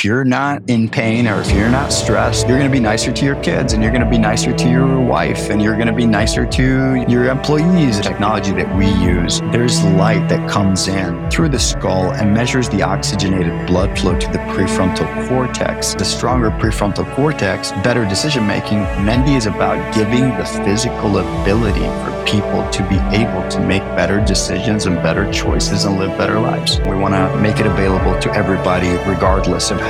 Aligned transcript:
If 0.00 0.04
you're 0.06 0.24
not 0.24 0.62
in 0.70 0.88
pain 0.88 1.28
or 1.28 1.42
if 1.42 1.52
you're 1.52 1.68
not 1.68 1.92
stressed, 1.92 2.48
you're 2.48 2.56
going 2.56 2.70
to 2.70 2.74
be 2.74 2.80
nicer 2.80 3.12
to 3.12 3.22
your 3.22 3.38
kids 3.42 3.74
and 3.74 3.82
you're 3.82 3.92
going 3.92 4.02
to 4.02 4.08
be 4.08 4.16
nicer 4.16 4.50
to 4.50 4.70
your 4.70 4.98
wife 4.98 5.50
and 5.50 5.60
you're 5.60 5.74
going 5.74 5.88
to 5.88 5.92
be 5.92 6.06
nicer 6.06 6.46
to 6.46 7.04
your 7.06 7.26
employees. 7.26 7.98
The 7.98 8.04
technology 8.04 8.52
that 8.52 8.74
we 8.78 8.86
use, 8.86 9.40
there's 9.52 9.84
light 9.84 10.26
that 10.30 10.48
comes 10.48 10.88
in 10.88 11.30
through 11.30 11.50
the 11.50 11.58
skull 11.58 12.12
and 12.12 12.32
measures 12.32 12.66
the 12.70 12.82
oxygenated 12.82 13.66
blood 13.66 13.98
flow 13.98 14.18
to 14.18 14.26
the 14.28 14.38
prefrontal 14.54 15.28
cortex. 15.28 15.92
The 15.92 16.06
stronger 16.06 16.48
prefrontal 16.48 17.14
cortex, 17.14 17.72
better 17.84 18.06
decision 18.06 18.46
making. 18.46 18.78
Mendi 19.04 19.34
is 19.34 19.44
about 19.44 19.94
giving 19.94 20.30
the 20.38 20.46
physical 20.64 21.18
ability 21.18 21.80
for 21.80 22.24
people 22.24 22.66
to 22.70 22.88
be 22.88 22.96
able 23.14 23.46
to 23.50 23.60
make 23.60 23.82
better 23.96 24.24
decisions 24.24 24.86
and 24.86 24.96
better 25.02 25.30
choices 25.30 25.84
and 25.84 25.98
live 25.98 26.16
better 26.16 26.40
lives. 26.40 26.78
We 26.80 26.96
want 26.96 27.12
to 27.12 27.36
make 27.42 27.58
it 27.58 27.66
available 27.66 28.18
to 28.20 28.32
everybody, 28.32 28.88
regardless 29.06 29.70
of 29.70 29.89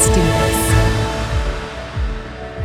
Let's 0.00 0.16
do 0.16 0.22
this. 0.22 0.72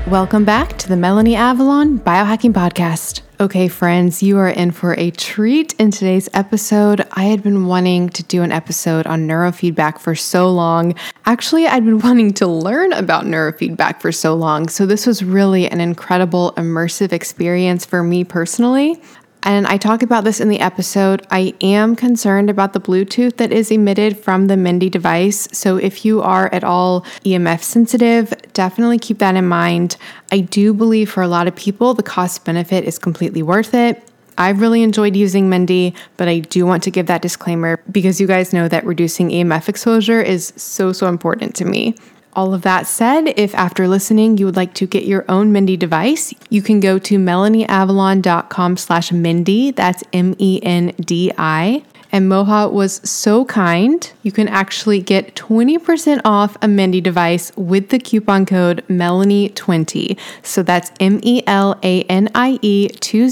Welcome 0.08 0.46
back 0.46 0.78
to 0.78 0.88
the 0.88 0.96
Melanie 0.96 1.36
Avalon 1.36 2.00
Biohacking 2.00 2.54
Podcast. 2.54 3.24
Okay, 3.42 3.68
friends, 3.68 4.24
you 4.24 4.38
are 4.38 4.48
in 4.48 4.72
for 4.72 4.98
a 4.98 5.12
treat 5.12 5.74
in 5.74 5.92
today's 5.92 6.30
episode. 6.34 7.06
I 7.12 7.24
had 7.24 7.44
been 7.44 7.66
wanting 7.66 8.08
to 8.12 8.24
do 8.24 8.42
an 8.42 8.54
episode 8.54 9.06
on 9.06 9.28
neurofeedback 9.28 10.00
for 10.00 10.16
so 10.16 10.50
long. 10.50 10.96
Actually, 11.26 11.68
I'd 11.68 11.84
been 11.84 12.00
wanting 12.08 12.34
to 12.36 12.48
learn 12.48 12.94
about 12.94 13.26
neurofeedback 13.26 14.00
for 14.00 14.14
so 14.14 14.34
long. 14.34 14.70
So, 14.70 14.86
this 14.86 15.06
was 15.06 15.22
really 15.22 15.70
an 15.70 15.82
incredible 15.82 16.54
immersive 16.56 17.12
experience 17.12 17.86
for 17.86 18.02
me 18.02 18.24
personally. 18.24 19.02
And 19.46 19.68
I 19.68 19.78
talk 19.78 20.02
about 20.02 20.24
this 20.24 20.42
in 20.42 20.50
the 20.50 20.60
episode. 20.60 21.26
I 21.30 21.54
am 21.62 21.96
concerned 21.96 22.50
about 22.50 22.74
the 22.74 22.82
Bluetooth 22.82 23.38
that 23.38 23.52
is 23.52 23.70
emitted 23.70 24.18
from 24.18 24.48
the 24.48 24.58
Mendi 24.58 24.90
device. 24.90 25.48
So 25.52 25.78
if 25.78 26.04
you 26.04 26.24
are 26.24 26.52
at 26.52 26.64
all 26.64 27.02
EMF 27.24 27.62
sensitive, 27.62 28.34
definitely 28.54 28.98
keep 28.98 29.20
that 29.20 29.36
in 29.36 29.48
mind. 29.48 29.98
I 30.32 30.40
do 30.40 30.74
believe 30.74 31.12
for 31.12 31.22
a 31.22 31.28
lot 31.28 31.48
of 31.48 31.56
people, 31.56 31.94
the 31.94 32.02
cost 32.02 32.44
benefit 32.44 32.86
is 32.86 32.98
completely 32.98 33.44
worth 33.44 33.76
it. 33.76 34.02
I've 34.38 34.62
really 34.62 34.82
enjoyed 34.82 35.16
using 35.16 35.48
Mendi, 35.48 35.94
but 36.18 36.28
I 36.28 36.40
do 36.40 36.66
want 36.66 36.82
to 36.84 36.92
give 36.92 37.06
that 37.06 37.22
disclaimer 37.22 37.80
because 37.92 38.20
you 38.20 38.26
guys 38.26 38.52
know 38.52 38.68
that 38.68 38.84
reducing 38.84 39.30
EMF 39.30 39.70
exposure 39.70 40.22
is 40.22 40.54
so, 40.58 40.92
so 40.92 41.08
important 41.08 41.56
to 41.58 41.66
me. 41.66 41.96
All 42.36 42.54
of 42.54 42.64
that 42.64 42.86
said, 42.86 43.34
if 43.38 43.56
after 43.56 43.88
listening 43.88 44.38
you 44.38 44.46
would 44.46 44.58
like 44.58 44.74
to 44.76 44.86
get 44.86 45.06
your 45.06 45.24
own 45.30 45.54
Mendi 45.54 45.78
device, 45.78 46.34
you 46.50 46.62
can 46.62 46.82
go 46.82 47.00
to 47.00 47.18
melanieavalon.com 47.18 48.78
slash 48.78 49.12
Mendi. 49.12 49.72
That's 49.72 50.04
M-E-N-D-I. 50.12 51.84
And 52.12 52.32
Moha 52.32 52.72
was 52.72 53.02
so 53.10 53.46
kind. 53.46 54.12
You 54.24 54.32
can 54.32 54.48
actually 54.48 55.02
get 55.02 55.36
20% 55.36 56.22
off 56.24 56.58
a 56.62 56.68
Mendi 56.68 57.02
device 57.02 57.52
with 57.56 57.90
the 57.90 58.00
coupon 58.00 58.46
code 58.46 58.86
Melanie20. 58.88 60.18
So 60.42 60.64
that's 60.64 60.92
M 61.00 61.20
E 61.24 61.42
L 61.48 61.78
A 61.84 62.04
N 62.04 62.30
I 62.34 62.60
E 62.62 62.88
20 62.90 63.30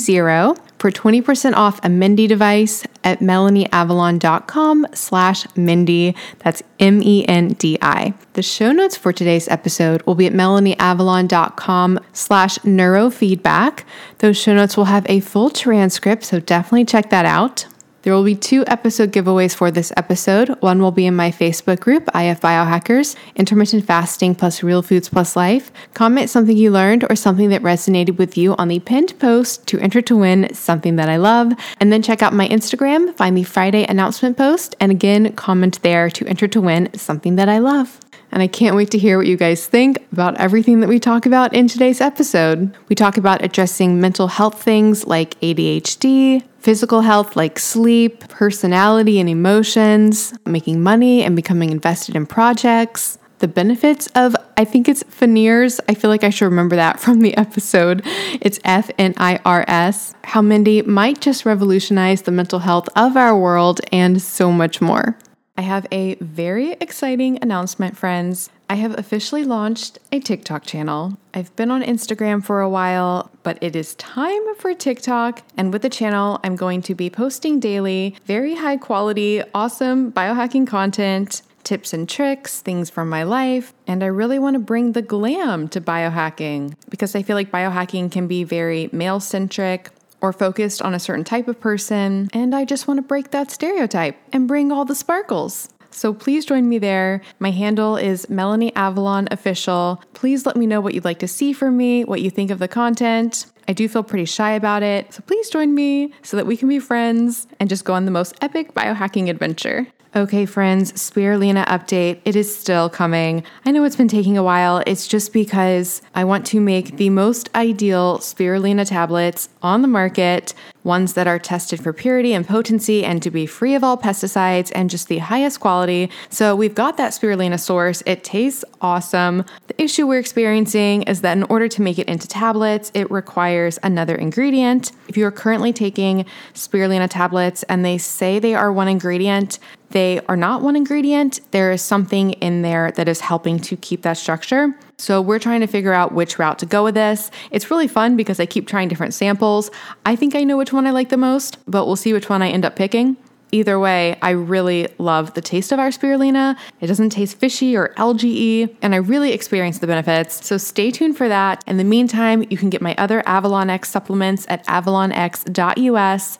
for 0.84 0.92
20% 0.92 1.54
off 1.54 1.80
a 1.82 1.88
Mendi 1.88 2.28
device 2.28 2.86
at 3.06 3.20
melanieavalon.com 3.20 4.86
slash 4.94 5.48
Mendi. 5.56 6.14
That's 6.40 6.62
M-E-N-D-I. 6.78 8.14
The 8.34 8.44
show 8.44 8.74
notes 8.74 8.98
for 8.98 9.14
today's 9.14 9.48
episode 9.48 10.02
will 10.02 10.16
be 10.16 10.26
at 10.28 10.34
melanieavalon.com 10.34 12.02
slash 12.12 12.58
neurofeedback. 12.60 13.86
Those 14.18 14.36
show 14.36 14.56
notes 14.56 14.76
will 14.76 14.84
have 14.84 15.06
a 15.08 15.22
full 15.22 15.50
transcript, 15.50 16.26
so 16.26 16.42
definitely 16.42 16.84
check 16.84 17.10
that 17.12 17.26
out. 17.26 17.66
There 18.03 18.14
will 18.14 18.25
be 18.25 18.36
two 18.36 18.66
episode 18.68 19.14
giveaways 19.14 19.56
for 19.56 19.72
this 19.72 19.94
episode. 19.96 20.50
One 20.59 20.81
will 20.81 20.91
be 20.91 21.06
in 21.06 21.16
my 21.16 21.31
Facebook 21.31 21.80
group, 21.80 22.09
IF 22.14 22.41
Biohackers, 22.41 23.16
Intermittent 23.38 23.86
Fasting 23.86 24.36
plus 24.36 24.62
Real 24.62 24.81
Foods 24.81 25.08
plus 25.08 25.38
Life. 25.38 25.72
Comment 25.94 26.30
something 26.30 26.58
you 26.58 26.69
learned 26.69 27.06
or 27.09 27.16
something 27.16 27.47
that 27.47 27.62
resonated 27.62 28.18
with 28.18 28.38
you 28.38 28.56
on 28.58 28.68
the 28.68 28.81
pinned 28.81 29.18
post 29.19 29.66
to 29.68 29.80
enter 29.80 30.02
to 30.02 30.18
win 30.18 30.53
something 30.53 30.97
that 30.97 31.08
I 31.08 31.16
love. 31.16 31.53
And 31.80 31.94
then 31.94 32.02
check 32.02 32.22
out 32.22 32.34
my 32.34 32.50
Instagram, 32.50 33.16
find 33.16 33.38
the 33.38 33.44
Friday 33.44 33.86
announcement 33.86 34.35
post, 34.35 34.75
and 34.81 34.91
again, 34.91 35.31
comment 35.34 35.81
there 35.81 36.09
to 36.09 36.28
enter 36.28 36.50
to 36.50 36.59
win 36.59 36.90
something 36.96 37.38
that 37.38 37.47
I 37.47 37.59
love 37.59 38.02
and 38.34 38.42
I 38.42 38.48
can't 38.48 38.76
wait 38.76 38.90
to 38.92 38.98
hear 38.98 39.18
what 39.18 39.28
you 39.28 39.38
guys 39.38 39.68
think 39.68 40.06
about 40.12 40.36
everything 40.38 40.80
that 40.80 40.90
we 40.90 41.00
talk 41.00 41.28
about 41.28 41.54
in 41.54 41.68
today's 41.68 42.02
episode. 42.02 42.76
We 42.90 42.96
talk 42.96 43.16
about 43.16 43.46
addressing 43.46 44.02
mental 44.02 44.28
health 44.28 44.62
things 44.62 45.06
like 45.06 45.40
ADHD, 45.42 46.44
physical 46.58 47.02
health 47.02 47.36
like 47.36 47.60
sleep, 47.60 48.28
personality 48.30 49.20
and 49.20 49.30
emotions, 49.30 50.34
making 50.48 50.82
money 50.82 51.24
and 51.24 51.36
becoming 51.36 51.70
invested 51.70 52.16
in 52.16 52.26
projects. 52.26 53.20
The 53.38 53.48
benefits 53.48 54.08
of, 54.16 54.36
I 54.58 54.66
think 54.66 54.90
it's 54.90 55.04
FNIRS. 55.04 55.80
I 55.88 55.94
feel 55.94 56.10
like 56.10 56.24
I 56.24 56.32
should 56.32 56.46
remember 56.46 56.76
that 56.76 57.00
from 57.00 57.20
the 57.20 57.38
episode. 57.38 58.02
It's 58.42 58.60
F 58.64 58.90
N 58.98 59.14
I 59.18 59.40
R 59.46 59.64
S. 59.68 60.16
How 60.24 60.42
Mendi 60.42 60.82
might 60.82 61.22
just 61.22 61.46
revolutionize 61.46 62.24
the 62.24 62.32
mental 62.32 62.60
health 62.60 62.90
of 62.96 63.16
our 63.16 63.38
world 63.38 63.80
and 63.92 64.20
so 64.20 64.52
much 64.52 64.82
more. 64.82 65.18
I 65.56 65.62
have 65.62 65.86
a 65.91 66.16
very 66.16 66.72
exciting 66.74 67.38
announcement, 67.44 67.96
friends. 67.96 68.50
I 68.72 68.75
have 68.75 68.97
officially 68.97 69.44
launched 69.44 70.00
a 70.12 70.19
TikTok 70.19 70.66
channel. 70.66 71.16
I've 71.36 71.56
been 71.56 71.69
on 71.69 71.84
Instagram 71.84 72.44
for 72.44 72.62
a 72.62 72.69
while, 72.69 73.30
but 73.44 73.59
it 73.62 73.75
is 73.75 73.94
time 73.96 74.56
for 74.56 74.74
TikTok. 74.74 75.44
And 75.56 75.72
with 75.72 75.84
the 75.84 75.90
channel, 75.90 76.40
I'm 76.44 76.56
going 76.56 76.81
to 76.84 76.96
be 76.96 77.12
posting 77.12 77.59
daily 77.59 78.16
very 78.25 78.56
high 78.56 78.78
quality, 78.78 79.44
awesome 79.53 80.12
biohacking 80.12 80.66
content, 80.66 81.44
tips 81.64 81.94
and 81.94 82.09
tricks, 82.09 82.62
things 82.62 82.90
from 82.90 83.08
my 83.08 83.22
life. 83.22 83.75
And 83.85 84.03
I 84.03 84.08
really 84.08 84.40
want 84.40 84.56
to 84.56 84.59
bring 84.59 84.94
the 84.94 85.03
glam 85.03 85.68
to 85.70 85.80
biohacking 85.80 86.74
because 86.90 87.16
I 87.16 87.22
feel 87.22 87.35
like 87.35 87.52
biohacking 87.52 88.12
can 88.12 88.25
be 88.25 88.44
very 88.44 88.90
male 88.91 89.20
centric 89.20 89.91
or 90.23 90.34
focused 90.34 90.81
on 90.81 90.95
a 90.95 91.00
certain 91.00 91.25
type 91.25 91.47
of 91.47 91.59
person, 91.59 92.29
and 92.34 92.56
I 92.56 92.66
just 92.66 92.88
want 92.88 92.97
to 92.97 93.03
break 93.03 93.29
that 93.31 93.51
stereotype 93.51 94.17
and 94.31 94.47
bring 94.47 94.72
all 94.72 94.85
the 94.85 94.95
sparkles. 94.95 95.69
So 95.91 96.13
please 96.13 96.45
join 96.45 96.67
me 96.67 96.79
there. 96.79 97.22
My 97.38 97.51
handle 97.51 97.97
is 97.97 98.28
Melanie 98.29 98.75
Avalon 98.75 99.28
Official. 99.29 100.01
Please 100.13 100.45
let 100.45 100.56
me 100.56 100.66
know 100.66 100.81
what 100.81 100.95
you'd 100.95 101.06
like 101.06 101.19
to 101.19 101.28
see 101.28 101.53
from 101.53 101.78
me, 101.78 102.06
what 102.06 102.22
you 102.22 102.31
think 102.31 102.50
of 102.50 102.57
the 102.57 102.67
content. 102.67 103.45
I 103.67 103.73
do 103.73 103.88
feel 103.88 104.01
pretty 104.01 104.25
shy 104.25 104.51
about 104.51 104.81
it, 104.81 105.13
so 105.13 105.22
please 105.22 105.50
join 105.50 105.75
me 105.75 106.13
so 106.23 106.38
that 106.38 106.47
we 106.47 106.57
can 106.57 106.69
be 106.69 106.79
friends 106.79 107.45
and 107.59 107.69
just 107.69 107.85
go 107.85 107.94
on 107.94 108.05
the 108.05 108.11
most 108.11 108.34
epic 108.41 108.73
biohacking 108.73 109.29
adventure. 109.29 109.88
Okay, 110.16 110.46
friends, 110.46 110.91
Spirulina 110.94 111.66
update. 111.66 112.19
It 112.24 112.35
is 112.35 112.56
still 112.56 112.88
coming. 112.88 113.44
I 113.66 113.72
know 113.72 113.84
it's 113.84 113.96
been 113.96 114.07
taking 114.07 114.38
a 114.38 114.44
while. 114.44 114.84
It's 114.85 115.07
just 115.07 115.34
because 115.34 116.03
I 116.13 116.24
want 116.24 116.46
to 116.47 116.62
make 116.62 116.97
the 116.97 117.09
most 117.09 117.50
ideal 117.56 118.19
Spirulina 118.19 118.88
tablets 118.88 119.50
on 119.63 119.81
the 119.81 119.88
market, 119.88 120.53
ones 120.84 121.14
that 121.14 121.28
are 121.28 121.40
tested 121.40 121.82
for 121.82 121.94
purity 121.94 122.34
and 122.34 122.48
potency 122.48 123.04
and 123.04 123.22
to 123.24 123.32
be 123.32 123.46
free 123.46 123.76
of 123.76 123.84
all 123.84 123.98
pesticides 123.98 124.72
and 124.76 124.90
just 124.90 125.08
the 125.08 125.20
highest 125.20 125.60
quality. 125.60 126.10
So 126.30 126.56
we've 126.56 126.76
got 126.76 126.98
that 126.98 127.12
Spirulina 127.12 127.60
source. 127.60 128.04
It 128.06 128.24
tastes 128.24 128.66
awesome. 128.82 129.46
The 129.68 129.82
issue 129.82 130.08
we're 130.08 130.20
experiencing 130.20 131.03
is 131.03 131.22
that 131.22 131.38
in 131.38 131.44
order 131.44 131.68
to 131.68 131.82
make 131.82 132.00
it 132.00 132.08
into 132.08 132.28
tablets, 132.28 132.91
it 132.94 133.09
requires 133.09 133.80
another 133.84 134.16
ingredient. 134.16 134.91
If 135.08 135.18
you 135.18 135.26
are 135.26 135.32
currently 135.32 135.74
taking 135.74 136.26
Spirulina 136.53 137.09
tablets 137.09 137.64
and 137.64 137.84
they 137.86 137.97
say 137.97 138.40
they 138.40 138.56
are 138.56 138.72
one 138.72 138.88
ingredient, 138.88 139.59
they 139.90 140.20
are 140.28 140.38
not 140.38 140.64
one 140.64 140.76
ingredient. 140.76 141.40
There 141.52 141.72
is 141.72 141.82
something 141.82 142.32
in 142.34 142.64
there 142.64 142.91
that 142.91 143.08
is 143.08 143.20
helping 143.20 143.59
to 143.59 143.78
keep 143.78 144.02
that 144.02 144.18
structure. 144.18 144.76
So 144.97 145.22
we're 145.22 145.40
trying 145.40 145.61
to 145.61 145.67
figure 145.67 145.93
out 145.93 146.13
which 146.13 146.40
route 146.40 146.59
to 146.59 146.66
go 146.66 146.84
with 146.84 146.95
this. 146.95 147.31
It's 147.51 147.69
really 147.69 147.87
fun 147.87 148.16
because 148.16 148.40
I 148.40 148.45
keep 148.45 148.67
trying 148.67 148.87
different 148.87 149.13
samples. 149.13 149.72
I 150.05 150.16
think 150.16 150.35
I 150.35 150.43
know 150.43 150.57
which 150.57 150.73
one 150.73 150.87
I 150.87 150.91
like 150.91 151.09
the 151.09 151.17
most, 151.17 151.57
but 151.67 151.85
we'll 151.85 151.95
see 151.95 152.13
which 152.13 152.29
one 152.29 152.41
I 152.41 152.49
end 152.49 152.66
up 152.66 152.75
picking. 152.75 153.17
Either 153.53 153.78
way, 153.78 154.17
I 154.23 154.31
really 154.31 154.87
love 154.97 155.35
the 155.35 155.41
taste 155.41 155.72
of 155.72 155.78
our 155.78 155.90
spirulina. 155.90 156.57
It 156.81 156.87
doesn't 156.87 157.11
taste 157.11 157.37
fishy 157.37 157.78
or 157.78 157.93
algae 157.97 158.75
and 158.81 158.95
I 158.95 158.97
really 158.97 159.31
experience 159.31 159.78
the 159.78 159.85
benefits. 159.85 160.43
So 160.43 160.57
stay 160.57 160.90
tuned 160.90 161.17
for 161.17 161.29
that. 161.29 161.63
In 161.67 161.78
the 161.78 161.84
meantime, 161.84 162.43
you 162.49 162.57
can 162.57 162.72
get 162.72 162.81
my 162.81 162.95
other 162.97 163.22
Avalon 163.28 163.69
X 163.69 163.91
supplements 163.91 164.47
at 164.49 164.66
avalonx.us. 164.66 166.40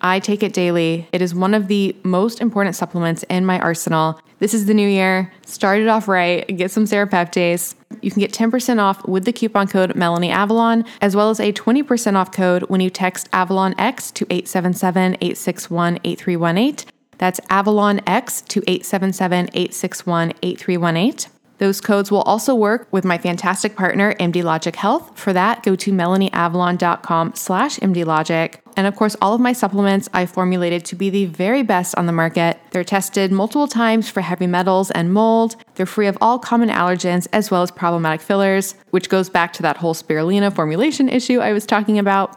I 0.00 0.20
take 0.20 0.42
it 0.42 0.52
daily. 0.52 1.08
It 1.12 1.22
is 1.22 1.34
one 1.34 1.54
of 1.54 1.68
the 1.68 1.94
most 2.02 2.40
important 2.40 2.76
supplements 2.76 3.22
in 3.24 3.44
my 3.44 3.58
arsenal. 3.60 4.20
This 4.38 4.54
is 4.54 4.66
the 4.66 4.74
new 4.74 4.88
year. 4.88 5.32
Start 5.44 5.80
it 5.80 5.88
off 5.88 6.08
right. 6.08 6.46
Get 6.56 6.70
some 6.70 6.84
serapeptase. 6.84 7.74
You 8.00 8.10
can 8.10 8.20
get 8.20 8.32
10% 8.32 8.78
off 8.78 9.06
with 9.06 9.24
the 9.24 9.32
coupon 9.32 9.68
code 9.68 9.94
Melanie 9.94 10.30
Avalon, 10.30 10.84
as 11.02 11.14
well 11.14 11.28
as 11.28 11.40
a 11.40 11.52
20% 11.52 12.16
off 12.16 12.32
code 12.32 12.62
when 12.64 12.80
you 12.80 12.88
text 12.88 13.28
Avalon 13.32 13.74
X 13.78 14.10
to 14.12 14.24
877 14.30 15.14
861 15.20 15.98
8318. 16.04 16.90
That's 17.18 17.40
Avalon 17.50 18.00
X 18.06 18.40
to 18.42 18.60
877 18.66 19.50
861 19.52 20.32
8318. 20.42 21.30
Those 21.58 21.82
codes 21.82 22.10
will 22.10 22.22
also 22.22 22.54
work 22.54 22.88
with 22.90 23.04
my 23.04 23.18
fantastic 23.18 23.76
partner, 23.76 24.14
MD 24.14 24.42
Logic 24.42 24.74
Health. 24.74 25.18
For 25.18 25.34
that, 25.34 25.62
go 25.62 25.76
to 25.76 25.92
melanieavalon.com 25.92 27.34
slash 27.34 27.78
mdlogic. 27.80 28.59
And 28.76 28.86
of 28.86 28.96
course, 28.96 29.16
all 29.20 29.34
of 29.34 29.40
my 29.40 29.52
supplements 29.52 30.08
I 30.12 30.26
formulated 30.26 30.84
to 30.86 30.96
be 30.96 31.10
the 31.10 31.26
very 31.26 31.62
best 31.62 31.94
on 31.96 32.06
the 32.06 32.12
market. 32.12 32.58
They're 32.70 32.84
tested 32.84 33.32
multiple 33.32 33.68
times 33.68 34.08
for 34.08 34.20
heavy 34.20 34.46
metals 34.46 34.90
and 34.90 35.12
mold. 35.12 35.56
They're 35.74 35.86
free 35.86 36.06
of 36.06 36.18
all 36.20 36.38
common 36.38 36.68
allergens 36.68 37.26
as 37.32 37.50
well 37.50 37.62
as 37.62 37.70
problematic 37.70 38.20
fillers, 38.20 38.74
which 38.90 39.08
goes 39.08 39.28
back 39.28 39.52
to 39.54 39.62
that 39.62 39.76
whole 39.76 39.94
spirulina 39.94 40.54
formulation 40.54 41.08
issue 41.08 41.40
I 41.40 41.52
was 41.52 41.66
talking 41.66 41.98
about. 41.98 42.36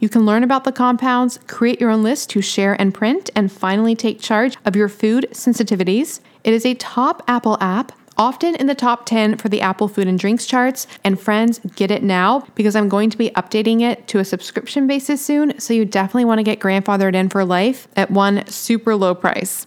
You 0.00 0.08
can 0.08 0.24
learn 0.24 0.42
about 0.42 0.64
the 0.64 0.72
compounds, 0.72 1.38
create 1.46 1.78
your 1.78 1.90
own 1.90 2.02
list 2.02 2.30
to 2.30 2.40
share 2.40 2.74
and 2.80 2.92
print, 2.94 3.28
and 3.36 3.52
finally 3.52 3.94
take 3.94 4.18
charge 4.18 4.56
of 4.64 4.74
your 4.74 4.88
food 4.88 5.28
sensitivities. 5.32 6.20
It 6.42 6.54
is 6.54 6.64
a 6.64 6.74
top 6.74 7.22
Apple 7.28 7.58
app 7.60 7.92
often 8.16 8.54
in 8.54 8.66
the 8.66 8.74
top 8.74 9.06
10 9.06 9.36
for 9.36 9.48
the 9.48 9.60
Apple 9.60 9.88
Food 9.88 10.08
and 10.08 10.18
Drinks 10.18 10.46
charts. 10.46 10.86
And 11.04 11.20
friends, 11.20 11.58
get 11.76 11.90
it 11.90 12.02
now 12.02 12.46
because 12.54 12.74
I'm 12.76 12.88
going 12.88 13.10
to 13.10 13.18
be 13.18 13.30
updating 13.30 13.82
it 13.82 14.06
to 14.08 14.18
a 14.18 14.24
subscription 14.24 14.86
basis 14.86 15.24
soon. 15.24 15.58
So 15.60 15.74
you 15.74 15.84
definitely 15.84 16.24
want 16.24 16.38
to 16.38 16.44
get 16.44 16.60
grandfathered 16.60 17.14
in 17.14 17.28
for 17.28 17.44
life 17.44 17.86
at 17.94 18.10
one 18.10 18.46
super 18.46 18.94
low 18.96 19.14
price. 19.14 19.66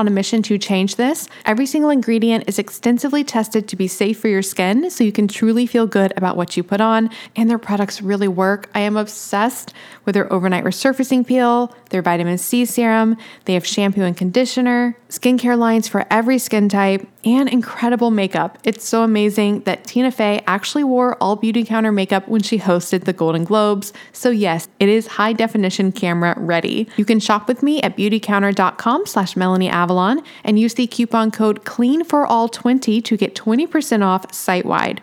on 0.00 0.08
a 0.08 0.10
mission 0.10 0.42
to 0.42 0.58
change 0.58 0.96
this. 0.96 1.28
Every 1.44 1.66
single 1.66 1.90
ingredient 1.90 2.44
is 2.48 2.58
extensively 2.58 3.22
tested 3.22 3.68
to 3.68 3.76
be 3.76 3.86
safe 3.86 4.18
for 4.18 4.28
your 4.28 4.42
skin, 4.42 4.90
so 4.90 5.04
you 5.04 5.12
can 5.12 5.28
truly 5.28 5.66
feel 5.66 5.86
good 5.86 6.12
about 6.16 6.36
what 6.36 6.56
you 6.56 6.62
put 6.62 6.80
on, 6.80 7.10
and 7.36 7.50
their 7.50 7.58
products 7.58 8.00
really 8.00 8.26
work. 8.26 8.70
I 8.74 8.80
am 8.80 8.96
obsessed 8.96 9.74
with 10.06 10.14
their 10.14 10.32
overnight 10.32 10.64
resurfacing 10.64 11.26
peel, 11.26 11.74
their 11.90 12.02
vitamin 12.02 12.38
C 12.38 12.64
serum, 12.64 13.16
they 13.44 13.54
have 13.54 13.66
shampoo 13.66 14.02
and 14.02 14.16
conditioner, 14.16 14.96
skincare 15.08 15.58
lines 15.58 15.88
for 15.88 16.06
every 16.10 16.38
skin 16.38 16.68
type, 16.68 17.06
and 17.24 17.48
incredible 17.48 18.10
makeup. 18.10 18.58
It's 18.64 18.88
so 18.88 19.02
amazing 19.02 19.60
that 19.60 19.84
Tina 19.84 20.10
Fey 20.10 20.42
actually 20.46 20.84
wore 20.84 21.16
all 21.22 21.36
Beautycounter 21.36 21.92
makeup 21.92 22.26
when 22.28 22.42
she 22.42 22.58
hosted 22.58 23.04
the 23.04 23.12
Golden 23.12 23.44
Globes. 23.44 23.92
So 24.12 24.30
yes, 24.30 24.68
it 24.78 24.88
is 24.88 25.06
high 25.06 25.32
definition 25.32 25.92
camera 25.92 26.34
ready. 26.38 26.88
You 26.96 27.04
can 27.04 27.20
shop 27.20 27.46
with 27.46 27.62
me 27.62 27.82
at 27.82 27.96
beautycounter.com 27.96 29.06
slash 29.06 29.36
Melanie 29.36 29.68
Avalon 29.68 30.22
and 30.44 30.58
use 30.58 30.74
the 30.74 30.86
coupon 30.86 31.30
code 31.30 31.64
CLEAN 31.64 32.04
for 32.04 32.26
all 32.26 32.48
20 32.48 33.02
to 33.02 33.16
get 33.16 33.34
20% 33.34 34.02
off 34.04 34.32
site 34.32 34.64
wide. 34.64 35.02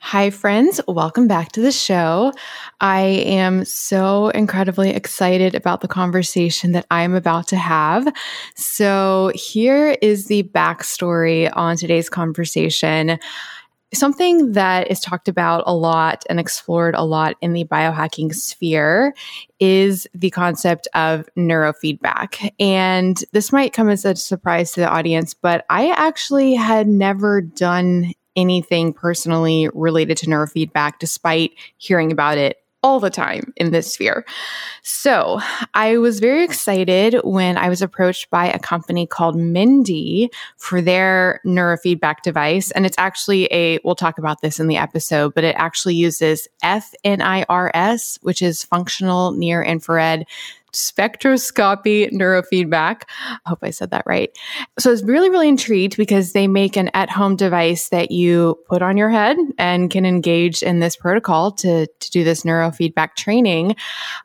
Hi, 0.00 0.30
friends. 0.30 0.80
Welcome 0.86 1.26
back 1.26 1.52
to 1.52 1.60
the 1.60 1.72
show. 1.72 2.32
I 2.80 3.00
am 3.00 3.64
so 3.64 4.28
incredibly 4.28 4.90
excited 4.90 5.56
about 5.56 5.80
the 5.80 5.88
conversation 5.88 6.72
that 6.72 6.86
I'm 6.90 7.14
about 7.14 7.48
to 7.48 7.56
have. 7.56 8.06
So, 8.54 9.32
here 9.34 9.98
is 10.00 10.26
the 10.26 10.44
backstory 10.44 11.50
on 11.54 11.76
today's 11.76 12.08
conversation. 12.08 13.18
Something 13.92 14.52
that 14.52 14.88
is 14.88 15.00
talked 15.00 15.28
about 15.28 15.64
a 15.66 15.74
lot 15.74 16.24
and 16.30 16.38
explored 16.38 16.94
a 16.94 17.02
lot 17.02 17.36
in 17.40 17.52
the 17.52 17.64
biohacking 17.64 18.34
sphere 18.34 19.14
is 19.58 20.06
the 20.14 20.30
concept 20.30 20.86
of 20.94 21.28
neurofeedback. 21.36 22.52
And 22.60 23.22
this 23.32 23.50
might 23.50 23.72
come 23.72 23.88
as 23.88 24.04
a 24.04 24.14
surprise 24.14 24.72
to 24.72 24.80
the 24.80 24.88
audience, 24.88 25.34
but 25.34 25.66
I 25.68 25.90
actually 25.90 26.54
had 26.54 26.86
never 26.86 27.40
done 27.40 28.12
anything 28.38 28.92
personally 28.92 29.68
related 29.74 30.16
to 30.18 30.26
neurofeedback 30.26 30.94
despite 30.98 31.52
hearing 31.76 32.12
about 32.12 32.38
it 32.38 32.58
all 32.82 33.00
the 33.00 33.10
time 33.10 33.52
in 33.56 33.72
this 33.72 33.92
sphere. 33.92 34.24
So 34.82 35.40
I 35.74 35.98
was 35.98 36.20
very 36.20 36.44
excited 36.44 37.20
when 37.24 37.58
I 37.58 37.68
was 37.68 37.82
approached 37.82 38.30
by 38.30 38.46
a 38.46 38.58
company 38.58 39.06
called 39.06 39.36
Mendi 39.36 40.30
for 40.56 40.80
their 40.80 41.40
neurofeedback 41.44 42.22
device. 42.22 42.70
And 42.70 42.86
it's 42.86 42.98
actually 42.98 43.46
a, 43.46 43.80
we'll 43.82 43.96
talk 43.96 44.18
about 44.18 44.42
this 44.42 44.60
in 44.60 44.68
the 44.68 44.76
episode, 44.76 45.34
but 45.34 45.42
it 45.42 45.56
actually 45.58 45.96
uses 45.96 46.46
FNIRS, 46.62 48.18
which 48.22 48.42
is 48.42 48.62
functional 48.62 49.32
near 49.32 49.60
infrared 49.60 50.24
spectroscopy 50.72 52.10
neurofeedback. 52.12 53.02
I 53.18 53.38
hope 53.46 53.60
I 53.62 53.70
said 53.70 53.90
that 53.90 54.04
right. 54.06 54.30
So 54.78 54.90
I 54.90 54.92
was 54.92 55.04
really, 55.04 55.30
really 55.30 55.48
intrigued 55.48 55.96
because 55.96 56.32
they 56.32 56.46
make 56.46 56.76
an 56.76 56.90
at 56.94 57.10
home 57.10 57.36
device 57.36 57.88
that 57.88 58.10
you 58.10 58.58
put 58.68 58.82
on 58.82 58.96
your 58.96 59.10
head 59.10 59.36
and 59.58 59.90
can 59.90 60.04
engage 60.04 60.62
in 60.62 60.80
this 60.80 60.96
protocol 60.96 61.52
to, 61.52 61.86
to 61.86 62.10
do 62.10 62.24
this 62.24 62.42
neurofeedback 62.42 63.14
training. 63.16 63.76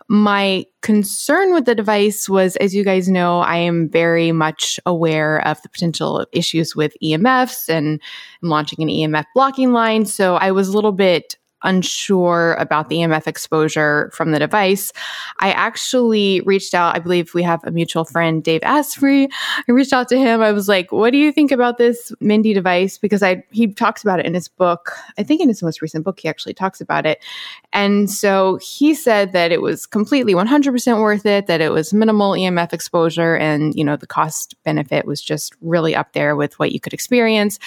My 0.07 0.65
concern 0.81 1.53
with 1.53 1.65
the 1.65 1.75
device 1.75 2.27
was, 2.27 2.55
as 2.57 2.75
you 2.75 2.83
guys 2.83 3.09
know, 3.09 3.39
I 3.39 3.57
am 3.57 3.89
very 3.89 4.31
much 4.31 4.79
aware 4.85 5.45
of 5.47 5.61
the 5.61 5.69
potential 5.69 6.25
issues 6.31 6.75
with 6.75 6.93
EMFs 7.01 7.69
and 7.69 8.01
I'm 8.41 8.49
launching 8.49 8.81
an 8.81 8.89
EMF 8.89 9.25
blocking 9.33 9.71
line. 9.71 10.05
So 10.05 10.35
I 10.35 10.51
was 10.51 10.67
a 10.67 10.73
little 10.73 10.91
bit 10.91 11.37
unsure 11.63 12.53
about 12.55 12.89
the 12.89 12.97
EMF 12.97 13.27
exposure 13.27 14.09
from 14.13 14.31
the 14.31 14.39
device, 14.39 14.91
I 15.39 15.51
actually 15.51 16.41
reached 16.41 16.73
out. 16.73 16.95
I 16.95 16.99
believe 16.99 17.33
we 17.33 17.43
have 17.43 17.63
a 17.63 17.71
mutual 17.71 18.05
friend, 18.05 18.43
Dave 18.43 18.61
Asprey. 18.63 19.29
I 19.67 19.71
reached 19.71 19.93
out 19.93 20.07
to 20.09 20.17
him. 20.17 20.41
I 20.41 20.51
was 20.51 20.67
like, 20.67 20.91
"What 20.91 21.11
do 21.11 21.17
you 21.17 21.31
think 21.31 21.51
about 21.51 21.77
this 21.77 22.11
Mendi 22.19 22.53
device?" 22.53 22.97
Because 22.97 23.23
I 23.23 23.43
he 23.51 23.67
talks 23.67 24.03
about 24.03 24.19
it 24.19 24.25
in 24.25 24.33
his 24.33 24.47
book. 24.47 24.91
I 25.17 25.23
think 25.23 25.41
in 25.41 25.47
his 25.47 25.63
most 25.63 25.81
recent 25.81 26.03
book, 26.03 26.19
he 26.19 26.27
actually 26.27 26.53
talks 26.53 26.81
about 26.81 27.05
it. 27.05 27.23
And 27.71 28.09
so 28.09 28.57
he 28.61 28.93
said 28.93 29.31
that 29.33 29.51
it 29.51 29.61
was 29.61 29.85
completely 29.85 30.33
100% 30.33 31.01
worth 31.01 31.25
it. 31.25 31.47
That 31.47 31.61
it 31.61 31.71
was 31.71 31.93
minimal 31.93 32.33
EMF 32.33 32.73
exposure, 32.73 33.35
and 33.37 33.73
you 33.75 33.83
know 33.83 33.95
the 33.95 34.07
cost 34.07 34.55
benefit 34.63 35.05
was 35.05 35.21
just 35.21 35.55
really 35.61 35.95
up 35.95 36.13
there 36.13 36.35
with 36.35 36.59
what 36.59 36.71
you 36.71 36.79
could 36.79 36.93
experience. 36.93 37.59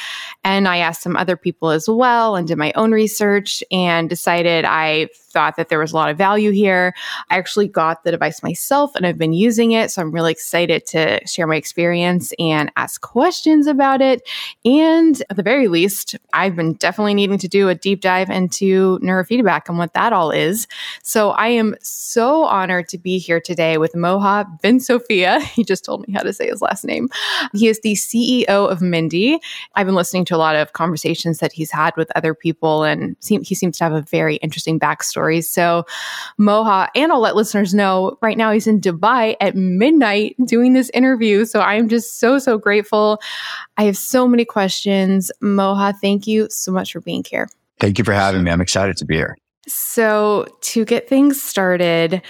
And 0.45 0.69
I 0.69 0.79
asked 0.79 1.03
some 1.03 1.17
other 1.17 1.37
people 1.37 1.71
as 1.71 1.89
well, 1.89 2.37
and 2.37 2.47
did 2.47 2.59
my 2.59 2.73
own 2.75 2.93
research 2.93 3.65
and 3.71 3.86
and 3.87 4.09
decided 4.09 4.65
I 4.65 5.09
thought 5.37 5.57
that 5.57 5.69
there 5.69 5.79
was 5.79 5.93
a 5.93 5.95
lot 5.95 6.09
of 6.09 6.17
value 6.17 6.51
here. 6.51 6.95
I 7.29 7.37
actually 7.37 7.69
got 7.69 8.05
the 8.05 8.11
device 8.11 8.43
myself 8.43 8.97
and 8.97 9.07
I've 9.07 9.19
been 9.19 9.35
using 9.35 9.73
it. 9.73 9.91
So 9.91 10.01
I'm 10.01 10.11
really 10.11 10.33
excited 10.33 10.87
to 10.87 11.21
share 11.27 11.47
my 11.47 11.57
experience 11.57 12.33
and 12.39 12.73
ask 12.77 13.03
questions 13.03 13.67
about 13.67 14.01
it. 14.01 14.27
And 14.65 15.23
at 15.29 15.37
the 15.37 15.43
very 15.43 15.69
least, 15.69 16.17
I've 16.33 16.57
been 16.57 16.73
definitely 16.73 17.13
needing 17.13 17.37
to 17.37 17.49
do 17.49 17.69
a 17.69 17.75
deep 17.75 18.01
dive 18.01 18.31
into 18.31 18.99
neurofeedback 19.01 19.69
and 19.69 19.77
what 19.77 19.93
that 19.93 20.15
all 20.15 20.31
is. 20.31 20.67
So 21.03 21.33
I 21.33 21.49
am 21.49 21.77
so 21.83 22.45
honored 22.45 22.89
to 22.89 22.97
be 22.97 23.19
here 23.19 23.39
today 23.39 23.77
with 23.77 23.93
Moha 23.93 24.47
Bensofia. 24.63 25.43
He 25.57 25.65
just 25.65 25.85
told 25.85 26.07
me 26.07 26.15
how 26.15 26.21
to 26.21 26.33
say 26.33 26.49
his 26.49 26.61
last 26.61 26.85
name. 26.85 27.09
He 27.55 27.69
is 27.69 27.81
the 27.81 27.95
CEO 27.95 28.47
of 28.49 28.81
Mendi. 28.81 29.39
I've 29.75 29.87
been 29.87 29.95
listening 29.95 30.25
to 30.27 30.37
a 30.37 30.39
lot 30.39 30.55
of 30.55 30.73
conversations 30.75 31.39
that 31.39 31.53
he's 31.53 31.71
had 31.71 31.97
with 31.97 32.11
other 32.15 32.35
people, 32.35 32.85
and 32.85 33.17
he 33.27 33.55
seems 33.55 33.79
to 33.79 33.85
have 33.85 33.93
a 33.93 34.03
very 34.03 34.37
interesting 34.37 34.79
backstory 34.79 35.26
stories. 35.27 35.49
So, 35.53 35.85
Moha, 36.39 36.89
and 36.95 37.11
I'll 37.11 37.21
let 37.21 37.35
listeners 37.35 37.75
know 37.75 38.17
right 38.23 38.37
now 38.37 38.53
he's 38.53 38.67
in 38.67 38.81
Dubai 38.81 39.35
at 39.41 39.57
midnight 39.57 40.37
doing 40.45 40.73
this 40.73 40.91
interview. 40.91 41.45
So, 41.45 41.61
I'm 41.61 41.89
just 41.89 42.21
so, 42.21 42.39
so 42.39 42.59
grateful. 42.59 43.21
I 43.77 43.85
have 43.85 43.97
so 43.97 44.29
many 44.29 44.45
questions. 44.45 45.33
Moha, 45.43 45.95
thank 46.01 46.27
you 46.27 46.47
so 46.51 46.71
much 46.71 46.93
for 46.93 47.01
being 47.01 47.25
here. 47.29 47.49
Thank 47.81 47.99
you 47.99 48.05
for 48.05 48.13
having 48.13 48.45
me. 48.45 48.51
I'm 48.51 48.61
excited 48.61 48.97
to 48.99 49.05
be 49.05 49.17
here. 49.17 49.37
So, 49.67 50.47
to 50.61 50.85
get 50.85 51.09
things 51.09 51.43
started, 51.43 52.23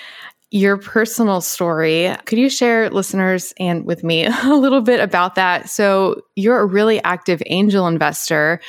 your 0.50 0.78
personal 0.78 1.42
story. 1.42 2.14
Could 2.24 2.38
you 2.38 2.48
share 2.48 2.88
listeners 2.88 3.52
and 3.58 3.84
with 3.84 4.02
me 4.02 4.24
a 4.44 4.54
little 4.54 4.80
bit 4.80 5.00
about 5.00 5.34
that? 5.34 5.68
So, 5.68 6.22
you're 6.34 6.60
a 6.60 6.66
really 6.66 7.02
active 7.04 7.42
angel 7.46 7.86
investor. 7.86 8.60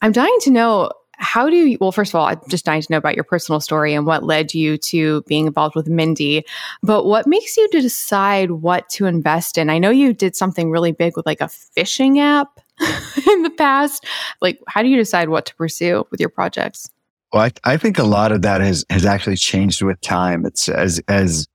I'm 0.00 0.12
dying 0.12 0.38
to 0.42 0.50
know 0.50 0.90
how 1.18 1.50
do 1.50 1.56
you, 1.56 1.78
well, 1.80 1.92
first 1.92 2.12
of 2.12 2.14
all, 2.14 2.26
I'm 2.26 2.40
just 2.48 2.64
dying 2.64 2.80
to 2.80 2.86
know 2.90 2.96
about 2.96 3.16
your 3.16 3.24
personal 3.24 3.60
story 3.60 3.92
and 3.92 4.06
what 4.06 4.22
led 4.22 4.54
you 4.54 4.78
to 4.78 5.22
being 5.22 5.46
involved 5.46 5.74
with 5.74 5.88
Mendi. 5.88 6.44
But 6.82 7.04
what 7.04 7.26
makes 7.26 7.56
you 7.56 7.68
to 7.70 7.80
decide 7.80 8.52
what 8.52 8.88
to 8.90 9.06
invest 9.06 9.58
in? 9.58 9.68
I 9.68 9.78
know 9.78 9.90
you 9.90 10.12
did 10.12 10.36
something 10.36 10.70
really 10.70 10.92
big 10.92 11.16
with 11.16 11.26
like 11.26 11.40
a 11.40 11.48
fishing 11.48 12.20
app 12.20 12.60
in 12.80 13.42
the 13.42 13.52
past. 13.56 14.06
Like, 14.40 14.60
how 14.68 14.82
do 14.82 14.88
you 14.88 14.96
decide 14.96 15.28
what 15.28 15.44
to 15.46 15.54
pursue 15.56 16.06
with 16.10 16.20
your 16.20 16.28
projects? 16.28 16.88
Well, 17.32 17.42
I, 17.42 17.72
I 17.72 17.76
think 17.76 17.98
a 17.98 18.04
lot 18.04 18.30
of 18.30 18.42
that 18.42 18.60
has, 18.60 18.84
has 18.88 19.04
actually 19.04 19.36
changed 19.36 19.82
with 19.82 20.00
time. 20.00 20.46
It's 20.46 20.68
as, 20.68 21.00
as, 21.08 21.48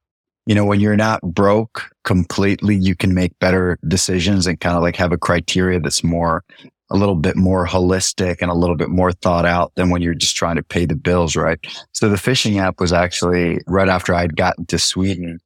you 0.46 0.55
know, 0.55 0.65
when 0.65 0.82
you're 0.82 0.98
not 0.98 1.22
broke 1.22 1.89
completely, 2.03 2.75
you 2.75 2.96
can 2.96 3.13
make 3.13 3.38
better 3.39 3.79
decisions 3.88 4.46
and 4.46 4.60
kind 4.60 4.75
of 4.75 4.82
like 4.82 4.98
have 4.98 5.13
a 5.13 5.17
criteria 5.17 5.79
that's 5.79 6.03
more 6.03 6.43
a 6.90 6.98
little 6.98 7.16
bit 7.16 7.36
more 7.36 7.66
holistic 7.66 8.38
and 8.42 8.52
a 8.52 8.56
little 8.56 8.75
bit 8.75 8.90
more 8.90 9.12
thought 9.12 9.46
out 9.46 9.72
than 9.75 9.90
when 9.90 10.02
you're 10.02 10.13
just 10.13 10.36
trying 10.36 10.56
to 10.56 10.63
pay 10.63 10.86
the 10.86 10.96
bills, 10.96 11.36
right? 11.36 11.60
So 11.94 12.10
the 12.10 12.18
fishing 12.18 12.60
app 12.60 12.80
was 12.80 12.94
actually 12.94 13.60
right 13.68 13.90
after 13.90 14.13
I'd 14.13 14.36
gotten 14.36 14.66
to 14.68 14.78
Sweden 14.78 15.40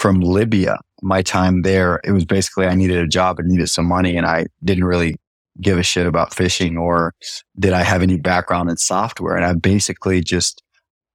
from 0.00 0.20
Libya. 0.20 0.78
My 1.02 1.22
time 1.22 1.62
there, 1.62 2.00
it 2.04 2.12
was 2.12 2.24
basically 2.24 2.66
I 2.66 2.74
needed 2.74 2.98
a 2.98 3.06
job 3.06 3.38
and 3.38 3.48
needed 3.48 3.68
some 3.68 3.86
money 3.86 4.16
and 4.16 4.26
I 4.26 4.46
didn't 4.64 4.84
really 4.84 5.16
give 5.60 5.78
a 5.78 5.82
shit 5.82 6.06
about 6.06 6.34
fishing 6.34 6.76
or 6.76 7.14
did 7.58 7.72
I 7.72 7.82
have 7.82 8.02
any 8.02 8.16
background 8.16 8.70
in 8.70 8.76
software. 8.76 9.36
And 9.36 9.44
I 9.44 9.54
basically 9.54 10.20
just 10.20 10.62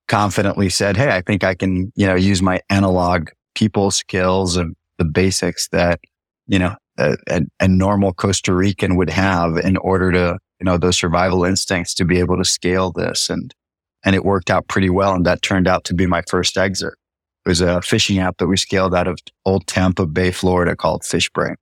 confidently 0.07 0.69
said, 0.69 0.97
Hey, 0.97 1.15
I 1.15 1.21
think 1.21 1.43
I 1.43 1.55
can, 1.55 1.91
you 1.95 2.05
know, 2.05 2.15
use 2.15 2.41
my 2.41 2.59
analog 2.69 3.29
people 3.55 3.91
skills 3.91 4.57
and 4.57 4.75
the 4.97 5.05
basics 5.05 5.69
that, 5.69 5.99
you 6.47 6.59
know, 6.59 6.75
a, 6.97 7.17
a, 7.29 7.41
a 7.59 7.67
normal 7.67 8.13
Costa 8.13 8.53
Rican 8.53 8.95
would 8.95 9.09
have 9.09 9.57
in 9.57 9.77
order 9.77 10.11
to, 10.11 10.37
you 10.59 10.65
know, 10.65 10.77
those 10.77 10.97
survival 10.97 11.43
instincts 11.43 11.93
to 11.95 12.05
be 12.05 12.19
able 12.19 12.37
to 12.37 12.45
scale 12.45 12.91
this. 12.91 13.29
And, 13.29 13.53
and 14.05 14.15
it 14.15 14.25
worked 14.25 14.49
out 14.49 14.67
pretty 14.67 14.89
well. 14.89 15.13
And 15.13 15.25
that 15.25 15.41
turned 15.41 15.67
out 15.67 15.83
to 15.85 15.93
be 15.93 16.05
my 16.05 16.21
first 16.29 16.57
exit. 16.57 16.93
It 17.45 17.49
was 17.49 17.61
a 17.61 17.81
fishing 17.81 18.19
app 18.19 18.37
that 18.37 18.47
we 18.47 18.57
scaled 18.57 18.95
out 18.95 19.07
of 19.07 19.19
old 19.45 19.67
Tampa 19.67 20.05
Bay, 20.05 20.31
Florida 20.31 20.75
called 20.75 21.01
Fishbrain. 21.01 21.55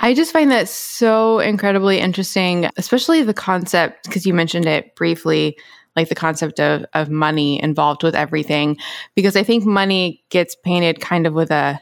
I 0.00 0.14
just 0.14 0.32
find 0.32 0.50
that 0.50 0.68
so 0.68 1.40
incredibly 1.40 1.98
interesting, 1.98 2.70
especially 2.76 3.22
the 3.22 3.34
concept, 3.34 4.04
because 4.04 4.26
you 4.26 4.34
mentioned 4.34 4.66
it 4.66 4.94
briefly, 4.94 5.58
like 5.96 6.08
the 6.08 6.14
concept 6.14 6.60
of, 6.60 6.84
of 6.94 7.10
money 7.10 7.60
involved 7.60 8.04
with 8.04 8.14
everything, 8.14 8.76
because 9.16 9.34
I 9.34 9.42
think 9.42 9.64
money 9.64 10.22
gets 10.30 10.54
painted 10.62 11.00
kind 11.00 11.26
of 11.26 11.34
with 11.34 11.50
a, 11.50 11.80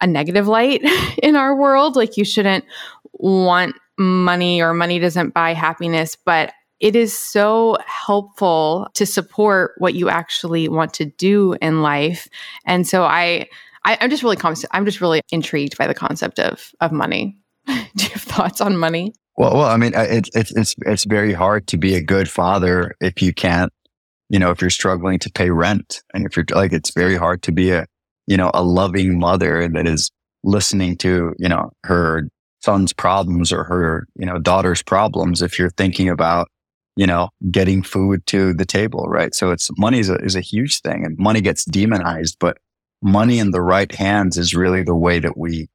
a 0.00 0.06
negative 0.06 0.46
light 0.48 0.82
in 1.22 1.36
our 1.36 1.56
world. 1.56 1.96
Like 1.96 2.16
you 2.16 2.24
shouldn't 2.24 2.64
want 3.12 3.76
money 3.98 4.60
or 4.60 4.74
money 4.74 4.98
doesn't 4.98 5.34
buy 5.34 5.54
happiness, 5.54 6.16
but 6.16 6.52
it 6.80 6.96
is 6.96 7.16
so 7.16 7.76
helpful 7.86 8.88
to 8.94 9.06
support 9.06 9.72
what 9.78 9.94
you 9.94 10.08
actually 10.08 10.68
want 10.68 10.92
to 10.94 11.04
do 11.04 11.54
in 11.62 11.82
life. 11.82 12.28
And 12.66 12.86
so 12.86 13.04
I, 13.04 13.48
I 13.84 13.94
am 14.00 14.10
just 14.10 14.22
really 14.22 14.36
I'm 14.70 14.84
just 14.84 15.00
really 15.00 15.20
intrigued 15.30 15.78
by 15.78 15.86
the 15.86 15.94
concept 15.94 16.38
of 16.38 16.72
of 16.80 16.92
money. 16.92 17.36
do 17.66 17.74
you 17.96 18.10
have 18.10 18.22
thoughts 18.22 18.60
on 18.60 18.76
money? 18.76 19.14
Well, 19.36 19.54
well, 19.54 19.66
I 19.68 19.76
mean, 19.76 19.94
uh, 19.94 20.06
it's 20.08 20.30
it's 20.34 20.52
it's 20.52 20.74
it's 20.86 21.04
very 21.04 21.32
hard 21.32 21.66
to 21.68 21.76
be 21.76 21.94
a 21.94 22.02
good 22.02 22.28
father 22.28 22.94
if 23.00 23.22
you 23.22 23.32
can't 23.32 23.72
you 24.28 24.38
know, 24.38 24.50
if 24.50 24.60
you're 24.60 24.70
struggling 24.70 25.18
to 25.20 25.30
pay 25.30 25.50
rent 25.50 26.02
and 26.12 26.26
if 26.26 26.36
you're 26.36 26.46
like, 26.50 26.72
it's 26.72 26.92
very 26.92 27.16
hard 27.16 27.42
to 27.42 27.52
be 27.52 27.70
a, 27.70 27.86
you 28.26 28.36
know, 28.36 28.50
a 28.54 28.62
loving 28.62 29.18
mother 29.18 29.68
that 29.68 29.86
is 29.86 30.10
listening 30.42 30.96
to, 30.98 31.34
you 31.38 31.48
know, 31.48 31.70
her 31.84 32.28
son's 32.62 32.92
problems 32.92 33.52
or 33.52 33.64
her, 33.64 34.06
you 34.16 34.26
know, 34.26 34.38
daughter's 34.38 34.82
problems 34.82 35.42
if 35.42 35.58
you're 35.58 35.70
thinking 35.70 36.08
about, 36.08 36.48
you 36.96 37.06
know, 37.06 37.28
getting 37.50 37.82
food 37.82 38.24
to 38.26 38.54
the 38.54 38.64
table, 38.64 39.06
right? 39.08 39.34
So 39.34 39.50
it's 39.50 39.70
money 39.78 39.98
is 39.98 40.08
a, 40.08 40.16
is 40.16 40.36
a 40.36 40.40
huge 40.40 40.80
thing 40.80 41.04
and 41.04 41.18
money 41.18 41.40
gets 41.40 41.64
demonized, 41.64 42.36
but 42.40 42.58
money 43.02 43.38
in 43.38 43.50
the 43.50 43.60
right 43.60 43.92
hands 43.92 44.38
is 44.38 44.54
really 44.54 44.82
the 44.82 44.94
way 44.94 45.18
that 45.18 45.36
we 45.36 45.68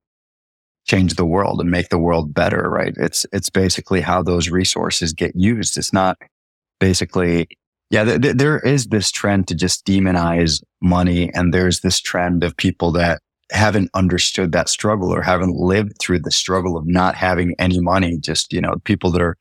change 0.85 1.13
the 1.15 1.25
world 1.25 1.61
and 1.61 1.69
make 1.69 1.89
the 1.89 1.99
world 1.99 2.33
better, 2.33 2.67
right? 2.69 2.93
It's, 2.97 3.25
it's 3.31 3.49
basically 3.49 4.01
how 4.01 4.23
those 4.23 4.49
resources 4.49 5.13
get 5.13 5.35
used. 5.35 5.77
It's 5.77 5.93
not 5.93 6.17
basically, 6.79 7.47
yeah, 7.89 8.03
th- 8.03 8.21
th- 8.21 8.35
there 8.35 8.59
is 8.59 8.87
this 8.87 9.11
trend 9.11 9.47
to 9.47 9.55
just 9.55 9.85
demonize 9.85 10.61
money. 10.81 11.31
And 11.33 11.53
there's 11.53 11.81
this 11.81 11.99
trend 11.99 12.43
of 12.43 12.55
people 12.55 12.91
that 12.93 13.21
haven't 13.51 13.89
understood 13.93 14.51
that 14.51 14.69
struggle 14.69 15.13
or 15.13 15.21
haven't 15.21 15.55
lived 15.55 15.93
through 15.99 16.19
the 16.19 16.31
struggle 16.31 16.77
of 16.77 16.85
not 16.85 17.15
having 17.15 17.55
any 17.57 17.79
money. 17.79 18.17
Just, 18.19 18.53
you 18.53 18.61
know, 18.61 18.75
people 18.83 19.11
that 19.11 19.21
are, 19.21 19.37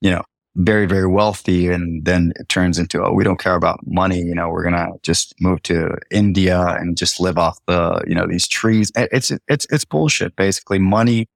you 0.00 0.10
know, 0.10 0.22
very, 0.56 0.86
very 0.86 1.06
wealthy. 1.06 1.68
And 1.68 2.04
then 2.04 2.32
it 2.36 2.48
turns 2.48 2.78
into, 2.78 3.02
oh, 3.02 3.12
we 3.12 3.24
don't 3.24 3.38
care 3.38 3.54
about 3.54 3.80
money. 3.86 4.18
You 4.18 4.34
know, 4.34 4.48
we're 4.48 4.64
going 4.64 4.74
to 4.74 4.92
just 5.02 5.34
move 5.40 5.62
to 5.62 5.96
India 6.10 6.60
and 6.78 6.96
just 6.96 7.20
live 7.20 7.38
off 7.38 7.58
the, 7.66 8.02
you 8.06 8.14
know, 8.14 8.26
these 8.26 8.48
trees. 8.48 8.90
It's, 8.96 9.30
it's, 9.48 9.66
it's 9.70 9.84
bullshit. 9.84 10.36
Basically, 10.36 10.78
money 10.78 11.26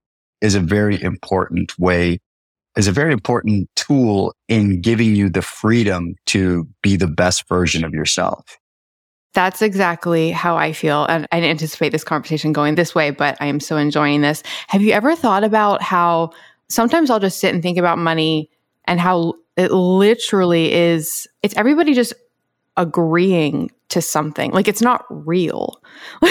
is 0.41 0.55
a 0.55 0.61
very 0.61 1.01
important 1.01 1.79
way, 1.79 2.19
is 2.77 2.89
a 2.89 2.93
very 2.93 3.13
important 3.13 3.69
tool 3.77 4.35
in 4.49 4.81
giving 4.81 5.15
you 5.15 5.29
the 5.29 5.43
freedom 5.43 6.15
to 6.27 6.67
be 6.83 6.97
the 6.97 7.07
best 7.07 7.49
version 7.49 7.85
of 7.85 7.93
yourself. 7.93 8.59
That's 9.35 9.63
exactly 9.63 10.31
how 10.31 10.57
I 10.57 10.73
feel. 10.73 11.07
And 11.07 11.27
I 11.33 11.41
anticipate 11.41 11.91
this 11.91 12.05
conversation 12.05 12.53
going 12.53 12.75
this 12.75 12.95
way, 12.95 13.11
but 13.11 13.37
I 13.41 13.47
am 13.47 13.61
so 13.61 13.77
enjoying 13.77 14.21
this. 14.21 14.43
Have 14.69 14.83
you 14.83 14.93
ever 14.93 15.17
thought 15.17 15.45
about 15.45 15.83
how 15.83 16.33
sometimes 16.69 17.11
I'll 17.11 17.21
just 17.21 17.41
sit 17.41 17.55
and 17.55 17.63
think 17.63 17.79
about 17.79 17.99
money 17.99 18.51
and 18.85 19.01
how 19.01 19.35
it 19.57 19.71
literally 19.71 20.73
is, 20.73 21.27
it's 21.43 21.57
everybody 21.57 21.95
just 21.95 22.15
agreeing 22.77 23.71
to 23.93 24.03
something 24.03 24.51
like 24.51 24.67
it's 24.67 24.83
not 24.83 25.05
real 25.09 25.81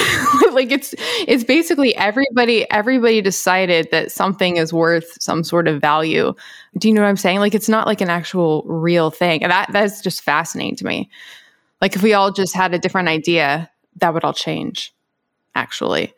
like 0.51 0.71
it's 0.71 0.93
it's 1.27 1.43
basically 1.43 1.95
everybody 1.95 2.69
everybody 2.71 3.21
decided 3.21 3.87
that 3.91 4.11
something 4.11 4.57
is 4.57 4.73
worth 4.73 5.15
some 5.21 5.43
sort 5.43 5.67
of 5.67 5.79
value 5.79 6.33
do 6.77 6.87
you 6.87 6.93
know 6.93 7.01
what 7.01 7.07
i'm 7.07 7.17
saying 7.17 7.39
like 7.39 7.55
it's 7.55 7.69
not 7.69 7.87
like 7.87 8.01
an 8.01 8.09
actual 8.09 8.63
real 8.65 9.11
thing 9.11 9.43
and 9.43 9.51
that 9.51 9.69
that's 9.71 10.01
just 10.01 10.21
fascinating 10.21 10.75
to 10.75 10.85
me 10.85 11.09
like 11.81 11.95
if 11.95 12.03
we 12.03 12.13
all 12.13 12.31
just 12.31 12.55
had 12.55 12.73
a 12.73 12.79
different 12.79 13.09
idea, 13.09 13.69
that 13.97 14.13
would 14.13 14.23
all 14.23 14.33
change, 14.33 14.93
actually. 15.55 16.13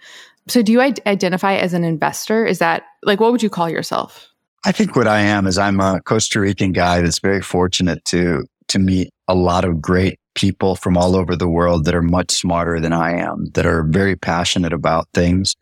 So 0.48 0.62
do 0.62 0.74
you 0.74 0.82
identify 0.82 1.56
as 1.56 1.74
an 1.74 1.86
investor? 1.86 2.46
Is 2.46 2.60
that 2.60 2.84
like, 3.04 3.22
what 3.22 3.32
would 3.32 3.42
you 3.42 3.50
call 3.50 3.70
yourself? 3.70 4.30
I 4.66 4.74
think 4.74 4.96
what 4.96 5.08
I 5.08 5.20
am 5.20 5.48
is 5.48 5.58
I'm 5.58 5.80
a 5.80 6.02
Costa 6.02 6.42
Rican 6.42 6.74
guy 6.74 7.02
that's 7.02 7.20
very 7.20 7.42
fortunate 7.42 8.04
to, 8.06 8.46
to 8.68 8.80
meet 8.80 9.10
a 9.28 9.36
lot 9.36 9.66
of 9.66 9.82
great 9.82 10.20
people 10.36 10.76
from 10.76 10.98
all 10.98 11.16
over 11.16 11.36
the 11.36 11.48
world 11.48 11.86
that 11.86 11.96
are 11.96 12.02
much 12.02 12.32
smarter 12.32 12.80
than 12.80 12.94
I 12.94 13.20
am, 13.20 13.46
that 13.54 13.66
are 13.66 13.84
very 13.84 14.16
passionate 14.16 14.74
about 14.74 15.08
things. 15.14 15.56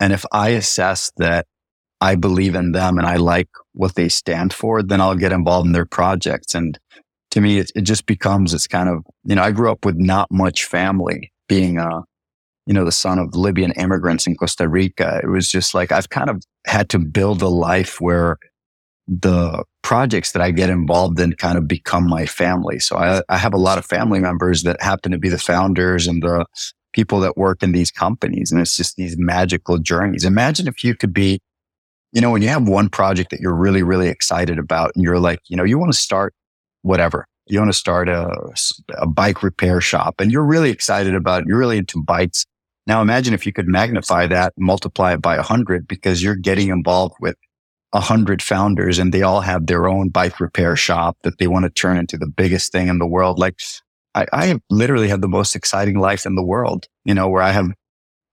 And 0.00 0.12
if 0.12 0.24
I 0.32 0.50
assess 0.50 1.12
that 1.18 1.46
I 2.00 2.16
believe 2.16 2.54
in 2.54 2.72
them 2.72 2.98
and 2.98 3.06
I 3.06 3.16
like 3.16 3.48
what 3.72 3.94
they 3.94 4.08
stand 4.08 4.52
for, 4.52 4.82
then 4.82 5.00
I'll 5.00 5.14
get 5.14 5.32
involved 5.32 5.66
in 5.66 5.72
their 5.72 5.86
projects. 5.86 6.54
And 6.54 6.78
to 7.30 7.40
me, 7.40 7.58
it, 7.58 7.70
it 7.74 7.82
just 7.82 8.06
becomes, 8.06 8.54
it's 8.54 8.66
kind 8.66 8.88
of, 8.88 9.04
you 9.24 9.34
know, 9.34 9.42
I 9.42 9.52
grew 9.52 9.70
up 9.70 9.84
with 9.84 9.96
not 9.96 10.30
much 10.30 10.64
family 10.64 11.32
being, 11.48 11.78
a, 11.78 12.02
you 12.66 12.72
know, 12.72 12.84
the 12.84 12.92
son 12.92 13.18
of 13.18 13.34
Libyan 13.34 13.72
immigrants 13.72 14.26
in 14.26 14.36
Costa 14.36 14.68
Rica. 14.68 15.20
It 15.22 15.28
was 15.28 15.50
just 15.50 15.74
like, 15.74 15.92
I've 15.92 16.08
kind 16.08 16.30
of 16.30 16.42
had 16.66 16.88
to 16.90 16.98
build 16.98 17.42
a 17.42 17.48
life 17.48 18.00
where 18.00 18.38
the 19.06 19.64
projects 19.82 20.32
that 20.32 20.42
I 20.42 20.50
get 20.50 20.70
involved 20.70 21.20
in 21.20 21.34
kind 21.34 21.58
of 21.58 21.68
become 21.68 22.08
my 22.08 22.26
family. 22.26 22.78
So 22.78 22.96
I, 22.96 23.22
I 23.28 23.36
have 23.36 23.52
a 23.52 23.58
lot 23.58 23.78
of 23.78 23.84
family 23.84 24.18
members 24.18 24.62
that 24.62 24.80
happen 24.80 25.12
to 25.12 25.18
be 25.18 25.28
the 25.28 25.38
founders 25.38 26.06
and 26.06 26.22
the 26.22 26.46
people 26.92 27.20
that 27.20 27.36
work 27.36 27.62
in 27.62 27.72
these 27.72 27.90
companies. 27.90 28.50
And 28.50 28.60
it's 28.60 28.76
just 28.76 28.96
these 28.96 29.16
magical 29.18 29.78
journeys. 29.78 30.24
Imagine 30.24 30.66
if 30.66 30.82
you 30.82 30.94
could 30.94 31.12
be, 31.12 31.40
you 32.12 32.20
know, 32.20 32.30
when 32.30 32.40
you 32.40 32.48
have 32.48 32.66
one 32.66 32.88
project 32.88 33.30
that 33.30 33.40
you're 33.40 33.54
really, 33.54 33.82
really 33.82 34.08
excited 34.08 34.58
about 34.58 34.92
and 34.94 35.04
you're 35.04 35.18
like, 35.18 35.40
you 35.48 35.56
know, 35.56 35.64
you 35.64 35.78
want 35.78 35.92
to 35.92 35.98
start 35.98 36.32
whatever. 36.82 37.26
You 37.46 37.58
want 37.58 37.72
to 37.72 37.78
start 37.78 38.08
a, 38.08 38.30
a 38.96 39.06
bike 39.06 39.42
repair 39.42 39.80
shop 39.82 40.14
and 40.18 40.32
you're 40.32 40.46
really 40.46 40.70
excited 40.70 41.14
about 41.14 41.42
it. 41.42 41.48
You're 41.48 41.58
really 41.58 41.78
into 41.78 42.02
bikes. 42.02 42.46
Now 42.86 43.02
imagine 43.02 43.34
if 43.34 43.44
you 43.44 43.52
could 43.52 43.68
magnify 43.68 44.28
that, 44.28 44.54
multiply 44.56 45.14
it 45.14 45.20
by 45.20 45.36
a 45.36 45.42
hundred 45.42 45.86
because 45.86 46.22
you're 46.22 46.36
getting 46.36 46.68
involved 46.68 47.16
with 47.20 47.36
a 47.94 48.00
hundred 48.00 48.42
founders 48.42 48.98
and 48.98 49.14
they 49.14 49.22
all 49.22 49.40
have 49.40 49.66
their 49.66 49.88
own 49.88 50.08
bike 50.08 50.40
repair 50.40 50.74
shop 50.74 51.16
that 51.22 51.38
they 51.38 51.46
want 51.46 51.62
to 51.64 51.70
turn 51.70 51.96
into 51.96 52.18
the 52.18 52.26
biggest 52.26 52.72
thing 52.72 52.88
in 52.88 52.98
the 52.98 53.06
world. 53.06 53.38
Like 53.38 53.60
I, 54.16 54.26
I 54.32 54.46
have 54.46 54.60
literally 54.68 55.08
had 55.08 55.22
the 55.22 55.28
most 55.28 55.54
exciting 55.54 55.98
life 55.98 56.26
in 56.26 56.34
the 56.34 56.42
world, 56.42 56.86
you 57.04 57.14
know, 57.14 57.28
where 57.28 57.42
I 57.42 57.52
have, 57.52 57.68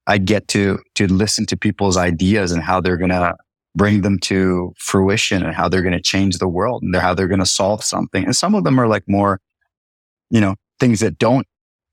I 0.08 0.18
get 0.18 0.48
to, 0.50 0.80
to 0.96 1.08
listen 1.08 1.46
to 1.46 1.56
people's 1.58 1.96
ideas 1.96 2.52
and 2.52 2.64
how 2.64 2.82
they're 2.82 2.98
going 2.98 3.12
to 3.12 3.36
bring 3.76 4.02
them 4.02 4.18
to 4.20 4.74
fruition 4.78 5.44
and 5.44 5.54
how 5.54 5.70
they're 5.70 5.84
going 5.84 5.94
to 5.94 6.02
change 6.02 6.40
the 6.40 6.48
world 6.48 6.82
and 6.82 6.96
how 6.96 7.14
they're 7.14 7.28
going 7.28 7.40
to 7.40 7.46
solve 7.46 7.84
something. 7.84 8.26
And 8.26 8.36
some 8.36 8.56
of 8.56 8.64
them 8.64 8.80
are 8.80 8.88
like 8.88 9.04
more, 9.08 9.40
you 10.32 10.42
know, 10.42 10.56
things 10.80 11.02
that 11.02 11.20
don't 11.20 11.46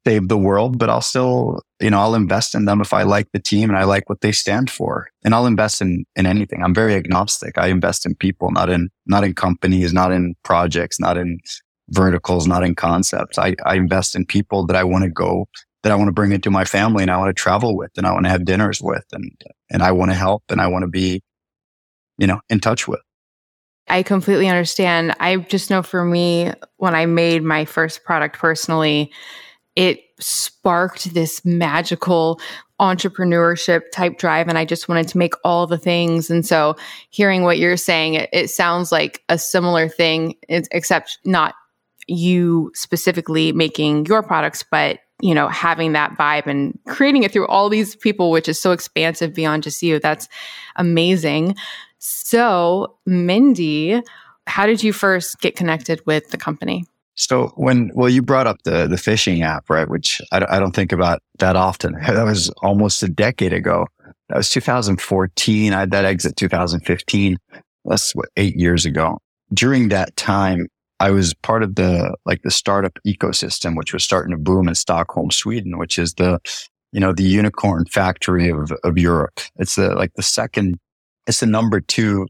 save 0.09 0.29
the 0.29 0.39
world, 0.39 0.79
but 0.79 0.89
I'll 0.89 1.03
still, 1.03 1.61
you 1.81 1.91
know, 1.91 2.01
I'll 2.01 2.15
invest 2.15 2.55
in 2.55 2.65
them 2.65 2.81
if 2.81 2.93
I 2.95 3.03
like 3.03 3.29
the 3.33 3.39
team 3.39 3.69
and 3.69 3.79
I 3.79 3.85
like 3.85 4.09
what 4.09 4.23
they 4.23 4.33
stand 4.33 4.71
for. 4.71 5.09
And 5.23 5.35
I'll 5.35 5.47
invest 5.47 5.83
in, 5.83 6.05
in 6.17 6.25
anything. 6.25 6.63
I'm 6.63 6.75
very 6.75 6.95
agnostic. 6.95 7.59
I 7.59 7.67
invest 7.67 8.07
in 8.07 8.15
people, 8.15 8.51
not 8.51 8.71
in, 8.71 8.89
not 9.07 9.25
in 9.25 9.35
companies, 9.35 9.93
not 9.93 10.11
in 10.11 10.35
projects, 10.45 10.99
not 10.99 11.19
in 11.19 11.41
verticals, 11.91 12.47
not 12.47 12.65
in 12.65 12.75
concepts. 12.75 13.39
I, 13.39 13.55
I 13.67 13.75
invest 13.75 14.17
in 14.17 14.25
people 14.25 14.67
that 14.67 14.77
I 14.77 14.85
want 14.85 15.05
to 15.05 15.11
go, 15.11 15.47
that 15.83 15.93
I 15.93 15.95
want 15.95 16.09
to 16.09 16.13
bring 16.13 16.33
into 16.33 16.51
my 16.51 16.65
family 16.65 17.03
and 17.03 17.11
I 17.11 17.19
want 17.19 17.29
to 17.29 17.41
travel 17.43 17.77
with 17.77 17.91
and 17.99 18.07
I 18.07 18.13
want 18.13 18.25
to 18.25 18.31
have 18.31 18.45
dinners 18.47 18.81
with 18.81 19.05
and, 19.13 19.31
and 19.71 19.83
I 19.83 19.93
want 19.93 20.11
to 20.11 20.17
help 20.17 20.43
and 20.49 20.61
I 20.61 20.69
want 20.69 20.85
to 20.85 20.89
be 20.89 21.23
you 22.19 22.27
know, 22.27 22.41
in 22.51 22.61
touch 22.61 22.89
with. 22.89 23.01
I 23.89 24.03
completely 24.03 24.49
understand. 24.49 25.15
I 25.19 25.37
just 25.37 25.71
know 25.71 25.83
for 25.83 26.05
me, 26.05 26.53
when 26.77 26.95
I 26.95 27.07
made 27.07 27.43
my 27.43 27.65
first 27.65 28.05
product 28.05 28.39
personally, 28.39 29.11
it 29.79 30.01
sparked 30.19 31.15
this 31.15 31.45
magical 31.45 32.41
entrepreneurship 32.81 33.83
type 33.93 34.19
drive. 34.19 34.49
And 34.49 34.59
I 34.59 34.65
just 34.65 34.89
wanted 34.89 35.07
to 35.09 35.19
make 35.19 35.35
all 35.45 35.69
the 35.69 35.79
things. 35.79 36.31
And 36.31 36.45
so 36.45 36.75
hearing 37.11 37.45
what 37.45 37.59
you're 37.59 37.77
saying, 37.77 38.15
it, 38.15 38.29
it 38.33 38.51
sounds 38.51 38.91
like 38.91 39.23
a 39.29 39.39
similar 39.39 39.89
thing, 39.89 40.35
except 40.49 41.19
not 41.25 41.55
you 42.09 42.73
specifically 42.75 43.53
making 43.53 44.07
your 44.07 44.23
products, 44.23 44.65
but 44.69 44.99
you 45.21 45.35
know, 45.35 45.47
having 45.47 45.93
that 45.93 46.17
vibe 46.17 46.47
and 46.47 46.77
creating 46.87 47.23
it 47.23 47.33
through 47.33 47.47
all 47.47 47.69
these 47.69 47.95
people, 47.95 48.33
which 48.33 48.49
is 48.49 48.61
so 48.61 48.73
expansive 48.73 49.33
beyond 49.33 49.63
just 49.63 49.83
you. 49.83 50.01
That's 50.01 50.29
amazing. 50.75 51.55
So, 51.99 52.97
Mendi, 53.07 54.01
how 54.49 54.67
did 54.67 54.83
you 54.83 54.93
first 54.93 55.41
get 55.41 55.55
connected 55.55 56.01
with 56.05 56.31
the 56.31 56.37
company? 56.37 56.85
So 57.19 57.49
when, 57.57 57.91
well, 57.95 58.09
you 58.09 58.23
brought 58.23 58.47
up 58.47 58.63
the, 58.65 58.87
the 58.87 58.97
fishing 58.97 59.43
app, 59.43 59.69
right? 59.69 59.89
Which 59.89 60.23
I, 60.31 60.47
I 60.49 60.61
don't 60.61 60.75
think 60.75 60.93
about 60.93 61.21
that 61.41 61.57
often. 61.57 61.95
That 62.07 62.25
was 62.25 62.49
almost 62.63 63.03
a 63.03 63.09
decade 63.09 63.53
ago. 63.53 63.87
That 64.29 64.37
was 64.37 64.51
2014. 64.51 65.73
I 65.73 65.81
had 65.81 65.91
that 65.91 66.05
exit 66.05 66.37
2015. 66.37 67.37
That's 67.85 68.15
what, 68.15 68.29
eight 68.37 68.57
years 68.57 68.87
ago. 68.87 69.19
During 69.53 69.89
that 69.89 70.15
time, 70.17 70.69
I 71.01 71.11
was 71.11 71.35
part 71.35 71.63
of 71.63 71.75
the, 71.75 72.15
like 72.25 72.43
the 72.43 72.51
startup 72.51 72.99
ecosystem, 73.07 73.77
which 73.77 73.93
was 73.93 74.05
starting 74.05 74.31
to 74.31 74.39
boom 74.39 74.69
in 74.69 74.75
Stockholm, 74.77 75.31
Sweden, 75.31 75.77
which 75.77 75.99
is 75.99 76.15
the, 76.15 76.39
you 76.93 77.01
know, 77.01 77.13
the 77.13 77.25
unicorn 77.25 77.85
factory 77.87 78.49
of, 78.49 78.73
of 78.85 78.97
Europe. 78.97 79.41
It's 79.57 79.75
the, 79.75 79.95
like 79.95 80.13
the 80.15 80.23
second 80.23 80.79
it's 81.29 81.41
the 81.41 81.47
number 81.47 81.81
two 81.81 82.27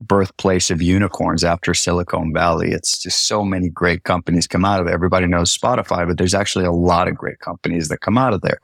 birthplace 0.00 0.70
of 0.70 0.80
unicorns 0.80 1.42
after 1.44 1.74
Silicon 1.74 2.32
Valley. 2.32 2.70
It's 2.70 3.02
just 3.02 3.26
so 3.26 3.44
many 3.44 3.68
great 3.68 4.04
companies 4.04 4.46
come 4.46 4.64
out 4.64 4.80
of 4.80 4.86
it. 4.86 4.92
Everybody 4.92 5.26
knows 5.26 5.56
Spotify, 5.56 6.06
but 6.06 6.18
there's 6.18 6.34
actually 6.34 6.64
a 6.64 6.72
lot 6.72 7.08
of 7.08 7.16
great 7.16 7.40
companies 7.40 7.88
that 7.88 8.00
come 8.00 8.16
out 8.16 8.32
of 8.32 8.42
there. 8.42 8.58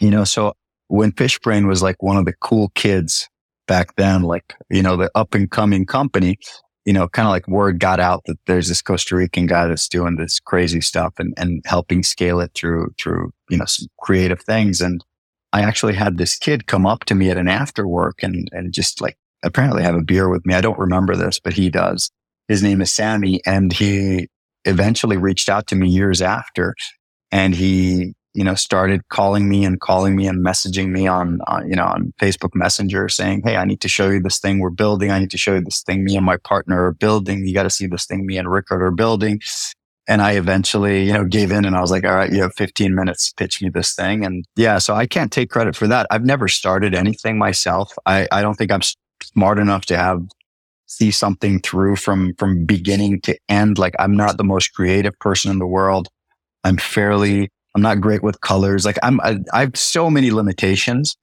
You 0.00 0.10
know, 0.10 0.24
so 0.24 0.54
when 0.88 1.12
Fishbrain 1.12 1.66
was 1.66 1.82
like 1.82 2.02
one 2.02 2.16
of 2.16 2.24
the 2.24 2.34
cool 2.40 2.70
kids 2.74 3.28
back 3.66 3.94
then, 3.96 4.22
like, 4.22 4.54
you 4.70 4.82
know, 4.82 4.96
the 4.96 5.10
up 5.14 5.34
and 5.34 5.50
coming 5.50 5.86
company, 5.86 6.38
you 6.84 6.92
know, 6.92 7.08
kind 7.08 7.26
of 7.26 7.30
like 7.30 7.46
word 7.46 7.78
got 7.78 8.00
out 8.00 8.22
that 8.26 8.38
there's 8.46 8.68
this 8.68 8.82
Costa 8.82 9.14
Rican 9.16 9.46
guy 9.46 9.66
that's 9.66 9.88
doing 9.88 10.16
this 10.16 10.40
crazy 10.40 10.80
stuff 10.80 11.14
and, 11.18 11.34
and 11.36 11.62
helping 11.66 12.02
scale 12.02 12.40
it 12.40 12.52
through, 12.54 12.92
through, 12.98 13.32
you 13.48 13.58
know, 13.58 13.66
some 13.66 13.88
creative 14.00 14.40
things. 14.42 14.80
And 14.80 15.04
I 15.52 15.62
actually 15.62 15.94
had 15.94 16.16
this 16.16 16.36
kid 16.36 16.66
come 16.66 16.86
up 16.86 17.04
to 17.06 17.14
me 17.14 17.28
at 17.30 17.36
an 17.36 17.48
after 17.48 17.86
work 17.86 18.22
and, 18.22 18.48
and 18.52 18.72
just 18.72 19.00
like 19.00 19.16
apparently 19.42 19.82
have 19.82 19.94
a 19.94 20.02
beer 20.02 20.28
with 20.28 20.44
me. 20.44 20.54
I 20.54 20.60
don't 20.60 20.78
remember 20.78 21.16
this, 21.16 21.40
but 21.40 21.52
he 21.52 21.70
does. 21.70 22.10
His 22.48 22.62
name 22.62 22.80
is 22.80 22.92
Sammy 22.92 23.40
and 23.46 23.72
he 23.72 24.28
eventually 24.64 25.16
reached 25.16 25.48
out 25.48 25.66
to 25.68 25.76
me 25.76 25.88
years 25.88 26.20
after 26.20 26.74
and 27.32 27.54
he, 27.54 28.14
you 28.34 28.44
know, 28.44 28.54
started 28.54 29.02
calling 29.08 29.48
me 29.48 29.64
and 29.64 29.80
calling 29.80 30.16
me 30.16 30.26
and 30.26 30.44
messaging 30.44 30.90
me 30.90 31.06
on, 31.06 31.40
on, 31.46 31.68
you 31.68 31.76
know, 31.76 31.84
on 31.84 32.12
Facebook 32.20 32.54
Messenger 32.54 33.08
saying, 33.08 33.42
Hey, 33.44 33.56
I 33.56 33.64
need 33.64 33.80
to 33.80 33.88
show 33.88 34.10
you 34.10 34.20
this 34.20 34.38
thing 34.38 34.58
we're 34.58 34.70
building. 34.70 35.10
I 35.10 35.18
need 35.18 35.30
to 35.30 35.38
show 35.38 35.54
you 35.54 35.60
this 35.60 35.82
thing 35.82 36.04
me 36.04 36.16
and 36.16 36.26
my 36.26 36.36
partner 36.38 36.84
are 36.84 36.92
building. 36.92 37.46
You 37.46 37.54
got 37.54 37.64
to 37.64 37.70
see 37.70 37.86
this 37.86 38.06
thing 38.06 38.26
me 38.26 38.36
and 38.36 38.50
Rickard 38.50 38.82
are 38.82 38.90
building. 38.90 39.40
And 40.08 40.20
I 40.20 40.32
eventually, 40.32 41.04
you 41.04 41.12
know, 41.12 41.24
gave 41.24 41.52
in 41.52 41.64
and 41.64 41.76
I 41.76 41.80
was 41.80 41.92
like, 41.92 42.04
all 42.04 42.16
right, 42.16 42.32
you 42.32 42.42
have 42.42 42.54
15 42.56 42.94
minutes, 42.96 43.32
pitch 43.32 43.62
me 43.62 43.68
this 43.68 43.94
thing. 43.94 44.24
And 44.24 44.44
yeah, 44.56 44.78
so 44.78 44.94
I 44.94 45.06
can't 45.06 45.30
take 45.30 45.50
credit 45.50 45.76
for 45.76 45.86
that. 45.86 46.08
I've 46.10 46.24
never 46.24 46.48
started 46.48 46.94
anything 46.94 47.38
myself. 47.38 47.94
I, 48.06 48.26
I 48.32 48.42
don't 48.42 48.54
think 48.54 48.72
I'm 48.72 48.80
smart 49.22 49.58
enough 49.58 49.86
to 49.86 49.96
have 49.96 50.22
see 50.90 51.10
something 51.12 51.60
through 51.60 51.94
from, 51.94 52.34
from 52.34 52.66
beginning 52.66 53.20
to 53.20 53.38
end. 53.48 53.78
Like 53.78 53.94
I'm 53.98 54.16
not 54.16 54.36
the 54.36 54.44
most 54.44 54.74
creative 54.74 55.16
person 55.20 55.50
in 55.50 55.60
the 55.60 55.66
world. 55.66 56.08
I'm 56.64 56.76
fairly, 56.78 57.48
I'm 57.74 57.82
not 57.82 58.00
great 58.00 58.24
with 58.24 58.40
colors. 58.40 58.84
Like 58.84 58.98
I'm, 59.02 59.20
I, 59.20 59.38
I 59.52 59.60
have 59.60 59.76
so 59.76 60.10
many 60.10 60.32
limitations, 60.32 61.16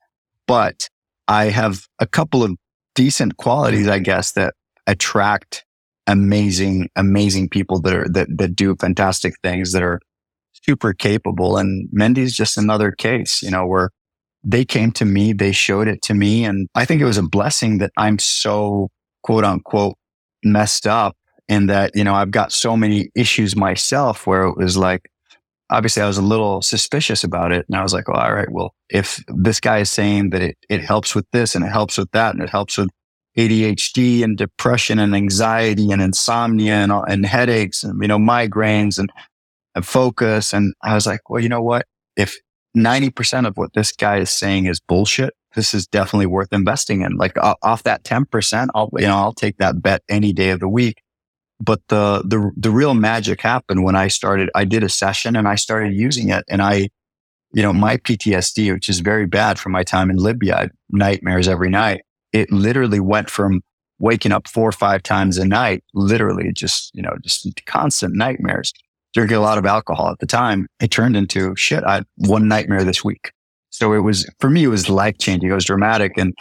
but 0.48 0.90
I 1.28 1.46
have 1.46 1.86
a 2.00 2.08
couple 2.08 2.44
of 2.44 2.56
decent 2.96 3.36
qualities, 3.38 3.90
I 3.90 4.00
guess, 4.00 4.32
that 4.32 4.54
attract 4.88 5.66
amazing, 6.08 6.88
amazing 6.96 7.50
people 7.50 7.82
that 7.82 7.94
are, 7.94 8.08
that, 8.10 8.30
that 8.38 8.56
do 8.56 8.74
fantastic 8.80 9.34
things 9.44 9.74
that 9.74 9.84
are 9.84 10.00
super 10.54 10.94
capable. 10.94 11.58
And 11.58 11.90
Mendi's 11.92 12.36
just 12.36 12.58
another 12.58 12.92
case, 12.92 13.44
you 13.44 13.52
know, 13.52 13.68
where 13.68 13.90
they 14.44 14.66
came 14.66 14.92
to 14.94 15.06
me, 15.06 15.34
they 15.34 15.52
showed 15.52 15.88
it 15.88 16.02
to 16.04 16.14
me. 16.14 16.46
And 16.46 16.68
I 16.76 16.86
think 16.86 17.02
it 17.02 17.06
was 17.06 17.18
a 17.18 17.24
blessing 17.24 17.80
that 17.80 17.92
I'm 17.98 18.20
so 18.20 18.90
quote 19.24 19.44
unquote 19.44 19.96
messed 20.44 20.88
up 20.88 21.16
in 21.48 21.68
that, 21.68 21.96
you 21.96 22.04
know, 22.04 22.14
I've 22.14 22.32
got 22.32 22.52
so 22.52 22.78
many 22.78 23.10
issues 23.16 23.56
myself 23.56 24.28
where 24.28 24.44
it 24.44 24.58
was 24.58 24.78
like, 24.78 25.10
obviously 25.70 26.02
I 26.02 26.08
was 26.08 26.18
a 26.18 26.22
little 26.22 26.62
suspicious 26.62 27.24
about 27.24 27.52
it. 27.52 27.66
And 27.68 27.78
I 27.78 27.84
was 27.84 27.94
like, 27.94 28.08
well, 28.08 28.22
all 28.22 28.34
right, 28.34 28.52
well, 28.52 28.74
if 28.90 29.24
this 29.28 29.60
guy 29.60 29.80
is 29.80 29.92
saying 29.92 30.30
that 30.32 30.42
it, 30.42 30.58
it 30.70 30.82
helps 30.82 31.16
with 31.16 31.26
this 31.32 31.56
and 31.56 31.66
it 31.66 31.70
helps 31.70 31.98
with 31.98 32.12
that 32.12 32.34
and 32.34 32.44
it 32.44 32.50
helps 32.50 32.78
with 32.78 32.90
ADHD 33.38 34.24
and 34.24 34.38
depression 34.38 34.98
and 35.00 35.16
anxiety 35.16 35.92
and 35.92 36.02
insomnia 36.02 36.76
and, 36.76 36.92
and 36.92 37.26
headaches 37.26 37.84
and, 37.84 38.02
you 38.02 38.08
know, 38.08 38.18
migraines 38.18 38.98
and, 38.98 39.12
and 39.76 39.86
focus. 39.86 40.54
And 40.54 40.74
I 40.82 40.96
was 40.96 41.06
like, 41.06 41.30
well, 41.30 41.42
you 41.42 41.50
know 41.50 41.62
what? 41.62 41.86
If 42.16 42.38
90% 42.78 43.48
of 43.48 43.58
what 43.58 43.74
this 43.74 43.92
guy 43.92 44.18
is 44.18 44.30
saying 44.30 44.68
is 44.68 44.80
bullshit, 44.80 45.34
this 45.56 45.74
is 45.74 45.88
definitely 45.88 46.28
worth 46.28 46.54
investing 46.54 47.02
in. 47.02 47.18
Like 47.18 47.36
off 47.38 47.84
that 47.84 48.04
10%, 48.04 48.68
I'll, 48.76 48.90
you 48.94 49.08
know, 49.08 49.18
I'll 49.18 49.34
take 49.34 49.58
that 49.58 49.82
bet 49.82 50.04
any 50.08 50.32
day 50.32 50.52
of 50.52 50.60
the 50.60 50.70
week. 50.70 51.02
But 51.60 51.82
the, 51.88 52.22
the, 52.24 52.52
the 52.56 52.70
real 52.70 52.94
magic 52.94 53.42
happened 53.42 53.84
when 53.84 53.96
I 53.96 54.10
started, 54.10 54.52
I 54.54 54.64
did 54.64 54.84
a 54.84 54.90
session 54.90 55.36
and 55.36 55.48
I 55.48 55.56
started 55.56 55.94
using 55.94 56.30
it 56.30 56.46
and 56.48 56.62
I, 56.62 56.90
you 57.52 57.64
know, 57.64 57.74
my 57.74 57.98
PTSD, 57.98 58.72
which 58.72 58.90
is 58.90 59.00
very 59.00 59.26
bad 59.26 59.58
from 59.58 59.72
my 59.72 59.84
time 59.84 60.12
in 60.12 60.18
Libya, 60.18 60.70
nightmares 60.92 61.48
every 61.48 61.70
night. 61.70 62.02
It 62.32 62.52
literally 62.52 63.00
went 63.00 63.32
from 63.32 63.62
waking 63.98 64.32
up 64.32 64.48
four 64.48 64.70
or 64.70 64.74
five 64.74 65.02
times 65.02 65.40
a 65.40 65.46
night, 65.46 65.84
literally 65.96 66.52
just, 66.54 66.94
you 66.94 67.02
know, 67.02 67.16
just 67.24 67.48
constant 67.66 68.14
nightmares. 68.16 68.72
Drinking 69.14 69.38
a 69.38 69.42
lot 69.42 69.58
of 69.58 69.66
alcohol 69.66 70.10
at 70.12 70.20
the 70.20 70.26
time, 70.26 70.68
it 70.80 70.92
turned 70.92 71.16
into 71.16 71.56
shit. 71.56 71.84
I 71.84 71.96
had 71.96 72.06
one 72.18 72.48
nightmare 72.48 72.84
this 72.84 73.04
week. 73.04 73.32
So 73.70 73.94
it 73.94 74.00
was, 74.00 74.30
for 74.40 74.50
me, 74.50 74.64
it 74.64 74.68
was 74.68 74.90
life 74.90 75.18
changing. 75.20 75.50
It 75.50 75.54
was 75.54 75.66
dramatic. 75.66 76.18
And 76.18 76.34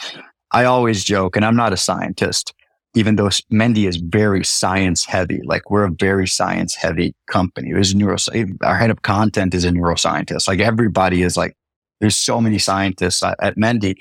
I 0.53 0.65
always 0.65 1.05
joke, 1.05 1.37
and 1.37 1.45
I'm 1.45 1.57
not 1.57 1.73
a 1.73 1.77
scientist, 1.77 2.53
even 2.95 3.17
though 3.17 3.31
Mendi 3.51 3.87
is 3.87 3.97
very 3.97 4.45
science 4.45 5.05
heavy. 5.05 5.41
Like 5.45 5.71
we're 5.71 5.85
a 5.85 5.91
very 5.91 6.27
science 6.27 6.75
heavy 6.75 7.15
company. 7.27 7.73
There's 7.73 7.95
neuro, 7.95 8.17
eh, 8.33 8.47
our 8.63 8.77
head 8.77 8.91
of 8.91 9.03
content 9.03 9.55
is 9.55 9.65
a 9.65 9.71
neuroscientist. 9.71 10.49
Like 10.49 10.61
everybody 10.61 11.23
is 11.23 11.37
like, 11.37 11.55
there's 12.01 12.17
so 12.17 12.41
many 12.41 12.59
scientists 12.59 13.23
at 13.23 13.57
Mendi. 13.57 13.97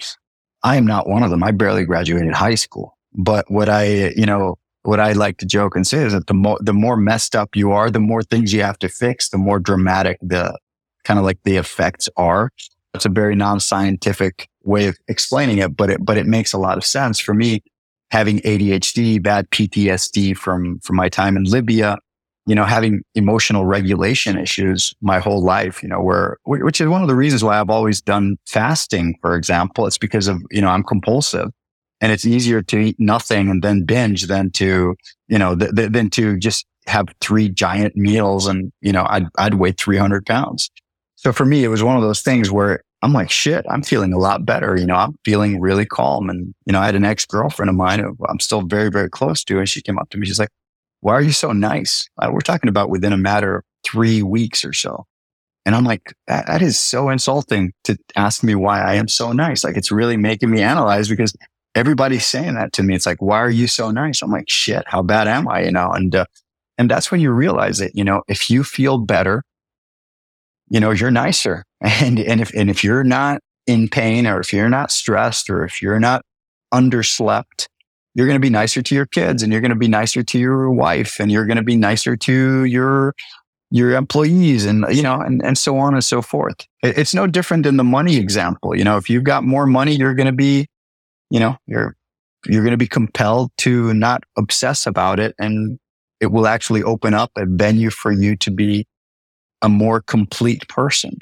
I 0.64 0.76
am 0.78 0.86
not 0.86 1.08
one 1.08 1.24
of 1.24 1.30
them. 1.30 1.44
I 1.44 1.52
barely 1.52 1.86
graduated 1.86 2.34
high 2.34 2.56
school. 2.56 2.98
But 3.14 3.50
what 3.50 3.70
I, 3.70 4.10
you 4.16 4.26
know, 4.26 4.58
what 4.86 5.00
I 5.00 5.14
like 5.14 5.38
to 5.38 5.46
joke 5.46 5.76
and 5.76 5.86
say 5.86 6.04
is 6.04 6.14
that 6.14 6.28
the 6.28 6.34
more, 6.34 6.58
the 6.62 6.74
more 6.74 6.96
messed 6.96 7.36
up 7.36 7.56
you 7.56 7.72
are, 7.72 7.90
the 7.90 8.00
more 8.00 8.22
things 8.22 8.54
you 8.54 8.62
have 8.62 8.78
to 8.80 8.90
fix, 8.90 9.30
the 9.30 9.38
more 9.38 9.60
dramatic 9.60 10.18
the 10.22 10.58
kind 11.04 11.20
of 11.20 11.26
like 11.26 11.40
the 11.44 11.56
effects 11.56 12.08
are. 12.18 12.52
It's 12.94 13.06
a 13.06 13.10
very 13.10 13.36
non-scientific 13.36 14.48
way 14.64 14.88
of 14.88 14.98
explaining 15.08 15.58
it, 15.58 15.76
but 15.76 15.90
it, 15.90 16.06
but 16.06 16.18
it 16.18 16.28
makes 16.28 16.54
a 16.54 16.58
lot 16.58 16.78
of 16.78 16.86
sense 16.86 17.20
for 17.20 17.34
me 17.34 17.64
having 18.12 18.40
ADHD, 18.40 19.22
bad 19.22 19.50
PTSD 19.50 20.38
from, 20.38 20.80
from 20.80 20.96
my 20.96 21.10
time 21.10 21.36
in 21.36 21.44
Libya, 21.44 21.98
you 22.46 22.54
know, 22.54 22.64
having 22.64 23.02
emotional 23.16 23.66
regulation 23.66 24.38
issues 24.38 24.94
my 25.02 25.20
whole 25.20 25.44
life, 25.44 25.82
you 25.82 25.90
know, 25.90 26.02
where, 26.02 26.38
which 26.46 26.80
is 26.80 26.88
one 26.88 27.02
of 27.02 27.08
the 27.08 27.16
reasons 27.16 27.44
why 27.44 27.60
I've 27.60 27.72
always 27.72 28.02
done 28.02 28.38
fasting, 28.48 29.18
for 29.22 29.36
example. 29.36 29.88
It's 29.88 29.98
because 29.98 30.28
of, 30.28 30.42
you 30.52 30.62
know, 30.62 30.70
I'm 30.70 30.84
compulsive 30.84 31.50
and 32.02 32.12
it's 32.12 32.26
easier 32.26 32.62
to 32.62 32.78
eat 32.78 32.96
nothing 33.00 33.50
and 33.50 33.64
then 33.64 33.84
binge 33.84 34.24
than 34.24 34.52
to, 34.52 34.96
you 35.28 35.40
know, 35.40 35.56
th- 35.56 35.76
th- 35.76 35.92
than 35.92 36.10
to 36.12 36.38
just 36.38 36.66
have 36.88 37.08
three 37.22 37.50
giant 37.50 37.96
meals 37.96 38.48
and, 38.48 38.72
you 38.82 38.92
know, 38.92 39.06
I'd, 39.10 39.26
I'd 39.38 39.56
weigh 39.56 39.72
300 39.72 40.26
pounds. 40.26 40.70
So 41.16 41.32
for 41.32 41.46
me, 41.46 41.64
it 41.64 41.70
was 41.70 41.82
one 41.82 41.96
of 41.96 42.04
those 42.04 42.22
things 42.22 42.52
where 42.52 42.82
I'm 43.02 43.14
like, 43.14 43.32
shit, 43.32 43.66
I'm 43.70 43.82
feeling 43.82 44.14
a 44.14 44.18
lot 44.18 44.46
better. 44.46 44.76
You 44.76 44.86
know, 44.86 44.96
I'm 44.96 45.16
feeling 45.24 45.60
really 45.60 45.86
calm. 45.86 46.30
And, 46.30 46.54
you 46.66 46.74
know, 46.74 46.80
I 46.80 46.86
had 46.86 46.96
an 46.96 47.06
ex 47.06 47.26
girlfriend 47.26 47.70
of 47.70 47.76
mine 47.76 48.00
who 48.00 48.16
I'm 48.28 48.40
still 48.40 48.62
very, 48.62 48.90
very 48.90 49.10
close 49.10 49.44
to. 49.46 49.60
And 49.60 49.70
she 49.70 49.82
came 49.82 49.98
up 49.98 50.10
to 50.10 50.18
me. 50.18 50.26
She's 50.26 50.40
like, 50.40 50.50
why 51.02 51.14
are 51.14 51.22
you 51.22 51.32
so 51.32 51.52
nice? 51.52 52.08
We're 52.30 52.40
talking 52.40 52.70
about 52.70 52.90
within 52.90 53.14
a 53.14 53.18
matter 53.18 53.58
of 53.58 53.64
three 53.84 54.24
weeks 54.24 54.66
or 54.66 54.74
so. 54.74 55.06
And 55.66 55.76
I'm 55.76 55.84
like, 55.84 56.14
that, 56.28 56.48
that 56.48 56.62
is 56.62 56.80
so 56.80 57.10
insulting 57.10 57.74
to 57.86 57.98
ask 58.16 58.44
me 58.44 58.56
why 58.56 58.82
I 58.82 58.96
am 58.96 59.08
so 59.08 59.32
nice. 59.32 59.64
Like 59.64 59.78
it's 59.78 59.92
really 59.92 60.18
making 60.18 60.52
me 60.52 60.62
analyze 60.62 61.10
because 61.10 61.36
everybody's 61.76 62.26
saying 62.26 62.56
that 62.56 62.74
to 62.74 62.84
me. 62.84 62.96
It's 62.96 63.06
like, 63.06 63.22
why 63.22 63.38
are 63.38 63.50
you 63.50 63.68
so 63.68 63.92
nice? 63.92 64.22
I'm 64.22 64.32
like, 64.32 64.50
shit, 64.50 64.84
how 64.88 65.04
bad 65.04 65.28
am 65.28 65.48
I? 65.48 65.64
You 65.64 65.72
know, 65.72 65.92
and, 65.92 66.16
uh, 66.16 66.26
and 66.78 66.90
that's 66.90 67.12
when 67.12 67.20
you 67.20 67.32
realize 67.32 67.82
it, 67.82 67.92
you 67.94 68.04
know, 68.04 68.24
if 68.28 68.50
you 68.50 68.64
feel 68.64 68.98
better, 68.98 69.44
you 70.70 70.80
know, 70.80 70.92
you're 70.92 71.12
nicer. 71.12 71.64
And, 71.82 72.20
and 72.20 72.42
if, 72.42 72.52
and 72.56 72.68
if 72.68 72.84
you're 72.84 73.04
not 73.04 73.42
in 73.68 73.88
pain 73.88 74.26
or 74.26 74.40
if 74.40 74.52
you're 74.52 74.70
not 74.70 74.92
stressed 74.92 75.52
or 75.52 75.64
if 75.64 75.84
you're 75.84 76.00
not 76.00 76.24
underslept, 76.74 77.68
you're 78.16 78.26
going 78.26 78.38
to 78.38 78.42
be 78.42 78.50
nicer 78.50 78.82
to 78.82 78.96
your 78.96 79.06
kids 79.06 79.44
and 79.44 79.52
you're 79.52 79.62
going 79.62 79.70
to 79.70 79.78
be 79.78 79.88
nicer 79.88 80.24
to 80.24 80.40
your 80.40 80.72
wife 80.72 81.20
and 81.20 81.32
you're 81.32 81.46
going 81.46 81.58
to 81.58 81.64
be 81.64 81.76
nicer 81.76 82.16
to 82.16 82.64
your, 82.64 83.14
your 83.70 83.92
employees 83.92 84.66
and, 84.66 84.84
you 84.90 85.04
know, 85.04 85.20
and, 85.20 85.44
and 85.46 85.60
so 85.60 85.78
on 85.78 85.94
and 85.94 86.04
so 86.04 86.24
forth. 86.24 86.56
It's 86.82 87.14
no 87.14 87.28
different 87.28 87.64
than 87.64 87.78
the 87.78 87.84
money 87.84 88.18
example. 88.18 88.76
You 88.76 88.84
know, 88.84 88.98
if 88.98 89.08
you've 89.08 89.26
got 89.26 89.44
more 89.44 89.68
money, 89.68 89.96
you're 89.96 90.16
going 90.16 90.26
to 90.26 90.32
be, 90.34 90.68
you 91.30 91.40
know, 91.40 91.58
you're, 91.66 91.96
you're 92.46 92.64
going 92.64 92.72
to 92.72 92.78
be 92.78 92.88
compelled 92.88 93.52
to 93.58 93.94
not 93.94 94.24
obsess 94.38 94.86
about 94.86 95.20
it 95.20 95.36
and 95.40 95.80
it 96.20 96.28
will 96.28 96.48
actually 96.48 96.84
open 96.84 97.14
up 97.14 97.32
a 97.38 97.46
venue 97.46 97.90
for 97.90 98.12
you 98.12 98.36
to 98.38 98.52
be 98.52 98.88
a 99.62 99.70
more 99.70 100.02
complete 100.02 100.68
person. 100.68 101.18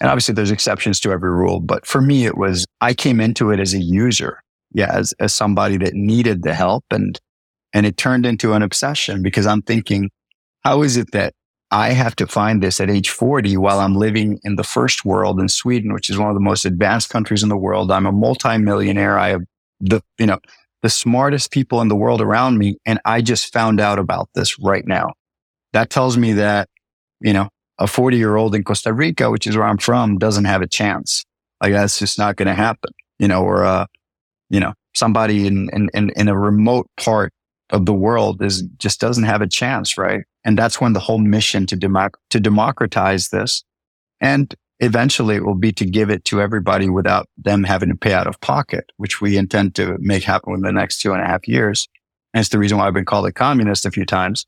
And 0.00 0.08
obviously 0.08 0.34
there's 0.34 0.50
exceptions 0.50 0.98
to 1.00 1.12
every 1.12 1.30
rule, 1.30 1.60
but 1.60 1.86
for 1.86 2.00
me, 2.00 2.24
it 2.24 2.36
was, 2.36 2.64
I 2.80 2.94
came 2.94 3.20
into 3.20 3.50
it 3.50 3.60
as 3.60 3.74
a 3.74 3.78
user. 3.78 4.40
Yeah. 4.72 4.90
As, 4.92 5.12
as 5.18 5.34
somebody 5.34 5.76
that 5.78 5.94
needed 5.94 6.42
the 6.42 6.54
help 6.54 6.84
and, 6.90 7.20
and 7.72 7.86
it 7.86 7.96
turned 7.96 8.24
into 8.24 8.52
an 8.52 8.62
obsession 8.62 9.22
because 9.22 9.46
I'm 9.46 9.62
thinking, 9.62 10.10
how 10.62 10.82
is 10.82 10.96
it 10.96 11.10
that 11.12 11.34
I 11.70 11.90
have 11.90 12.16
to 12.16 12.26
find 12.26 12.62
this 12.62 12.80
at 12.80 12.90
age 12.90 13.10
40 13.10 13.56
while 13.56 13.78
I'm 13.78 13.94
living 13.94 14.40
in 14.42 14.56
the 14.56 14.64
first 14.64 15.04
world 15.04 15.40
in 15.40 15.48
Sweden, 15.48 15.92
which 15.92 16.10
is 16.10 16.18
one 16.18 16.28
of 16.28 16.34
the 16.34 16.40
most 16.40 16.64
advanced 16.64 17.10
countries 17.10 17.42
in 17.42 17.48
the 17.48 17.56
world. 17.56 17.92
I'm 17.92 18.06
a 18.06 18.12
multimillionaire. 18.12 19.18
I 19.18 19.28
have 19.28 19.42
the, 19.80 20.02
you 20.18 20.26
know, 20.26 20.38
the 20.82 20.90
smartest 20.90 21.52
people 21.52 21.80
in 21.80 21.88
the 21.88 21.96
world 21.96 22.20
around 22.20 22.58
me. 22.58 22.78
And 22.86 22.98
I 23.04 23.22
just 23.22 23.52
found 23.52 23.80
out 23.80 23.98
about 23.98 24.28
this 24.34 24.58
right 24.58 24.86
now. 24.86 25.12
That 25.72 25.90
tells 25.90 26.16
me 26.16 26.32
that 26.32 26.68
you 27.20 27.32
know, 27.32 27.48
a 27.78 27.86
40 27.86 28.16
year 28.16 28.36
old 28.36 28.54
in 28.54 28.64
Costa 28.64 28.92
Rica, 28.92 29.30
which 29.30 29.46
is 29.46 29.56
where 29.56 29.66
I'm 29.66 29.78
from, 29.78 30.18
doesn't 30.18 30.46
have 30.46 30.62
a 30.62 30.66
chance. 30.66 31.24
Like 31.60 31.72
that's 31.72 31.98
just 31.98 32.18
not 32.18 32.36
going 32.36 32.48
to 32.48 32.54
happen, 32.54 32.92
you 33.18 33.28
know, 33.28 33.42
or, 33.42 33.64
uh, 33.64 33.86
you 34.48 34.60
know, 34.60 34.72
somebody 34.94 35.46
in, 35.46 35.68
in, 35.94 36.10
in 36.10 36.28
a 36.28 36.38
remote 36.38 36.88
part 36.96 37.32
of 37.70 37.86
the 37.86 37.92
world 37.92 38.42
is 38.42 38.62
just 38.78 39.00
doesn't 39.00 39.24
have 39.24 39.42
a 39.42 39.46
chance. 39.46 39.96
Right. 39.96 40.24
And 40.44 40.56
that's 40.56 40.80
when 40.80 40.94
the 40.94 41.00
whole 41.00 41.18
mission 41.18 41.66
to 41.66 41.76
democ- 41.76 42.14
to 42.30 42.40
democratize 42.40 43.28
this 43.28 43.64
and 44.20 44.54
eventually 44.80 45.36
it 45.36 45.44
will 45.44 45.54
be 45.54 45.72
to 45.72 45.84
give 45.84 46.10
it 46.10 46.24
to 46.26 46.40
everybody 46.40 46.88
without 46.88 47.28
them 47.36 47.64
having 47.64 47.90
to 47.90 47.94
pay 47.94 48.12
out 48.12 48.26
of 48.26 48.40
pocket, 48.40 48.84
which 48.96 49.20
we 49.20 49.36
intend 49.36 49.74
to 49.74 49.96
make 50.00 50.24
happen 50.24 50.54
in 50.54 50.60
the 50.60 50.72
next 50.72 51.00
two 51.00 51.12
and 51.12 51.22
a 51.22 51.26
half 51.26 51.46
years. 51.46 51.88
And 52.32 52.40
it's 52.40 52.50
the 52.50 52.58
reason 52.58 52.78
why 52.78 52.86
I've 52.86 52.94
been 52.94 53.04
called 53.04 53.26
a 53.26 53.32
communist 53.32 53.86
a 53.86 53.90
few 53.90 54.06
times. 54.06 54.46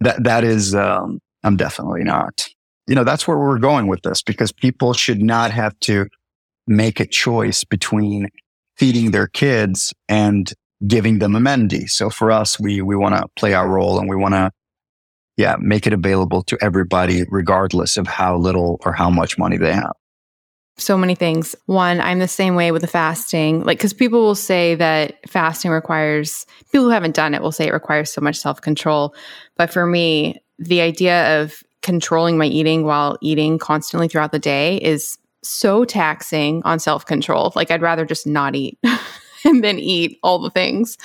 That, 0.00 0.24
that 0.24 0.44
is, 0.44 0.74
um, 0.74 1.20
I'm 1.42 1.56
definitely 1.56 2.04
not. 2.04 2.46
You 2.86 2.94
know, 2.94 3.04
that's 3.04 3.26
where 3.26 3.38
we're 3.38 3.58
going 3.58 3.86
with 3.86 4.02
this 4.02 4.22
because 4.22 4.52
people 4.52 4.92
should 4.92 5.20
not 5.22 5.50
have 5.50 5.78
to 5.80 6.06
make 6.66 7.00
a 7.00 7.06
choice 7.06 7.64
between 7.64 8.28
feeding 8.76 9.10
their 9.10 9.26
kids 9.26 9.92
and 10.08 10.52
giving 10.86 11.18
them 11.18 11.36
a 11.36 11.40
Mendi. 11.40 11.86
So 11.86 12.10
for 12.10 12.30
us, 12.30 12.58
we, 12.58 12.82
we 12.82 12.96
want 12.96 13.14
to 13.14 13.26
play 13.36 13.54
our 13.54 13.68
role 13.68 13.98
and 13.98 14.08
we 14.08 14.16
want 14.16 14.34
to, 14.34 14.50
yeah, 15.36 15.56
make 15.58 15.86
it 15.86 15.92
available 15.92 16.42
to 16.44 16.58
everybody, 16.60 17.24
regardless 17.28 17.96
of 17.96 18.06
how 18.06 18.36
little 18.36 18.80
or 18.84 18.92
how 18.92 19.10
much 19.10 19.38
money 19.38 19.56
they 19.56 19.72
have. 19.72 19.92
So 20.76 20.98
many 20.98 21.14
things. 21.14 21.54
One, 21.66 22.00
I'm 22.00 22.18
the 22.18 22.28
same 22.28 22.56
way 22.56 22.72
with 22.72 22.82
the 22.82 22.88
fasting. 22.88 23.62
Like, 23.62 23.78
because 23.78 23.92
people 23.92 24.22
will 24.22 24.34
say 24.34 24.74
that 24.74 25.18
fasting 25.28 25.70
requires, 25.70 26.46
people 26.72 26.86
who 26.86 26.90
haven't 26.90 27.14
done 27.14 27.32
it 27.34 27.42
will 27.42 27.52
say 27.52 27.68
it 27.68 27.72
requires 27.72 28.12
so 28.12 28.20
much 28.20 28.36
self 28.36 28.60
control. 28.60 29.14
But 29.56 29.72
for 29.72 29.86
me, 29.86 30.42
the 30.58 30.80
idea 30.80 31.42
of 31.42 31.62
controlling 31.82 32.38
my 32.38 32.46
eating 32.46 32.84
while 32.84 33.18
eating 33.20 33.58
constantly 33.58 34.08
throughout 34.08 34.32
the 34.32 34.38
day 34.38 34.78
is 34.78 35.16
so 35.42 35.84
taxing 35.84 36.60
on 36.64 36.80
self 36.80 37.06
control. 37.06 37.52
Like, 37.54 37.70
I'd 37.70 37.82
rather 37.82 38.04
just 38.04 38.26
not 38.26 38.56
eat. 38.56 38.78
and 39.54 39.62
then 39.62 39.78
eat 39.78 40.18
all 40.22 40.38
the 40.38 40.50
things. 40.50 40.96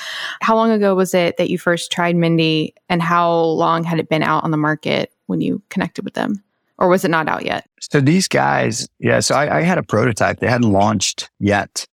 How 0.42 0.56
long 0.56 0.72
ago 0.72 0.96
was 0.96 1.14
it 1.14 1.38
that 1.38 1.50
you 1.50 1.58
first 1.58 1.92
tried 1.92 2.16
Mendi 2.16 2.74
and 2.88 3.02
how 3.02 3.34
long 3.34 3.84
had 3.84 4.00
it 4.00 4.10
been 4.10 4.24
out 4.24 4.44
on 4.44 4.52
the 4.52 4.58
market 4.58 5.12
when 5.28 5.42
you 5.42 5.62
connected 5.70 6.06
with 6.06 6.14
them? 6.14 6.44
Or 6.78 6.88
was 6.88 7.04
it 7.04 7.12
not 7.12 7.28
out 7.28 7.46
yet? 7.46 7.70
So 7.82 8.00
these 8.00 8.30
guys, 8.30 8.88
yeah, 9.00 9.20
so 9.20 9.36
I, 9.36 9.58
I 9.58 9.62
had 9.64 9.78
a 9.78 9.84
prototype. 9.84 10.40
They 10.40 10.48
hadn't 10.48 10.72
launched 10.72 11.30
yet, 11.40 11.86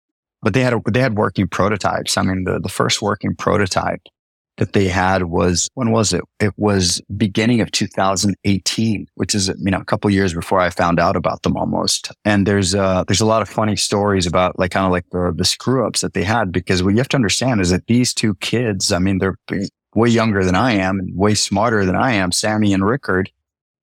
but 0.43 0.53
they 0.53 0.61
had 0.61 0.75
a, 0.75 0.83
they 0.91 1.01
had 1.01 1.17
working 1.17 1.49
prototypes. 1.49 2.19
I 2.19 2.23
mean, 2.23 2.45
the, 2.45 2.61
the 2.61 2.69
first 2.69 3.01
working 3.01 3.35
prototype 3.35 4.03
that 4.57 4.73
they 4.73 4.89
had 4.89 5.25
was 5.25 5.69
when 5.75 5.91
was 5.91 6.13
it? 6.13 6.23
It 6.41 6.53
was 6.57 7.01
beginning 7.17 7.61
of 7.61 7.71
2018, 7.73 9.07
which 9.15 9.35
is 9.35 9.49
you 9.49 9.71
know 9.71 9.79
a 9.79 9.85
couple 9.85 10.11
years 10.11 10.35
before 10.35 10.61
I 10.61 10.71
found 10.71 11.01
out 11.01 11.17
about 11.17 11.43
them 11.43 11.57
almost. 11.57 12.13
And 12.25 12.47
there's 12.47 12.75
uh 12.75 13.05
there's 13.05 13.21
a 13.21 13.27
lot 13.27 13.43
of 13.43 13.49
funny 13.49 13.77
stories 13.77 14.27
about 14.27 14.59
like 14.59 14.71
kind 14.71 14.87
of 14.87 14.93
like 14.93 15.09
the 15.11 15.33
the 15.37 15.45
screw 15.45 15.87
ups 15.87 16.01
that 16.03 16.15
they 16.15 16.25
had 16.25 16.53
because 16.53 16.83
what 16.83 16.91
you 16.91 16.99
have 16.99 17.09
to 17.09 17.17
understand 17.17 17.61
is 17.61 17.71
that 17.71 17.87
these 17.87 18.15
two 18.15 18.35
kids, 18.37 18.93
I 18.93 18.99
mean, 18.99 19.19
they're 19.19 19.39
way 19.95 20.09
younger 20.09 20.45
than 20.45 20.55
I 20.55 20.73
am 20.73 20.99
and 20.99 21.17
way 21.17 21.35
smarter 21.35 21.85
than 21.85 21.97
I 21.97 22.13
am. 22.13 22.33
Sammy 22.33 22.73
and 22.73 22.85
Rickard, 22.85 23.31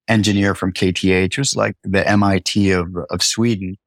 engineer 0.08 0.56
from 0.56 0.74
KTH, 0.74 1.38
was 1.38 1.56
like 1.56 1.76
the 1.84 2.08
MIT 2.08 2.72
of 2.72 2.96
of 3.10 3.22
Sweden 3.22 3.78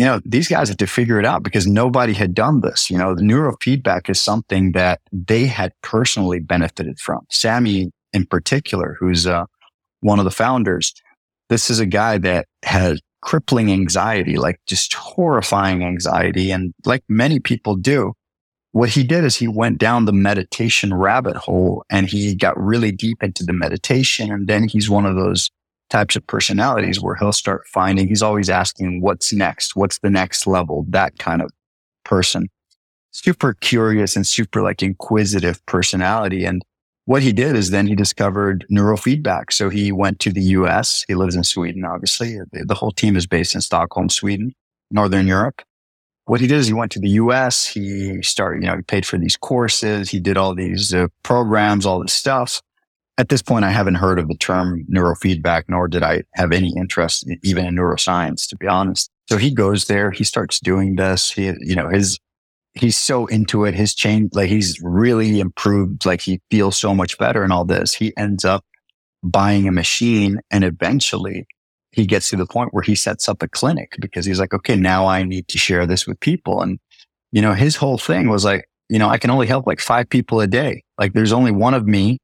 you 0.00 0.06
know, 0.06 0.18
these 0.24 0.48
guys 0.48 0.70
had 0.70 0.78
to 0.78 0.86
figure 0.86 1.18
it 1.20 1.26
out 1.26 1.42
because 1.42 1.66
nobody 1.66 2.14
had 2.14 2.32
done 2.32 2.62
this. 2.62 2.88
You 2.88 2.96
know, 2.96 3.14
the 3.14 3.20
neurofeedback 3.20 4.08
is 4.08 4.18
something 4.18 4.72
that 4.72 5.02
they 5.12 5.44
had 5.44 5.74
personally 5.82 6.40
benefited 6.40 6.98
from. 6.98 7.26
Sammy, 7.28 7.92
in 8.14 8.24
particular, 8.24 8.96
who's 8.98 9.26
uh, 9.26 9.44
one 10.00 10.18
of 10.18 10.24
the 10.24 10.30
founders, 10.30 10.94
this 11.50 11.68
is 11.68 11.80
a 11.80 11.84
guy 11.84 12.16
that 12.16 12.46
had 12.62 13.00
crippling 13.20 13.70
anxiety, 13.70 14.38
like 14.38 14.58
just 14.66 14.94
horrifying 14.94 15.84
anxiety. 15.84 16.50
And 16.50 16.72
like 16.86 17.04
many 17.06 17.38
people 17.38 17.76
do, 17.76 18.14
what 18.72 18.88
he 18.88 19.04
did 19.04 19.24
is 19.24 19.36
he 19.36 19.48
went 19.48 19.76
down 19.76 20.06
the 20.06 20.14
meditation 20.14 20.94
rabbit 20.94 21.36
hole 21.36 21.84
and 21.90 22.08
he 22.08 22.34
got 22.34 22.58
really 22.58 22.90
deep 22.90 23.22
into 23.22 23.44
the 23.44 23.52
meditation. 23.52 24.32
And 24.32 24.48
then 24.48 24.66
he's 24.66 24.88
one 24.88 25.04
of 25.04 25.14
those 25.14 25.50
types 25.90 26.16
of 26.16 26.26
personalities 26.26 27.00
where 27.00 27.16
he'll 27.16 27.32
start 27.32 27.66
finding, 27.66 28.08
he's 28.08 28.22
always 28.22 28.48
asking, 28.48 29.02
what's 29.02 29.32
next? 29.32 29.76
What's 29.76 29.98
the 29.98 30.08
next 30.08 30.46
level? 30.46 30.86
That 30.88 31.18
kind 31.18 31.42
of 31.42 31.50
person. 32.04 32.48
Super 33.10 33.54
curious 33.54 34.16
and 34.16 34.26
super 34.26 34.62
like 34.62 34.82
inquisitive 34.82 35.64
personality. 35.66 36.44
And 36.44 36.62
what 37.06 37.22
he 37.22 37.32
did 37.32 37.56
is 37.56 37.70
then 37.70 37.88
he 37.88 37.96
discovered 37.96 38.64
neurofeedback. 38.70 39.52
So 39.52 39.68
he 39.68 39.90
went 39.90 40.20
to 40.20 40.32
the 40.32 40.42
US. 40.42 41.04
He 41.08 41.14
lives 41.14 41.34
in 41.34 41.42
Sweden, 41.42 41.84
obviously. 41.84 42.38
The 42.52 42.74
whole 42.74 42.92
team 42.92 43.16
is 43.16 43.26
based 43.26 43.54
in 43.54 43.60
Stockholm, 43.60 44.08
Sweden, 44.08 44.52
Northern 44.90 45.26
Europe. 45.26 45.62
What 46.26 46.40
he 46.40 46.46
did 46.46 46.58
is 46.58 46.68
he 46.68 46.72
went 46.72 46.92
to 46.92 47.00
the 47.00 47.08
US. 47.08 47.66
He 47.66 48.22
started, 48.22 48.62
you 48.62 48.68
know, 48.70 48.76
he 48.76 48.82
paid 48.82 49.04
for 49.04 49.18
these 49.18 49.36
courses. 49.36 50.08
He 50.08 50.20
did 50.20 50.36
all 50.36 50.54
these 50.54 50.94
uh, 50.94 51.08
programs, 51.24 51.84
all 51.84 52.00
this 52.00 52.12
stuff 52.12 52.62
at 53.20 53.28
this 53.28 53.42
point, 53.42 53.66
I 53.66 53.70
haven't 53.70 53.96
heard 53.96 54.18
of 54.18 54.28
the 54.28 54.34
term 54.34 54.86
neurofeedback, 54.90 55.64
nor 55.68 55.88
did 55.88 56.02
I 56.02 56.22
have 56.36 56.52
any 56.52 56.72
interest 56.74 57.30
even 57.42 57.66
in 57.66 57.76
neuroscience, 57.76 58.48
to 58.48 58.56
be 58.56 58.66
honest. 58.66 59.10
So 59.28 59.36
he 59.36 59.52
goes 59.52 59.84
there, 59.84 60.10
he 60.10 60.24
starts 60.24 60.58
doing 60.58 60.96
this. 60.96 61.30
He, 61.30 61.52
you 61.60 61.74
know, 61.74 61.90
his, 61.90 62.18
he's 62.72 62.96
so 62.96 63.26
into 63.26 63.66
it. 63.66 63.74
His 63.74 63.94
change, 63.94 64.30
like 64.32 64.48
he's 64.48 64.80
really 64.82 65.38
improved. 65.38 66.06
Like 66.06 66.22
he 66.22 66.40
feels 66.50 66.78
so 66.78 66.94
much 66.94 67.18
better 67.18 67.42
and 67.42 67.52
all 67.52 67.66
this. 67.66 67.92
He 67.92 68.16
ends 68.16 68.46
up 68.46 68.64
buying 69.22 69.68
a 69.68 69.72
machine 69.72 70.40
and 70.50 70.64
eventually 70.64 71.46
he 71.92 72.06
gets 72.06 72.30
to 72.30 72.36
the 72.36 72.46
point 72.46 72.72
where 72.72 72.82
he 72.82 72.94
sets 72.94 73.28
up 73.28 73.42
a 73.42 73.48
clinic 73.48 73.96
because 74.00 74.24
he's 74.24 74.40
like, 74.40 74.54
okay, 74.54 74.76
now 74.76 75.06
I 75.06 75.24
need 75.24 75.46
to 75.48 75.58
share 75.58 75.84
this 75.84 76.06
with 76.06 76.18
people. 76.20 76.62
And, 76.62 76.78
you 77.32 77.42
know, 77.42 77.52
his 77.52 77.76
whole 77.76 77.98
thing 77.98 78.30
was 78.30 78.46
like, 78.46 78.64
you 78.88 78.98
know, 78.98 79.10
I 79.10 79.18
can 79.18 79.28
only 79.28 79.46
help 79.46 79.66
like 79.66 79.80
five 79.80 80.08
people 80.08 80.40
a 80.40 80.46
day. 80.46 80.84
Like 80.96 81.12
there's 81.12 81.32
only 81.32 81.52
one 81.52 81.74
of 81.74 81.86
me 81.86 82.18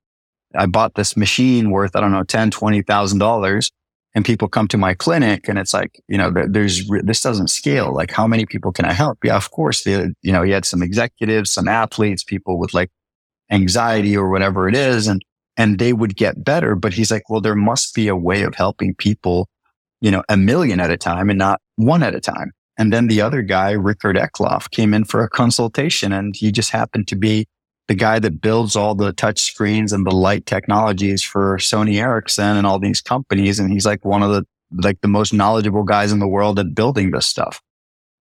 I 0.57 0.67
bought 0.67 0.95
this 0.95 1.17
machine 1.17 1.71
worth, 1.71 1.95
I 1.95 2.01
don't 2.01 2.13
know, 2.13 2.25
ten, 2.25 2.51
twenty 2.51 2.83
thousand 2.83 3.19
dollars. 3.19 3.71
And 4.15 4.25
people 4.25 4.49
come 4.49 4.67
to 4.69 4.79
my 4.79 4.95
clinic 4.95 5.47
and 5.47 5.59
it's 5.59 5.75
like, 5.75 6.01
you 6.09 6.17
know, 6.17 6.33
there's, 6.49 6.89
this 7.03 7.21
doesn't 7.21 7.49
scale. 7.49 7.93
Like 7.93 8.11
how 8.11 8.27
many 8.27 8.47
people 8.47 8.73
can 8.73 8.87
I 8.87 8.95
help? 8.95 9.19
Yeah, 9.23 9.37
of 9.37 9.51
course. 9.51 9.85
They, 9.85 10.09
you 10.23 10.33
know, 10.33 10.43
he 10.43 10.53
had 10.53 10.65
some 10.65 10.83
executives, 10.83 11.53
some 11.53 11.69
athletes, 11.69 12.25
people 12.25 12.59
with 12.59 12.73
like 12.73 12.91
anxiety 13.51 14.17
or 14.17 14.31
whatever 14.31 14.71
it 14.71 14.75
is. 14.75 15.07
And, 15.07 15.21
and 15.59 15.79
they 15.79 15.93
would 15.93 16.17
get 16.17 16.43
better. 16.43 16.75
But 16.75 16.95
he's 16.95 17.11
like, 17.11 17.29
well, 17.29 17.43
there 17.43 17.55
must 17.55 17.95
be 17.95 18.09
a 18.09 18.17
way 18.17 18.41
of 18.41 18.55
helping 18.55 18.95
people, 18.95 19.51
you 20.01 20.11
know, 20.11 20.23
a 20.31 20.37
million 20.39 20.81
at 20.81 20.91
a 20.91 20.97
time 20.97 21.29
and 21.29 21.39
not 21.39 21.61
one 21.75 22.03
at 22.03 22.15
a 22.15 22.21
time. 22.21 22.53
And 22.79 22.95
then 22.95 23.09
the 23.09 23.21
other 23.21 23.43
guy, 23.43 23.73
Rickard 23.73 24.17
Eklof, 24.17 24.71
came 24.71 24.95
in 24.95 25.05
for 25.05 25.23
a 25.23 25.29
consultation 25.29 26.11
and 26.15 26.35
he 26.35 26.51
just 26.51 26.71
happened 26.71 27.07
to 27.09 27.17
be 27.17 27.47
the 27.89 27.95
guy 27.95 28.19
that 28.19 28.41
builds 28.41 28.75
all 28.75 28.95
the 28.95 29.13
touch 29.13 29.41
screens 29.41 29.93
and 29.93 30.05
the 30.05 30.15
light 30.15 30.47
technologies 30.47 31.23
for 31.23 31.57
Sony 31.59 32.01
Ericsson 32.01 32.57
and 32.57 32.67
all 32.67 32.79
these 32.79 33.01
companies. 33.01 33.59
And 33.59 33.71
he's 33.71 33.87
like 33.87 34.05
one 34.05 34.23
of 34.23 34.31
the, 34.31 34.45
like 34.73 35.01
the 35.01 35.09
most 35.09 35.33
knowledgeable 35.33 35.85
guys 35.85 36.11
in 36.11 36.19
the 36.19 36.27
world 36.27 36.59
at 36.59 36.75
building 36.75 37.13
this 37.13 37.27
stuff. 37.27 37.63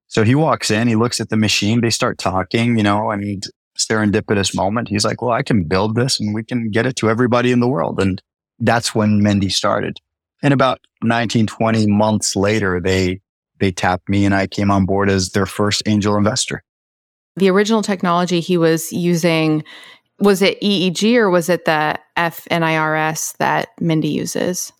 So 0.07 0.23
he 0.23 0.35
walks 0.35 0.69
in, 0.69 0.87
he 0.87 0.95
looks 0.95 1.19
at 1.19 1.29
the 1.29 1.37
machine, 1.37 1.81
they 1.81 1.89
start 1.89 2.19
talking, 2.19 2.77
you 2.77 2.83
know, 2.83 3.09
and 3.09 3.43
serendipitous 3.77 4.55
moment. 4.55 4.87
He's 4.87 5.03
like, 5.03 5.21
well, 5.21 5.31
I 5.31 5.41
can 5.41 5.63
build 5.63 5.95
this 5.95 6.19
and 6.19 6.33
we 6.33 6.43
can 6.43 6.69
get 6.69 6.85
it 6.85 6.95
to 6.97 7.09
everybody 7.09 7.51
in 7.51 7.59
the 7.59 7.67
world. 7.67 7.99
And 7.99 8.21
that's 8.59 8.93
when 8.93 9.21
Mendi 9.21 9.49
started. 9.49 9.99
And 10.43 10.53
about 10.53 10.79
19, 11.01 11.47
20 11.47 11.87
months 11.87 12.35
later, 12.35 12.79
they, 12.79 13.19
they 13.59 13.71
tapped 13.71 14.07
me 14.09 14.25
and 14.25 14.35
I 14.35 14.45
came 14.47 14.69
on 14.69 14.85
board 14.85 15.09
as 15.09 15.31
their 15.31 15.47
first 15.47 15.81
angel 15.87 16.15
investor. 16.15 16.63
The 17.37 17.49
original 17.49 17.81
technology 17.81 18.39
he 18.39 18.57
was 18.57 18.91
using 18.93 19.63
was 20.19 20.41
it 20.41 20.59
EEG 20.61 21.15
or 21.15 21.29
was 21.29 21.49
it 21.49 21.65
the 21.65 21.99
FNIRS 22.17 23.35
that 23.37 23.69
Mendi 23.81 24.07
uses 24.07 24.71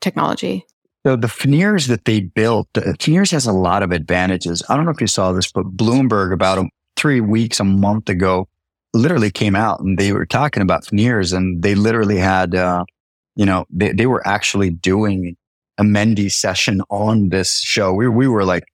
technology? 0.00 0.66
So 1.04 1.16
the 1.16 1.28
FNIRS 1.28 1.88
that 1.88 2.04
they 2.04 2.20
built, 2.20 2.72
FNIRS 2.74 3.32
has 3.32 3.46
a 3.46 3.52
lot 3.52 3.82
of 3.82 3.92
advantages. 3.92 4.62
I 4.68 4.76
don't 4.76 4.84
know 4.84 4.92
if 4.92 5.00
you 5.00 5.06
saw 5.06 5.32
this, 5.32 5.50
but 5.50 5.76
Bloomberg 5.76 6.32
about 6.32 6.64
three 6.96 7.20
weeks, 7.20 7.58
a 7.58 7.64
month 7.64 8.08
ago, 8.08 8.48
literally 8.94 9.30
came 9.30 9.56
out 9.56 9.80
and 9.80 9.98
they 9.98 10.12
were 10.12 10.26
talking 10.26 10.62
about 10.62 10.84
FNIRS 10.84 11.34
and 11.36 11.62
they 11.62 11.74
literally 11.74 12.18
had, 12.18 12.54
uh, 12.54 12.84
you 13.34 13.46
know, 13.46 13.64
they, 13.70 13.92
they 13.92 14.06
were 14.06 14.24
actually 14.26 14.70
doing 14.70 15.36
a 15.78 15.82
Mendi 15.82 16.28
session 16.28 16.82
on 16.90 17.30
this 17.30 17.60
show. 17.60 17.92
We, 17.92 18.08
we 18.08 18.28
were 18.28 18.44
like, 18.44 18.64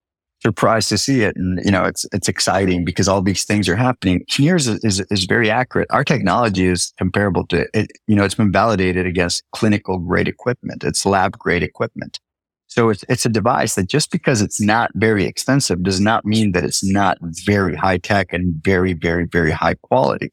surprised 0.42 0.88
to 0.90 0.98
see 0.98 1.22
it. 1.22 1.36
And, 1.36 1.60
you 1.64 1.70
know, 1.70 1.84
it's, 1.84 2.06
it's 2.12 2.28
exciting 2.28 2.84
because 2.84 3.08
all 3.08 3.22
these 3.22 3.44
things 3.44 3.68
are 3.68 3.76
happening. 3.76 4.24
FNIRS 4.30 4.68
is, 4.68 4.84
is, 4.84 5.06
is 5.10 5.24
very 5.24 5.50
accurate. 5.50 5.88
Our 5.90 6.04
technology 6.04 6.66
is 6.66 6.92
comparable 6.96 7.46
to 7.48 7.66
it. 7.74 7.90
You 8.06 8.16
know, 8.16 8.24
it's 8.24 8.34
been 8.34 8.52
validated 8.52 9.06
against 9.06 9.42
clinical 9.52 9.98
grade 9.98 10.28
equipment. 10.28 10.84
It's 10.84 11.04
lab 11.04 11.36
grade 11.38 11.62
equipment. 11.62 12.20
So 12.68 12.90
it's, 12.90 13.04
it's 13.08 13.24
a 13.24 13.30
device 13.30 13.74
that 13.76 13.88
just 13.88 14.10
because 14.10 14.42
it's 14.42 14.60
not 14.60 14.90
very 14.94 15.24
expensive 15.24 15.82
does 15.82 16.00
not 16.00 16.24
mean 16.24 16.52
that 16.52 16.64
it's 16.64 16.84
not 16.84 17.16
very 17.46 17.74
high 17.74 17.98
tech 17.98 18.32
and 18.32 18.54
very, 18.62 18.92
very, 18.92 19.26
very 19.26 19.50
high 19.50 19.74
quality. 19.74 20.30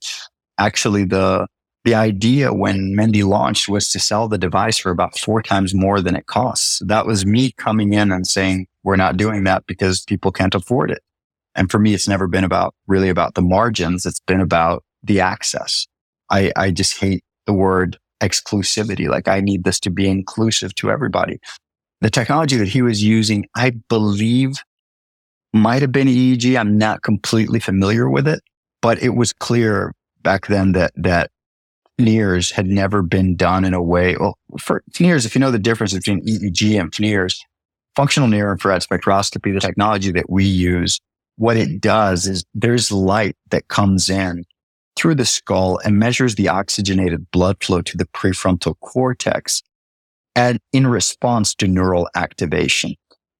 Actually, 0.58 1.06
the, 1.06 1.48
the 1.86 1.94
idea 1.94 2.52
when 2.52 2.96
Mendi 2.96 3.22
launched 3.22 3.70
was 3.70 3.90
to 3.90 4.00
sell 4.00 4.28
the 4.28 4.40
device 4.40 4.80
for 4.80 4.90
about 4.90 5.20
four 5.20 5.44
times 5.44 5.76
more 5.76 6.02
than 6.02 6.16
it 6.16 6.26
costs. 6.26 6.82
That 6.84 7.06
was 7.06 7.28
me 7.28 7.52
coming 7.58 7.94
in 7.94 8.12
and 8.12 8.26
saying, 8.26 8.66
we're 8.84 8.96
not 8.96 9.18
doing 9.18 9.44
that 9.44 9.68
because 9.68 10.02
people 10.02 10.32
can't 10.32 10.56
afford 10.56 10.90
it. 10.90 11.04
And 11.54 11.70
for 11.70 11.78
me, 11.78 11.94
it's 11.94 12.08
never 12.08 12.28
been 12.28 12.44
about 12.44 12.74
really 12.88 13.08
about 13.08 13.36
the 13.36 13.44
margins. 13.44 14.04
It's 14.04 14.20
been 14.20 14.42
about 14.42 14.84
the 15.04 15.20
access. 15.20 15.86
I, 16.32 16.52
I 16.56 16.72
just 16.72 17.00
hate 17.00 17.24
the 17.46 17.54
word 17.54 18.00
exclusivity. 18.20 19.08
Like 19.08 19.28
I 19.28 19.40
need 19.40 19.64
this 19.64 19.80
to 19.82 19.92
be 19.92 20.10
inclusive 20.10 20.74
to 20.76 20.90
everybody. 20.90 21.38
The 22.02 22.10
technology 22.10 22.58
that 22.58 22.68
he 22.68 22.82
was 22.82 23.04
using, 23.04 23.46
I 23.56 23.74
believe 23.90 24.56
might 25.54 25.84
have 25.84 25.92
been 25.92 26.08
EEG. 26.08 26.60
I'm 26.60 26.80
not 26.80 27.04
completely 27.04 27.60
familiar 27.60 28.10
with 28.10 28.28
it, 28.28 28.42
but 28.82 29.02
it 29.04 29.10
was 29.10 29.34
clear 29.34 29.94
back 30.24 30.48
then 30.48 30.72
that, 30.72 30.92
that 30.96 31.30
FNIRS 32.00 32.52
had 32.52 32.68
never 32.68 33.02
been 33.02 33.36
done 33.36 33.64
in 33.66 33.74
a 33.74 33.82
way. 33.82 34.16
Well, 34.20 34.38
for 34.60 34.84
FNIRS, 34.92 35.26
if 35.26 35.36
you 35.36 35.40
know 35.40 35.52
the 35.52 35.60
difference 35.60 35.94
between 35.94 36.26
EEG 36.26 36.80
and 36.80 36.92
FNIRS, 36.92 37.40
functional 37.96 38.28
near 38.28 38.52
infrared 38.52 38.82
spectroscopy, 38.82 39.54
the 39.54 39.60
technology 39.60 40.12
that 40.12 40.30
we 40.30 40.44
use, 40.44 41.00
what 41.38 41.58
it 41.58 41.82
does 41.82 42.28
is 42.28 42.44
there's 42.54 42.92
light 42.92 43.36
that 43.50 43.68
comes 43.68 44.10
in 44.10 44.46
through 44.96 45.16
the 45.16 45.26
skull 45.26 45.80
and 45.84 46.00
measures 46.00 46.36
the 46.36 46.48
oxygenated 46.48 47.30
blood 47.32 47.62
flow 47.64 47.82
to 47.82 47.98
the 47.98 48.06
prefrontal 48.06 48.76
cortex 48.80 49.62
and 50.36 50.60
in 50.74 50.88
response 50.88 51.54
to 51.56 51.68
neural 51.68 52.10
activation. 52.16 52.96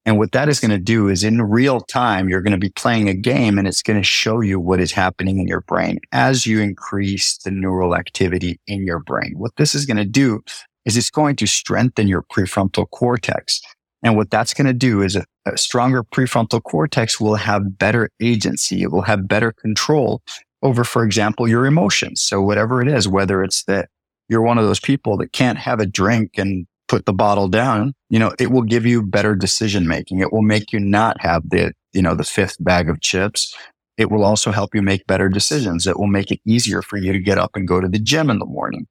And 0.06 0.18
what 0.18 0.30
that 0.32 0.48
is 0.48 0.60
going 0.60 0.70
to 0.70 0.78
do 0.78 1.08
is 1.08 1.24
in 1.24 1.42
real 1.42 1.80
time, 1.80 2.28
you're 2.28 2.40
going 2.40 2.52
to 2.52 2.58
be 2.58 2.70
playing 2.70 3.08
a 3.08 3.14
game 3.14 3.58
and 3.58 3.66
it's 3.66 3.82
going 3.82 3.98
to 3.98 4.04
show 4.04 4.40
you 4.40 4.60
what 4.60 4.80
is 4.80 4.92
happening 4.92 5.40
in 5.40 5.48
your 5.48 5.62
brain 5.62 5.98
as 6.12 6.46
you 6.46 6.60
increase 6.60 7.36
the 7.38 7.50
neural 7.50 7.96
activity 7.96 8.60
in 8.68 8.86
your 8.86 9.00
brain. 9.00 9.34
What 9.36 9.56
this 9.56 9.74
is 9.74 9.84
going 9.84 9.96
to 9.96 10.04
do 10.04 10.42
is 10.84 10.96
it's 10.96 11.10
going 11.10 11.34
to 11.36 11.46
strengthen 11.48 12.06
your 12.06 12.22
prefrontal 12.22 12.88
cortex. 12.90 13.60
And 14.04 14.16
what 14.16 14.30
that's 14.30 14.54
going 14.54 14.68
to 14.68 14.72
do 14.72 15.02
is 15.02 15.16
a, 15.16 15.24
a 15.44 15.58
stronger 15.58 16.04
prefrontal 16.04 16.62
cortex 16.62 17.20
will 17.20 17.34
have 17.34 17.76
better 17.76 18.08
agency. 18.22 18.82
It 18.82 18.92
will 18.92 19.02
have 19.02 19.26
better 19.26 19.50
control 19.50 20.22
over, 20.62 20.84
for 20.84 21.04
example, 21.04 21.48
your 21.48 21.66
emotions. 21.66 22.22
So 22.22 22.40
whatever 22.40 22.80
it 22.80 22.86
is, 22.86 23.08
whether 23.08 23.42
it's 23.42 23.64
that 23.64 23.88
you're 24.28 24.42
one 24.42 24.58
of 24.58 24.64
those 24.64 24.80
people 24.80 25.16
that 25.16 25.32
can't 25.32 25.58
have 25.58 25.80
a 25.80 25.86
drink 25.86 26.38
and 26.38 26.68
put 26.88 27.06
the 27.06 27.12
bottle 27.12 27.48
down, 27.48 27.94
you 28.10 28.18
know, 28.18 28.32
it 28.38 28.50
will 28.50 28.62
give 28.62 28.86
you 28.86 29.02
better 29.02 29.34
decision 29.34 29.86
making. 29.86 30.20
It 30.20 30.32
will 30.32 30.42
make 30.42 30.72
you 30.72 30.80
not 30.80 31.20
have 31.20 31.48
the, 31.50 31.72
you 31.92 32.02
know, 32.02 32.14
the 32.14 32.24
fifth 32.24 32.56
bag 32.60 32.88
of 32.88 33.00
chips. 33.00 33.54
It 33.96 34.10
will 34.10 34.24
also 34.24 34.52
help 34.52 34.74
you 34.74 34.82
make 34.82 35.06
better 35.06 35.28
decisions. 35.28 35.86
It 35.86 35.98
will 35.98 36.06
make 36.06 36.30
it 36.30 36.40
easier 36.46 36.82
for 36.82 36.96
you 36.96 37.12
to 37.12 37.18
get 37.18 37.38
up 37.38 37.52
and 37.54 37.66
go 37.66 37.80
to 37.80 37.88
the 37.88 37.98
gym 37.98 38.30
in 38.30 38.38
the 38.38 38.46
morning. 38.46 38.86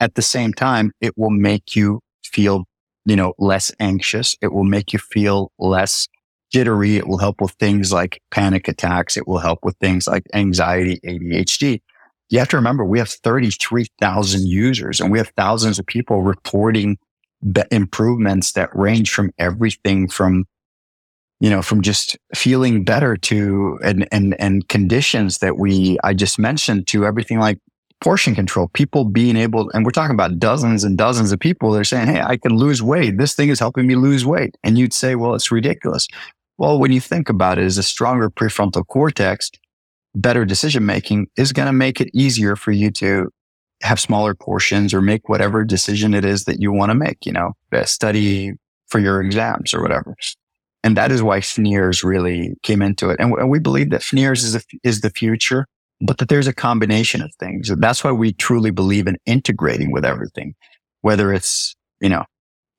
At 0.00 0.14
the 0.14 0.22
same 0.22 0.52
time, 0.52 0.92
it 1.00 1.16
will 1.16 1.30
make 1.30 1.76
you 1.76 2.00
feel, 2.24 2.64
you 3.04 3.16
know, 3.16 3.34
less 3.38 3.70
anxious. 3.80 4.36
It 4.40 4.52
will 4.52 4.64
make 4.64 4.92
you 4.92 4.98
feel 4.98 5.52
less 5.58 6.08
jittery. 6.52 6.96
It 6.96 7.06
will 7.06 7.18
help 7.18 7.40
with 7.40 7.52
things 7.52 7.92
like 7.92 8.20
panic 8.30 8.66
attacks. 8.66 9.16
It 9.16 9.28
will 9.28 9.38
help 9.38 9.60
with 9.62 9.76
things 9.78 10.06
like 10.06 10.24
anxiety, 10.34 11.00
ADHD. 11.04 11.80
You 12.28 12.38
have 12.38 12.48
to 12.48 12.56
remember 12.56 12.84
we 12.84 12.98
have 12.98 13.10
33,000 13.10 14.46
users 14.46 15.00
and 15.00 15.10
we 15.10 15.18
have 15.18 15.32
thousands 15.36 15.78
of 15.78 15.86
people 15.86 16.22
reporting 16.22 16.96
improvements 17.70 18.52
that 18.52 18.74
range 18.74 19.10
from 19.10 19.30
everything 19.38 20.08
from 20.08 20.44
you 21.40 21.48
know 21.48 21.62
from 21.62 21.80
just 21.80 22.18
feeling 22.34 22.84
better 22.84 23.16
to 23.16 23.78
and 23.82 24.06
and 24.12 24.38
and 24.38 24.68
conditions 24.68 25.38
that 25.38 25.58
we 25.58 25.98
I 26.04 26.14
just 26.14 26.38
mentioned 26.38 26.86
to 26.88 27.06
everything 27.06 27.38
like 27.38 27.58
portion 28.00 28.34
control 28.34 28.68
people 28.68 29.04
being 29.04 29.36
able 29.36 29.70
and 29.70 29.84
we're 29.84 29.90
talking 29.90 30.14
about 30.14 30.38
dozens 30.38 30.84
and 30.84 30.96
dozens 30.96 31.32
of 31.32 31.40
people 31.40 31.70
they're 31.70 31.84
saying 31.84 32.08
hey 32.08 32.20
I 32.20 32.36
can 32.36 32.56
lose 32.56 32.82
weight. 32.82 33.18
This 33.18 33.34
thing 33.34 33.48
is 33.48 33.58
helping 33.58 33.86
me 33.86 33.94
lose 33.94 34.24
weight. 34.24 34.56
And 34.62 34.78
you'd 34.78 34.92
say 34.92 35.14
well 35.14 35.34
it's 35.34 35.50
ridiculous. 35.50 36.08
Well 36.58 36.78
when 36.78 36.92
you 36.92 37.00
think 37.00 37.30
about 37.30 37.58
it 37.58 37.64
is 37.64 37.78
a 37.78 37.82
stronger 37.82 38.30
prefrontal 38.30 38.86
cortex 38.86 39.50
better 40.14 40.44
decision 40.44 40.84
making 40.84 41.28
is 41.36 41.52
going 41.52 41.66
to 41.66 41.72
make 41.72 42.00
it 42.00 42.10
easier 42.12 42.56
for 42.56 42.72
you 42.72 42.90
to 42.90 43.30
have 43.82 43.98
smaller 44.00 44.34
portions 44.34 44.92
or 44.92 45.00
make 45.00 45.28
whatever 45.28 45.64
decision 45.64 46.14
it 46.14 46.24
is 46.24 46.44
that 46.44 46.60
you 46.60 46.72
want 46.72 46.90
to 46.90 46.94
make, 46.94 47.24
you 47.24 47.32
know, 47.32 47.52
study 47.84 48.52
for 48.88 48.98
your 48.98 49.20
exams 49.22 49.72
or 49.72 49.80
whatever. 49.82 50.14
And 50.82 50.96
that 50.96 51.12
is 51.12 51.22
why 51.22 51.40
FNIRS 51.40 52.02
really 52.02 52.54
came 52.62 52.82
into 52.82 53.10
it. 53.10 53.16
And 53.20 53.50
we 53.50 53.58
believe 53.58 53.90
that 53.90 54.00
FNIRS 54.00 54.44
is, 54.44 54.66
is 54.82 55.00
the 55.00 55.10
future, 55.10 55.66
but 56.00 56.18
that 56.18 56.28
there's 56.28 56.46
a 56.46 56.54
combination 56.54 57.22
of 57.22 57.30
things. 57.38 57.70
That's 57.78 58.02
why 58.02 58.12
we 58.12 58.32
truly 58.32 58.70
believe 58.70 59.06
in 59.06 59.16
integrating 59.26 59.92
with 59.92 60.04
everything, 60.04 60.54
whether 61.02 61.32
it's, 61.32 61.74
you 62.00 62.08
know, 62.08 62.24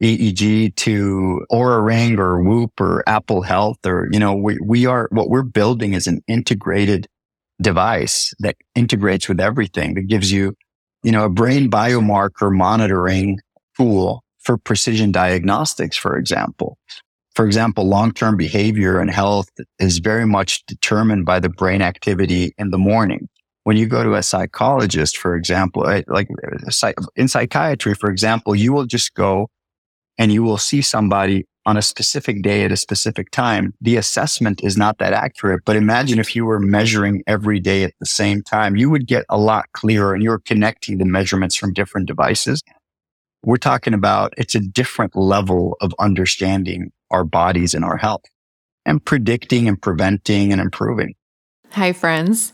EEG 0.02 0.76
to 0.78 1.46
Oura 1.52 1.86
Ring 1.86 2.18
or 2.18 2.42
Whoop 2.42 2.82
or 2.82 3.04
Apple 3.08 3.44
Health 3.44 3.78
or, 3.86 4.08
you 4.12 4.18
know, 4.20 4.34
we, 4.34 4.58
we 4.66 4.88
are, 4.88 5.08
what 5.12 5.30
we're 5.30 5.44
building 5.44 5.94
is 5.94 6.08
an 6.08 6.22
integrated 6.28 7.08
device 7.62 8.34
that 8.40 8.56
integrates 8.74 9.30
with 9.30 9.40
everything 9.40 9.94
that 9.94 10.08
gives 10.08 10.32
you 10.32 10.56
you 11.04 11.12
know, 11.12 11.26
a 11.26 11.30
brain 11.30 11.70
biomarker 11.70 12.56
monitoring 12.56 13.40
tool 13.78 14.24
for 14.40 14.58
precision 14.58 15.12
diagnostics, 15.12 15.98
for 15.98 16.18
example. 16.18 16.78
For 17.36 17.46
example, 17.46 17.86
long-term 17.88 18.36
behavior 18.36 19.00
and 19.00 19.10
health 19.10 19.50
is 19.80 20.00
very 20.00 20.26
much 20.26 20.66
determined 20.66 21.26
by 21.26 21.40
the 21.40 21.50
brain 21.50 21.82
activity 21.82 22.54
in 22.58 22.72
the 22.72 22.78
morning. 22.78 23.30
When 23.64 23.78
you 23.78 23.86
go 23.86 24.04
to 24.04 24.16
a 24.16 24.24
psychologist, 24.24 25.18
for 25.18 25.36
example, 25.36 25.88
eh, 25.88 26.02
like 26.08 26.28
uh, 26.84 26.92
in 27.16 27.28
psychiatry, 27.28 27.94
for 27.94 28.10
example, 28.10 28.56
you 28.56 28.74
will 28.74 28.86
just 28.86 29.14
go 29.14 29.48
and 30.18 30.32
you 30.32 30.44
will 30.44 30.58
see 30.58 30.82
somebody 30.82 31.46
on 31.65 31.78
a 31.78 31.82
specific 31.82 32.41
day 32.41 32.63
at 32.63 32.71
a 32.71 32.78
specific 32.78 33.30
time, 33.32 33.74
the 33.82 33.97
assessment 33.97 34.63
is 34.63 34.78
not 34.78 34.97
that 34.97 35.13
accurate. 35.13 35.62
But 35.65 35.76
imagine 35.76 36.19
if 36.19 36.36
you 36.36 36.45
were 36.45 36.60
measuring 36.60 37.24
every 37.28 37.60
day 37.60 37.84
at 37.84 37.93
the 38.00 38.06
same 38.06 38.41
time, 38.41 38.76
you 38.76 38.89
would 38.89 39.08
get 39.08 39.26
a 39.30 39.38
lot 39.38 39.65
clearer 39.74 40.13
and 40.13 40.24
you're 40.24 40.39
connecting 40.39 40.97
the 40.97 41.06
measurements 41.06 41.56
from 41.56 41.74
different 41.74 42.08
devices. 42.08 42.62
We're 43.43 43.58
talking 43.58 43.93
about 43.93 44.34
it's 44.38 44.56
a 44.56 44.60
different 44.60 45.15
level 45.15 45.78
of 45.82 45.93
understanding 46.00 46.91
our 47.10 47.24
bodies 47.24 47.74
and 47.74 47.84
our 47.84 47.97
health 47.97 48.24
and 48.86 49.04
predicting 49.04 49.67
and 49.67 49.82
preventing 49.82 50.52
and 50.52 50.62
improving. 50.62 51.15
Hi, 51.71 51.93
friends. 51.93 52.54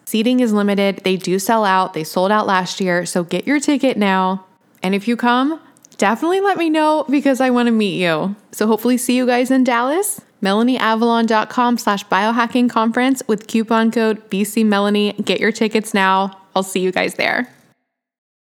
Seating 0.11 0.41
is 0.41 0.51
limited. 0.51 0.97
They 1.05 1.15
do 1.15 1.39
sell 1.39 1.63
out. 1.63 1.93
They 1.93 2.03
sold 2.03 2.33
out 2.33 2.45
last 2.45 2.81
year. 2.81 3.05
So 3.05 3.23
get 3.23 3.47
your 3.47 3.61
ticket 3.61 3.95
now. 3.95 4.45
And 4.83 4.93
if 4.93 5.07
you 5.07 5.15
come, 5.15 5.57
definitely 5.95 6.41
let 6.41 6.57
me 6.57 6.69
know 6.69 7.05
because 7.09 7.39
I 7.39 7.49
want 7.49 7.67
to 7.67 7.71
meet 7.71 7.97
you. 7.97 8.35
So 8.51 8.67
hopefully 8.67 8.97
see 8.97 9.15
you 9.15 9.25
guys 9.25 9.51
in 9.51 9.63
Dallas. 9.63 10.19
MelanieAvalon.com 10.43 11.77
slash 11.77 12.05
biohacking 12.07 12.69
conference 12.69 13.23
with 13.29 13.47
coupon 13.47 13.89
code 13.89 14.29
BCMelanie. 14.29 15.23
Get 15.23 15.39
your 15.39 15.53
tickets 15.53 15.93
now. 15.93 16.37
I'll 16.57 16.61
see 16.61 16.81
you 16.81 16.91
guys 16.91 17.13
there. 17.13 17.47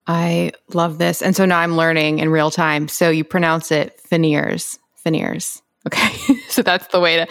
I 0.08 0.50
love 0.72 0.98
this. 0.98 1.22
And 1.22 1.36
so 1.36 1.44
now 1.44 1.60
I'm 1.60 1.76
learning 1.76 2.18
in 2.18 2.30
real 2.30 2.50
time. 2.50 2.88
So 2.88 3.10
you 3.10 3.22
pronounce 3.22 3.70
it 3.70 4.00
FNIRS. 4.10 4.76
FNIRS. 5.06 5.62
Okay. 5.86 6.14
so 6.48 6.62
that's 6.62 6.86
the 6.88 7.00
way 7.00 7.16
to 7.16 7.26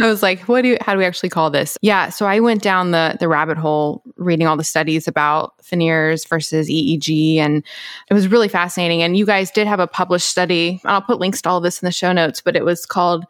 I 0.00 0.06
was 0.06 0.22
like, 0.22 0.40
what 0.42 0.62
do 0.62 0.68
you 0.68 0.78
how 0.80 0.92
do 0.92 0.98
we 0.98 1.04
actually 1.04 1.28
call 1.28 1.50
this? 1.50 1.76
Yeah. 1.82 2.08
So 2.08 2.26
I 2.26 2.40
went 2.40 2.62
down 2.62 2.90
the 2.90 3.16
the 3.20 3.28
rabbit 3.28 3.58
hole 3.58 4.02
reading 4.16 4.46
all 4.46 4.56
the 4.56 4.64
studies 4.64 5.06
about 5.06 5.58
FNIRS 5.58 6.28
versus 6.28 6.68
EEG 6.68 7.36
and 7.36 7.64
it 8.10 8.14
was 8.14 8.28
really 8.28 8.48
fascinating. 8.48 9.02
And 9.02 9.16
you 9.16 9.26
guys 9.26 9.50
did 9.50 9.66
have 9.66 9.80
a 9.80 9.86
published 9.86 10.28
study. 10.28 10.80
I'll 10.84 11.02
put 11.02 11.20
links 11.20 11.42
to 11.42 11.50
all 11.50 11.60
this 11.60 11.82
in 11.82 11.86
the 11.86 11.92
show 11.92 12.12
notes, 12.12 12.40
but 12.40 12.56
it 12.56 12.64
was 12.64 12.86
called 12.86 13.24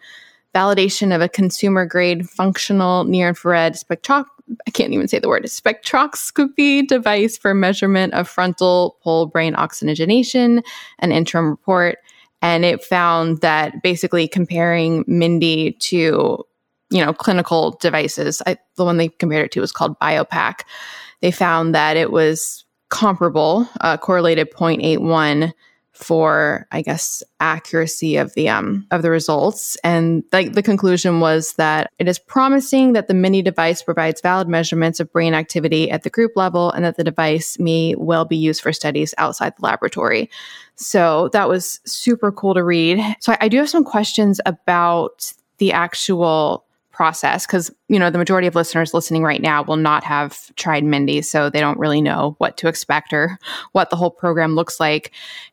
Validation 0.55 1.15
of 1.15 1.21
a 1.21 1.29
Consumer 1.29 1.85
Grade 1.85 2.29
Functional 2.29 3.05
Near 3.05 3.29
Infrared 3.29 3.77
Spectro 3.77 4.25
I 4.67 4.71
can't 4.71 4.93
even 4.93 5.09
say 5.09 5.19
the 5.19 5.29
word 5.29 5.45
spectroscopy 5.45 6.87
device 6.87 7.37
for 7.37 7.55
measurement 7.55 8.15
of 8.15 8.29
frontal 8.29 8.97
pole 9.03 9.27
brain 9.27 9.55
oxygenation, 9.55 10.63
an 11.01 11.13
interim 11.13 11.51
report. 11.51 11.99
And 12.41 12.65
it 12.65 12.85
found 12.85 13.41
that 13.41 13.83
basically 13.83 14.29
comparing 14.29 15.05
Mendi 15.07 15.73
to, 15.81 16.45
you 16.91 17.05
know, 17.05 17.13
clinical 17.13 17.73
devices, 17.81 18.41
I, 18.47 18.57
the 18.77 18.85
one 18.85 18.97
they 18.97 19.09
compared 19.09 19.47
it 19.47 19.53
to 19.53 19.61
was 19.61 19.73
called 19.73 19.99
BioPac. 19.99 20.61
They 21.21 21.31
found 21.31 21.75
that 21.75 21.97
it 21.97 22.13
was 22.13 22.65
comparable, 22.91 23.69
uh, 23.81 23.97
correlated 23.97 24.53
0.81 24.53 25.53
for 25.99 26.67
i 26.71 26.81
guess 26.81 27.23
accuracy 27.41 28.17
of 28.17 28.35
the 28.35 28.49
um 28.49 28.87
of 28.91 29.03
the 29.03 29.11
results. 29.11 29.77
And 29.85 30.25
like 30.33 30.53
the 30.53 30.63
conclusion 30.63 31.21
was 31.21 31.55
that 31.55 31.91
it 31.99 32.09
is 32.09 32.19
promising 32.19 32.93
that 32.93 33.09
the 33.09 33.15
Mendi 33.15 33.43
device 33.43 33.83
provides 33.83 34.21
valid 34.21 34.49
measurements 34.49 35.01
of 35.01 35.13
brain 35.13 35.35
activity 35.35 35.91
at 35.91 36.03
the 36.03 36.11
group 36.11 36.33
level 36.37 36.71
and 36.71 36.85
that 36.85 36.97
the 36.97 37.05
device 37.05 37.59
may 37.59 37.95
well 37.97 38.25
be 38.25 38.37
used 38.37 38.61
for 38.61 38.73
studies 38.73 39.15
outside 39.19 39.55
the 39.57 39.65
laboratory. 39.65 40.31
So 40.77 41.29
that 41.33 41.49
was 41.49 41.81
super 41.85 42.33
cool 42.33 42.55
to 42.55 42.63
read. 42.63 43.01
So 43.21 43.33
I, 43.33 43.39
I 43.43 43.49
do 43.49 43.59
have 43.59 43.71
some 43.71 43.85
questions 43.85 44.41
about 44.47 45.33
the 45.59 45.73
actual 45.73 46.65
process 46.99 47.47
because 47.47 47.71
you 47.87 47.97
know 47.97 48.11
the 48.11 48.19
majority 48.19 48.49
of 48.49 48.57
listeners 48.57 48.93
listening 48.93 49.23
right 49.23 49.41
now 49.41 49.63
will 49.63 49.77
not 49.77 50.03
have 50.03 50.53
tried 50.57 50.83
Mendi 50.83 51.23
so 51.23 51.49
they 51.49 51.61
don't 51.61 51.79
really 51.79 52.03
know 52.03 52.35
what 52.39 52.57
to 52.57 52.67
expect 52.67 53.13
or 53.13 53.39
what 53.73 53.89
the 53.89 53.97
whole 53.97 54.11
program 54.11 54.57
looks 54.57 54.81
like. 54.81 55.13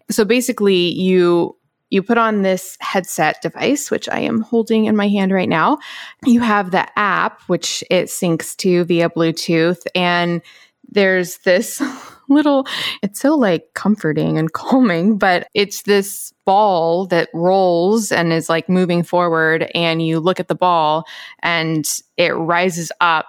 So 0.10 0.26
basically 0.26 0.92
you 0.92 1.56
you 1.92 2.02
put 2.02 2.18
on 2.18 2.42
this 2.42 2.78
headset 2.82 3.44
device 3.44 3.92
which 3.92 4.10
i 4.10 4.20
am 4.20 4.42
holding 4.42 4.86
in 4.86 4.96
my 4.96 5.08
hand 5.08 5.32
right 5.32 5.48
now. 5.48 5.78
You 6.26 6.42
have 6.42 6.72
the 6.72 6.88
app 6.98 7.42
which 7.46 7.84
it 7.92 8.06
syncs 8.06 8.56
to 8.58 8.84
via 8.86 9.12
bluetooth 9.12 9.82
and 9.94 10.42
there's 10.90 11.38
this 11.40 11.80
little, 12.30 12.68
it's 13.02 13.20
so 13.20 13.36
like 13.36 13.74
comforting 13.74 14.38
and 14.38 14.52
calming, 14.54 15.18
but 15.18 15.48
it's 15.54 15.84
this 15.84 16.34
ball 16.46 17.08
that 17.08 17.30
rolls 17.34 18.12
and 18.12 18.32
is 18.32 18.50
like 18.50 18.70
moving 18.70 19.04
forward. 19.04 19.70
And 19.74 20.06
you 20.06 20.20
look 20.20 20.40
at 20.40 20.48
the 20.48 20.56
ball 20.56 21.06
and 21.40 21.86
it 22.18 22.32
rises 22.32 22.92
up 23.02 23.26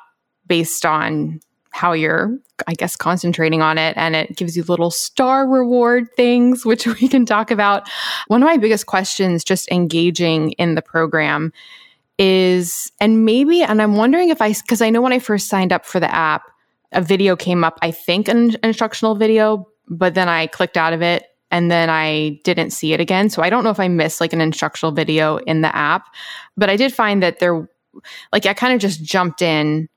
based 0.47 0.85
on 0.87 1.41
how 1.71 1.93
you're, 1.93 2.39
I 2.67 2.73
guess, 2.73 2.97
concentrating 2.97 3.61
on 3.61 3.77
it. 3.77 3.95
And 3.99 4.17
it 4.17 4.37
gives 4.37 4.57
you 4.57 4.63
little 4.63 4.91
star 4.91 5.47
reward 5.47 6.09
things, 6.17 6.65
which 6.65 6.87
we 7.01 7.09
can 7.09 7.27
talk 7.27 7.51
about. 7.51 7.89
One 8.29 8.43
of 8.43 8.47
my 8.47 8.57
biggest 8.57 8.87
questions 8.87 9.45
just 9.45 9.71
engaging 9.71 10.53
in 10.53 10.75
the 10.75 10.83
program 10.83 11.53
is, 12.19 12.91
and 12.99 13.27
maybe, 13.27 13.63
and 13.63 13.83
I'm 13.83 13.97
wondering 13.97 14.31
if 14.31 14.41
I, 14.41 14.53
because 14.53 14.81
I 14.81 14.89
know 14.89 15.03
when 15.03 15.13
I 15.13 15.19
first 15.19 15.49
signed 15.49 15.73
up 15.73 15.85
for 15.85 16.01
the 16.01 16.13
app, 16.13 16.45
a 16.93 17.03
video 17.03 17.37
came 17.37 17.65
up, 17.65 17.79
I 17.83 17.91
think 17.91 18.29
an, 18.29 18.57
instructional 18.63 19.15
video, 19.15 19.69
but 19.89 20.15
then 20.15 20.29
I 20.29 20.47
clicked 20.47 20.77
out 20.77 20.93
of 20.93 21.03
it 21.03 21.25
and 21.51 21.71
then 21.71 21.91
I 21.91 22.41
didn't 22.45 22.71
see 22.71 22.93
it 22.93 23.01
again. 23.01 23.31
So 23.31 23.43
I 23.43 23.51
don't 23.51 23.65
know 23.65 23.71
if 23.71 23.81
I 23.81 23.89
missed 23.89 24.21
like 24.21 24.33
an 24.33 24.41
instructional 24.41 24.93
video 24.93 25.39
in 25.39 25.61
the 25.63 25.75
app, 25.75 26.07
but 26.57 26.69
I 26.69 26.77
did 26.77 26.93
find 26.93 27.23
that 27.23 27.39
there, 27.39 27.69
like, 28.33 28.47
I 28.47 28.55
kind 28.55 28.75
of 28.75 28.81
just 28.81 29.03
jumped 29.03 29.43
in 29.43 29.89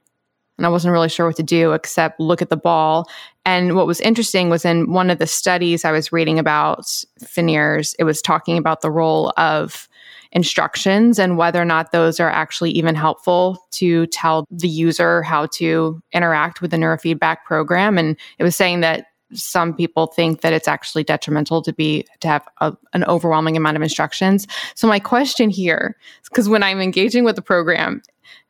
and 0.57 0.65
I 0.65 0.69
wasn't 0.69 0.91
really 0.91 1.09
sure 1.09 1.25
what 1.25 1.37
to 1.37 1.43
do 1.43 1.71
except 1.71 2.19
look 2.19 2.41
at 2.41 2.49
the 2.49 2.57
ball. 2.57 3.09
And 3.45 3.75
what 3.75 3.87
was 3.87 3.99
interesting 4.01 4.49
was 4.49 4.65
in 4.65 4.91
one 4.91 5.09
of 5.09 5.17
the 5.17 5.25
studies 5.25 5.85
I 5.85 5.91
was 5.91 6.11
reading 6.11 6.37
about 6.37 6.81
FNIRS, 7.23 7.95
it 7.97 8.03
was 8.03 8.21
talking 8.21 8.57
about 8.57 8.81
the 8.81 8.91
role 8.91 9.33
of 9.37 9.88
instructions 10.31 11.17
and 11.17 11.37
whether 11.37 11.61
or 11.61 11.65
not 11.65 11.91
those 11.91 12.19
are 12.19 12.29
actually 12.29 12.71
even 12.71 12.95
helpful 12.95 13.65
to 13.71 14.05
tell 14.07 14.45
the 14.51 14.67
user 14.67 15.23
how 15.23 15.47
to 15.47 16.01
interact 16.11 16.61
with 16.61 16.71
the 16.71 16.77
neurofeedback 16.77 17.37
program. 17.45 17.97
And 17.97 18.15
it 18.37 18.43
was 18.43 18.55
saying 18.55 18.81
that 18.81 19.07
some 19.33 19.75
people 19.75 20.07
think 20.07 20.41
that 20.41 20.53
it's 20.53 20.67
actually 20.67 21.03
detrimental 21.03 21.61
to 21.61 21.73
be 21.73 22.05
to 22.19 22.27
have 22.27 22.47
a, 22.61 22.75
an 22.93 23.03
overwhelming 23.05 23.55
amount 23.57 23.77
of 23.77 23.83
instructions. 23.83 24.47
So 24.75 24.87
my 24.87 24.99
question 24.99 25.49
here, 25.49 25.95
because 26.23 26.49
when 26.49 26.63
I'm 26.63 26.81
engaging 26.81 27.23
with 27.23 27.35
the 27.35 27.41
program, 27.41 28.01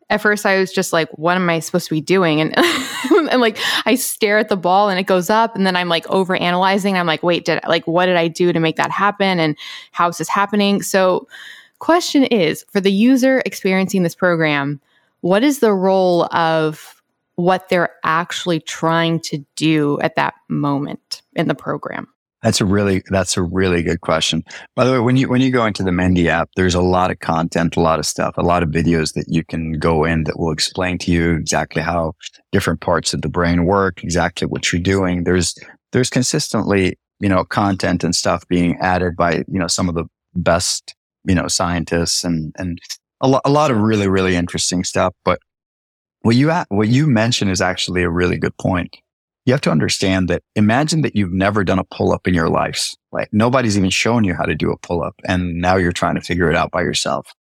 at 0.09 0.21
first 0.21 0.45
I 0.45 0.57
was 0.57 0.71
just 0.71 0.91
like, 0.91 1.09
what 1.11 1.35
am 1.35 1.49
I 1.49 1.59
supposed 1.59 1.87
to 1.87 1.93
be 1.93 2.01
doing? 2.01 2.41
And, 2.41 2.57
and 3.29 3.41
like 3.41 3.57
I 3.85 3.95
stare 3.95 4.37
at 4.37 4.49
the 4.49 4.57
ball 4.57 4.89
and 4.89 4.99
it 4.99 5.03
goes 5.03 5.29
up 5.29 5.55
and 5.55 5.67
then 5.67 5.75
I'm 5.75 5.89
like 5.89 6.09
over 6.09 6.35
analyzing. 6.35 6.97
I'm 6.97 7.07
like, 7.07 7.23
wait, 7.23 7.45
did 7.45 7.59
like 7.67 7.85
what 7.85 8.07
did 8.07 8.15
I 8.15 8.27
do 8.27 8.51
to 8.51 8.59
make 8.59 8.77
that 8.77 8.91
happen? 8.91 9.39
And 9.39 9.57
how 9.91 10.09
is 10.09 10.17
this 10.17 10.29
happening? 10.29 10.81
So 10.81 11.27
Question 11.79 12.25
is 12.25 12.65
for 12.71 12.81
the 12.81 12.91
user 12.91 13.41
experiencing 13.45 14.03
this 14.03 14.15
program, 14.15 14.79
what 15.21 15.43
is 15.43 15.59
the 15.59 15.73
role 15.73 16.25
of 16.33 17.01
what 17.35 17.69
they're 17.69 17.95
actually 18.03 18.59
trying 18.59 19.19
to 19.21 19.43
do 19.55 19.99
at 20.01 20.15
that 20.15 20.33
moment 20.49 21.21
in 21.35 21.47
the 21.47 21.55
program? 21.55 22.07
That's 22.41 22.61
a 22.61 22.65
really 22.65 23.03
that's 23.09 23.35
a 23.35 23.41
really 23.41 23.83
good 23.83 23.99
question. 23.99 24.43
By 24.75 24.85
the 24.85 24.93
way, 24.93 24.99
when 24.99 25.17
you 25.17 25.27
when 25.27 25.41
you 25.41 25.51
go 25.51 25.65
into 25.65 25.83
the 25.83 25.91
Mendi 25.91 26.29
app, 26.29 26.49
there's 26.55 26.75
a 26.75 26.81
lot 26.81 27.11
of 27.11 27.19
content, 27.19 27.75
a 27.75 27.81
lot 27.81 27.99
of 27.99 28.05
stuff, 28.05 28.37
a 28.37 28.41
lot 28.41 28.63
of 28.63 28.69
videos 28.69 29.13
that 29.15 29.25
you 29.27 29.43
can 29.43 29.73
go 29.73 30.05
in 30.05 30.23
that 30.23 30.39
will 30.39 30.51
explain 30.51 30.97
to 30.99 31.11
you 31.11 31.31
exactly 31.31 31.81
how 31.81 32.13
different 32.53 32.79
parts 32.79 33.13
of 33.13 33.21
the 33.23 33.29
brain 33.29 33.65
work, 33.65 34.03
exactly 34.03 34.47
what 34.47 34.71
you're 34.71 34.81
doing. 34.81 35.25
There's 35.25 35.53
there's 35.91 36.09
consistently, 36.09 36.97
you 37.19 37.27
know, 37.27 37.43
content 37.43 38.05
and 38.05 38.15
stuff 38.15 38.47
being 38.47 38.77
added 38.79 39.17
by, 39.17 39.43
you 39.49 39.59
know, 39.59 39.67
some 39.67 39.89
of 39.89 39.95
the 39.95 40.05
best 40.33 40.95
you 41.25 41.35
know, 41.35 41.47
scientists 41.47 42.23
and, 42.23 42.53
and 42.57 42.79
a, 43.21 43.27
lo- 43.27 43.41
a 43.45 43.49
lot 43.49 43.71
of 43.71 43.77
really, 43.77 44.07
really 44.07 44.35
interesting 44.35 44.83
stuff. 44.83 45.13
But 45.23 45.39
what 46.21 46.35
you, 46.35 46.51
what 46.69 46.87
you 46.89 47.07
mentioned 47.07 47.51
is 47.51 47.61
actually 47.61 48.03
a 48.03 48.09
really 48.09 48.37
good 48.37 48.57
point. 48.57 48.97
You 49.45 49.53
have 49.53 49.61
to 49.61 49.71
understand 49.71 50.27
that 50.29 50.43
imagine 50.55 51.01
that 51.01 51.15
you've 51.15 51.33
never 51.33 51.63
done 51.63 51.79
a 51.79 51.83
pull 51.83 52.11
up 52.11 52.27
in 52.27 52.33
your 52.33 52.49
life. 52.49 52.93
Like 53.11 53.29
nobody's 53.31 53.77
even 53.77 53.89
shown 53.89 54.23
you 54.23 54.35
how 54.35 54.43
to 54.43 54.53
do 54.53 54.71
a 54.71 54.77
pull 54.77 55.01
up 55.01 55.15
and 55.25 55.55
now 55.55 55.75
you're 55.75 55.91
trying 55.91 56.15
to 56.15 56.21
figure 56.21 56.49
it 56.49 56.55
out 56.55 56.71
by 56.71 56.81
yourself. 56.81 57.33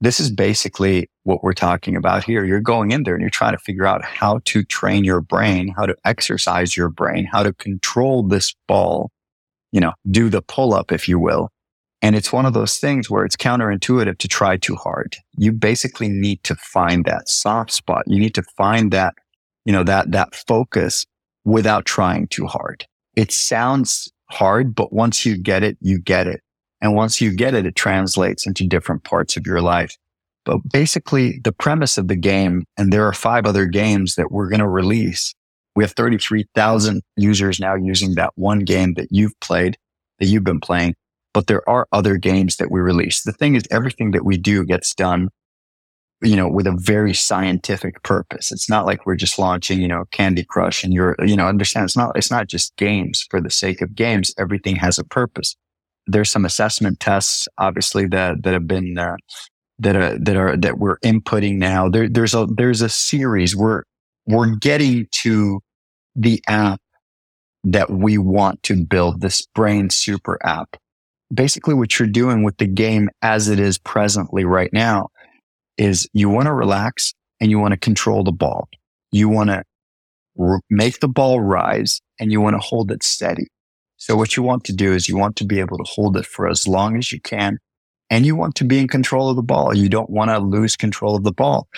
This 0.00 0.18
is 0.18 0.32
basically 0.32 1.08
what 1.22 1.44
we're 1.44 1.52
talking 1.52 1.94
about 1.94 2.24
here. 2.24 2.44
You're 2.44 2.60
going 2.60 2.90
in 2.90 3.04
there 3.04 3.14
and 3.14 3.20
you're 3.20 3.30
trying 3.30 3.52
to 3.52 3.58
figure 3.58 3.86
out 3.86 4.04
how 4.04 4.40
to 4.46 4.64
train 4.64 5.04
your 5.04 5.20
brain, 5.20 5.72
how 5.76 5.86
to 5.86 5.94
exercise 6.04 6.76
your 6.76 6.88
brain, 6.88 7.28
how 7.30 7.44
to 7.44 7.52
control 7.52 8.24
this 8.24 8.52
ball, 8.66 9.12
you 9.70 9.80
know, 9.80 9.92
do 10.10 10.28
the 10.28 10.42
pull 10.42 10.74
up, 10.74 10.90
if 10.90 11.08
you 11.08 11.20
will, 11.20 11.50
and 12.02 12.16
it's 12.16 12.32
one 12.32 12.44
of 12.44 12.52
those 12.52 12.78
things 12.78 13.08
where 13.08 13.24
it's 13.24 13.36
counterintuitive 13.36 14.18
to 14.18 14.28
try 14.28 14.56
too 14.56 14.74
hard. 14.74 15.16
You 15.36 15.52
basically 15.52 16.08
need 16.08 16.42
to 16.42 16.56
find 16.56 17.04
that 17.04 17.28
soft 17.28 17.70
spot. 17.70 18.02
You 18.08 18.18
need 18.18 18.34
to 18.34 18.42
find 18.56 18.92
that, 18.92 19.14
you 19.64 19.72
know, 19.72 19.84
that, 19.84 20.10
that 20.10 20.34
focus 20.34 21.06
without 21.44 21.86
trying 21.86 22.26
too 22.26 22.46
hard. 22.46 22.84
It 23.14 23.30
sounds 23.30 24.10
hard, 24.30 24.74
but 24.74 24.92
once 24.92 25.24
you 25.24 25.38
get 25.38 25.62
it, 25.62 25.78
you 25.80 26.00
get 26.00 26.26
it. 26.26 26.40
And 26.80 26.96
once 26.96 27.20
you 27.20 27.34
get 27.34 27.54
it, 27.54 27.66
it 27.66 27.76
translates 27.76 28.48
into 28.48 28.66
different 28.66 29.04
parts 29.04 29.36
of 29.36 29.46
your 29.46 29.60
life. 29.60 29.96
But 30.44 30.58
basically 30.72 31.38
the 31.44 31.52
premise 31.52 31.98
of 31.98 32.08
the 32.08 32.16
game, 32.16 32.64
and 32.76 32.92
there 32.92 33.06
are 33.06 33.12
five 33.12 33.46
other 33.46 33.66
games 33.66 34.16
that 34.16 34.32
we're 34.32 34.48
going 34.48 34.58
to 34.58 34.68
release. 34.68 35.34
We 35.76 35.84
have 35.84 35.92
33,000 35.92 37.00
users 37.16 37.60
now 37.60 37.76
using 37.76 38.16
that 38.16 38.32
one 38.34 38.60
game 38.60 38.94
that 38.94 39.08
you've 39.12 39.38
played, 39.38 39.78
that 40.18 40.26
you've 40.26 40.42
been 40.42 40.60
playing 40.60 40.96
but 41.32 41.46
there 41.46 41.68
are 41.68 41.88
other 41.92 42.16
games 42.16 42.56
that 42.56 42.70
we 42.70 42.80
release. 42.80 43.22
The 43.22 43.32
thing 43.32 43.54
is, 43.54 43.64
everything 43.70 44.10
that 44.12 44.24
we 44.24 44.36
do 44.36 44.64
gets 44.64 44.94
done, 44.94 45.28
you 46.22 46.36
know, 46.36 46.48
with 46.48 46.66
a 46.66 46.76
very 46.78 47.14
scientific 47.14 48.02
purpose. 48.02 48.52
It's 48.52 48.68
not 48.70 48.86
like 48.86 49.06
we're 49.06 49.16
just 49.16 49.38
launching, 49.38 49.80
you 49.80 49.88
know, 49.88 50.04
Candy 50.12 50.44
Crush 50.44 50.84
and 50.84 50.92
you're, 50.92 51.16
you 51.24 51.34
know, 51.34 51.46
understand 51.46 51.84
it's 51.84 51.96
not, 51.96 52.16
it's 52.16 52.30
not 52.30 52.46
just 52.46 52.76
games 52.76 53.26
for 53.30 53.40
the 53.40 53.50
sake 53.50 53.80
of 53.80 53.94
games. 53.94 54.32
Everything 54.38 54.76
has 54.76 54.98
a 54.98 55.04
purpose. 55.04 55.56
There's 56.06 56.30
some 56.30 56.44
assessment 56.44 57.00
tests, 57.00 57.48
obviously, 57.58 58.06
that, 58.08 58.42
that 58.42 58.52
have 58.52 58.66
been, 58.66 58.98
uh, 58.98 59.16
that 59.78 59.96
are, 59.96 60.18
that 60.18 60.36
are, 60.36 60.56
that 60.56 60.78
we're 60.78 60.98
inputting 60.98 61.56
now. 61.56 61.88
There, 61.88 62.08
there's 62.08 62.34
a, 62.34 62.46
there's 62.46 62.82
a 62.82 62.88
series. 62.88 63.56
We're, 63.56 63.82
we're 64.26 64.54
getting 64.56 65.06
to 65.22 65.60
the 66.14 66.42
app 66.46 66.80
that 67.64 67.90
we 67.90 68.18
want 68.18 68.62
to 68.64 68.84
build 68.84 69.20
this 69.20 69.46
brain 69.54 69.90
super 69.90 70.38
app 70.44 70.76
basically 71.32 71.74
what 71.74 71.98
you're 71.98 72.08
doing 72.08 72.42
with 72.42 72.56
the 72.58 72.66
game 72.66 73.08
as 73.22 73.48
it 73.48 73.58
is 73.58 73.78
presently 73.78 74.44
right 74.44 74.72
now 74.72 75.08
is 75.78 76.08
you 76.12 76.28
want 76.28 76.46
to 76.46 76.52
relax 76.52 77.14
and 77.40 77.50
you 77.50 77.58
want 77.58 77.72
to 77.72 77.78
control 77.78 78.22
the 78.24 78.32
ball. 78.32 78.68
You 79.10 79.28
want 79.28 79.50
to 79.50 79.62
r- 80.38 80.60
make 80.70 81.00
the 81.00 81.08
ball 81.08 81.40
rise 81.40 82.00
and 82.20 82.30
you 82.30 82.40
want 82.40 82.54
to 82.54 82.60
hold 82.60 82.90
it 82.90 83.02
steady. 83.02 83.48
So 83.96 84.16
what 84.16 84.36
you 84.36 84.42
want 84.42 84.64
to 84.64 84.72
do 84.72 84.92
is 84.92 85.08
you 85.08 85.16
want 85.16 85.36
to 85.36 85.44
be 85.44 85.60
able 85.60 85.78
to 85.78 85.84
hold 85.84 86.16
it 86.16 86.26
for 86.26 86.48
as 86.48 86.66
long 86.66 86.96
as 86.96 87.12
you 87.12 87.20
can 87.20 87.58
and 88.10 88.26
you 88.26 88.36
want 88.36 88.54
to 88.56 88.64
be 88.64 88.78
in 88.78 88.88
control 88.88 89.30
of 89.30 89.36
the 89.36 89.42
ball. 89.42 89.76
You 89.76 89.88
don't 89.88 90.10
want 90.10 90.30
to 90.30 90.38
lose 90.38 90.76
control 90.76 91.16
of 91.16 91.24
the 91.24 91.32
ball. 91.32 91.68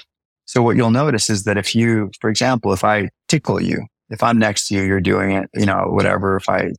So 0.46 0.62
what 0.62 0.76
you'll 0.76 0.90
notice 0.90 1.30
is 1.30 1.44
that 1.44 1.56
if 1.56 1.74
you, 1.74 2.10
for 2.20 2.28
example, 2.28 2.72
if 2.72 2.84
I 2.84 3.08
tickle 3.28 3.60
you, 3.60 3.86
if 4.10 4.22
I'm 4.22 4.38
next 4.38 4.68
to 4.68 4.74
you, 4.74 4.82
you're 4.82 5.00
doing 5.00 5.32
it, 5.32 5.48
you 5.54 5.66
know, 5.66 5.86
whatever. 5.88 6.36
If 6.36 6.48
I 6.48 6.72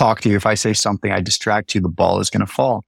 talk 0.00 0.22
to 0.22 0.30
you, 0.30 0.36
if 0.36 0.46
I 0.46 0.54
say 0.54 0.72
something, 0.72 1.12
I 1.12 1.20
distract 1.20 1.74
you, 1.74 1.80
the 1.82 1.88
ball 1.88 2.20
is 2.20 2.30
going 2.30 2.40
to 2.40 2.52
fall. 2.52 2.84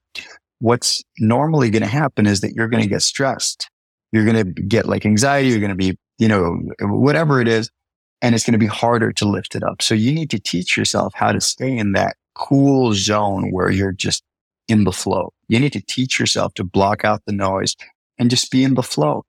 What's 0.59 1.03
normally 1.19 1.69
going 1.69 1.83
to 1.83 1.89
happen 1.89 2.25
is 2.25 2.41
that 2.41 2.53
you're 2.53 2.67
going 2.67 2.81
to 2.81 2.89
get 2.89 3.03
stressed. 3.03 3.69
You're 4.11 4.25
going 4.25 4.43
to 4.43 4.61
get 4.63 4.87
like 4.87 5.05
anxiety. 5.05 5.49
You're 5.49 5.59
going 5.59 5.69
to 5.69 5.75
be, 5.75 5.95
you 6.17 6.27
know, 6.27 6.59
whatever 6.81 7.39
it 7.39 7.47
is. 7.47 7.69
And 8.23 8.33
it's 8.33 8.43
going 8.45 8.53
to 8.53 8.57
be 8.59 8.65
harder 8.65 9.11
to 9.11 9.25
lift 9.25 9.55
it 9.55 9.63
up. 9.63 9.81
So 9.81 9.93
you 9.93 10.11
need 10.11 10.31
to 10.31 10.39
teach 10.39 10.75
yourself 10.75 11.13
how 11.15 11.31
to 11.31 11.41
stay 11.41 11.77
in 11.77 11.91
that 11.91 12.15
cool 12.33 12.93
zone 12.93 13.51
where 13.51 13.69
you're 13.69 13.91
just 13.91 14.23
in 14.67 14.85
the 14.85 14.91
flow. 14.91 15.33
You 15.49 15.59
need 15.59 15.73
to 15.73 15.81
teach 15.81 16.19
yourself 16.19 16.55
to 16.55 16.63
block 16.63 17.05
out 17.05 17.21
the 17.27 17.33
noise 17.33 17.75
and 18.17 18.29
just 18.29 18.49
be 18.49 18.63
in 18.63 18.73
the 18.73 18.83
flow. 18.83 19.23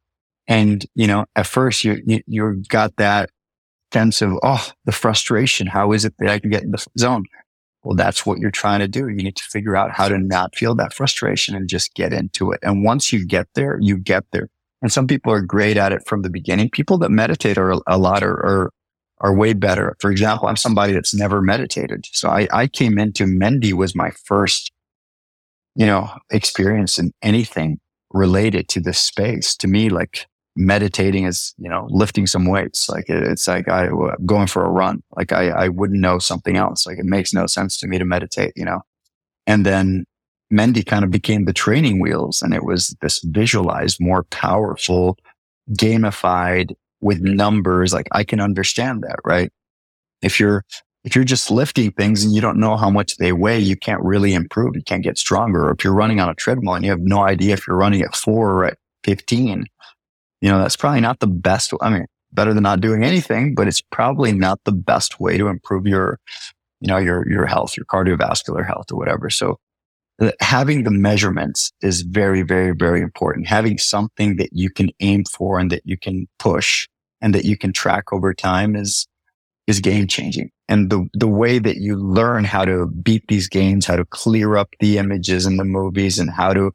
And, 0.47 0.87
you 0.95 1.07
know, 1.07 1.26
at 1.37 1.47
first 1.47 1.85
you, 1.85 2.01
you, 2.07 2.22
you 2.26 2.62
got 2.68 2.97
that 2.97 3.30
sense 3.93 4.22
of, 4.22 4.39
oh, 4.43 4.70
the 4.85 4.93
frustration. 4.93 5.66
How 5.66 5.93
is 5.93 6.05
it 6.05 6.14
that 6.18 6.30
I 6.30 6.39
can 6.39 6.51
get 6.51 6.62
in 6.62 6.70
the 6.70 6.87
zone? 6.99 7.24
Well, 7.85 7.95
that's 7.95 8.24
what 8.24 8.39
you're 8.39 8.51
trying 8.51 8.80
to 8.80 8.89
do. 8.89 9.09
You 9.09 9.22
need 9.22 9.37
to 9.37 9.45
figure 9.45 9.76
out 9.76 9.93
how 9.93 10.09
to 10.09 10.18
not 10.18 10.57
feel 10.57 10.74
that 10.76 10.95
frustration 10.95 11.55
and 11.55 11.68
just 11.68 11.95
get 11.95 12.14
into 12.14 12.51
it. 12.51 12.61
And 12.62 12.82
once 12.82 13.12
you 13.12 13.26
get 13.26 13.47
there, 13.55 13.78
you 13.80 13.99
get 13.99 14.24
there. 14.32 14.49
And 14.80 14.91
some 14.91 15.07
people 15.07 15.32
are 15.32 15.43
great 15.43 15.76
at 15.76 15.93
it 15.93 16.07
from 16.07 16.22
the 16.22 16.30
beginning. 16.30 16.70
People 16.70 16.99
that 16.99 17.11
meditate 17.11 17.59
are 17.59 17.74
a 17.87 17.99
lot 17.99 18.22
are, 18.22 18.32
are, 18.32 18.70
are 19.20 19.37
way 19.37 19.53
better. 19.53 19.97
For 20.01 20.11
example, 20.11 20.49
I'm 20.49 20.57
somebody 20.57 20.95
that's 20.95 21.14
never 21.14 21.43
meditated. 21.43 22.07
So 22.12 22.30
I, 22.30 22.49
I 22.53 22.66
came 22.66 22.99
into 22.99 23.26
Mendi 23.26 23.74
was 23.74 23.95
my 23.95 24.11
first, 24.24 24.72
you 25.74 25.87
know, 25.87 26.11
experience 26.30 26.99
in 26.99 27.12
anything 27.22 27.80
related 28.11 28.68
to 28.70 28.80
this 28.80 28.99
space. 28.99 29.57
To 29.57 29.68
me, 29.68 29.91
like 29.91 30.26
meditating 30.57 31.24
is, 31.24 31.55
you 31.59 31.68
know, 31.68 31.86
lifting 31.90 32.26
some 32.26 32.46
weights. 32.46 32.88
Like 32.88 33.07
it's 33.09 33.48
like 33.48 33.68
I 33.68 33.88
uh, 33.88 34.16
going 34.24 34.46
for 34.46 34.64
a 34.64 34.70
run. 34.70 35.02
Like 35.16 35.32
I, 35.32 35.48
I 35.48 35.68
wouldn't 35.68 36.00
know 36.00 36.18
something 36.18 36.57
else. 36.57 36.86
Like 36.86 36.98
it 36.98 37.05
makes 37.05 37.32
no 37.32 37.46
sense 37.46 37.76
to 37.78 37.86
me 37.86 37.98
to 37.98 38.05
meditate, 38.05 38.52
you 38.57 38.64
know? 38.64 38.82
And 39.46 39.66
then 39.66 40.05
Mendi 40.50 40.84
kind 40.84 41.05
of 41.05 41.11
became 41.11 41.44
the 41.44 41.52
training 41.52 42.00
wheels 42.00 42.42
and 42.42 42.55
it 42.55 42.64
was 42.64 42.96
this 43.00 43.20
visualized, 43.24 43.98
more 44.00 44.24
powerful, 44.24 45.18
gamified 45.72 46.74
with 47.00 47.20
numbers. 47.20 47.92
Like 47.92 48.09
I 48.12 48.24
can 48.24 48.40
understand 48.40 49.02
that, 49.02 49.16
right? 49.24 49.50
If 50.22 50.38
you're, 50.38 50.64
if 51.02 51.14
you're 51.14 51.24
just 51.24 51.50
lifting 51.50 51.90
things 51.92 52.24
and 52.24 52.34
you 52.34 52.40
don't 52.40 52.59
know 52.59 52.76
how 52.76 52.88
much 52.88 53.16
they 53.16 53.32
weigh, 53.32 53.59
you 53.59 53.76
can't 53.76 54.02
really 54.02 54.32
improve. 54.32 54.74
You 54.74 54.82
can't 54.82 55.02
get 55.02 55.18
stronger. 55.18 55.66
Or 55.66 55.72
if 55.72 55.84
you're 55.84 55.94
running 55.94 56.20
on 56.20 56.30
a 56.30 56.34
treadmill 56.34 56.74
and 56.74 56.84
you 56.84 56.90
have 56.90 57.00
no 57.00 57.20
idea 57.20 57.52
if 57.52 57.66
you're 57.66 57.76
running 57.76 58.00
at 58.00 58.16
four 58.16 58.50
or 58.50 58.64
at 58.64 58.78
15, 59.02 59.66
you 60.45 60.51
know, 60.51 60.59
that's 60.59 60.76
probably 60.76 61.01
not 61.01 61.20
the 61.20 61.26
best. 61.26 61.72
I 61.80 61.88
mean, 61.88 62.05
better 62.34 62.53
than 62.53 62.64
not 62.64 62.82
doing 62.82 63.03
anything, 63.03 63.55
but 63.55 63.66
it's 63.66 63.80
probably 63.80 64.30
not 64.30 64.61
the 64.64 64.72
best 64.72 65.18
way 65.18 65.38
to 65.38 65.49
improve 65.49 65.86
your, 65.86 66.20
you 66.80 66.88
know, 66.88 66.99
your, 66.99 67.26
your 67.30 67.47
health, 67.47 67.78
your 67.78 67.86
cardiovascular 67.86 68.66
health 68.66 68.92
or 68.92 68.99
whatever. 68.99 69.30
So 69.30 69.57
uh, 70.20 70.32
having 70.40 70.84
the 70.84 70.90
measurements 70.90 71.72
is 71.80 72.03
very, 72.03 72.42
very, 72.42 72.72
very 72.72 73.01
important. 73.01 73.47
Having 73.47 73.78
something 73.78 74.36
that 74.36 74.51
you 74.53 74.68
can 74.68 74.90
aim 75.01 75.24
for 75.24 75.59
and 75.59 75.70
that 75.70 75.80
you 75.86 75.97
can 75.97 76.28
push 76.38 76.88
and 77.22 77.34
that 77.34 77.47
you 77.47 77.57
can 77.57 77.72
track 77.72 78.12
over 78.12 78.34
time 78.34 78.76
is, 78.76 79.09
is 79.66 79.80
game 79.80 80.07
changing. 80.07 80.51
And 80.68 80.90
the, 80.90 81.09
the 81.14 81.26
way 81.26 81.59
that 81.59 81.78
you 81.78 81.97
learn 81.97 82.45
how 82.45 82.66
to 82.66 82.86
beat 82.86 83.24
these 83.28 83.49
games, 83.49 83.86
how 83.86 83.97
to 83.97 84.05
clear 84.05 84.59
up 84.59 84.68
the 84.78 84.99
images 84.99 85.47
in 85.47 85.57
the 85.57 85.64
movies 85.64 86.18
and 86.18 86.28
how 86.28 86.53
to 86.53 86.70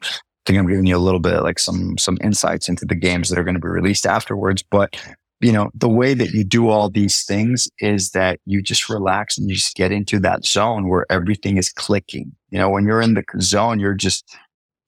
think 0.45 0.57
I'm 0.59 0.67
giving 0.67 0.85
you 0.85 0.97
a 0.97 0.99
little 0.99 1.19
bit 1.19 1.41
like 1.41 1.59
some 1.59 1.97
some 1.97 2.17
insights 2.21 2.69
into 2.69 2.85
the 2.85 2.95
games 2.95 3.29
that 3.29 3.37
are 3.37 3.43
going 3.43 3.55
to 3.55 3.61
be 3.61 3.67
released 3.67 4.05
afterwards. 4.05 4.63
But 4.63 4.95
you 5.41 5.53
know, 5.53 5.69
the 5.73 5.89
way 5.89 6.13
that 6.13 6.31
you 6.31 6.43
do 6.43 6.69
all 6.69 6.89
these 6.89 7.23
things 7.23 7.69
is 7.79 8.11
that 8.11 8.39
you 8.45 8.61
just 8.61 8.89
relax 8.89 9.37
and 9.37 9.49
you 9.49 9.55
just 9.55 9.75
get 9.75 9.91
into 9.91 10.19
that 10.19 10.43
zone 10.43 10.89
where 10.89 11.05
everything 11.09 11.57
is 11.57 11.69
clicking. 11.69 12.33
You 12.49 12.59
know, 12.59 12.69
when 12.69 12.85
you're 12.85 13.01
in 13.01 13.13
the 13.13 13.23
zone, 13.39 13.79
you're 13.79 13.93
just, 13.93 14.35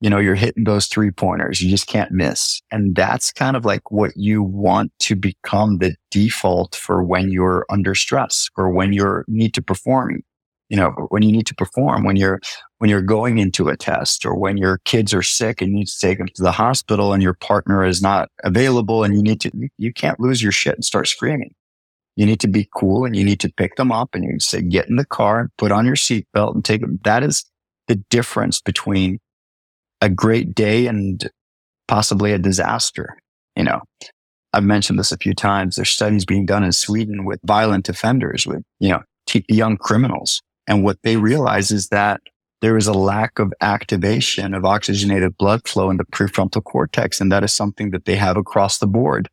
you 0.02 0.10
know, 0.10 0.18
you're 0.18 0.34
hitting 0.34 0.64
those 0.64 0.86
three 0.86 1.10
pointers. 1.10 1.62
You 1.62 1.70
just 1.70 1.86
can't 1.86 2.12
miss. 2.12 2.60
And 2.70 2.94
that's 2.94 3.32
kind 3.32 3.56
of 3.56 3.64
like 3.64 3.90
what 3.90 4.10
you 4.14 4.42
want 4.42 4.92
to 5.00 5.16
become 5.16 5.78
the 5.78 5.96
default 6.10 6.74
for 6.74 7.02
when 7.02 7.30
you're 7.30 7.64
under 7.70 7.94
stress 7.94 8.50
or 8.54 8.70
when 8.70 8.92
you 8.92 9.24
need 9.28 9.54
to 9.54 9.62
perform 9.62 10.22
you 10.72 10.78
know, 10.78 10.88
when 11.10 11.22
you 11.22 11.30
need 11.30 11.46
to 11.46 11.54
perform, 11.54 12.02
when 12.02 12.16
you're, 12.16 12.40
when 12.82 12.90
you're 12.90 13.00
going 13.00 13.38
into 13.38 13.68
a 13.68 13.76
test 13.76 14.26
or 14.26 14.34
when 14.34 14.56
your 14.56 14.78
kids 14.78 15.14
are 15.14 15.22
sick 15.22 15.62
and 15.62 15.70
you 15.70 15.76
need 15.76 15.86
to 15.86 16.00
take 16.00 16.18
them 16.18 16.26
to 16.26 16.42
the 16.42 16.50
hospital 16.50 17.12
and 17.12 17.22
your 17.22 17.34
partner 17.34 17.84
is 17.84 18.02
not 18.02 18.28
available 18.42 19.04
and 19.04 19.14
you 19.14 19.22
need 19.22 19.40
to, 19.40 19.52
you 19.78 19.92
can't 19.92 20.18
lose 20.18 20.42
your 20.42 20.50
shit 20.50 20.74
and 20.74 20.84
start 20.84 21.06
screaming. 21.06 21.54
You 22.16 22.26
need 22.26 22.40
to 22.40 22.48
be 22.48 22.68
cool 22.74 23.04
and 23.04 23.14
you 23.14 23.24
need 23.24 23.38
to 23.38 23.52
pick 23.52 23.76
them 23.76 23.92
up 23.92 24.16
and 24.16 24.24
you 24.24 24.40
say, 24.40 24.62
get 24.62 24.88
in 24.88 24.96
the 24.96 25.06
car 25.06 25.38
and 25.38 25.50
put 25.58 25.70
on 25.70 25.86
your 25.86 25.94
seatbelt 25.94 26.56
and 26.56 26.64
take 26.64 26.80
them. 26.80 26.98
That 27.04 27.22
is 27.22 27.44
the 27.86 28.02
difference 28.10 28.60
between 28.60 29.20
a 30.00 30.08
great 30.08 30.52
day 30.52 30.88
and 30.88 31.30
possibly 31.86 32.32
a 32.32 32.38
disaster. 32.38 33.16
You 33.54 33.62
know, 33.62 33.80
I've 34.52 34.64
mentioned 34.64 34.98
this 34.98 35.12
a 35.12 35.18
few 35.18 35.34
times. 35.34 35.76
There's 35.76 35.88
studies 35.88 36.24
being 36.24 36.46
done 36.46 36.64
in 36.64 36.72
Sweden 36.72 37.26
with 37.26 37.38
violent 37.44 37.88
offenders, 37.88 38.44
with, 38.44 38.64
you 38.80 38.88
know, 38.88 39.02
young 39.48 39.76
criminals 39.76 40.42
and 40.66 40.84
what 40.84 40.98
they 41.02 41.16
realize 41.16 41.70
is 41.70 41.88
that 41.88 42.20
there 42.62 42.76
is 42.76 42.86
a 42.86 42.94
lack 42.94 43.40
of 43.40 43.52
activation 43.60 44.54
of 44.54 44.64
oxygenated 44.64 45.36
blood 45.36 45.66
flow 45.66 45.90
in 45.90 45.96
the 45.96 46.04
prefrontal 46.04 46.62
cortex. 46.62 47.20
And 47.20 47.30
that 47.32 47.42
is 47.42 47.52
something 47.52 47.90
that 47.90 48.04
they 48.04 48.14
have 48.14 48.36
across 48.36 48.78
the 48.78 48.86
board. 48.86 49.28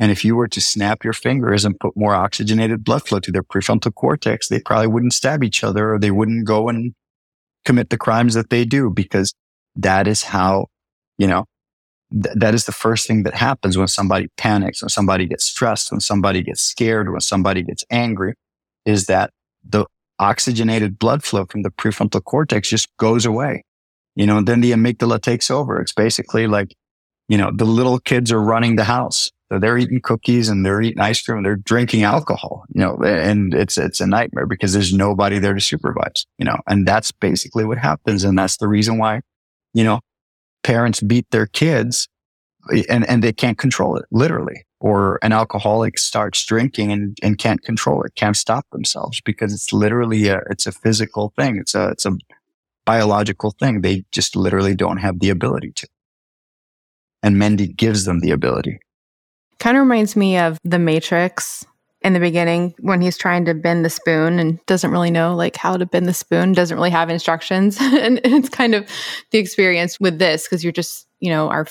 And 0.00 0.10
if 0.10 0.24
you 0.24 0.34
were 0.34 0.48
to 0.48 0.60
snap 0.60 1.04
your 1.04 1.12
fingers 1.12 1.64
and 1.64 1.78
put 1.78 1.96
more 1.96 2.12
oxygenated 2.12 2.82
blood 2.82 3.06
flow 3.06 3.20
to 3.20 3.30
their 3.30 3.44
prefrontal 3.44 3.94
cortex, 3.94 4.48
they 4.48 4.58
probably 4.58 4.88
wouldn't 4.88 5.14
stab 5.14 5.44
each 5.44 5.62
other 5.62 5.94
or 5.94 5.98
they 6.00 6.10
wouldn't 6.10 6.44
go 6.44 6.68
and 6.68 6.92
commit 7.64 7.90
the 7.90 7.96
crimes 7.96 8.34
that 8.34 8.50
they 8.50 8.64
do 8.64 8.90
because 8.90 9.32
that 9.76 10.08
is 10.08 10.24
how, 10.24 10.66
you 11.18 11.28
know, 11.28 11.44
th- 12.10 12.34
that 12.36 12.52
is 12.52 12.66
the 12.66 12.72
first 12.72 13.06
thing 13.06 13.22
that 13.22 13.34
happens 13.34 13.78
when 13.78 13.86
somebody 13.86 14.26
panics, 14.36 14.82
when 14.82 14.88
somebody 14.88 15.26
gets 15.26 15.44
stressed, 15.44 15.92
when 15.92 16.00
somebody 16.00 16.42
gets 16.42 16.60
scared, 16.60 17.12
when 17.12 17.20
somebody 17.20 17.62
gets 17.62 17.84
angry 17.90 18.34
is 18.84 19.06
that 19.06 19.30
the 19.62 19.86
oxygenated 20.22 20.98
blood 20.98 21.22
flow 21.22 21.44
from 21.46 21.62
the 21.62 21.70
prefrontal 21.70 22.22
cortex 22.24 22.68
just 22.68 22.88
goes 22.96 23.26
away. 23.26 23.64
You 24.14 24.26
know, 24.26 24.38
and 24.38 24.46
then 24.46 24.60
the 24.60 24.72
amygdala 24.72 25.20
takes 25.20 25.50
over. 25.50 25.80
It's 25.80 25.92
basically 25.92 26.46
like, 26.46 26.74
you 27.28 27.38
know, 27.38 27.50
the 27.52 27.64
little 27.64 27.98
kids 27.98 28.30
are 28.30 28.40
running 28.40 28.76
the 28.76 28.84
house. 28.84 29.30
So 29.50 29.58
they're 29.58 29.78
eating 29.78 30.00
cookies 30.00 30.48
and 30.48 30.64
they're 30.64 30.80
eating 30.80 31.00
ice 31.00 31.22
cream 31.22 31.38
and 31.38 31.46
they're 31.46 31.56
drinking 31.56 32.04
alcohol, 32.04 32.64
you 32.70 32.80
know, 32.80 32.96
and 33.04 33.52
it's, 33.52 33.76
it's 33.76 34.00
a 34.00 34.06
nightmare 34.06 34.46
because 34.46 34.72
there's 34.72 34.94
nobody 34.94 35.38
there 35.38 35.52
to 35.52 35.60
supervise, 35.60 36.24
you 36.38 36.46
know, 36.46 36.56
and 36.66 36.88
that's 36.88 37.12
basically 37.12 37.64
what 37.64 37.76
happens. 37.76 38.24
And 38.24 38.38
that's 38.38 38.56
the 38.56 38.68
reason 38.68 38.96
why, 38.96 39.20
you 39.74 39.84
know, 39.84 40.00
parents 40.62 41.00
beat 41.00 41.26
their 41.32 41.46
kids 41.46 42.08
eh, 42.72 42.84
and, 42.88 43.06
and 43.08 43.22
they 43.22 43.32
can't 43.32 43.58
control 43.58 43.96
it 43.96 44.06
literally 44.10 44.64
or 44.82 45.20
an 45.22 45.30
alcoholic 45.30 45.96
starts 45.96 46.44
drinking 46.44 46.90
and, 46.90 47.16
and 47.22 47.38
can't 47.38 47.62
control 47.62 48.02
it, 48.02 48.16
can't 48.16 48.36
stop 48.36 48.66
themselves 48.72 49.20
because 49.20 49.54
it's 49.54 49.72
literally 49.72 50.26
a, 50.26 50.40
it's 50.50 50.66
a 50.66 50.72
physical 50.72 51.32
thing. 51.36 51.56
It's 51.56 51.76
a, 51.76 51.90
it's 51.90 52.04
a 52.04 52.16
biological 52.84 53.52
thing. 53.52 53.80
They 53.80 54.04
just 54.10 54.34
literally 54.34 54.74
don't 54.74 54.96
have 54.96 55.20
the 55.20 55.30
ability 55.30 55.70
to. 55.76 55.88
And 57.22 57.36
Mendi 57.36 57.68
gives 57.68 58.06
them 58.06 58.18
the 58.18 58.32
ability. 58.32 58.80
Kind 59.60 59.76
of 59.76 59.82
reminds 59.82 60.16
me 60.16 60.36
of 60.36 60.58
the 60.64 60.80
Matrix 60.80 61.64
in 62.00 62.12
the 62.12 62.18
beginning 62.18 62.74
when 62.80 63.00
he's 63.00 63.16
trying 63.16 63.44
to 63.44 63.54
bend 63.54 63.84
the 63.84 63.90
spoon 63.90 64.40
and 64.40 64.58
doesn't 64.66 64.90
really 64.90 65.12
know 65.12 65.36
like 65.36 65.54
how 65.54 65.76
to 65.76 65.86
bend 65.86 66.08
the 66.08 66.12
spoon, 66.12 66.54
doesn't 66.54 66.76
really 66.76 66.90
have 66.90 67.08
instructions. 67.08 67.78
and 67.80 68.20
it's 68.24 68.48
kind 68.48 68.74
of 68.74 68.84
the 69.30 69.38
experience 69.38 70.00
with 70.00 70.18
this 70.18 70.42
because 70.42 70.64
you're 70.64 70.72
just, 70.72 71.06
you 71.20 71.30
know, 71.30 71.48
our 71.50 71.68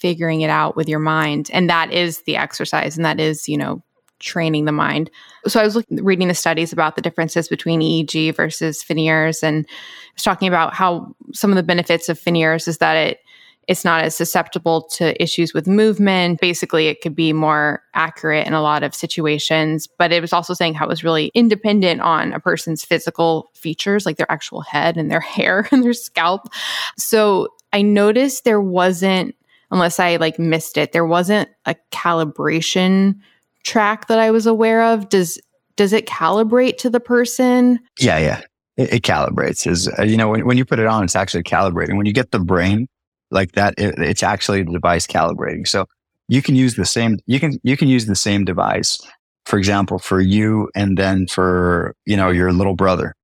figuring 0.00 0.40
it 0.40 0.50
out 0.50 0.76
with 0.76 0.88
your 0.88 0.98
mind. 0.98 1.50
And 1.52 1.68
that 1.68 1.92
is 1.92 2.22
the 2.22 2.36
exercise. 2.36 2.96
And 2.96 3.04
that 3.04 3.20
is, 3.20 3.48
you 3.48 3.56
know, 3.56 3.82
training 4.20 4.64
the 4.64 4.72
mind. 4.72 5.10
So 5.46 5.60
I 5.60 5.64
was 5.64 5.76
looking, 5.76 6.04
reading 6.04 6.28
the 6.28 6.34
studies 6.34 6.72
about 6.72 6.96
the 6.96 7.02
differences 7.02 7.48
between 7.48 7.80
EEG 7.80 8.34
versus 8.34 8.82
FNIRS 8.82 9.42
and 9.42 9.66
I 9.68 9.72
was 10.14 10.22
talking 10.22 10.48
about 10.48 10.74
how 10.74 11.14
some 11.32 11.50
of 11.50 11.56
the 11.56 11.62
benefits 11.62 12.08
of 12.08 12.18
FNIRS 12.18 12.66
is 12.66 12.78
that 12.78 12.94
it 12.94 13.20
it's 13.68 13.84
not 13.84 14.02
as 14.02 14.16
susceptible 14.16 14.88
to 14.92 15.22
issues 15.22 15.52
with 15.52 15.66
movement. 15.66 16.40
Basically, 16.40 16.86
it 16.86 17.02
could 17.02 17.14
be 17.14 17.34
more 17.34 17.82
accurate 17.92 18.46
in 18.46 18.54
a 18.54 18.62
lot 18.62 18.82
of 18.82 18.94
situations, 18.94 19.86
but 19.86 20.10
it 20.10 20.22
was 20.22 20.32
also 20.32 20.54
saying 20.54 20.72
how 20.72 20.86
it 20.86 20.88
was 20.88 21.04
really 21.04 21.30
independent 21.34 22.00
on 22.00 22.32
a 22.32 22.40
person's 22.40 22.82
physical 22.82 23.50
features, 23.52 24.06
like 24.06 24.16
their 24.16 24.30
actual 24.32 24.62
head 24.62 24.96
and 24.96 25.10
their 25.10 25.20
hair 25.36 25.68
and 25.70 25.84
their 25.84 25.92
scalp. 25.92 26.48
So 26.96 27.48
I 27.74 27.82
noticed 27.82 28.44
there 28.44 28.60
wasn't 28.60 29.36
unless 29.70 30.00
I 30.00 30.16
like 30.16 30.38
missed 30.38 30.76
it. 30.76 30.92
There 30.92 31.06
wasn't 31.06 31.48
a 31.66 31.76
calibration 31.90 33.16
track 33.64 34.08
that 34.08 34.18
I 34.18 34.30
was 34.30 34.46
aware 34.46 34.82
of. 34.82 35.08
Does 35.08 35.40
does 35.76 35.92
it 35.92 36.06
calibrate 36.06 36.78
to 36.78 36.90
the 36.90 37.00
person? 37.00 37.78
Yeah, 38.00 38.18
yeah. 38.18 38.40
It, 38.76 38.92
it 38.92 39.02
calibrates. 39.02 39.66
Is 39.66 39.88
uh, 39.98 40.02
you 40.02 40.16
know 40.16 40.28
when 40.28 40.46
when 40.46 40.56
you 40.58 40.64
put 40.64 40.78
it 40.78 40.86
on, 40.86 41.04
it's 41.04 41.16
actually 41.16 41.42
calibrating. 41.42 41.96
When 41.96 42.06
you 42.06 42.12
get 42.12 42.30
the 42.30 42.40
brain, 42.40 42.88
like 43.30 43.52
that. 43.52 43.74
It, 43.78 43.98
it's 43.98 44.22
actually 44.22 44.62
the 44.62 44.72
device 44.72 45.06
calibrating. 45.06 45.66
So 45.66 45.86
you 46.28 46.42
can 46.42 46.56
use 46.56 46.76
the 46.76 46.84
same, 46.84 47.18
you 47.26 47.40
can, 47.40 47.58
you 47.62 47.76
can 47.76 47.88
use 47.88 48.06
the 48.06 48.16
same 48.16 48.44
device, 48.44 48.98
for 49.46 49.58
example, 49.58 49.98
for 49.98 50.20
you 50.20 50.68
and 50.74 50.96
then 50.96 51.26
for, 51.26 51.94
you 52.04 52.16
know, 52.16 52.30
your 52.30 52.52
little 52.52 52.74
brother, 52.74 53.14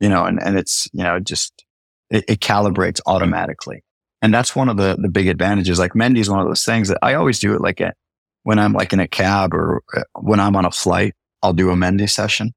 you 0.00 0.08
know, 0.08 0.24
and, 0.24 0.42
and 0.42 0.58
it's, 0.58 0.88
you 0.92 1.02
know, 1.02 1.18
just, 1.18 1.64
it, 2.10 2.24
it 2.28 2.40
calibrates 2.40 3.00
automatically. 3.06 3.82
And 4.22 4.32
that's 4.32 4.54
one 4.54 4.68
of 4.68 4.76
the, 4.76 4.96
the 4.98 5.08
big 5.08 5.26
advantages. 5.26 5.80
Like 5.80 5.96
Mendi 5.96 6.20
is 6.20 6.30
one 6.30 6.38
of 6.38 6.46
those 6.46 6.64
things 6.64 6.88
that 6.88 6.98
I 7.02 7.14
always 7.14 7.40
do 7.40 7.54
it 7.54 7.60
like 7.60 7.80
a, 7.80 7.92
when 8.44 8.58
I'm 8.58 8.72
like 8.72 8.92
in 8.92 9.00
a 9.00 9.08
cab 9.08 9.52
or 9.52 9.82
uh, 9.96 10.02
when 10.20 10.38
I'm 10.40 10.56
on 10.56 10.64
a 10.64 10.70
flight, 10.70 11.14
I'll 11.42 11.52
do 11.52 11.70
a 11.70 11.76
Mendi 11.76 12.06
session. 12.06 12.54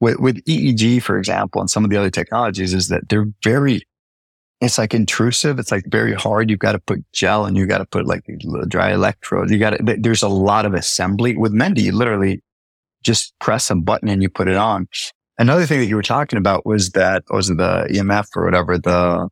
With, 0.00 0.20
with 0.20 0.44
EEG, 0.44 1.02
for 1.02 1.18
example, 1.18 1.60
and 1.60 1.68
some 1.68 1.84
of 1.84 1.90
the 1.90 1.96
other 1.96 2.10
technologies 2.10 2.72
is 2.72 2.86
that 2.86 3.08
they're 3.08 3.26
very, 3.42 3.82
it's 4.60 4.78
like 4.78 4.94
intrusive. 4.94 5.58
It's 5.58 5.72
like 5.72 5.86
very 5.88 6.14
hard. 6.14 6.50
You've 6.50 6.60
got 6.60 6.72
to 6.72 6.78
put 6.78 7.04
gel 7.12 7.46
and 7.46 7.56
you've 7.56 7.68
got 7.68 7.78
to 7.78 7.84
put 7.84 8.06
like 8.06 8.22
dry 8.68 8.92
electrodes. 8.92 9.50
You 9.50 9.58
got 9.58 9.70
to, 9.70 9.96
there's 9.98 10.22
a 10.22 10.28
lot 10.28 10.66
of 10.66 10.74
assembly 10.74 11.36
with 11.36 11.52
Mendi. 11.52 11.82
You 11.82 11.92
literally 11.92 12.42
just 13.02 13.34
press 13.40 13.70
a 13.70 13.74
button 13.74 14.08
and 14.08 14.22
you 14.22 14.28
put 14.28 14.46
it 14.46 14.56
on. 14.56 14.86
Another 15.36 15.66
thing 15.66 15.80
that 15.80 15.86
you 15.86 15.96
were 15.96 16.02
talking 16.02 16.36
about 16.36 16.64
was 16.64 16.90
that 16.90 17.24
was 17.30 17.48
the 17.48 17.88
EMF 17.90 18.28
or 18.36 18.44
whatever, 18.44 18.78
the, 18.78 19.28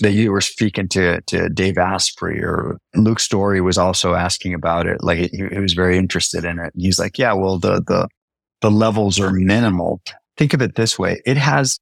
that 0.00 0.12
you 0.12 0.30
were 0.30 0.42
speaking 0.42 0.88
to, 0.88 1.20
to 1.22 1.48
Dave 1.48 1.78
Asprey 1.78 2.42
or 2.42 2.78
Luke 2.94 3.20
Storey 3.20 3.60
was 3.60 3.78
also 3.78 4.14
asking 4.14 4.52
about 4.52 4.86
it. 4.86 5.02
Like 5.02 5.18
he, 5.18 5.48
he 5.50 5.58
was 5.58 5.72
very 5.72 5.96
interested 5.96 6.44
in 6.44 6.58
it. 6.58 6.72
He's 6.76 6.98
like, 6.98 7.18
yeah, 7.18 7.32
well, 7.32 7.58
the, 7.58 7.80
the, 7.80 8.08
the 8.60 8.70
levels 8.70 9.18
are 9.18 9.32
minimal. 9.32 10.02
Think 10.36 10.52
of 10.52 10.60
it 10.60 10.74
this 10.74 10.98
way. 10.98 11.22
It 11.24 11.38
has 11.38 11.78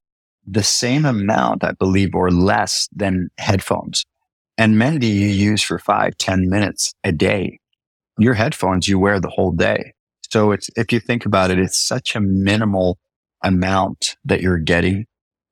the 0.47 0.63
same 0.63 1.05
amount, 1.05 1.63
I 1.63 1.73
believe, 1.73 2.15
or 2.15 2.31
less 2.31 2.87
than 2.95 3.29
headphones. 3.37 4.05
And 4.57 4.77
Mendi 4.77 5.07
you 5.07 5.27
use 5.27 5.61
for 5.61 5.77
five, 5.77 6.17
ten 6.17 6.49
minutes 6.49 6.93
a 7.03 7.11
day. 7.11 7.59
Your 8.17 8.35
headphones 8.35 8.87
you 8.87 8.97
wear 8.97 9.19
the 9.19 9.29
whole 9.29 9.51
day. 9.51 9.93
So 10.29 10.51
it's, 10.51 10.69
if 10.77 10.93
you 10.93 11.01
think 11.01 11.25
about 11.25 11.51
it, 11.51 11.59
it's 11.59 11.77
such 11.77 12.15
a 12.15 12.21
minimal 12.21 12.97
amount 13.43 14.15
that 14.23 14.39
you're 14.39 14.57
getting 14.57 15.05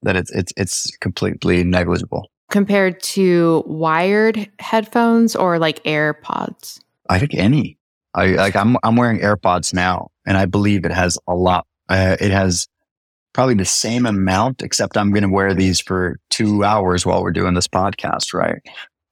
that 0.03 0.16
it's, 0.16 0.32
it's, 0.32 0.53
it's 0.55 0.95
completely 0.97 1.64
negligible 1.64 2.30
compared 2.54 3.01
to 3.01 3.64
wired 3.66 4.47
headphones 4.60 5.36
or 5.36 5.58
like 5.58 5.84
AirPods? 5.86 6.80
I 7.10 7.18
think 7.18 7.34
any. 7.34 7.80
I 8.14 8.28
like 8.28 8.56
I'm 8.56 8.78
I'm 8.84 8.95
wearing 8.95 9.20
AirPods 9.20 9.74
now, 9.74 10.12
and 10.26 10.38
I 10.38 10.45
believe 10.45 10.86
it 10.86 10.91
has 10.91 11.18
a 11.28 11.34
lot. 11.34 11.66
Uh, 11.89 12.16
it 12.22 12.32
has 12.32 12.68
probably 13.34 13.56
the 13.56 13.66
same 13.66 14.06
amount, 14.06 14.62
except 14.62 14.95
I'm 14.95 15.10
going 15.10 15.24
to 15.24 15.30
wear 15.30 15.56
these 15.56 15.80
for 15.80 16.20
two 16.30 16.64
hours 16.64 17.08
while 17.08 17.24
we're 17.24 17.32
doing 17.32 17.56
this 17.56 17.68
podcast, 17.68 18.36
right? 18.36 18.62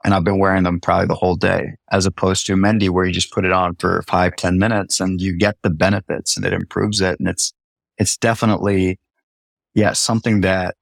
And 0.06 0.14
I've 0.14 0.24
been 0.24 0.38
wearing 0.38 0.62
them 0.62 0.80
probably 0.80 1.08
the 1.08 1.16
whole 1.16 1.36
day, 1.36 1.74
as 1.92 2.06
opposed 2.06 2.46
to 2.46 2.56
Mendi, 2.56 2.90
where 2.90 3.06
you 3.06 3.12
just 3.12 3.34
put 3.34 3.44
it 3.44 3.52
on 3.52 3.76
for 3.78 4.04
five 4.08 4.36
ten 4.36 4.60
minutes 4.60 5.00
and 5.00 5.20
you 5.20 5.36
get 5.36 5.58
the 5.64 5.72
benefits 5.72 6.38
and 6.38 6.46
it 6.46 6.54
improves 6.54 7.02
it. 7.02 7.20
And 7.20 7.28
it's 7.28 7.54
it's 7.98 8.18
definitely 8.18 9.00
yeah 9.74 9.94
something 9.94 10.42
that 10.42 10.76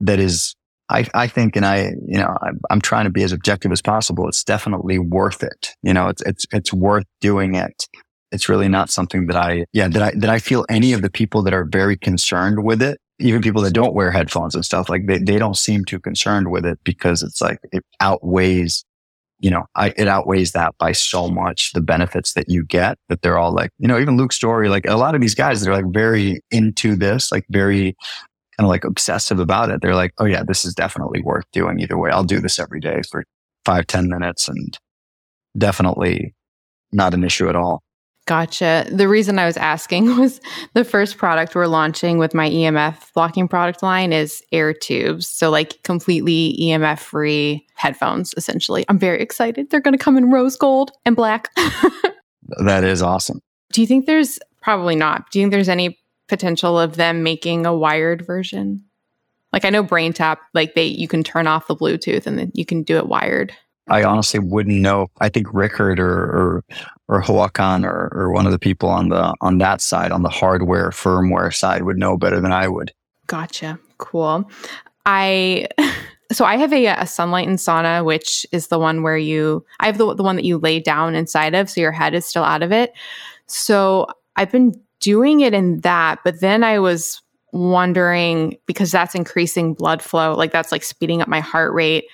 that 0.00 0.18
is 0.18 0.56
I, 0.88 1.06
I 1.14 1.26
think, 1.26 1.56
and 1.56 1.64
I, 1.64 1.92
you 2.06 2.18
know, 2.18 2.36
I'm, 2.42 2.60
I'm, 2.70 2.80
trying 2.80 3.04
to 3.04 3.10
be 3.10 3.22
as 3.22 3.32
objective 3.32 3.72
as 3.72 3.80
possible. 3.80 4.28
It's 4.28 4.44
definitely 4.44 4.98
worth 4.98 5.42
it. 5.42 5.70
You 5.82 5.94
know, 5.94 6.08
it's, 6.08 6.22
it's, 6.22 6.46
it's 6.52 6.72
worth 6.72 7.06
doing 7.20 7.54
it. 7.54 7.88
It's 8.32 8.48
really 8.48 8.68
not 8.68 8.90
something 8.90 9.26
that 9.28 9.36
I, 9.36 9.64
yeah, 9.72 9.88
that 9.88 10.02
I, 10.02 10.12
that 10.16 10.28
I 10.28 10.38
feel 10.38 10.66
any 10.68 10.92
of 10.92 11.02
the 11.02 11.10
people 11.10 11.42
that 11.42 11.54
are 11.54 11.64
very 11.64 11.96
concerned 11.96 12.64
with 12.64 12.82
it, 12.82 12.98
even 13.18 13.40
people 13.40 13.62
that 13.62 13.72
don't 13.72 13.94
wear 13.94 14.10
headphones 14.10 14.54
and 14.54 14.64
stuff, 14.64 14.88
like 14.88 15.06
they, 15.06 15.18
they 15.18 15.38
don't 15.38 15.56
seem 15.56 15.84
too 15.84 16.00
concerned 16.00 16.50
with 16.50 16.66
it 16.66 16.78
because 16.84 17.22
it's 17.22 17.40
like 17.40 17.58
it 17.72 17.84
outweighs, 18.00 18.84
you 19.38 19.50
know, 19.50 19.64
I, 19.76 19.94
it 19.96 20.08
outweighs 20.08 20.52
that 20.52 20.74
by 20.78 20.92
so 20.92 21.28
much 21.28 21.72
the 21.72 21.80
benefits 21.80 22.34
that 22.34 22.48
you 22.48 22.64
get 22.64 22.98
that 23.08 23.22
they're 23.22 23.38
all 23.38 23.52
like, 23.52 23.70
you 23.78 23.88
know, 23.88 23.98
even 23.98 24.16
Luke 24.16 24.32
Storey, 24.32 24.68
like 24.68 24.86
a 24.86 24.96
lot 24.96 25.14
of 25.14 25.20
these 25.20 25.34
guys, 25.34 25.62
they're 25.62 25.72
like 25.72 25.92
very 25.92 26.40
into 26.50 26.96
this, 26.96 27.30
like 27.32 27.46
very 27.48 27.96
kind 28.56 28.66
of 28.66 28.70
like 28.70 28.84
obsessive 28.84 29.38
about 29.38 29.70
it. 29.70 29.80
They're 29.80 29.94
like, 29.94 30.12
oh 30.18 30.24
yeah, 30.24 30.42
this 30.42 30.64
is 30.64 30.74
definitely 30.74 31.22
worth 31.22 31.44
doing 31.52 31.80
either 31.80 31.98
way. 31.98 32.10
I'll 32.10 32.24
do 32.24 32.40
this 32.40 32.58
every 32.58 32.80
day 32.80 33.02
for 33.10 33.24
five, 33.64 33.86
ten 33.86 34.08
minutes 34.08 34.48
and 34.48 34.78
definitely 35.56 36.34
not 36.92 37.14
an 37.14 37.24
issue 37.24 37.48
at 37.48 37.56
all. 37.56 37.82
Gotcha. 38.26 38.86
The 38.90 39.06
reason 39.06 39.38
I 39.38 39.44
was 39.44 39.56
asking 39.58 40.16
was 40.18 40.40
the 40.72 40.84
first 40.84 41.18
product 41.18 41.54
we're 41.54 41.66
launching 41.66 42.18
with 42.18 42.34
my 42.34 42.48
EMF 42.48 43.12
blocking 43.12 43.48
product 43.48 43.82
line 43.82 44.12
is 44.12 44.42
air 44.50 44.72
tubes. 44.72 45.28
So, 45.28 45.50
like, 45.50 45.82
completely 45.82 46.56
EMF 46.60 47.00
free 47.00 47.66
headphones, 47.74 48.32
essentially. 48.36 48.84
I'm 48.88 48.98
very 48.98 49.20
excited. 49.20 49.70
They're 49.70 49.80
going 49.80 49.96
to 49.96 50.02
come 50.02 50.16
in 50.16 50.30
rose 50.30 50.56
gold 50.56 50.92
and 51.04 51.14
black. 51.14 51.54
that 52.64 52.82
is 52.84 53.02
awesome. 53.02 53.40
Do 53.72 53.80
you 53.80 53.86
think 53.86 54.06
there's 54.06 54.38
probably 54.62 54.96
not? 54.96 55.30
Do 55.30 55.38
you 55.38 55.44
think 55.44 55.52
there's 55.52 55.68
any 55.68 55.98
potential 56.28 56.78
of 56.78 56.96
them 56.96 57.22
making 57.22 57.66
a 57.66 57.74
wired 57.74 58.24
version? 58.26 58.84
Like 59.52 59.64
I 59.64 59.70
know 59.70 59.84
BrainTap, 59.84 60.38
like 60.52 60.74
they 60.74 60.84
you 60.86 61.08
can 61.08 61.22
turn 61.22 61.46
off 61.46 61.68
the 61.68 61.76
Bluetooth 61.76 62.26
and 62.26 62.38
then 62.38 62.50
you 62.54 62.66
can 62.66 62.82
do 62.82 62.96
it 62.96 63.06
wired. 63.06 63.54
I 63.88 64.02
honestly 64.02 64.40
wouldn't 64.40 64.80
know. 64.80 65.08
I 65.20 65.28
think 65.28 65.52
Rickard 65.52 66.00
or 66.00 66.08
or, 66.08 66.64
or 67.08 67.22
Hakan 67.22 67.84
or, 67.84 68.10
or 68.12 68.32
one 68.32 68.46
of 68.46 68.52
the 68.52 68.58
people 68.58 68.88
on 68.88 69.10
the 69.10 69.34
on 69.40 69.58
that 69.58 69.80
side, 69.80 70.10
on 70.10 70.22
the 70.22 70.28
hardware 70.28 70.90
firmware 70.90 71.54
side, 71.54 71.82
would 71.82 71.98
know 71.98 72.16
better 72.16 72.40
than 72.40 72.52
I 72.52 72.66
would. 72.66 72.92
Gotcha. 73.26 73.78
Cool. 73.98 74.50
I 75.06 75.68
so 76.32 76.44
I 76.44 76.56
have 76.56 76.72
a, 76.72 76.86
a 76.86 76.96
Sunlighten 77.04 77.54
sauna, 77.54 78.04
which 78.04 78.46
is 78.52 78.68
the 78.68 78.78
one 78.78 79.02
where 79.02 79.18
you 79.18 79.64
I 79.80 79.86
have 79.86 79.98
the 79.98 80.14
the 80.14 80.22
one 80.22 80.36
that 80.36 80.44
you 80.44 80.58
lay 80.58 80.80
down 80.80 81.14
inside 81.14 81.54
of, 81.54 81.68
so 81.68 81.80
your 81.80 81.92
head 81.92 82.14
is 82.14 82.24
still 82.24 82.44
out 82.44 82.62
of 82.62 82.72
it. 82.72 82.92
So 83.46 84.06
I've 84.36 84.50
been 84.50 84.74
doing 85.04 85.40
it 85.40 85.52
in 85.52 85.80
that, 85.80 86.20
but 86.24 86.40
then 86.40 86.64
I 86.64 86.78
was 86.78 87.20
wondering 87.52 88.56
because 88.66 88.90
that's 88.90 89.14
increasing 89.14 89.74
blood 89.74 90.00
flow, 90.00 90.34
like 90.34 90.50
that's 90.50 90.72
like 90.72 90.82
speeding 90.82 91.20
up 91.20 91.28
my 91.28 91.40
heart 91.40 91.74
rate. 91.74 92.06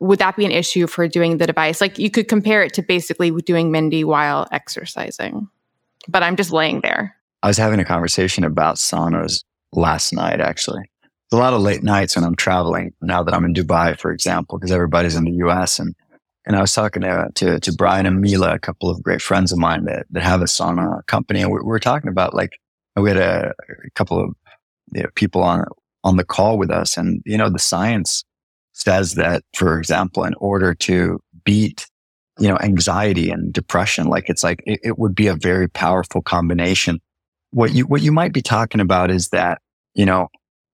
Would 0.00 0.18
that 0.18 0.36
be 0.36 0.46
an 0.46 0.50
issue 0.50 0.86
for 0.86 1.06
doing 1.06 1.36
the 1.36 1.46
device? 1.46 1.80
Like 1.80 1.98
you 1.98 2.10
could 2.10 2.26
compare 2.26 2.62
it 2.62 2.72
to 2.74 2.82
basically 2.82 3.30
doing 3.42 3.70
Mendi 3.70 4.02
while 4.02 4.48
exercising, 4.50 5.46
but 6.08 6.22
I'm 6.22 6.36
just 6.36 6.52
laying 6.52 6.80
there. 6.80 7.14
I 7.42 7.48
was 7.48 7.58
having 7.58 7.80
a 7.80 7.84
conversation 7.84 8.44
about 8.44 8.76
saunas 8.76 9.44
last 9.72 10.12
night, 10.12 10.40
actually. 10.40 10.82
a 11.32 11.36
lot 11.36 11.52
of 11.52 11.60
late 11.60 11.82
nights 11.82 12.16
when 12.16 12.24
I'm 12.24 12.36
traveling 12.36 12.92
now 13.02 13.22
that 13.22 13.34
I'm 13.34 13.44
in 13.44 13.54
Dubai, 13.54 13.98
for 13.98 14.10
example, 14.10 14.58
because 14.58 14.72
everybody's 14.72 15.16
in 15.16 15.24
the 15.24 15.46
US 15.46 15.78
and 15.78 15.94
and 16.44 16.56
I 16.56 16.60
was 16.60 16.72
talking 16.72 17.02
to, 17.02 17.28
to, 17.36 17.60
to 17.60 17.72
Brian 17.72 18.06
and 18.06 18.20
Mila, 18.20 18.54
a 18.54 18.58
couple 18.58 18.90
of 18.90 19.02
great 19.02 19.22
friends 19.22 19.52
of 19.52 19.58
mine 19.58 19.84
that, 19.84 20.06
that 20.10 20.22
have 20.22 20.42
a 20.42 20.46
sauna 20.46 21.06
company. 21.06 21.40
And 21.40 21.52
we, 21.52 21.58
we 21.58 21.64
were 21.64 21.78
talking 21.78 22.08
about 22.08 22.34
like, 22.34 22.58
we 22.96 23.08
had 23.08 23.18
a, 23.18 23.52
a 23.68 23.90
couple 23.94 24.22
of 24.22 24.34
you 24.92 25.02
know, 25.02 25.08
people 25.14 25.42
on, 25.42 25.64
on 26.04 26.16
the 26.16 26.24
call 26.24 26.58
with 26.58 26.70
us. 26.70 26.96
And, 26.96 27.22
you 27.24 27.38
know, 27.38 27.48
the 27.48 27.58
science 27.58 28.24
says 28.72 29.14
that, 29.14 29.44
for 29.54 29.78
example, 29.78 30.24
in 30.24 30.34
order 30.34 30.74
to 30.74 31.20
beat, 31.44 31.86
you 32.38 32.48
know, 32.48 32.58
anxiety 32.58 33.30
and 33.30 33.52
depression, 33.52 34.08
like 34.08 34.28
it's 34.28 34.42
like, 34.42 34.62
it, 34.66 34.80
it 34.82 34.98
would 34.98 35.14
be 35.14 35.28
a 35.28 35.36
very 35.36 35.68
powerful 35.68 36.22
combination. 36.22 37.00
What 37.50 37.72
you, 37.72 37.84
what 37.84 38.02
you 38.02 38.10
might 38.10 38.32
be 38.32 38.42
talking 38.42 38.80
about 38.80 39.10
is 39.10 39.28
that, 39.28 39.60
you 39.94 40.06
know, 40.06 40.28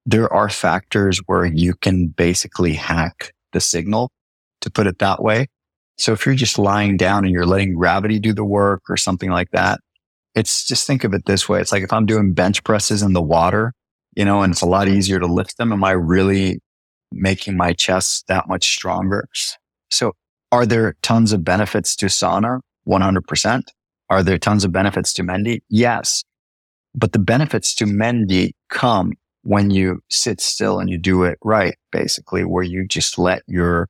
there 0.07 0.33
are 0.33 0.49
factors 0.49 1.21
where 1.27 1.45
you 1.45 1.75
can 1.75 2.07
basically 2.09 2.73
hack 2.73 3.35
the 3.53 3.61
signal 3.61 4.11
to 4.63 4.71
put 4.71 4.87
it 4.87 4.99
that 5.01 5.23
way. 5.23 5.49
So 5.99 6.13
if 6.13 6.25
you're 6.25 6.35
just 6.35 6.59
lying 6.59 6.97
down 6.97 7.25
and 7.25 7.33
you're 7.33 7.47
letting 7.47 7.75
gravity 7.75 8.19
do 8.19 8.33
the 8.33 8.45
work 8.45 8.83
or 8.89 8.97
something 8.97 9.31
like 9.31 9.51
that, 9.51 9.81
it's 10.35 10.65
just 10.65 10.87
think 10.87 11.05
of 11.05 11.13
it 11.13 11.27
this 11.27 11.49
way. 11.49 11.61
It's 11.61 11.73
like 11.73 11.83
if 11.83 11.93
I'm 11.93 12.07
doing 12.07 12.33
bench 12.33 12.63
presses 12.63 13.03
in 13.03 13.13
the 13.13 13.23
water, 13.23 13.73
you 14.15 14.25
know, 14.25 14.43
and 14.43 14.53
it's 14.53 14.63
a 14.63 14.67
lot 14.67 14.87
mm-hmm. 14.87 14.97
easier 14.97 15.19
to 15.19 15.27
lift 15.27 15.59
them. 15.59 15.73
Am 15.73 15.83
I 15.83 15.91
really 15.91 16.61
making 17.11 17.57
my 17.57 17.73
chest 17.73 18.27
that 18.29 18.49
much 18.49 18.69
stronger? 18.69 19.29
So 19.91 20.13
are 20.53 20.67
there 20.67 20.97
tons 21.03 21.33
of 21.33 21.45
benefits 21.45 21.97
to 21.97 22.07
sauna? 22.07 22.61
100%. 22.87 23.63
Are 24.11 24.23
there 24.23 24.39
tons 24.39 24.65
of 24.65 24.73
benefits 24.73 25.13
to 25.15 25.23
Mendi? 25.23 25.63
Yes. 25.69 26.25
But 26.95 27.13
the 27.13 27.19
benefits 27.19 27.75
to 27.77 27.87
Mendi 27.87 28.55
come 28.71 29.13
when 29.43 29.71
you 29.71 30.01
sit 30.09 30.41
still 30.41 30.79
and 30.79 30.89
you 30.89 30.99
do 30.99 31.25
it 31.25 31.39
right, 31.45 31.77
basically, 31.93 32.45
where 32.45 32.63
you 32.63 32.87
just 32.87 33.19
let 33.19 33.43
your 33.47 33.89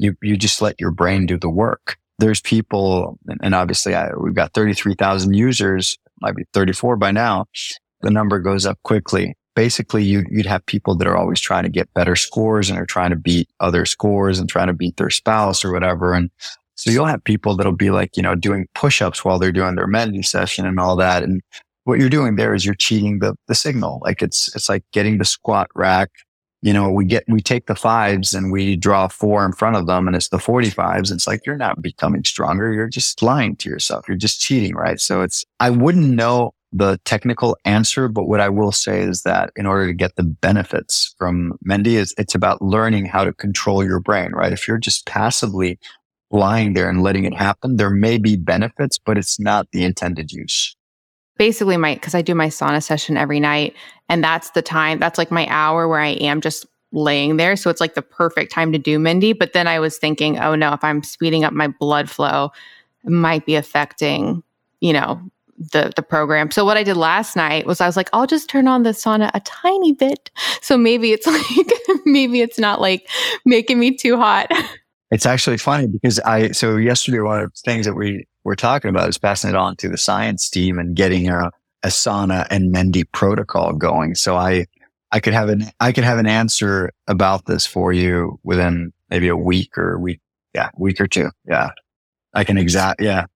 you, 0.00 0.16
you 0.22 0.36
just 0.36 0.62
let 0.62 0.80
your 0.80 0.90
brain 0.90 1.26
do 1.26 1.38
the 1.38 1.50
work. 1.50 1.96
There's 2.18 2.40
people, 2.40 3.18
and 3.42 3.54
obviously 3.54 3.94
I, 3.94 4.10
we've 4.14 4.34
got 4.34 4.52
33,000 4.52 5.34
users, 5.34 5.96
might 6.20 6.36
be 6.36 6.44
34 6.52 6.96
by 6.96 7.12
now. 7.12 7.46
The 8.02 8.10
number 8.10 8.40
goes 8.40 8.66
up 8.66 8.78
quickly. 8.82 9.34
Basically, 9.54 10.02
you, 10.04 10.24
you'd 10.30 10.46
have 10.46 10.64
people 10.66 10.96
that 10.96 11.06
are 11.06 11.16
always 11.16 11.40
trying 11.40 11.64
to 11.64 11.68
get 11.68 11.92
better 11.94 12.16
scores 12.16 12.70
and 12.70 12.78
are 12.78 12.86
trying 12.86 13.10
to 13.10 13.16
beat 13.16 13.48
other 13.60 13.84
scores 13.84 14.38
and 14.38 14.48
trying 14.48 14.68
to 14.68 14.72
beat 14.72 14.96
their 14.96 15.10
spouse 15.10 15.64
or 15.64 15.72
whatever. 15.72 16.14
And 16.14 16.30
so 16.76 16.90
you'll 16.90 17.06
have 17.06 17.24
people 17.24 17.56
that'll 17.56 17.72
be 17.72 17.90
like, 17.90 18.16
you 18.16 18.22
know, 18.22 18.34
doing 18.34 18.66
push-ups 18.74 19.24
while 19.24 19.38
they're 19.38 19.52
doing 19.52 19.74
their 19.74 19.86
Mendi 19.86 20.22
session 20.22 20.66
and 20.66 20.78
all 20.78 20.96
that. 20.96 21.22
And 21.22 21.42
what 21.84 21.98
you're 21.98 22.08
doing 22.08 22.36
there 22.36 22.54
is 22.54 22.64
you're 22.64 22.74
cheating 22.74 23.18
the, 23.18 23.34
the 23.48 23.54
signal. 23.54 24.00
Like 24.02 24.22
it's, 24.22 24.54
it's 24.54 24.68
like 24.68 24.84
getting 24.92 25.18
the 25.18 25.24
squat 25.24 25.68
rack 25.74 26.10
you 26.62 26.72
know, 26.72 26.90
we 26.90 27.04
get, 27.04 27.24
we 27.26 27.40
take 27.40 27.66
the 27.66 27.74
fives 27.74 28.34
and 28.34 28.52
we 28.52 28.76
draw 28.76 29.08
four 29.08 29.44
in 29.46 29.52
front 29.52 29.76
of 29.76 29.86
them 29.86 30.06
and 30.06 30.14
it's 30.14 30.28
the 30.28 30.36
45s. 30.36 31.10
It's 31.10 31.26
like, 31.26 31.46
you're 31.46 31.56
not 31.56 31.80
becoming 31.80 32.24
stronger. 32.24 32.72
You're 32.72 32.88
just 32.88 33.22
lying 33.22 33.56
to 33.56 33.70
yourself. 33.70 34.06
You're 34.06 34.16
just 34.16 34.40
cheating, 34.40 34.74
right? 34.74 35.00
So 35.00 35.22
it's, 35.22 35.44
I 35.58 35.70
wouldn't 35.70 36.14
know 36.14 36.52
the 36.72 37.00
technical 37.04 37.56
answer, 37.64 38.08
but 38.08 38.28
what 38.28 38.40
I 38.40 38.48
will 38.48 38.72
say 38.72 39.00
is 39.00 39.22
that 39.22 39.50
in 39.56 39.66
order 39.66 39.86
to 39.86 39.94
get 39.94 40.16
the 40.16 40.22
benefits 40.22 41.14
from 41.18 41.58
Mendi 41.64 41.96
is 41.96 42.14
it's 42.16 42.34
about 42.34 42.62
learning 42.62 43.06
how 43.06 43.24
to 43.24 43.32
control 43.32 43.84
your 43.84 43.98
brain, 43.98 44.32
right? 44.32 44.52
If 44.52 44.68
you're 44.68 44.78
just 44.78 45.06
passively 45.06 45.78
lying 46.30 46.74
there 46.74 46.88
and 46.88 47.02
letting 47.02 47.24
it 47.24 47.34
happen, 47.34 47.76
there 47.76 47.90
may 47.90 48.18
be 48.18 48.36
benefits, 48.36 48.98
but 48.98 49.18
it's 49.18 49.40
not 49.40 49.66
the 49.72 49.82
intended 49.82 50.30
use 50.30 50.76
basically 51.40 51.78
my 51.78 51.94
because 51.94 52.14
I 52.14 52.20
do 52.20 52.34
my 52.34 52.48
sauna 52.48 52.82
session 52.82 53.16
every 53.16 53.40
night 53.40 53.74
and 54.10 54.22
that's 54.22 54.50
the 54.50 54.60
time 54.60 54.98
that's 54.98 55.16
like 55.16 55.30
my 55.30 55.46
hour 55.48 55.88
where 55.88 55.98
I 55.98 56.08
am 56.08 56.42
just 56.42 56.66
laying 56.92 57.38
there 57.38 57.56
so 57.56 57.70
it's 57.70 57.80
like 57.80 57.94
the 57.94 58.02
perfect 58.02 58.52
time 58.52 58.72
to 58.72 58.78
do 58.78 58.98
Mendi. 58.98 59.32
but 59.32 59.54
then 59.54 59.66
I 59.66 59.80
was 59.80 59.96
thinking 59.96 60.38
oh 60.38 60.54
no 60.54 60.74
if 60.74 60.84
I'm 60.84 61.02
speeding 61.02 61.42
up 61.44 61.54
my 61.54 61.68
blood 61.68 62.10
flow 62.10 62.52
it 63.04 63.10
might 63.10 63.46
be 63.46 63.54
affecting 63.54 64.42
you 64.80 64.92
know 64.92 65.18
the 65.72 65.92
the 65.96 66.02
program. 66.02 66.50
So 66.50 66.62
what 66.64 66.76
I 66.76 66.82
did 66.82 66.98
last 66.98 67.36
night 67.36 67.66
was 67.66 67.80
I 67.80 67.86
was 67.86 67.96
like, 67.96 68.08
I'll 68.14 68.26
just 68.26 68.48
turn 68.48 68.66
on 68.66 68.82
the 68.82 68.90
sauna 68.90 69.30
a 69.34 69.40
tiny 69.40 69.92
bit. 69.92 70.30
So 70.62 70.78
maybe 70.78 71.12
it's 71.12 71.26
like 71.26 72.00
maybe 72.06 72.40
it's 72.40 72.58
not 72.58 72.80
like 72.80 73.08
making 73.44 73.78
me 73.78 73.94
too 73.94 74.16
hot. 74.16 74.50
It's 75.10 75.26
actually 75.26 75.58
funny 75.58 75.86
because 75.86 76.18
I 76.20 76.52
so 76.52 76.76
yesterday 76.76 77.20
one 77.20 77.40
of 77.40 77.50
the 77.52 77.60
things 77.64 77.84
that 77.84 77.94
we 77.94 78.26
we're 78.44 78.54
talking 78.54 78.88
about 78.88 79.08
is 79.08 79.18
passing 79.18 79.50
it 79.50 79.56
on 79.56 79.76
to 79.76 79.88
the 79.88 79.98
science 79.98 80.48
team 80.48 80.78
and 80.78 80.96
getting 80.96 81.28
a, 81.28 81.50
Asana 81.82 82.46
and 82.50 82.70
Mendi 82.70 83.04
protocol 83.04 83.72
going. 83.72 84.14
So 84.14 84.36
I, 84.36 84.66
I 85.12 85.20
could 85.20 85.32
have 85.32 85.48
an, 85.48 85.64
I 85.80 85.92
could 85.92 86.04
have 86.04 86.18
an 86.18 86.26
answer 86.26 86.90
about 87.06 87.46
this 87.46 87.66
for 87.66 87.92
you 87.92 88.38
within 88.42 88.92
maybe 89.08 89.28
a 89.28 89.36
week 89.36 89.76
or 89.78 89.94
a 89.94 89.98
week. 89.98 90.20
Yeah. 90.54 90.70
Week 90.76 91.00
or 91.00 91.06
two. 91.06 91.30
Yeah. 91.48 91.70
I 92.34 92.44
can 92.44 92.58
exact, 92.58 93.00
yeah. 93.00 93.26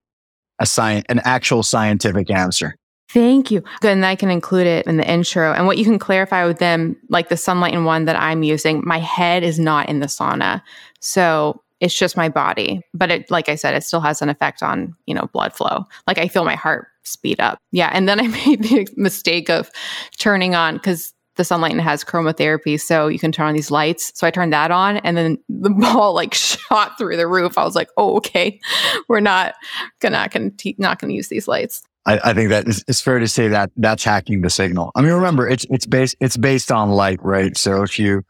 A 0.59 0.67
science, 0.67 1.07
an 1.09 1.21
actual 1.25 1.63
scientific 1.63 2.31
answer. 2.31 2.77
Thank 3.09 3.51
you. 3.51 3.63
Good. 3.81 3.93
And 3.93 4.05
I 4.05 4.17
can 4.17 4.31
include 4.31 4.67
it 4.67 4.87
in 4.87 4.97
the 4.97 5.09
intro. 5.09 5.53
And 5.53 5.67
what 5.67 5.79
you 5.79 5.85
can 5.85 5.99
clarify 5.99 6.45
with 6.47 6.59
them, 6.59 6.97
like 7.09 7.29
the 7.29 7.35
Sunlighten 7.37 7.85
one 7.85 8.05
that 8.07 8.17
I'm 8.17 8.43
using, 8.43 8.83
my 8.85 8.99
head 8.99 9.43
is 9.43 9.59
not 9.59 9.89
in 9.89 10.01
the 10.01 10.07
sauna. 10.07 10.63
So 11.01 11.63
it's 11.85 11.95
just 11.95 12.17
my 12.17 12.31
body. 12.31 12.81
But 12.95 13.11
it, 13.11 13.31
like 13.31 13.51
I 13.51 13.57
said, 13.57 13.75
it 13.75 13.85
still 13.85 14.01
has 14.01 14.23
an 14.23 14.31
effect 14.31 14.63
on, 14.63 14.97
you 15.05 15.15
know, 15.15 15.29
blood 15.35 15.53
flow. 15.53 15.85
Like 16.07 16.17
I 16.17 16.29
feel 16.29 16.45
my 16.47 16.55
heart 16.55 16.89
speed 17.03 17.41
up. 17.41 17.59
Yeah. 17.73 17.91
And 17.93 18.09
then 18.09 18.19
I 18.19 18.27
made 18.47 18.63
the 18.63 18.89
mistake 18.97 19.51
of 19.51 19.71
turning 20.19 20.55
on 20.55 20.77
because 20.77 21.13
the 21.37 21.45
sunlight 21.45 21.79
has 21.79 22.03
chromotherapy. 22.03 22.81
So 22.81 23.09
you 23.09 23.19
can 23.19 23.33
turn 23.33 23.49
on 23.49 23.55
these 23.55 23.71
lights. 23.71 24.13
So 24.15 24.27
I 24.27 24.31
turned 24.31 24.55
that 24.55 24.71
on 24.71 24.97
and 24.99 25.15
then 25.15 25.39
the 25.51 25.69
ball 25.69 26.15
like 26.15 26.33
shot 26.33 26.97
through 26.97 27.19
the 27.19 27.29
roof. 27.29 27.59
I 27.59 27.65
was 27.65 27.75
like, 27.75 27.91
oh, 27.99 28.17
okay. 28.17 28.59
We're 29.09 29.21
not 29.21 29.55
gonna, 30.01 30.17
not 30.17 30.31
gonna, 30.31 30.51
not 30.79 30.99
gonna 30.99 31.13
use 31.13 31.29
these 31.29 31.47
lights. 31.47 31.83
I, 32.07 32.21
I, 32.23 32.35
think 32.35 32.51
that 32.51 32.67
it's, 32.87 33.01
fair 33.01 33.19
to 33.19 33.27
say 33.27 33.49
that 33.49 33.71
that's 33.77 34.05
hacking 34.05 34.43
the 34.43 34.51
signal. 34.51 34.91
I 34.95 35.01
mean, 35.01 35.13
remember, 35.13 35.49
it's 35.49 35.65
it's 35.71 35.87
based 35.87 36.17
it's 36.21 36.37
based 36.37 36.71
on 36.71 36.91
light, 36.91 37.19
right? 37.23 37.57
So 37.57 37.83
if 37.83 37.99
you 37.99 38.23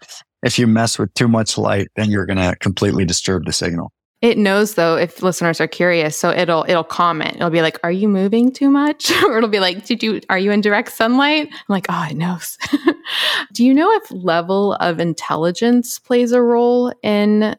if 0.45 0.59
you 0.59 0.66
mess 0.66 0.99
with 0.99 1.12
too 1.14 1.26
much 1.26 1.59
light, 1.59 1.88
then 1.97 2.11
you're 2.11 2.26
going 2.26 2.36
to 2.36 2.55
completely 2.61 3.05
disturb 3.05 3.47
the 3.47 3.53
signal. 3.53 3.92
It 4.20 4.38
knows 4.38 4.74
though 4.74 4.97
if 4.97 5.22
listeners 5.22 5.61
are 5.61 5.66
curious, 5.66 6.16
so 6.16 6.30
it'll 6.30 6.64
it'll 6.66 6.82
comment. 6.82 7.36
It'll 7.36 7.51
be 7.51 7.61
like, 7.61 7.78
"Are 7.84 7.92
you 7.92 8.09
moving 8.09 8.51
too 8.51 8.70
much?" 8.70 9.11
or 9.24 9.36
it'll 9.36 9.51
be 9.51 9.61
like, 9.61 9.84
"Did 9.84 10.03
you 10.03 10.22
are 10.30 10.38
you 10.38 10.51
in 10.51 10.62
direct 10.62 10.92
sunlight?" 10.92 11.49
I'm 11.51 11.59
like, 11.68 11.86
"Oh, 11.90 12.07
it 12.11 12.16
knows." 12.16 12.57
Do 13.53 13.66
you 13.66 13.74
know 13.74 13.92
if 13.92 14.11
level 14.11 14.74
of 14.74 14.99
intelligence 14.99 15.99
plays 15.99 16.32
a 16.32 16.40
role 16.40 16.90
in 17.03 17.55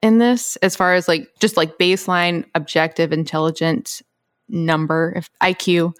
in 0.00 0.16
this 0.16 0.56
as 0.56 0.74
far 0.74 0.94
as 0.94 1.08
like 1.08 1.28
just 1.40 1.58
like 1.58 1.76
baseline 1.76 2.46
objective 2.54 3.12
intelligent 3.12 4.00
number 4.48 5.12
if 5.14 5.28
IQ 5.42 5.92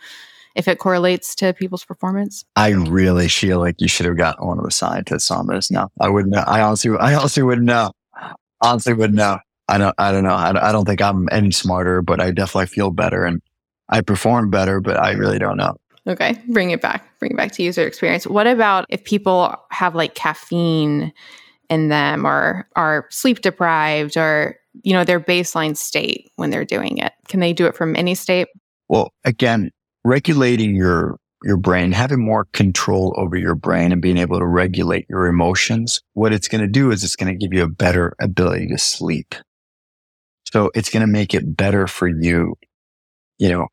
if 0.59 0.67
it 0.69 0.79
correlates 0.79 1.35
to 1.37 1.55
people's 1.55 1.85
performance? 1.85 2.45
I 2.57 2.71
really 2.71 3.29
feel 3.29 3.61
like 3.61 3.81
you 3.81 3.89
should 3.89 4.07
have 4.07 4.17
gotten 4.17 4.47
one 4.47 4.59
of 4.59 4.65
the 4.65 4.73
scientists 4.73 5.31
on 5.31 5.47
this. 5.47 5.71
No, 5.71 5.89
I 6.01 6.09
wouldn't 6.09 6.35
know. 6.35 6.43
I 6.47 6.61
honestly, 6.61 6.91
I 6.99 7.15
honestly 7.15 7.45
wouldn't 7.45 7.67
know. 7.67 7.93
Honestly 8.61 8.93
wouldn't 8.93 9.17
know. 9.17 9.39
I 9.69 9.79
don't, 9.79 9.95
I 9.99 10.11
don't 10.11 10.25
know. 10.25 10.35
I 10.35 10.53
don't, 10.53 10.63
I 10.65 10.73
don't 10.73 10.85
think 10.85 11.01
I'm 11.01 11.29
any 11.31 11.53
smarter, 11.53 12.03
but 12.03 12.21
I 12.21 12.33
definitely 12.33 12.67
feel 12.67 12.91
better 12.91 13.25
and 13.25 13.41
I 13.89 14.01
perform 14.01 14.51
better, 14.51 14.81
but 14.81 14.99
I 14.99 15.13
really 15.13 15.39
don't 15.39 15.57
know. 15.57 15.77
Okay. 16.09 16.43
Bring 16.49 16.71
it 16.71 16.81
back. 16.81 17.19
Bring 17.21 17.31
it 17.31 17.37
back 17.37 17.53
to 17.53 17.63
user 17.63 17.87
experience. 17.87 18.27
What 18.27 18.49
about 18.49 18.85
if 18.89 19.05
people 19.05 19.55
have 19.71 19.95
like 19.95 20.15
caffeine 20.15 21.13
in 21.71 21.89
them 21.89 22.27
or 22.27 22.67
are 22.75 23.07
sleep 23.11 23.43
deprived 23.43 24.17
or, 24.17 24.57
you 24.83 24.93
know, 24.93 25.05
their 25.05 25.21
baseline 25.21 25.77
state 25.77 26.31
when 26.37 26.51
they're 26.51 26.65
doing 26.65 26.99
it? 26.99 27.13
Can 27.29 27.39
they 27.41 27.53
do 27.53 27.67
it 27.67 27.77
from 27.77 27.95
any 27.95 28.17
state? 28.17 28.49
Well, 28.89 29.13
again, 29.25 29.71
regulating 30.05 30.75
your 30.75 31.19
your 31.45 31.57
brain, 31.57 31.93
having 31.93 32.25
more 32.25 32.47
control 32.53 33.15
over 33.17 33.37
your 33.37 33.55
brain 33.55 33.93
and 33.93 34.03
being 34.03 34.19
able 34.19 34.39
to 34.39 34.47
regulate 34.47 35.07
your 35.09 35.27
emotions, 35.27 36.01
what 36.15 36.33
it's 36.33 36.49
going 36.49 36.61
to 36.61 36.67
do 36.67 36.91
is 36.91 37.05
it's 37.05 37.17
going 37.17 37.33
to 37.33 37.39
give 37.39 37.55
you 37.55 37.63
a 37.63 37.69
better 37.69 38.15
ability 38.19 38.67
to 38.69 38.79
sleep. 38.79 39.35
So 40.53 40.71
it's 40.75 40.91
going 40.91 41.03
to 41.03 41.07
make 41.07 41.35
it 41.35 41.57
better 41.57 41.87
for 41.87 42.09
you, 42.09 42.57
you 43.39 43.51
know, 43.51 43.69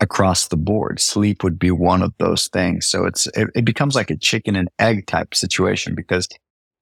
across 0.00 0.48
the 0.48 0.56
board. 0.56 0.98
Sleep 0.98 1.44
would 1.44 1.58
be 1.58 1.70
one 1.70 2.02
of 2.02 2.12
those 2.18 2.48
things. 2.48 2.86
So 2.86 3.04
it's, 3.04 3.26
it, 3.28 3.48
it 3.54 3.64
becomes 3.64 3.94
like 3.94 4.10
a 4.10 4.16
chicken 4.16 4.56
and 4.56 4.68
egg 4.78 5.06
type 5.06 5.34
situation 5.34 5.94
because 5.94 6.26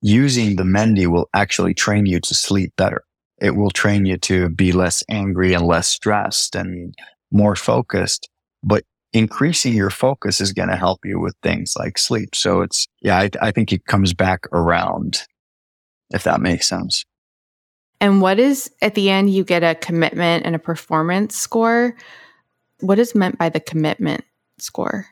using 0.00 0.56
the 0.56 0.64
Mendi 0.64 1.06
will 1.06 1.28
actually 1.34 1.74
train 1.74 2.06
you 2.06 2.20
to 2.20 2.34
sleep 2.34 2.72
better. 2.76 3.02
It 3.40 3.56
will 3.56 3.70
train 3.70 4.06
you 4.06 4.16
to 4.18 4.48
be 4.48 4.72
less 4.72 5.02
angry 5.08 5.52
and 5.52 5.66
less 5.66 5.88
stressed 5.88 6.54
and 6.54 6.94
more 7.30 7.56
focused 7.56 8.30
but 8.62 8.84
increasing 9.12 9.74
your 9.74 9.90
focus 9.90 10.40
is 10.40 10.52
going 10.52 10.68
to 10.68 10.76
help 10.76 11.00
you 11.04 11.18
with 11.18 11.34
things 11.42 11.74
like 11.78 11.98
sleep. 11.98 12.34
So 12.34 12.60
it's, 12.60 12.86
yeah, 13.00 13.18
I, 13.18 13.30
I 13.40 13.50
think 13.50 13.72
it 13.72 13.86
comes 13.86 14.12
back 14.12 14.46
around 14.52 15.22
if 16.10 16.24
that 16.24 16.40
makes 16.40 16.68
sense. 16.68 17.04
And 18.00 18.20
what 18.22 18.38
is 18.38 18.70
at 18.80 18.94
the 18.94 19.10
end, 19.10 19.30
you 19.30 19.44
get 19.44 19.64
a 19.64 19.74
commitment 19.74 20.46
and 20.46 20.54
a 20.54 20.58
performance 20.58 21.36
score. 21.36 21.96
What 22.80 22.98
is 22.98 23.14
meant 23.14 23.38
by 23.38 23.48
the 23.48 23.60
commitment 23.60 24.24
score 24.58 25.06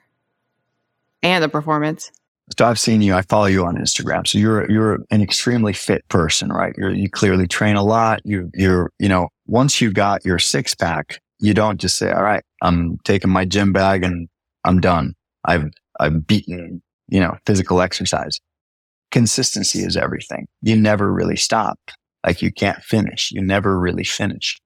and 1.22 1.42
the 1.42 1.48
performance? 1.48 2.12
So 2.56 2.64
I've 2.64 2.78
seen 2.78 3.02
you. 3.02 3.14
I 3.14 3.22
follow 3.22 3.46
you 3.46 3.64
on 3.64 3.76
Instagram. 3.76 4.24
So 4.24 4.38
you're 4.38 4.70
you're 4.70 5.00
an 5.10 5.20
extremely 5.20 5.72
fit 5.72 6.06
person, 6.08 6.50
right? 6.50 6.72
You're, 6.78 6.94
you 6.94 7.10
clearly 7.10 7.48
train 7.48 7.74
a 7.74 7.82
lot. 7.82 8.20
You 8.24 8.52
you're 8.54 8.92
you 9.00 9.08
know 9.08 9.30
once 9.46 9.80
you 9.80 9.92
got 9.92 10.24
your 10.24 10.38
six 10.38 10.72
pack, 10.72 11.20
you 11.40 11.54
don't 11.54 11.80
just 11.80 11.98
say, 11.98 12.12
all 12.12 12.22
right, 12.22 12.44
I'm 12.62 12.98
taking 13.04 13.30
my 13.30 13.44
gym 13.44 13.72
bag 13.72 14.04
and 14.04 14.28
I'm 14.64 14.80
done. 14.80 15.14
I've, 15.44 15.70
I've 16.00 16.26
beaten, 16.26 16.82
you 17.08 17.20
know, 17.20 17.36
physical 17.46 17.80
exercise. 17.80 18.40
Consistency 19.10 19.80
is 19.80 19.96
everything. 19.96 20.46
You 20.62 20.76
never 20.76 21.12
really 21.12 21.36
stop. 21.36 21.78
Like 22.24 22.42
you 22.42 22.52
can't 22.52 22.82
finish. 22.82 23.30
You 23.32 23.42
never 23.42 23.78
really 23.78 24.04
finish. 24.04 24.60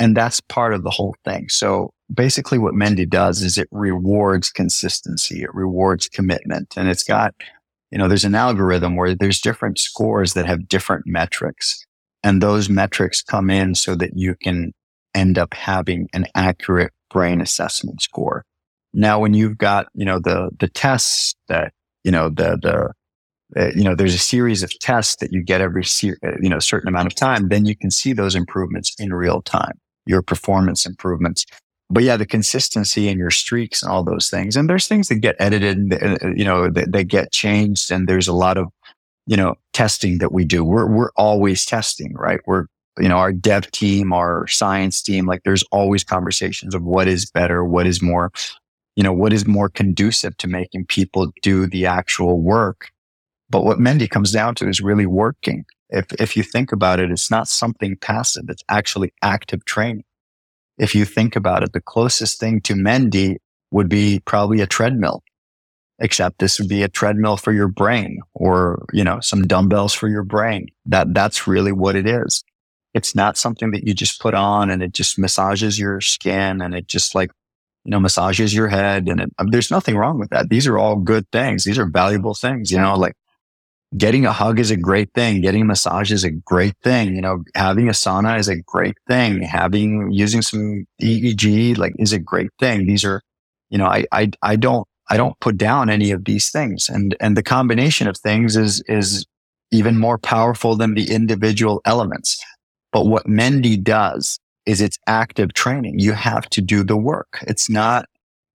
And 0.00 0.16
that's 0.16 0.40
part 0.40 0.74
of 0.74 0.82
the 0.82 0.90
whole 0.90 1.14
thing. 1.24 1.48
So 1.48 1.90
basically 2.12 2.58
what 2.58 2.74
Mendi 2.74 3.06
does 3.06 3.42
is 3.42 3.56
it 3.56 3.68
rewards 3.70 4.50
consistency. 4.50 5.42
It 5.42 5.54
rewards 5.54 6.08
commitment 6.08 6.74
and 6.76 6.88
it's 6.88 7.04
got, 7.04 7.34
you 7.90 7.98
know, 7.98 8.08
there's 8.08 8.24
an 8.24 8.34
algorithm 8.34 8.96
where 8.96 9.14
there's 9.14 9.40
different 9.40 9.78
scores 9.78 10.34
that 10.34 10.46
have 10.46 10.68
different 10.68 11.04
metrics 11.06 11.84
and 12.24 12.42
those 12.42 12.70
metrics 12.70 13.22
come 13.22 13.50
in 13.50 13.74
so 13.74 13.94
that 13.94 14.12
you 14.16 14.34
can 14.42 14.72
end 15.14 15.38
up 15.38 15.52
having 15.52 16.08
an 16.14 16.26
accurate 16.34 16.92
brain 17.10 17.40
assessment 17.40 18.02
score. 18.02 18.44
Now, 18.92 19.18
when 19.18 19.34
you've 19.34 19.58
got, 19.58 19.88
you 19.94 20.04
know, 20.04 20.18
the, 20.18 20.50
the 20.58 20.68
tests 20.68 21.34
that, 21.48 21.72
you 22.04 22.12
know, 22.12 22.28
the, 22.28 22.58
the, 22.62 22.92
uh, 23.60 23.70
you 23.74 23.84
know, 23.84 23.94
there's 23.94 24.14
a 24.14 24.18
series 24.18 24.62
of 24.62 24.70
tests 24.78 25.16
that 25.16 25.32
you 25.32 25.42
get 25.42 25.60
every, 25.60 25.82
uh, 25.82 26.30
you 26.40 26.48
know, 26.48 26.58
certain 26.58 26.88
amount 26.88 27.06
of 27.06 27.14
time, 27.14 27.48
then 27.48 27.66
you 27.66 27.76
can 27.76 27.90
see 27.90 28.12
those 28.12 28.34
improvements 28.34 28.94
in 28.98 29.12
real 29.12 29.42
time, 29.42 29.78
your 30.06 30.22
performance 30.22 30.86
improvements. 30.86 31.44
But 31.90 32.02
yeah, 32.02 32.16
the 32.16 32.26
consistency 32.26 33.08
and 33.08 33.18
your 33.18 33.30
streaks 33.30 33.82
and 33.82 33.92
all 33.92 34.04
those 34.04 34.30
things. 34.30 34.56
And 34.56 34.70
there's 34.70 34.88
things 34.88 35.08
that 35.08 35.16
get 35.16 35.36
edited, 35.38 35.92
uh, 35.92 36.30
you 36.34 36.44
know, 36.44 36.70
that, 36.70 36.92
that 36.92 37.04
get 37.04 37.32
changed. 37.32 37.90
And 37.90 38.08
there's 38.08 38.28
a 38.28 38.32
lot 38.32 38.56
of, 38.56 38.68
you 39.26 39.36
know, 39.36 39.54
testing 39.72 40.18
that 40.18 40.32
we 40.32 40.44
do. 40.44 40.64
We're, 40.64 40.86
we're 40.86 41.12
always 41.16 41.64
testing, 41.64 42.14
right? 42.14 42.40
We're 42.46 42.66
you 42.98 43.08
know, 43.08 43.16
our 43.18 43.32
dev 43.32 43.70
team, 43.72 44.12
our 44.12 44.46
science 44.46 45.02
team, 45.02 45.26
like 45.26 45.42
there's 45.44 45.64
always 45.72 46.04
conversations 46.04 46.74
of 46.74 46.82
what 46.82 47.08
is 47.08 47.30
better, 47.30 47.64
what 47.64 47.86
is 47.86 48.02
more, 48.02 48.30
you 48.96 49.02
know, 49.02 49.12
what 49.12 49.32
is 49.32 49.46
more 49.46 49.68
conducive 49.68 50.36
to 50.38 50.48
making 50.48 50.86
people 50.86 51.32
do 51.42 51.66
the 51.66 51.86
actual 51.86 52.40
work. 52.40 52.90
But 53.50 53.64
what 53.64 53.78
Mendi 53.78 54.08
comes 54.08 54.32
down 54.32 54.54
to 54.56 54.68
is 54.68 54.80
really 54.80 55.06
working. 55.06 55.64
If, 55.90 56.06
if 56.20 56.36
you 56.36 56.42
think 56.42 56.72
about 56.72 57.00
it, 57.00 57.10
it's 57.10 57.30
not 57.30 57.48
something 57.48 57.96
passive. 57.96 58.44
It's 58.48 58.64
actually 58.68 59.12
active 59.22 59.64
training. 59.64 60.04
If 60.78 60.94
you 60.94 61.04
think 61.04 61.36
about 61.36 61.62
it, 61.62 61.72
the 61.72 61.80
closest 61.80 62.40
thing 62.40 62.60
to 62.62 62.74
Mendi 62.74 63.36
would 63.70 63.88
be 63.88 64.20
probably 64.24 64.60
a 64.60 64.66
treadmill. 64.66 65.22
except 65.98 66.38
this 66.38 66.58
would 66.58 66.68
be 66.68 66.82
a 66.82 66.88
treadmill 66.88 67.36
for 67.36 67.52
your 67.52 67.68
brain 67.68 68.18
or, 68.34 68.84
you 68.92 69.04
know, 69.04 69.20
some 69.20 69.46
dumbbells 69.46 69.92
for 69.92 70.08
your 70.08 70.24
brain. 70.24 70.66
That, 70.86 71.14
that's 71.14 71.46
really 71.46 71.72
what 71.72 71.96
it 71.96 72.06
is. 72.06 72.42
It's 72.94 73.14
not 73.14 73.36
something 73.36 73.72
that 73.72 73.86
you 73.86 73.92
just 73.92 74.20
put 74.20 74.34
on 74.34 74.70
and 74.70 74.82
it 74.82 74.92
just 74.92 75.18
massages 75.18 75.78
your 75.78 76.00
skin 76.00 76.62
and 76.62 76.74
it 76.74 76.86
just 76.86 77.14
like, 77.14 77.30
you 77.84 77.90
know, 77.90 78.00
massages 78.00 78.54
your 78.54 78.68
head. 78.68 79.08
And 79.08 79.20
it, 79.20 79.32
um, 79.38 79.48
there's 79.48 79.70
nothing 79.70 79.96
wrong 79.96 80.18
with 80.18 80.30
that. 80.30 80.48
These 80.48 80.66
are 80.66 80.78
all 80.78 80.96
good 80.96 81.28
things. 81.32 81.64
These 81.64 81.78
are 81.78 81.86
valuable 81.86 82.34
things, 82.34 82.70
you 82.70 82.78
know, 82.78 82.96
like 82.96 83.14
getting 83.96 84.26
a 84.26 84.32
hug 84.32 84.58
is 84.58 84.70
a 84.70 84.76
great 84.76 85.12
thing. 85.12 85.40
Getting 85.40 85.62
a 85.62 85.66
massage 85.66 86.12
is 86.12 86.24
a 86.24 86.30
great 86.30 86.74
thing. 86.82 87.14
You 87.14 87.20
know, 87.20 87.44
having 87.54 87.88
a 87.88 87.92
sauna 87.92 88.38
is 88.38 88.48
a 88.48 88.56
great 88.56 88.96
thing. 89.08 89.42
Having, 89.42 90.12
using 90.12 90.42
some 90.42 90.86
EEG, 91.02 91.76
like 91.76 91.94
is 91.98 92.12
a 92.12 92.18
great 92.18 92.50
thing. 92.58 92.86
These 92.86 93.04
are, 93.04 93.20
you 93.70 93.78
know, 93.78 93.86
I, 93.86 94.06
I, 94.12 94.30
I 94.42 94.56
don't, 94.56 94.86
I 95.10 95.16
don't 95.16 95.38
put 95.40 95.56
down 95.58 95.90
any 95.90 96.12
of 96.12 96.24
these 96.24 96.50
things. 96.50 96.88
And, 96.88 97.14
and 97.20 97.36
the 97.36 97.42
combination 97.42 98.08
of 98.08 98.16
things 98.16 98.56
is, 98.56 98.82
is 98.88 99.26
even 99.70 99.98
more 99.98 100.18
powerful 100.18 100.76
than 100.76 100.94
the 100.94 101.10
individual 101.10 101.80
elements. 101.84 102.42
But 102.94 103.06
what 103.06 103.26
Mendi 103.26 103.76
does 103.76 104.38
is 104.66 104.80
it's 104.80 104.98
active 105.08 105.52
training. 105.52 105.98
You 105.98 106.12
have 106.12 106.48
to 106.50 106.62
do 106.62 106.84
the 106.84 106.96
work. 106.96 107.40
It's 107.42 107.68
not, 107.68 108.06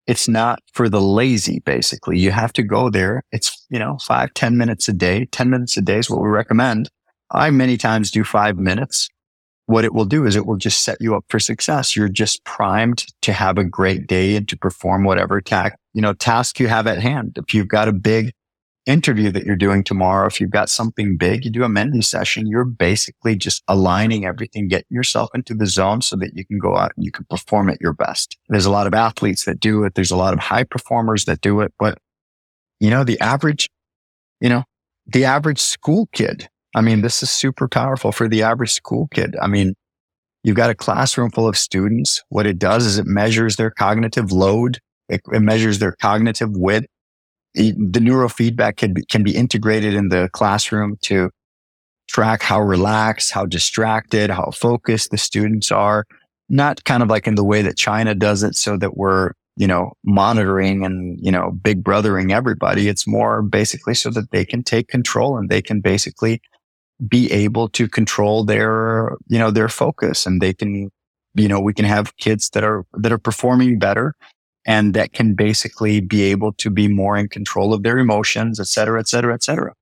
it's 0.08 0.30
not 0.30 0.60
for 0.74 0.88
the 0.88 1.02
lazy, 1.02 1.60
basically. 1.66 2.18
You 2.18 2.32
have 2.32 2.54
to 2.54 2.64
go 2.64 2.90
there. 2.90 3.22
It's, 3.34 3.68
you 3.70 3.78
know, 3.78 3.98
five, 3.98 4.34
ten 4.34 4.58
minutes 4.58 4.88
a 4.88 4.94
day. 4.94 5.26
10 5.26 5.50
minutes 5.50 5.76
a 5.76 5.82
day 5.82 5.98
is 5.98 6.10
what 6.10 6.22
we 6.22 6.30
recommend. 6.30 6.90
I 7.32 7.50
many 7.50 7.76
times 7.76 8.12
do 8.12 8.24
five 8.24 8.58
minutes. 8.58 9.10
What 9.66 9.84
it 9.84 9.94
will 9.94 10.06
do 10.06 10.26
is 10.26 10.38
it 10.38 10.46
will 10.46 10.56
just 10.56 10.86
set 10.86 11.00
you 11.02 11.18
up 11.18 11.26
for 11.28 11.42
success. 11.42 11.98
You're 11.98 12.08
just 12.08 12.44
primed 12.46 13.06
to 13.24 13.34
have 13.34 13.58
a 13.58 13.66
great 13.66 14.08
day 14.08 14.38
and 14.38 14.48
to 14.48 14.58
perform 14.58 15.04
whatever 15.04 15.42
task, 15.42 15.76
you 15.94 16.02
know, 16.02 16.14
task 16.14 16.62
you 16.62 16.70
have 16.70 16.88
at 16.88 17.02
hand. 17.02 17.38
If 17.38 17.54
you've 17.54 17.68
got 17.68 17.90
a 17.90 17.94
big 17.94 18.32
interview 18.90 19.32
that 19.32 19.46
you're 19.46 19.56
doing 19.56 19.84
tomorrow, 19.84 20.28
if 20.28 20.42
you've 20.42 20.50
got 20.50 20.70
something 20.70 21.16
big, 21.16 21.46
you 21.46 21.52
do 21.52 21.64
a 21.64 21.70
Mendi 21.70 22.02
session, 22.02 22.48
you're 22.48 22.66
basically 22.66 23.36
just 23.36 23.64
aligning 23.68 24.26
everything, 24.26 24.68
getting 24.68 24.88
yourself 24.90 25.30
into 25.34 25.54
the 25.54 25.68
zone 25.68 26.02
so 26.02 26.16
that 26.18 26.36
you 26.36 26.46
can 26.46 26.58
go 26.58 26.76
out 26.76 26.92
and 26.96 27.06
you 27.06 27.12
can 27.12 27.26
perform 27.30 27.70
at 27.70 27.80
your 27.80 27.94
best. 27.94 28.38
There's 28.50 28.66
a 28.66 28.72
lot 28.72 28.88
of 28.88 28.94
athletes 28.94 29.46
that 29.46 29.60
do 29.60 29.84
it. 29.84 29.94
There's 29.94 30.12
a 30.12 30.18
lot 30.18 30.34
of 30.34 30.40
high 30.40 30.64
performers 30.64 31.26
that 31.26 31.42
do 31.42 31.62
it, 31.62 31.74
but 31.78 32.00
you 32.80 32.90
know, 32.90 33.04
the 33.04 33.20
average, 33.20 33.70
you 34.42 34.50
know, 34.50 34.64
the 35.06 35.26
average 35.26 35.60
school 35.60 36.08
kid. 36.12 36.50
I 36.76 36.82
mean, 36.82 37.02
this 37.02 37.22
is 37.22 37.30
super 37.30 37.68
powerful 37.68 38.12
for 38.12 38.28
the 38.28 38.44
average 38.44 38.72
school 38.72 39.08
kid. 39.14 39.36
I 39.42 39.48
mean, 39.48 39.76
you've 40.44 40.56
got 40.56 40.70
a 40.70 40.76
classroom 40.76 41.32
full 41.32 41.48
of 41.48 41.58
students. 41.58 42.24
What 42.30 42.46
it 42.46 42.58
does 42.58 42.86
is 42.86 42.98
it 42.98 43.06
measures 43.06 43.56
their 43.56 43.72
cognitive 43.72 44.32
load. 44.32 44.80
It, 45.10 45.22
it 45.32 45.42
measures 45.42 45.80
their 45.80 45.94
cognitive 45.94 46.52
width 46.54 46.88
the 47.60 48.00
neurofeedback 48.00 48.78
can 48.78 48.94
be, 48.94 49.04
can 49.04 49.24
be 49.24 49.36
integrated 49.36 49.94
in 49.94 50.10
the 50.10 50.30
classroom 50.32 50.98
to 51.04 51.30
track 52.08 52.42
how 52.42 52.62
relaxed, 52.62 53.32
how 53.32 53.46
distracted, 53.46 54.30
how 54.30 54.52
focused 54.52 55.12
the 55.12 55.18
students 55.18 55.72
are. 55.72 56.06
Not 56.48 56.84
kind 56.84 57.04
of 57.04 57.10
like 57.10 57.28
in 57.28 57.36
the 57.36 57.44
way 57.44 57.62
that 57.62 57.78
China 57.78 58.16
does 58.16 58.42
it 58.42 58.56
so 58.56 58.78
that 58.78 58.98
we're, 58.98 59.34
you 59.56 59.68
know, 59.68 59.94
monitoring 60.04 60.84
and, 60.84 61.20
you 61.22 61.32
know, 61.32 61.52
big 61.52 61.84
brothering 61.84 62.32
everybody. 62.32 62.88
It's 62.88 63.06
more 63.06 63.44
basically 63.44 63.94
so 63.94 64.10
that 64.12 64.32
they 64.32 64.46
can 64.46 64.64
take 64.64 64.88
control 64.88 65.38
and 65.38 65.50
they 65.50 65.62
can 65.62 65.82
basically 65.82 66.42
be 67.08 67.32
able 67.32 67.70
to 67.70 67.88
control 67.88 68.44
their, 68.44 69.16
you 69.28 69.38
know, 69.38 69.52
their 69.52 69.70
focus 69.70 70.26
and 70.26 70.42
they 70.42 70.54
can, 70.54 70.90
you 71.36 71.48
know, 71.48 71.60
we 71.60 71.74
can 71.74 71.86
have 71.86 72.18
kids 72.18 72.50
that 72.52 72.64
are, 72.64 72.84
that 72.94 73.12
are 73.12 73.20
performing 73.20 73.78
better 73.78 74.16
and 74.70 74.94
that 74.94 75.14
can 75.14 75.34
basically 75.34 76.00
be 76.00 76.22
able 76.22 76.54
to 76.54 76.70
be 76.70 76.88
more 76.88 77.18
in 77.18 77.28
control 77.28 77.74
of 77.74 77.82
their 77.82 77.98
emotions, 77.98 78.60
et 78.60 78.68
cetera, 78.68 79.00
et 79.00 79.08
cetera, 79.08 79.34
et 79.34 79.44
cetera. 79.44 79.74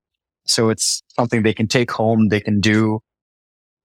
So 0.46 0.70
it's 0.70 1.02
something 1.14 1.42
they 1.42 1.52
can 1.52 1.68
take 1.68 1.90
home. 1.90 2.28
They 2.28 2.40
can 2.40 2.58
do, 2.58 3.00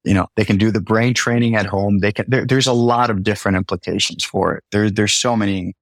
you 0.05 0.13
know, 0.13 0.27
they 0.37 0.45
can 0.45 0.57
do 0.57 0.71
the 0.71 0.79
brain 0.79 1.13
training 1.13 1.55
at 1.57 1.65
home. 1.65 1.99
They 1.99 2.13
can, 2.13 2.23
there, 2.29 2.45
there's 2.45 2.67
a 2.67 2.73
lot 2.73 3.09
of 3.09 3.21
different 3.21 3.57
implications 3.57 4.23
for 4.23 4.55
it. 4.55 4.63
There, 4.71 4.89
there's 4.89 5.11
so 5.11 5.35
many 5.35 5.73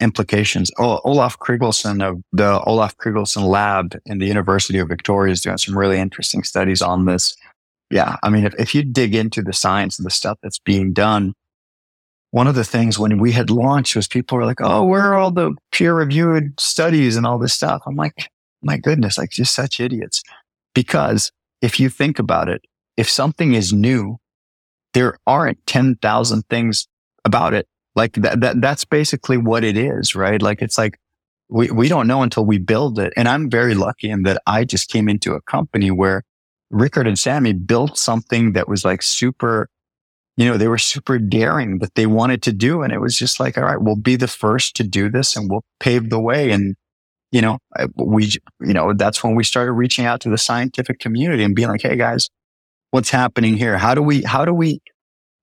implications. 0.00 0.70
Oh, 0.78 1.00
Olav 1.04 1.38
Krigolson 1.38 2.02
of 2.02 2.22
the 2.32 2.62
Olav 2.64 2.96
Krigolson 2.96 3.46
lab 3.46 3.94
in 4.06 4.20
the 4.20 4.26
University 4.26 4.78
of 4.78 4.88
Victoria 4.88 5.32
is 5.32 5.42
doing 5.42 5.58
some 5.58 5.76
really 5.76 5.98
interesting 5.98 6.44
studies 6.44 6.80
on 6.80 7.04
this. 7.04 7.36
Yeah. 7.90 8.16
I 8.22 8.30
mean, 8.30 8.46
if, 8.46 8.54
if 8.58 8.74
you 8.74 8.84
dig 8.84 9.14
into 9.14 9.42
the 9.42 9.52
science 9.52 9.98
and 9.98 10.06
the 10.06 10.10
stuff 10.10 10.38
that's 10.42 10.58
being 10.58 10.94
done, 10.94 11.34
one 12.36 12.46
of 12.46 12.54
the 12.54 12.64
things 12.64 12.98
when 12.98 13.16
we 13.16 13.32
had 13.32 13.48
launched 13.48 13.96
was 13.96 14.06
people 14.06 14.36
were 14.36 14.44
like, 14.44 14.60
Oh, 14.60 14.84
where 14.84 15.00
are 15.00 15.14
all 15.14 15.30
the 15.30 15.54
peer 15.72 15.94
reviewed 15.94 16.60
studies 16.60 17.16
and 17.16 17.24
all 17.24 17.38
this 17.38 17.54
stuff? 17.54 17.80
I'm 17.86 17.96
like, 17.96 18.28
my 18.60 18.76
goodness, 18.76 19.16
like 19.16 19.30
just 19.30 19.54
such 19.54 19.80
idiots. 19.80 20.22
Because 20.74 21.32
if 21.62 21.80
you 21.80 21.88
think 21.88 22.18
about 22.18 22.50
it, 22.50 22.60
if 22.98 23.08
something 23.08 23.54
is 23.54 23.72
new, 23.72 24.18
there 24.92 25.16
aren't 25.26 25.66
10,000 25.66 26.42
things 26.50 26.86
about 27.24 27.54
it. 27.54 27.66
Like 27.94 28.12
that, 28.16 28.40
that, 28.42 28.60
that's 28.60 28.84
basically 28.84 29.38
what 29.38 29.64
it 29.64 29.78
is, 29.78 30.14
right? 30.14 30.42
Like 30.42 30.60
it's 30.60 30.76
like, 30.76 30.98
we, 31.48 31.70
we 31.70 31.88
don't 31.88 32.06
know 32.06 32.20
until 32.20 32.44
we 32.44 32.58
build 32.58 32.98
it. 32.98 33.14
And 33.16 33.28
I'm 33.28 33.48
very 33.48 33.74
lucky 33.74 34.10
in 34.10 34.24
that 34.24 34.42
I 34.46 34.66
just 34.66 34.90
came 34.90 35.08
into 35.08 35.32
a 35.32 35.40
company 35.40 35.90
where 35.90 36.22
Rickard 36.70 37.06
and 37.06 37.18
Sammy 37.18 37.54
built 37.54 37.96
something 37.96 38.52
that 38.52 38.68
was 38.68 38.84
like 38.84 39.00
super 39.00 39.70
you 40.36 40.44
know, 40.44 40.56
they 40.56 40.68
were 40.68 40.78
super 40.78 41.18
daring 41.18 41.78
but 41.78 41.94
they 41.94 42.06
wanted 42.06 42.42
to 42.42 42.52
do. 42.52 42.82
And 42.82 42.92
it 42.92 43.00
was 43.00 43.18
just 43.18 43.40
like, 43.40 43.56
all 43.56 43.64
right, 43.64 43.80
we'll 43.80 43.96
be 43.96 44.16
the 44.16 44.28
first 44.28 44.76
to 44.76 44.84
do 44.84 45.10
this 45.10 45.36
and 45.36 45.50
we'll 45.50 45.64
pave 45.80 46.10
the 46.10 46.20
way. 46.20 46.50
And, 46.50 46.76
you 47.32 47.40
know, 47.40 47.58
we, 47.96 48.32
you 48.60 48.72
know, 48.74 48.92
that's 48.92 49.24
when 49.24 49.34
we 49.34 49.44
started 49.44 49.72
reaching 49.72 50.04
out 50.04 50.20
to 50.22 50.30
the 50.30 50.38
scientific 50.38 50.98
community 50.98 51.42
and 51.42 51.54
being 51.54 51.68
like, 51.68 51.82
Hey 51.82 51.96
guys, 51.96 52.28
what's 52.90 53.10
happening 53.10 53.56
here? 53.56 53.78
How 53.78 53.94
do 53.94 54.02
we, 54.02 54.22
how 54.22 54.44
do 54.44 54.52
we, 54.52 54.80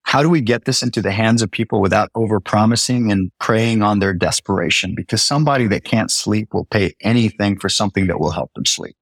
how 0.03 0.21
do 0.21 0.29
we 0.29 0.41
get 0.41 0.65
this 0.65 0.83
into 0.83 1.01
the 1.01 1.11
hands 1.11 1.41
of 1.41 1.49
people 1.49 1.81
without 1.81 2.09
over 2.13 2.39
promising 2.39 3.11
and 3.11 3.31
preying 3.39 3.81
on 3.81 3.99
their 3.99 4.13
desperation? 4.13 4.93
Because 4.95 5.23
somebody 5.23 5.65
that 5.67 5.85
can't 5.85 6.11
sleep 6.11 6.49
will 6.53 6.65
pay 6.65 6.93
anything 7.01 7.57
for 7.57 7.69
something 7.69 8.07
that 8.07 8.19
will 8.19 8.31
help 8.31 8.51
them 8.53 8.65
sleep. 8.65 8.95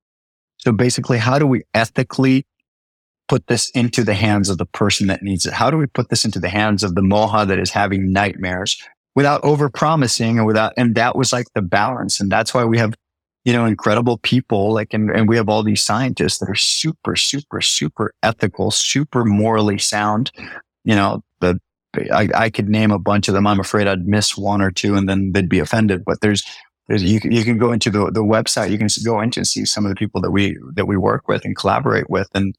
So 0.57 0.71
basically, 0.71 1.17
how 1.17 1.39
do 1.39 1.47
we 1.47 1.63
ethically 1.73 2.45
put 3.31 3.47
this 3.47 3.69
into 3.69 4.03
the 4.03 4.13
hands 4.13 4.49
of 4.49 4.57
the 4.57 4.65
person 4.65 5.07
that 5.07 5.23
needs 5.23 5.45
it? 5.45 5.53
How 5.53 5.71
do 5.71 5.77
we 5.77 5.85
put 5.85 6.09
this 6.09 6.25
into 6.25 6.37
the 6.37 6.49
hands 6.49 6.83
of 6.83 6.95
the 6.95 7.01
moha 7.01 7.47
that 7.47 7.59
is 7.59 7.71
having 7.71 8.11
nightmares 8.11 8.77
without 9.15 9.41
over 9.45 9.69
promising 9.69 10.37
and 10.37 10.45
without, 10.45 10.73
and 10.75 10.95
that 10.95 11.15
was 11.15 11.31
like 11.31 11.47
the 11.55 11.61
balance. 11.61 12.19
And 12.19 12.29
that's 12.29 12.53
why 12.53 12.65
we 12.65 12.77
have, 12.77 12.93
you 13.45 13.53
know, 13.53 13.65
incredible 13.65 14.17
people 14.17 14.73
like, 14.73 14.93
and, 14.93 15.09
and 15.09 15.29
we 15.29 15.37
have 15.37 15.47
all 15.47 15.63
these 15.63 15.81
scientists 15.81 16.39
that 16.39 16.49
are 16.49 16.55
super, 16.55 17.15
super, 17.15 17.61
super 17.61 18.13
ethical, 18.21 18.69
super 18.69 19.23
morally 19.23 19.77
sound. 19.77 20.33
You 20.83 20.95
know, 20.95 21.23
the, 21.39 21.57
I, 22.11 22.27
I 22.35 22.49
could 22.49 22.67
name 22.67 22.91
a 22.91 22.99
bunch 22.99 23.29
of 23.29 23.33
them. 23.33 23.47
I'm 23.47 23.61
afraid 23.61 23.87
I'd 23.87 24.05
miss 24.05 24.37
one 24.37 24.61
or 24.61 24.71
two 24.71 24.95
and 24.95 25.07
then 25.07 25.31
they'd 25.31 25.47
be 25.47 25.59
offended, 25.59 26.03
but 26.03 26.19
there's, 26.19 26.43
there's, 26.89 27.01
you 27.01 27.21
can, 27.21 27.31
you 27.31 27.45
can 27.45 27.57
go 27.57 27.71
into 27.71 27.89
the, 27.89 28.11
the 28.11 28.25
website. 28.25 28.71
You 28.71 28.77
can 28.77 28.89
go 29.05 29.21
into 29.21 29.39
and 29.39 29.47
see 29.47 29.63
some 29.63 29.85
of 29.85 29.89
the 29.89 29.95
people 29.95 30.19
that 30.19 30.31
we, 30.31 30.57
that 30.73 30.85
we 30.85 30.97
work 30.97 31.29
with 31.29 31.45
and 31.45 31.55
collaborate 31.55 32.09
with. 32.09 32.27
And 32.33 32.55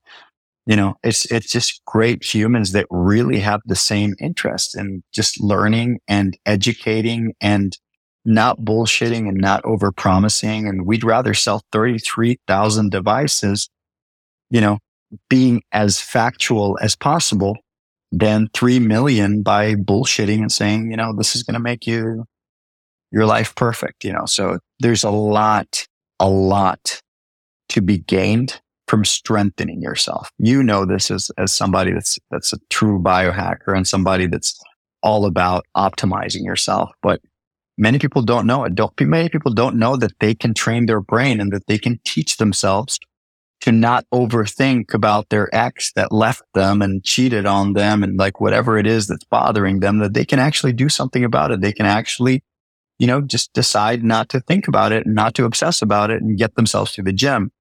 you 0.66 0.76
know, 0.76 0.94
it's, 1.02 1.30
it's 1.30 1.50
just 1.50 1.82
great 1.86 2.22
humans 2.22 2.72
that 2.72 2.86
really 2.90 3.40
have 3.40 3.60
the 3.64 3.76
same 3.76 4.14
interest 4.20 4.76
in 4.76 5.02
just 5.12 5.40
learning 5.40 5.98
and 6.06 6.36
educating 6.46 7.34
and 7.40 7.76
not 8.24 8.60
bullshitting 8.60 9.28
and 9.28 9.38
not 9.38 9.64
over 9.64 9.90
promising. 9.90 10.68
And 10.68 10.86
we'd 10.86 11.02
rather 11.02 11.34
sell 11.34 11.62
33,000 11.72 12.90
devices, 12.90 13.68
you 14.50 14.60
know, 14.60 14.78
being 15.28 15.62
as 15.72 16.00
factual 16.00 16.78
as 16.80 16.94
possible 16.94 17.56
than 18.12 18.48
3 18.54 18.78
million 18.78 19.42
by 19.42 19.74
bullshitting 19.74 20.38
and 20.38 20.52
saying, 20.52 20.90
you 20.90 20.96
know, 20.96 21.12
this 21.16 21.34
is 21.34 21.42
going 21.42 21.54
to 21.54 21.60
make 21.60 21.86
you 21.86 22.24
your 23.10 23.26
life 23.26 23.54
perfect, 23.54 24.04
you 24.04 24.12
know. 24.12 24.26
So 24.26 24.58
there's 24.78 25.02
a 25.02 25.10
lot, 25.10 25.86
a 26.20 26.28
lot 26.28 27.02
to 27.70 27.80
be 27.80 27.98
gained 27.98 28.60
from 28.92 29.06
strengthening 29.06 29.80
yourself. 29.80 30.30
You 30.36 30.62
know 30.62 30.84
this 30.84 31.10
as, 31.10 31.30
as 31.38 31.50
somebody 31.50 31.94
that's, 31.94 32.18
that's 32.30 32.52
a 32.52 32.58
true 32.68 32.98
biohacker 32.98 33.74
and 33.74 33.88
somebody 33.88 34.26
that's 34.26 34.60
all 35.02 35.24
about 35.24 35.64
optimizing 35.74 36.44
yourself. 36.44 36.90
But 37.00 37.22
many 37.78 37.98
people 37.98 38.20
don't 38.20 38.46
know 38.46 38.64
it. 38.64 38.74
Don't, 38.74 38.92
many 39.00 39.30
people 39.30 39.54
don't 39.54 39.76
know 39.76 39.96
that 39.96 40.12
they 40.20 40.34
can 40.34 40.52
train 40.52 40.84
their 40.84 41.00
brain 41.00 41.40
and 41.40 41.50
that 41.54 41.68
they 41.68 41.78
can 41.78 42.00
teach 42.04 42.36
themselves 42.36 42.98
to 43.62 43.72
not 43.72 44.04
overthink 44.12 44.92
about 44.92 45.30
their 45.30 45.48
ex 45.54 45.90
that 45.94 46.12
left 46.12 46.42
them 46.52 46.82
and 46.82 47.02
cheated 47.02 47.46
on 47.46 47.72
them 47.72 48.02
and 48.02 48.18
like 48.18 48.42
whatever 48.42 48.76
it 48.76 48.86
is 48.86 49.06
that's 49.06 49.24
bothering 49.24 49.80
them, 49.80 50.00
that 50.00 50.12
they 50.12 50.26
can 50.26 50.38
actually 50.38 50.74
do 50.74 50.90
something 50.90 51.24
about 51.24 51.50
it. 51.50 51.62
They 51.62 51.72
can 51.72 51.86
actually, 51.86 52.44
you 52.98 53.06
know, 53.06 53.22
just 53.22 53.54
decide 53.54 54.04
not 54.04 54.28
to 54.28 54.40
think 54.40 54.68
about 54.68 54.92
it 54.92 55.06
and 55.06 55.14
not 55.14 55.32
to 55.36 55.46
obsess 55.46 55.80
about 55.80 56.10
it 56.10 56.20
and 56.20 56.36
get 56.36 56.56
themselves 56.56 56.92
to 56.92 57.02
the 57.02 57.14
gym 57.14 57.52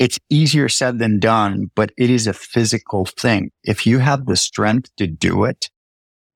it's 0.00 0.18
easier 0.30 0.68
said 0.70 0.98
than 0.98 1.20
done, 1.20 1.70
but 1.76 1.92
it 1.98 2.08
is 2.08 2.26
a 2.26 2.32
physical 2.32 3.04
thing. 3.04 3.50
If 3.62 3.86
you 3.86 3.98
have 3.98 4.24
the 4.24 4.34
strength 4.34 4.90
to 4.96 5.06
do 5.06 5.44
it, 5.44 5.68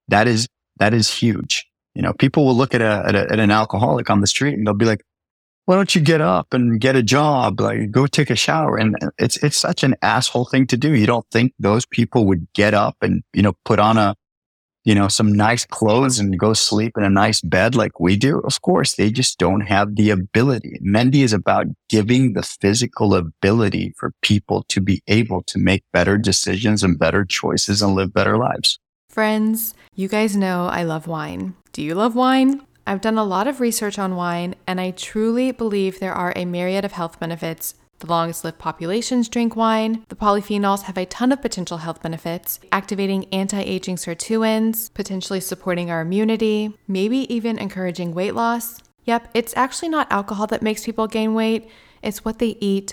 that 0.07 0.29
is, 0.29 0.47
that 0.77 0.93
is 0.93 1.11
huge. 1.11 1.67
You 1.95 2.03
know, 2.03 2.13
people 2.13 2.45
will 2.45 2.55
look 2.55 2.75
at 2.75 2.83
a, 2.83 3.05
at, 3.07 3.15
a, 3.15 3.33
at 3.33 3.41
an 3.41 3.51
alcoholic 3.51 4.11
on 4.11 4.21
the 4.21 4.27
street 4.27 4.53
and 4.53 4.67
they'll 4.67 4.75
be 4.75 4.85
like, 4.85 5.03
why 5.65 5.77
don't 5.77 5.95
you 5.95 6.03
get 6.03 6.21
up 6.21 6.53
and 6.53 6.79
get 6.79 6.95
a 6.95 7.03
job? 7.03 7.59
Like 7.59 7.91
go 7.91 8.07
take 8.07 8.29
a 8.29 8.37
shower. 8.37 8.77
And 8.77 8.97
it's, 9.17 9.43
it's 9.43 9.57
such 9.57 9.83
an 9.83 9.95
asshole 10.03 10.45
thing 10.45 10.67
to 10.67 10.77
do. 10.77 10.95
You 10.95 11.07
don't 11.07 11.27
think 11.33 11.55
those 11.59 11.87
people 11.87 12.27
would 12.27 12.47
get 12.53 12.75
up 12.75 12.97
and, 13.01 13.23
you 13.33 13.41
know, 13.41 13.55
put 13.65 13.79
on 13.79 13.97
a, 13.97 14.15
you 14.85 14.95
know, 14.95 15.09
some 15.09 15.33
nice 15.33 15.65
clothes 15.65 16.19
and 16.19 16.39
go 16.39 16.53
sleep 16.53 16.93
in 16.97 17.05
a 17.05 17.11
nice 17.11 17.41
bed 17.41 17.75
like 17.75 17.99
we 17.99 18.17
do. 18.17 18.41
Of 18.41 18.61
course, 18.61 18.95
they 18.95 19.11
just 19.11 19.39
don't 19.39 19.63
have 19.63 19.97
the 19.97 20.11
ability. 20.11 20.79
Mendi 20.81 21.23
is 21.23 21.33
about 21.33 21.67
giving 21.89 22.35
the 22.35 22.43
physical 22.43 23.15
ability 23.15 23.95
for 23.97 24.13
people 24.21 24.65
to 24.69 24.81
be 24.81 25.03
able 25.09 25.43
to 25.45 25.59
make 25.59 25.85
better 25.93 26.19
decisions 26.19 26.83
and 26.83 26.99
better 26.99 27.25
choices 27.25 27.81
and 27.81 27.95
live 27.95 28.13
better 28.13 28.37
lives. 28.37 28.79
Friends, 29.09 29.75
you 29.95 30.09
guys 30.09 30.37
know 30.37 30.67
I 30.67 30.83
love 30.83 31.07
wine. 31.07 31.55
Do 31.73 31.83
you 31.83 31.95
love 31.95 32.15
wine? 32.15 32.61
I've 32.87 33.01
done 33.01 33.17
a 33.17 33.25
lot 33.25 33.47
of 33.47 33.61
research 33.61 33.99
on 33.99 34.17
wine, 34.17 34.57
and 34.67 34.79
I 34.81 34.91
truly 34.91 35.53
believe 35.53 35.99
there 35.99 36.13
are 36.13 36.35
a 36.37 36.45
myriad 36.45 36.85
of 36.85 36.93
health 36.93 37.19
benefits. 37.19 37.75
The 38.05 38.11
longest 38.11 38.45
lived 38.45 38.59
populations 38.59 39.31
drink 39.31 39.57
wine. 39.57 40.05
The 40.11 40.15
polyphenols 40.15 40.83
have 40.83 40.99
a 40.99 41.07
ton 41.07 41.33
of 41.33 41.41
potential 41.41 41.79
health 41.79 42.03
benefits, 42.03 42.61
activating 42.71 43.25
anti 43.33 43.63
aging 43.63 43.97
sirtuins, 43.97 44.93
potentially 44.93 45.41
supporting 45.41 45.91
our 45.91 46.03
immunity, 46.03 46.77
maybe 46.87 47.35
even 47.35 47.57
encouraging 47.57 48.13
weight 48.13 48.35
loss. 48.35 48.83
Yep, 49.07 49.31
it's 49.33 49.57
actually 49.57 49.89
not 49.89 50.13
alcohol 50.13 50.47
that 50.49 50.61
makes 50.61 50.85
people 50.85 51.07
gain 51.07 51.33
weight, 51.33 51.67
it's 52.03 52.27
what 52.27 52.41
they 52.41 52.59
eat 52.61 52.93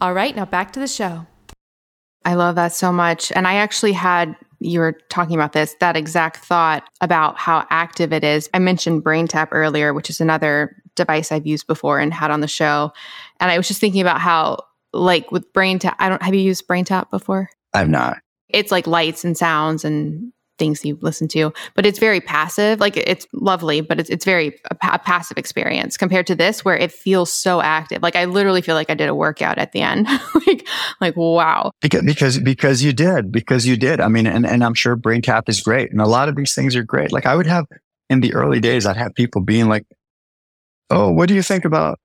All 0.00 0.14
right, 0.14 0.34
now 0.34 0.44
back 0.44 0.72
to 0.72 0.80
the 0.80 0.86
show. 0.86 1.26
I 2.24 2.34
love 2.34 2.54
that 2.54 2.72
so 2.72 2.92
much. 2.92 3.32
And 3.32 3.48
I 3.48 3.54
actually 3.54 3.92
had, 3.92 4.36
you 4.60 4.80
were 4.80 4.92
talking 5.08 5.34
about 5.34 5.52
this, 5.52 5.74
that 5.80 5.96
exact 5.96 6.44
thought 6.44 6.88
about 7.00 7.36
how 7.38 7.66
active 7.70 8.12
it 8.12 8.22
is. 8.22 8.48
I 8.54 8.58
mentioned 8.58 9.02
BrainTap 9.04 9.48
earlier, 9.50 9.92
which 9.94 10.10
is 10.10 10.20
another 10.20 10.76
device 10.94 11.32
I've 11.32 11.46
used 11.46 11.66
before 11.66 11.98
and 11.98 12.12
had 12.12 12.30
on 12.30 12.40
the 12.40 12.48
show. 12.48 12.92
And 13.40 13.50
I 13.50 13.56
was 13.56 13.66
just 13.66 13.80
thinking 13.80 14.00
about 14.00 14.20
how, 14.20 14.58
like 14.92 15.32
with 15.32 15.52
BrainTap, 15.52 15.96
I 15.98 16.08
don't, 16.08 16.22
have 16.22 16.34
you 16.34 16.42
used 16.42 16.68
BrainTap 16.68 17.10
before? 17.10 17.50
I've 17.74 17.88
not. 17.88 18.18
It's 18.48 18.70
like 18.70 18.86
lights 18.86 19.24
and 19.24 19.36
sounds 19.36 19.84
and 19.84 20.32
things 20.58 20.84
you 20.84 20.98
listen 21.00 21.28
to, 21.28 21.52
but 21.74 21.86
it's 21.86 21.98
very 21.98 22.20
passive. 22.20 22.80
Like 22.80 22.96
it's 22.96 23.26
lovely, 23.32 23.80
but 23.80 24.00
it's, 24.00 24.10
it's 24.10 24.24
very 24.24 24.58
a, 24.70 24.98
passive 24.98 25.38
experience 25.38 25.96
compared 25.96 26.26
to 26.26 26.34
this 26.34 26.64
where 26.64 26.76
it 26.76 26.92
feels 26.92 27.32
so 27.32 27.60
active. 27.60 28.02
Like 28.02 28.16
I 28.16 28.24
literally 28.24 28.60
feel 28.60 28.74
like 28.74 28.90
I 28.90 28.94
did 28.94 29.08
a 29.08 29.14
workout 29.14 29.58
at 29.58 29.72
the 29.72 29.80
end. 29.80 30.06
like, 30.46 30.66
like, 31.00 31.16
wow. 31.16 31.70
Because, 31.80 32.02
because, 32.02 32.38
because 32.38 32.82
you 32.82 32.92
did, 32.92 33.32
because 33.32 33.66
you 33.66 33.76
did. 33.76 34.00
I 34.00 34.08
mean, 34.08 34.26
and, 34.26 34.46
and 34.46 34.64
I'm 34.64 34.74
sure 34.74 34.96
BrainTap 34.96 35.48
is 35.48 35.60
great. 35.60 35.90
And 35.90 36.00
a 36.00 36.06
lot 36.06 36.28
of 36.28 36.36
these 36.36 36.54
things 36.54 36.76
are 36.76 36.82
great. 36.82 37.12
Like 37.12 37.26
I 37.26 37.36
would 37.36 37.46
have 37.46 37.66
in 38.10 38.20
the 38.20 38.34
early 38.34 38.60
days, 38.60 38.86
I'd 38.86 38.96
have 38.96 39.14
people 39.14 39.40
being 39.40 39.68
like, 39.68 39.86
Oh, 40.90 41.10
what 41.12 41.28
do 41.28 41.34
you 41.34 41.42
think 41.42 41.64
about 41.64 42.00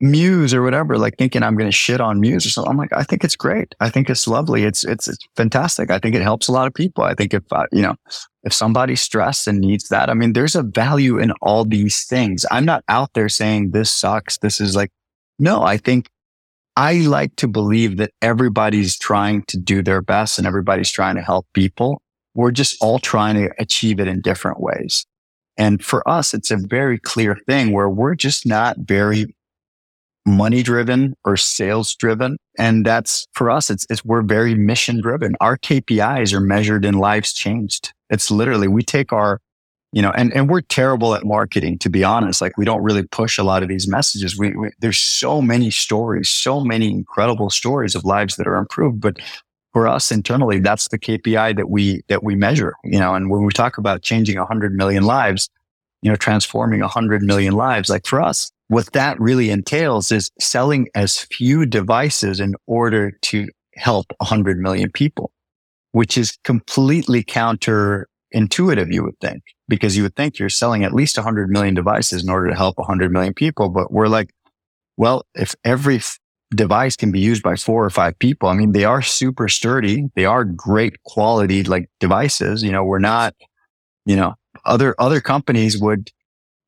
Muse 0.00 0.54
or 0.54 0.62
whatever, 0.62 0.96
like 0.96 1.16
thinking 1.18 1.42
I'm 1.42 1.56
going 1.56 1.68
to 1.68 1.76
shit 1.76 2.00
on 2.00 2.20
Muse 2.20 2.46
or 2.46 2.50
something. 2.50 2.70
I'm 2.70 2.76
like, 2.76 2.92
I 2.92 3.02
think 3.02 3.24
it's 3.24 3.34
great. 3.34 3.74
I 3.80 3.90
think 3.90 4.08
it's 4.08 4.28
lovely. 4.28 4.62
It's, 4.62 4.84
it's, 4.84 5.08
it's 5.08 5.26
fantastic. 5.36 5.90
I 5.90 5.98
think 5.98 6.14
it 6.14 6.22
helps 6.22 6.46
a 6.46 6.52
lot 6.52 6.68
of 6.68 6.74
people. 6.74 7.02
I 7.02 7.14
think 7.14 7.34
if, 7.34 7.42
uh, 7.52 7.66
you 7.72 7.82
know, 7.82 7.96
if 8.44 8.52
somebody's 8.52 9.00
stressed 9.00 9.48
and 9.48 9.58
needs 9.58 9.88
that, 9.88 10.08
I 10.08 10.14
mean, 10.14 10.34
there's 10.34 10.54
a 10.54 10.62
value 10.62 11.18
in 11.18 11.32
all 11.42 11.64
these 11.64 12.04
things. 12.04 12.46
I'm 12.50 12.64
not 12.64 12.84
out 12.88 13.12
there 13.14 13.28
saying 13.28 13.72
this 13.72 13.90
sucks. 13.90 14.38
This 14.38 14.60
is 14.60 14.76
like, 14.76 14.90
no, 15.38 15.62
I 15.62 15.76
think 15.76 16.08
I 16.76 17.00
like 17.00 17.34
to 17.36 17.48
believe 17.48 17.96
that 17.96 18.12
everybody's 18.22 18.96
trying 18.96 19.42
to 19.48 19.58
do 19.58 19.82
their 19.82 20.00
best 20.00 20.38
and 20.38 20.46
everybody's 20.46 20.92
trying 20.92 21.16
to 21.16 21.22
help 21.22 21.46
people. 21.54 22.02
We're 22.34 22.52
just 22.52 22.76
all 22.80 23.00
trying 23.00 23.34
to 23.34 23.50
achieve 23.58 23.98
it 23.98 24.06
in 24.06 24.20
different 24.20 24.60
ways. 24.60 25.04
And 25.56 25.84
for 25.84 26.08
us, 26.08 26.34
it's 26.34 26.52
a 26.52 26.56
very 26.56 27.00
clear 27.00 27.36
thing 27.48 27.72
where 27.72 27.88
we're 27.88 28.14
just 28.14 28.46
not 28.46 28.76
very 28.78 29.34
money 30.26 30.62
driven 30.62 31.14
or 31.24 31.36
sales 31.36 31.94
driven. 31.94 32.36
And 32.58 32.84
that's 32.84 33.26
for 33.32 33.50
us, 33.50 33.70
it's, 33.70 33.86
it's, 33.90 34.04
we're 34.04 34.22
very 34.22 34.54
mission 34.54 35.00
driven. 35.00 35.34
Our 35.40 35.56
KPIs 35.56 36.32
are 36.32 36.40
measured 36.40 36.84
in 36.84 36.94
lives 36.94 37.32
changed. 37.32 37.92
It's 38.10 38.30
literally, 38.30 38.68
we 38.68 38.82
take 38.82 39.12
our, 39.12 39.40
you 39.92 40.02
know, 40.02 40.10
and, 40.10 40.32
and 40.34 40.50
we're 40.50 40.60
terrible 40.60 41.14
at 41.14 41.24
marketing, 41.24 41.78
to 41.78 41.88
be 41.88 42.04
honest. 42.04 42.42
Like 42.42 42.58
we 42.58 42.64
don't 42.64 42.82
really 42.82 43.04
push 43.04 43.38
a 43.38 43.42
lot 43.42 43.62
of 43.62 43.68
these 43.68 43.88
messages. 43.88 44.38
We, 44.38 44.54
we 44.54 44.70
there's 44.80 44.98
so 44.98 45.40
many 45.40 45.70
stories, 45.70 46.28
so 46.28 46.60
many 46.60 46.90
incredible 46.90 47.48
stories 47.48 47.94
of 47.94 48.04
lives 48.04 48.36
that 48.36 48.46
are 48.46 48.56
improved. 48.56 49.00
But 49.00 49.18
for 49.72 49.88
us 49.88 50.10
internally, 50.12 50.60
that's 50.60 50.88
the 50.88 50.98
KPI 50.98 51.56
that 51.56 51.70
we, 51.70 52.02
that 52.08 52.22
we 52.22 52.34
measure, 52.34 52.74
you 52.84 52.98
know, 52.98 53.14
and 53.14 53.30
when 53.30 53.44
we 53.44 53.52
talk 53.52 53.78
about 53.78 54.02
changing 54.02 54.36
hundred 54.36 54.74
million 54.74 55.04
lives, 55.04 55.48
you 56.02 56.10
know, 56.10 56.16
transforming 56.16 56.80
hundred 56.80 57.22
million 57.22 57.54
lives, 57.54 57.88
like 57.88 58.06
for 58.06 58.20
us, 58.20 58.50
what 58.68 58.92
that 58.92 59.18
really 59.18 59.50
entails 59.50 60.12
is 60.12 60.30
selling 60.38 60.88
as 60.94 61.26
few 61.30 61.66
devices 61.66 62.38
in 62.38 62.54
order 62.66 63.12
to 63.22 63.48
help 63.74 64.06
100 64.18 64.58
million 64.58 64.90
people, 64.90 65.32
which 65.92 66.18
is 66.18 66.38
completely 66.44 67.24
counterintuitive, 67.24 68.92
you 68.92 69.02
would 69.02 69.18
think, 69.20 69.42
because 69.68 69.96
you 69.96 70.02
would 70.02 70.16
think 70.16 70.38
you're 70.38 70.50
selling 70.50 70.84
at 70.84 70.92
least 70.92 71.16
100 71.16 71.48
million 71.48 71.74
devices 71.74 72.22
in 72.22 72.30
order 72.30 72.50
to 72.50 72.56
help 72.56 72.76
100 72.78 73.10
million 73.10 73.32
people. 73.32 73.70
But 73.70 73.90
we're 73.90 74.08
like, 74.08 74.30
well, 74.98 75.24
if 75.34 75.54
every 75.64 75.96
f- 75.96 76.18
device 76.54 76.94
can 76.94 77.10
be 77.10 77.20
used 77.20 77.42
by 77.42 77.56
four 77.56 77.84
or 77.84 77.90
five 77.90 78.18
people, 78.18 78.50
I 78.50 78.54
mean, 78.54 78.72
they 78.72 78.84
are 78.84 79.00
super 79.00 79.48
sturdy. 79.48 80.08
They 80.14 80.26
are 80.26 80.44
great 80.44 81.02
quality, 81.04 81.64
like 81.64 81.88
devices. 82.00 82.62
You 82.62 82.72
know, 82.72 82.84
we're 82.84 82.98
not, 82.98 83.34
you 84.04 84.16
know, 84.16 84.34
other, 84.66 84.94
other 84.98 85.22
companies 85.22 85.80
would, 85.80 86.10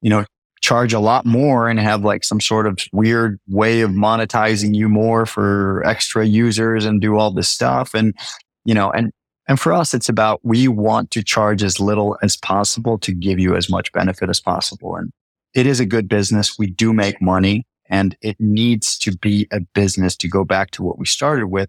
you 0.01 0.09
know, 0.09 0.25
charge 0.61 0.93
a 0.93 1.01
lot 1.01 1.25
more 1.25 1.69
and 1.69 1.81
have 1.81 2.05
like 2.05 2.25
some 2.25 2.41
sort 2.41 2.67
of 2.67 2.79
weird 2.93 3.41
way 3.49 3.81
of 3.81 3.91
monetizing 3.91 4.75
you 4.75 4.89
more 4.89 5.27
for 5.27 5.83
extra 5.87 6.25
users 6.27 6.85
and 6.85 7.01
do 7.01 7.17
all 7.17 7.31
this 7.31 7.49
stuff. 7.49 7.95
And, 7.95 8.15
you 8.65 8.75
know, 8.75 8.91
and, 8.91 9.13
and 9.49 9.59
for 9.59 9.73
us, 9.73 9.95
it's 9.95 10.09
about 10.09 10.41
we 10.45 10.69
want 10.69 11.11
to 11.13 11.23
charge 11.23 11.63
as 11.63 11.81
little 11.81 12.19
as 12.23 12.37
possible 12.37 12.99
to 12.99 13.13
give 13.13 13.39
you 13.39 13.57
as 13.57 13.71
much 13.71 13.91
benefit 13.93 14.29
as 14.29 14.41
possible. 14.41 14.97
And 14.97 15.13
it 15.55 15.67
is 15.67 15.81
a 15.81 15.87
good 15.87 16.09
business. 16.09 16.59
We 16.59 16.67
do 16.67 16.93
make 16.93 17.21
money 17.21 17.67
and 17.89 18.17
it 18.21 18.37
needs 18.39 18.97
to 18.99 19.17
be 19.17 19.49
a 19.51 19.61
business 19.75 20.17
to 20.19 20.29
go 20.29 20.45
back 20.45 20.71
to 20.73 20.83
what 20.83 20.99
we 20.99 21.07
started 21.07 21.47
with 21.47 21.69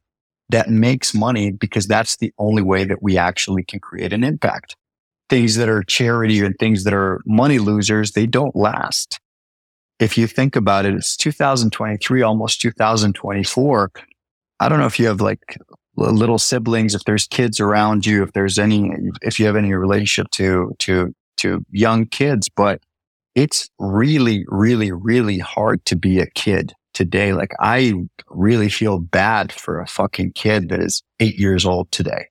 that 0.49 0.69
makes 0.69 1.13
money 1.13 1.51
because 1.51 1.87
that's 1.87 2.17
the 2.17 2.33
only 2.37 2.61
way 2.61 2.83
that 2.83 3.01
we 3.01 3.17
actually 3.17 3.63
can 3.63 3.79
create 3.79 4.11
an 4.11 4.23
impact 4.23 4.75
things 5.31 5.55
that 5.55 5.69
are 5.69 5.81
charity 5.81 6.45
and 6.45 6.53
things 6.59 6.83
that 6.83 6.93
are 6.93 7.21
money 7.25 7.57
losers, 7.57 8.11
they 8.11 8.25
don't 8.25 8.53
last. 8.53 9.17
If 9.97 10.17
you 10.17 10.27
think 10.27 10.57
about 10.57 10.85
it, 10.85 10.93
it's 10.93 11.15
2023, 11.15 12.21
almost 12.21 12.59
2024. 12.59 13.91
I 14.59 14.67
don't 14.67 14.77
know 14.77 14.85
if 14.85 14.99
you 14.99 15.07
have 15.07 15.21
like 15.21 15.57
little 15.95 16.37
siblings, 16.37 16.93
if 16.93 17.05
there's 17.05 17.27
kids 17.27 17.61
around 17.61 18.05
you, 18.05 18.23
if 18.23 18.33
there's 18.33 18.59
any, 18.59 18.91
if 19.21 19.39
you 19.39 19.45
have 19.45 19.55
any 19.55 19.73
relationship 19.73 20.29
to, 20.31 20.75
to, 20.79 21.15
to 21.37 21.63
young 21.71 22.07
kids, 22.07 22.49
but 22.49 22.81
it's 23.33 23.69
really, 23.79 24.43
really, 24.49 24.91
really 24.91 25.39
hard 25.39 25.85
to 25.85 25.95
be 25.95 26.19
a 26.19 26.29
kid 26.31 26.73
today. 26.93 27.31
Like 27.31 27.53
I 27.61 27.93
really 28.29 28.67
feel 28.67 28.99
bad 28.99 29.53
for 29.53 29.79
a 29.79 29.87
fucking 29.87 30.33
kid 30.33 30.67
that 30.69 30.81
is 30.81 31.03
eight 31.21 31.39
years 31.39 31.65
old 31.65 31.89
today. 31.93 32.30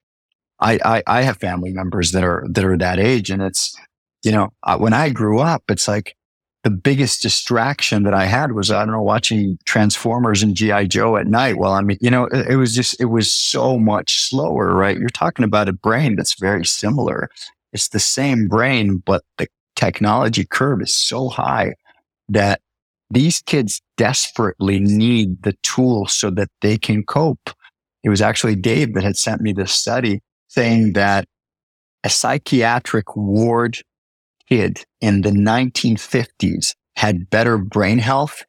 I, 0.61 0.79
I, 0.85 1.03
I 1.07 1.23
have 1.23 1.39
family 1.39 1.73
members 1.73 2.13
that 2.13 2.25
are, 2.25 2.45
that 2.51 2.65
are 2.65 2.77
that 2.77 2.99
age. 2.99 3.31
And 3.31 3.43
it's, 3.43 3.75
you 4.23 4.33
know, 4.33 4.51
when 4.79 4.93
I 4.93 5.11
grew 5.11 5.41
up, 5.41 5.65
it's 5.69 5.89
like 5.89 6.17
the 6.63 6.71
biggest 6.71 7.23
distraction 7.23 8.03
that 8.03 8.13
I 8.13 8.27
had 8.27 8.53
was, 8.53 8.71
I 8.71 8.85
don't 8.85 8.93
know, 8.93 9.03
watching 9.03 9.59
Transformers 9.65 10.43
and 10.43 10.55
G.I. 10.55 10.87
Joe 10.87 11.17
at 11.17 11.27
night. 11.27 11.57
Well, 11.57 11.73
I 11.73 11.81
mean, 11.81 11.97
you 12.01 12.11
know, 12.11 12.25
it, 12.27 12.51
it 12.51 12.57
was 12.57 12.75
just, 12.75 13.01
it 13.01 13.07
was 13.07 13.33
so 13.33 13.79
much 13.79 14.21
slower, 14.29 14.75
right? 14.75 14.99
You're 14.99 15.09
talking 15.09 15.45
about 15.45 15.69
a 15.69 15.73
brain 15.73 16.17
that's 16.17 16.39
very 16.39 16.67
similar. 16.67 17.31
It's 17.73 17.89
the 17.89 18.01
same 18.01 18.47
brain, 18.47 19.03
but 19.07 19.23
the 19.39 19.47
technology 19.77 20.45
curve 20.45 20.83
is 20.83 20.95
so 20.95 21.29
high 21.29 21.75
that 22.29 22.61
these 23.11 23.41
kids 23.43 23.81
desperately 23.97 24.79
need 24.81 25.43
the 25.43 25.55
tools 25.63 26.13
so 26.13 26.31
that 26.31 26.51
they 26.61 26.77
can 26.77 27.03
cope. 27.03 27.51
It 28.05 28.11
was 28.11 28.21
actually 28.21 28.57
Dave 28.57 28.95
that 28.95 29.03
had 29.03 29.17
sent 29.17 29.41
me 29.41 29.53
this 29.53 29.73
study 29.73 30.21
saying 30.51 30.95
that 30.95 31.27
a 32.03 32.11
psychiatric 32.11 33.15
ward 33.15 33.79
kid 34.49 34.83
in 35.01 35.23
the 35.23 35.31
1950s 35.31 36.75
had 36.97 37.31
better 37.31 37.57
brain 37.57 37.99
health 37.99 38.45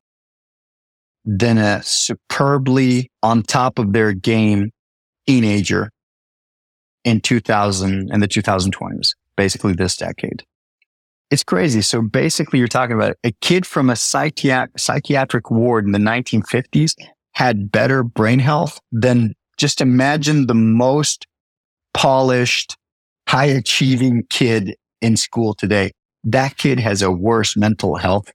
than 1.23 1.59
a 1.59 1.81
superbly 1.83 3.09
on 3.21 3.43
top 3.43 3.77
of 3.77 3.93
their 3.93 4.13
game 4.13 4.71
teenager 5.27 5.91
in 7.03 7.21
2000 7.21 8.09
and 8.11 8.23
the 8.23 8.27
2020s, 8.27 9.11
basically 9.35 9.73
this 9.73 9.95
decade. 9.95 10.43
It's 11.29 11.43
crazy. 11.43 11.81
So 11.81 12.01
basically 12.01 12.57
you're 12.57 12.67
talking 12.67 12.95
about 12.95 13.15
a 13.23 13.31
kid 13.41 13.65
from 13.65 13.91
a 13.91 13.95
psychiatric, 13.95 14.79
psychiatric 14.79 15.51
ward 15.51 15.85
in 15.85 15.91
the 15.91 15.99
1950s 15.99 16.95
had 17.33 17.71
better 17.71 18.03
brain 18.03 18.39
health 18.39 18.79
than 18.91 19.33
just 19.57 19.81
imagine 19.81 20.47
the 20.47 20.55
most 20.55 21.27
polished, 21.93 22.75
high 23.27 23.45
achieving 23.45 24.23
kid 24.29 24.75
in 25.01 25.17
school 25.17 25.53
today. 25.53 25.91
That 26.23 26.57
kid 26.57 26.79
has 26.79 27.01
a 27.01 27.11
worse 27.11 27.57
mental 27.57 27.95
health. 27.95 28.31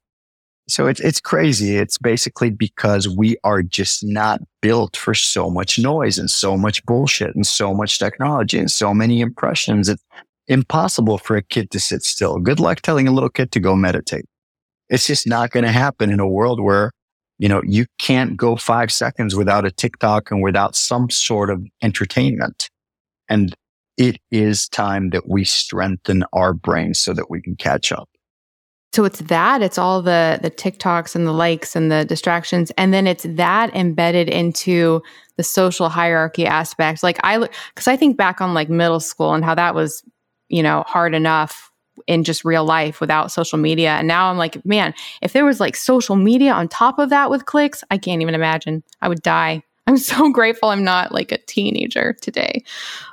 So 0.69 0.89
it's, 0.89 1.01
it's 1.01 1.21
crazy. 1.21 1.77
It's 1.77 1.97
basically 1.97 2.51
because 2.51 3.09
we 3.09 3.37
are 3.45 3.63
just 3.63 4.05
not 4.05 4.41
built 4.61 4.97
for 4.97 5.15
so 5.15 5.49
much 5.49 5.79
noise 5.79 6.19
and 6.19 6.29
so 6.29 6.57
much 6.57 6.85
bullshit 6.87 7.37
and 7.37 7.47
so 7.47 7.73
much 7.73 8.01
technology 8.01 8.59
and 8.59 8.71
so 8.71 8.93
many 8.93 9.21
impressions. 9.21 9.89
It's 9.89 10.03
impossible 10.49 11.19
for 11.19 11.37
a 11.37 11.43
kid 11.43 11.71
to 11.71 11.79
sit 11.79 12.03
still. 12.03 12.39
Good 12.39 12.59
luck 12.59 12.81
telling 12.81 13.07
a 13.07 13.13
little 13.13 13.31
kid 13.31 13.53
to 13.53 13.61
go 13.61 13.77
meditate. 13.77 14.25
It's 14.89 15.07
just 15.07 15.27
not 15.27 15.51
going 15.51 15.65
to 15.65 15.73
happen 15.73 16.11
in 16.11 16.19
a 16.19 16.29
world 16.29 16.61
where, 16.61 16.91
you 17.39 17.49
know, 17.49 17.63
you 17.65 17.87
can't 17.99 18.37
go 18.37 18.57
five 18.57 18.91
seconds 18.91 19.37
without 19.37 19.65
a 19.65 19.71
TikTok 19.71 20.31
and 20.33 20.43
without 20.43 20.75
some 20.75 21.11
sort 21.11 21.51
of 21.51 21.65
entertainment. 21.83 22.71
And 23.29 23.55
it 23.97 24.19
is 24.31 24.69
time 24.69 25.11
that 25.11 25.29
we 25.29 25.45
strengthen 25.45 26.25
our 26.33 26.53
brains 26.53 27.01
so 27.01 27.13
that 27.15 27.31
we 27.31 27.41
can 27.41 27.57
catch 27.57 27.93
up. 27.93 28.09
So 28.93 29.05
it's 29.05 29.19
that, 29.21 29.61
it's 29.63 29.77
all 29.77 30.01
the 30.01 30.39
the 30.43 30.51
TikToks 30.51 31.15
and 31.15 31.27
the 31.27 31.33
likes 31.33 31.77
and 31.77 31.93
the 31.93 32.05
distractions 32.05 32.71
and 32.79 32.95
then 32.95 33.07
it's 33.07 33.27
that 33.29 33.75
embedded 33.75 34.29
into 34.29 35.03
the 35.37 35.43
social 35.43 35.91
hierarchy 35.91 36.47
aspect. 36.47 37.03
Like 37.03 37.19
I 37.23 37.37
look 37.37 37.53
cuz 37.75 37.89
I 37.89 37.97
think 37.97 38.17
back 38.17 38.41
on 38.41 38.55
like 38.55 38.71
middle 38.71 39.01
school 39.01 39.35
and 39.35 39.45
how 39.45 39.55
that 39.55 39.75
was, 39.75 40.03
you 40.49 40.63
know, 40.63 40.83
hard 40.87 41.15
enough 41.15 41.71
in 42.07 42.25
just 42.25 42.45
real 42.45 42.65
life 42.65 43.01
without 43.01 43.33
social 43.33 43.59
media. 43.59 43.91
And 43.91 44.09
now 44.09 44.31
I'm 44.31 44.39
like, 44.39 44.65
man, 44.65 44.95
if 45.21 45.33
there 45.33 45.45
was 45.45 45.61
like 45.61 45.77
social 45.77 46.17
media 46.17 46.53
on 46.53 46.69
top 46.69 46.99
of 46.99 47.11
that 47.11 47.29
with 47.29 47.45
clicks, 47.45 47.83
I 47.91 47.99
can't 47.99 48.23
even 48.23 48.35
imagine. 48.35 48.83
I 49.03 49.09
would 49.09 49.23
die. 49.23 49.63
I'm 49.87 49.99
so 49.99 50.29
grateful 50.33 50.71
I'm 50.71 50.85
not 50.85 51.13
like 51.13 51.33
a 51.33 51.39
teenager 51.39 52.15
today. 52.15 52.65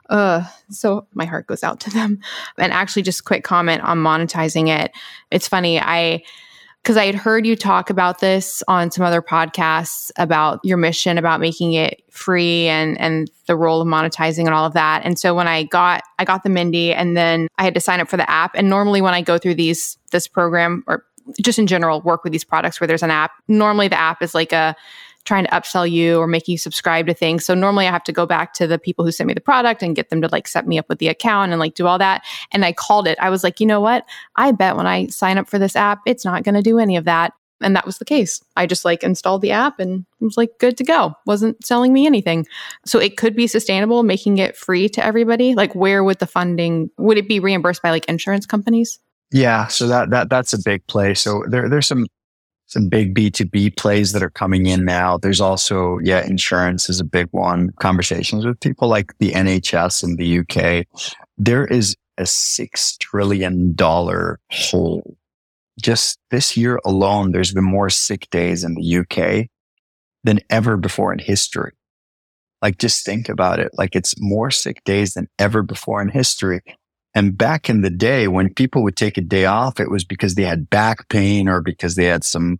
Uh, 0.09 0.43
so 0.69 1.07
my 1.13 1.25
heart 1.25 1.47
goes 1.47 1.63
out 1.63 1.79
to 1.81 1.89
them. 1.89 2.19
And 2.57 2.73
actually, 2.73 3.03
just 3.03 3.25
quick 3.25 3.43
comment 3.43 3.83
on 3.83 3.99
monetizing 3.99 4.67
it. 4.67 4.91
It's 5.31 5.47
funny. 5.47 5.79
I, 5.79 6.23
because 6.83 6.97
I 6.97 7.05
had 7.05 7.15
heard 7.15 7.47
you 7.47 7.55
talk 7.55 7.89
about 7.89 8.19
this 8.19 8.61
on 8.67 8.91
some 8.91 9.05
other 9.05 9.21
podcasts 9.21 10.11
about 10.17 10.59
your 10.63 10.75
mission 10.75 11.17
about 11.17 11.39
making 11.39 11.73
it 11.73 12.03
free 12.09 12.67
and 12.67 12.99
and 12.99 13.31
the 13.47 13.55
role 13.55 13.81
of 13.81 13.87
monetizing 13.87 14.45
and 14.45 14.53
all 14.53 14.65
of 14.65 14.73
that. 14.73 15.01
And 15.05 15.17
so 15.17 15.33
when 15.33 15.47
I 15.47 15.63
got 15.63 16.03
I 16.19 16.25
got 16.25 16.43
the 16.43 16.49
Mendi 16.49 16.93
and 16.93 17.15
then 17.15 17.47
I 17.57 17.63
had 17.63 17.73
to 17.75 17.79
sign 17.79 18.01
up 18.01 18.09
for 18.09 18.17
the 18.17 18.29
app. 18.29 18.51
And 18.53 18.69
normally 18.69 19.01
when 19.01 19.13
I 19.13 19.21
go 19.21 19.37
through 19.37 19.55
these 19.55 19.97
this 20.11 20.27
program 20.27 20.83
or 20.85 21.05
just 21.41 21.57
in 21.57 21.67
general 21.67 22.01
work 22.01 22.25
with 22.25 22.33
these 22.33 22.43
products 22.43 22.81
where 22.81 22.87
there's 22.87 23.03
an 23.03 23.11
app, 23.11 23.31
normally 23.47 23.87
the 23.87 23.99
app 23.99 24.21
is 24.21 24.35
like 24.35 24.51
a 24.51 24.75
trying 25.25 25.45
to 25.45 25.51
upsell 25.51 25.89
you 25.89 26.17
or 26.17 26.27
make 26.27 26.47
you 26.47 26.57
subscribe 26.57 27.07
to 27.07 27.13
things. 27.13 27.45
So 27.45 27.53
normally 27.53 27.87
I 27.87 27.91
have 27.91 28.03
to 28.05 28.11
go 28.11 28.25
back 28.25 28.53
to 28.53 28.67
the 28.67 28.77
people 28.77 29.05
who 29.05 29.11
sent 29.11 29.27
me 29.27 29.33
the 29.33 29.41
product 29.41 29.81
and 29.81 29.95
get 29.95 30.09
them 30.09 30.21
to 30.21 30.29
like 30.31 30.47
set 30.47 30.67
me 30.67 30.77
up 30.77 30.89
with 30.89 30.99
the 30.99 31.07
account 31.07 31.51
and 31.51 31.59
like 31.59 31.75
do 31.75 31.87
all 31.87 31.97
that. 31.97 32.23
And 32.51 32.65
I 32.65 32.73
called 32.73 33.07
it. 33.07 33.17
I 33.21 33.29
was 33.29 33.43
like, 33.43 33.59
you 33.59 33.65
know 33.65 33.81
what? 33.81 34.05
I 34.35 34.51
bet 34.51 34.75
when 34.75 34.87
I 34.87 35.07
sign 35.07 35.37
up 35.37 35.47
for 35.47 35.59
this 35.59 35.75
app, 35.75 35.99
it's 36.05 36.25
not 36.25 36.43
going 36.43 36.55
to 36.55 36.61
do 36.61 36.79
any 36.79 36.97
of 36.97 37.05
that. 37.05 37.33
And 37.61 37.75
that 37.77 37.85
was 37.85 37.97
the 37.97 38.05
case. 38.05 38.43
I 38.57 38.65
just 38.65 38.83
like 38.83 39.03
installed 39.03 39.41
the 39.41 39.51
app 39.51 39.79
and 39.79 40.05
was 40.19 40.35
like 40.35 40.51
good 40.59 40.75
to 40.77 40.83
go. 40.83 41.13
Wasn't 41.25 41.65
selling 41.65 41.93
me 41.93 42.05
anything. 42.05 42.45
So 42.85 42.99
it 42.99 43.15
could 43.15 43.35
be 43.35 43.47
sustainable, 43.47 44.03
making 44.03 44.37
it 44.37 44.57
free 44.57 44.89
to 44.89 45.05
everybody. 45.05 45.55
Like 45.55 45.73
where 45.73 46.03
would 46.03 46.19
the 46.19 46.27
funding 46.27 46.89
would 46.97 47.17
it 47.17 47.29
be 47.29 47.39
reimbursed 47.39 47.81
by 47.81 47.91
like 47.91 48.05
insurance 48.05 48.45
companies? 48.45 48.99
Yeah, 49.31 49.67
so 49.67 49.87
that 49.87 50.09
that 50.11 50.29
that's 50.29 50.53
a 50.53 50.59
big 50.63 50.85
play. 50.87 51.13
So 51.13 51.43
there 51.49 51.67
there's 51.69 51.87
some 51.87 52.05
some 52.73 52.89
big 52.89 53.13
B2B 53.13 53.77
plays 53.77 54.13
that 54.13 54.23
are 54.23 54.31
coming 54.31 54.65
in 54.65 54.83
now. 54.83 55.19
There's 55.19 55.39
also, 55.39 55.99
yeah, 55.99 56.25
insurance 56.25 56.89
is 56.89 56.99
a 56.99 57.03
big 57.03 57.27
one. 57.29 57.71
Conversations 57.79 58.47
with 58.47 58.59
people 58.59 58.87
like 58.87 59.15
the 59.19 59.31
NHS 59.31 60.03
in 60.03 60.15
the 60.15 60.39
UK. 60.39 60.87
There 61.37 61.65
is 61.65 61.95
a 62.17 62.23
$6 62.23 62.97
trillion 62.97 63.75
hole. 63.77 65.17
Just 65.79 66.17
this 66.31 66.57
year 66.57 66.79
alone, 66.83 67.31
there's 67.31 67.53
been 67.53 67.63
more 67.63 67.91
sick 67.91 68.27
days 68.31 68.63
in 68.63 68.73
the 68.73 68.97
UK 68.97 69.49
than 70.23 70.39
ever 70.49 70.75
before 70.75 71.13
in 71.13 71.19
history. 71.19 71.73
Like, 72.63 72.79
just 72.79 73.05
think 73.05 73.29
about 73.29 73.59
it. 73.59 73.71
Like, 73.77 73.95
it's 73.95 74.15
more 74.19 74.49
sick 74.49 74.83
days 74.83 75.13
than 75.13 75.27
ever 75.37 75.61
before 75.61 76.01
in 76.01 76.09
history. 76.09 76.61
And 77.13 77.37
back 77.37 77.69
in 77.69 77.81
the 77.81 77.91
day, 77.91 78.27
when 78.27 78.51
people 78.51 78.81
would 78.81 78.95
take 78.95 79.17
a 79.17 79.21
day 79.21 79.45
off, 79.45 79.79
it 79.79 79.91
was 79.91 80.03
because 80.03 80.33
they 80.33 80.45
had 80.45 80.71
back 80.71 81.07
pain 81.09 81.47
or 81.47 81.61
because 81.61 81.95
they 81.95 82.05
had 82.05 82.23
some, 82.23 82.59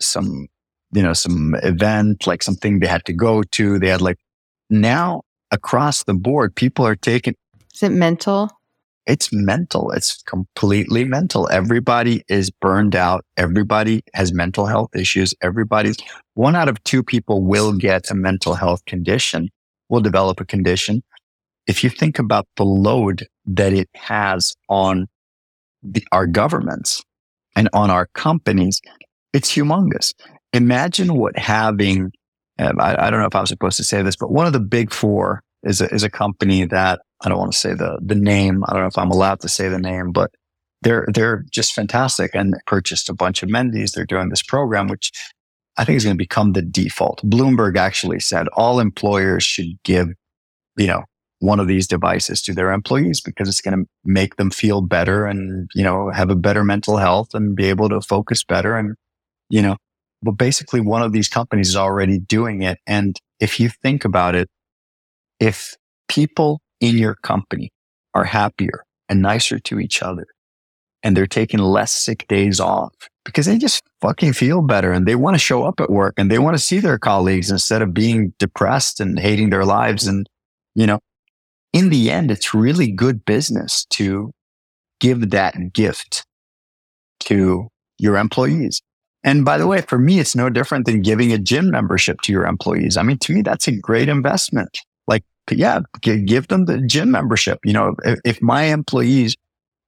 some, 0.00 0.48
you 0.92 1.02
know, 1.02 1.12
some 1.12 1.54
event, 1.62 2.26
like 2.26 2.42
something 2.42 2.80
they 2.80 2.86
had 2.86 3.04
to 3.06 3.12
go 3.12 3.42
to. 3.42 3.78
They 3.78 3.88
had 3.88 4.00
like 4.00 4.18
now 4.68 5.22
across 5.50 6.04
the 6.04 6.14
board, 6.14 6.54
people 6.54 6.86
are 6.86 6.96
taking. 6.96 7.34
Is 7.74 7.82
it 7.82 7.92
mental? 7.92 8.50
It's 9.06 9.32
mental. 9.32 9.90
It's 9.92 10.22
completely 10.22 11.04
mental. 11.04 11.48
Everybody 11.50 12.22
is 12.28 12.50
burned 12.50 12.94
out. 12.94 13.24
Everybody 13.36 14.02
has 14.14 14.32
mental 14.32 14.66
health 14.66 14.94
issues. 14.94 15.34
Everybody's 15.42 15.96
one 16.34 16.54
out 16.54 16.68
of 16.68 16.82
two 16.84 17.02
people 17.02 17.42
will 17.42 17.72
get 17.72 18.10
a 18.10 18.14
mental 18.14 18.54
health 18.54 18.84
condition, 18.84 19.48
will 19.88 20.00
develop 20.00 20.40
a 20.40 20.44
condition 20.44 21.02
if 21.70 21.84
you 21.84 21.90
think 21.90 22.18
about 22.18 22.48
the 22.56 22.64
load 22.64 23.28
that 23.46 23.72
it 23.72 23.88
has 23.94 24.56
on 24.68 25.06
the, 25.84 26.04
our 26.10 26.26
governments 26.26 27.04
and 27.54 27.68
on 27.72 27.90
our 27.90 28.06
companies, 28.06 28.80
it's 29.32 29.52
humongous. 29.54 30.14
Imagine 30.52 31.14
what 31.14 31.38
having, 31.38 32.12
uh, 32.58 32.72
I, 32.78 33.10
don't 33.10 33.20
know 33.20 33.26
if 33.26 33.34
I 33.34 33.40
was 33.40 33.50
supposed 33.50 33.76
to 33.76 33.84
say 33.84 34.02
this, 34.02 34.16
but 34.16 34.32
one 34.32 34.46
of 34.46 34.52
the 34.52 34.60
big 34.60 34.92
four 34.92 35.42
is 35.62 35.80
a, 35.80 35.92
is 35.94 36.02
a 36.02 36.10
company 36.10 36.64
that 36.64 37.00
I 37.22 37.28
don't 37.28 37.38
want 37.38 37.52
to 37.52 37.58
say 37.58 37.74
the, 37.74 37.98
the 38.02 38.14
name. 38.14 38.64
I 38.66 38.72
don't 38.72 38.82
know 38.82 38.88
if 38.88 38.98
I'm 38.98 39.10
allowed 39.10 39.40
to 39.40 39.48
say 39.48 39.68
the 39.68 39.78
name, 39.78 40.12
but 40.12 40.30
they're, 40.82 41.06
they're 41.12 41.44
just 41.50 41.74
fantastic 41.74 42.34
and 42.34 42.54
purchased 42.66 43.08
a 43.08 43.14
bunch 43.14 43.42
of 43.42 43.50
Mendis. 43.50 43.92
They're 43.92 44.06
doing 44.06 44.30
this 44.30 44.42
program, 44.42 44.88
which 44.88 45.12
I 45.76 45.84
think 45.84 45.96
is 45.96 46.04
going 46.04 46.16
to 46.16 46.22
become 46.22 46.52
the 46.52 46.62
default. 46.62 47.22
Bloomberg 47.24 47.76
actually 47.76 48.20
said 48.20 48.48
all 48.48 48.80
employers 48.80 49.44
should 49.44 49.78
give, 49.84 50.08
you 50.76 50.86
know, 50.86 51.04
one 51.40 51.60
of 51.60 51.68
these 51.68 51.86
devices 51.86 52.42
to 52.42 52.52
their 52.52 52.70
employees 52.70 53.20
because 53.20 53.48
it's 53.48 53.62
going 53.62 53.78
to 53.78 53.88
make 54.04 54.36
them 54.36 54.50
feel 54.50 54.82
better 54.82 55.24
and, 55.24 55.70
you 55.74 55.82
know, 55.82 56.10
have 56.10 56.30
a 56.30 56.36
better 56.36 56.64
mental 56.64 56.98
health 56.98 57.34
and 57.34 57.56
be 57.56 57.66
able 57.66 57.88
to 57.88 58.00
focus 58.00 58.44
better. 58.44 58.76
And, 58.76 58.94
you 59.50 59.60
know, 59.60 59.76
but 60.22 60.32
basically 60.32 60.80
one 60.80 61.02
of 61.02 61.12
these 61.12 61.28
companies 61.28 61.68
is 61.68 61.76
already 61.76 62.18
doing 62.18 62.62
it. 62.62 62.78
And 62.86 63.16
if 63.40 63.60
you 63.60 63.68
think 63.82 64.04
about 64.04 64.34
it, 64.34 64.48
if 65.38 65.76
people 66.08 66.60
in 66.80 66.96
your 66.96 67.16
company 67.16 67.70
are 68.14 68.24
happier 68.24 68.84
and 69.08 69.20
nicer 69.20 69.58
to 69.58 69.80
each 69.80 70.02
other 70.02 70.26
and 71.02 71.16
they're 71.16 71.26
taking 71.26 71.60
less 71.60 71.92
sick 71.92 72.26
days 72.28 72.60
off 72.60 72.92
because 73.24 73.46
they 73.46 73.58
just 73.58 73.82
fucking 74.00 74.32
feel 74.32 74.62
better 74.62 74.92
and 74.92 75.06
they 75.06 75.14
want 75.14 75.34
to 75.34 75.38
show 75.38 75.64
up 75.64 75.80
at 75.80 75.90
work 75.90 76.14
and 76.16 76.30
they 76.30 76.38
want 76.38 76.54
to 76.54 76.62
see 76.62 76.78
their 76.78 76.98
colleagues 76.98 77.50
instead 77.50 77.82
of 77.82 77.94
being 77.94 78.32
depressed 78.38 79.00
and 79.00 79.18
hating 79.18 79.50
their 79.50 79.64
lives 79.64 80.06
and, 80.06 80.28
you 80.74 80.86
know, 80.86 81.00
in 81.72 81.88
the 81.88 82.10
end, 82.10 82.30
it's 82.30 82.52
really 82.52 82.90
good 82.90 83.24
business 83.24 83.86
to 83.90 84.32
give 85.00 85.30
that 85.30 85.72
gift 85.72 86.24
to 87.20 87.68
your 87.98 88.16
employees. 88.16 88.82
And 89.22 89.44
by 89.44 89.58
the 89.58 89.66
way, 89.66 89.82
for 89.82 89.98
me, 89.98 90.18
it's 90.18 90.34
no 90.34 90.48
different 90.48 90.86
than 90.86 91.02
giving 91.02 91.32
a 91.32 91.38
gym 91.38 91.70
membership 91.70 92.20
to 92.22 92.32
your 92.32 92.46
employees. 92.46 92.96
I 92.96 93.02
mean, 93.02 93.18
to 93.18 93.34
me, 93.34 93.42
that's 93.42 93.68
a 93.68 93.72
great 93.72 94.08
investment. 94.08 94.78
Like, 95.06 95.24
yeah, 95.50 95.80
give 96.00 96.48
them 96.48 96.64
the 96.64 96.80
gym 96.80 97.10
membership. 97.10 97.58
You 97.64 97.74
know, 97.74 97.96
if, 98.24 98.40
my 98.40 98.64
employees 98.64 99.36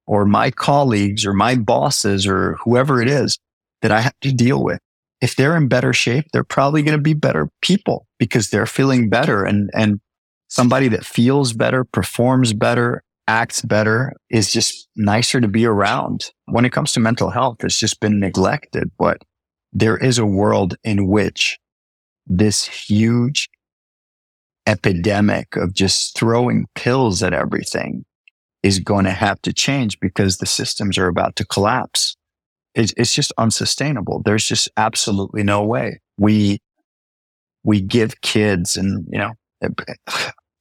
or 0.05 0.25
my 0.25 0.51
colleagues 0.51 1.25
or 1.25 1.33
my 1.33 1.55
bosses 1.55 2.27
or 2.27 2.57
whoever 2.63 3.01
it 3.01 3.09
is 3.09 3.39
that 3.81 3.91
I 3.91 4.01
have 4.01 4.19
to 4.21 4.31
deal 4.31 4.63
with, 4.63 4.79
if 5.21 5.35
they're 5.35 5.57
in 5.57 5.67
better 5.67 5.93
shape, 5.93 6.25
they're 6.31 6.43
probably 6.43 6.83
going 6.83 6.97
to 6.97 7.01
be 7.01 7.13
better 7.13 7.49
people 7.61 8.05
because 8.19 8.49
they're 8.49 8.65
feeling 8.65 9.09
better 9.09 9.43
and, 9.45 9.71
and 9.73 9.99
somebody 10.49 10.89
that 10.89 11.05
feels 11.05 11.53
better, 11.53 11.83
performs 11.85 12.53
better, 12.53 13.01
acts 13.27 13.61
better 13.61 14.13
is 14.29 14.51
just 14.51 14.87
nicer 14.95 15.39
to 15.39 15.47
be 15.47 15.65
around. 15.65 16.31
When 16.45 16.65
it 16.65 16.71
comes 16.71 16.93
to 16.93 16.99
mental 16.99 17.29
health, 17.29 17.57
it's 17.63 17.79
just 17.79 17.99
been 17.99 18.19
neglected, 18.19 18.91
but 18.97 19.17
there 19.71 19.97
is 19.97 20.17
a 20.17 20.25
world 20.25 20.75
in 20.83 21.07
which 21.07 21.57
this 22.25 22.65
huge 22.65 23.49
epidemic 24.67 25.55
of 25.55 25.73
just 25.73 26.17
throwing 26.17 26.65
pills 26.75 27.21
at 27.23 27.33
everything 27.33 28.05
is 28.61 28.79
going 28.79 29.03
to 29.05 29.11
have 29.11 29.41
to 29.41 29.51
change 29.51 29.99
because 29.99 30.37
the 30.37 30.45
systems 30.45 30.97
are 30.97 31.07
about 31.07 31.35
to 31.35 31.45
collapse. 31.45 32.15
It's, 32.75 32.93
it's 32.95 33.13
just 33.13 33.33
unsustainable. 33.37 34.21
There's 34.23 34.45
just 34.45 34.69
absolutely 34.77 35.43
no 35.43 35.63
way 35.63 35.99
we, 36.17 36.59
we 37.63 37.81
give 37.81 38.21
kids 38.21 38.77
and, 38.77 39.05
you 39.11 39.19
know, 39.19 39.33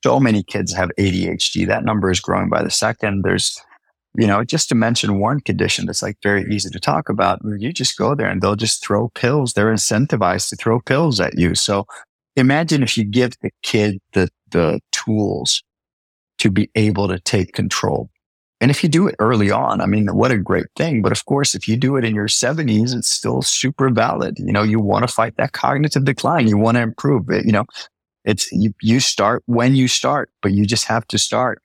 so 0.05 0.21
many 0.21 0.43
kids 0.43 0.73
have 0.75 0.91
ADHD. 0.99 1.67
That 1.67 1.85
number 1.85 2.11
is 2.11 2.21
growing 2.21 2.49
by 2.49 2.63
the 2.63 2.71
second. 2.71 3.23
There's, 3.23 3.59
you 4.17 4.27
know, 4.27 4.45
just 4.45 4.69
to 4.69 4.75
mention 4.75 5.21
one 5.21 5.41
condition 5.41 5.87
that's 5.87 6.03
like 6.03 6.17
very 6.23 6.45
easy 6.53 6.71
to 6.71 6.81
talk 6.81 7.09
about. 7.09 7.41
You 7.59 7.73
just 7.73 7.97
go 7.97 8.15
there 8.15 8.29
and 8.29 8.41
they'll 8.41 8.57
just 8.57 8.85
throw 8.85 9.09
pills. 9.11 9.53
They're 9.53 9.73
incentivized 9.73 10.49
to 10.51 10.57
throw 10.57 10.81
pills 10.81 11.21
at 11.21 11.39
you. 11.39 11.55
So 11.55 11.87
imagine 12.37 12.83
if 12.83 12.99
you 12.99 13.05
give 13.05 13.33
the 13.43 13.51
kid 13.63 13.99
the, 14.13 14.29
the 14.51 14.81
tools 14.91 15.63
to 16.39 16.51
be 16.51 16.71
able 16.75 17.09
to 17.09 17.21
take 17.21 17.53
control. 17.53 18.11
And 18.61 18.71
if 18.71 18.85
you 18.85 18.89
do 18.89 19.09
it 19.09 19.17
early 19.19 19.51
on, 19.51 19.81
I 19.81 19.87
mean, 19.87 20.07
what 20.15 20.31
a 20.31 20.39
great 20.39 20.67
thing. 20.77 21.03
But 21.03 21.11
of 21.11 21.25
course, 21.25 21.55
if 21.57 21.67
you 21.67 21.77
do 21.77 21.97
it 21.97 22.05
in 22.05 22.15
your 22.15 22.29
seventies, 22.29 22.95
it's 22.95 23.11
still 23.11 23.43
super 23.43 23.91
valid. 23.91 24.39
You 24.39 24.53
know, 24.53 24.63
you 24.63 24.79
want 24.79 25.07
to 25.07 25.13
fight 25.13 25.37
that 25.37 25.51
cognitive 25.53 26.05
decline. 26.05 26.47
You 26.47 26.59
want 26.59 26.77
to 26.77 26.83
improve 26.83 27.29
it. 27.29 27.45
You 27.45 27.51
know, 27.51 27.65
it's 28.25 28.51
you, 28.53 28.73
you 28.81 29.01
start 29.01 29.43
when 29.47 29.75
you 29.75 29.89
start, 29.89 30.31
but 30.43 30.53
you 30.53 30.67
just 30.67 30.87
have 30.87 31.07
to 31.09 31.19
start. 31.19 31.63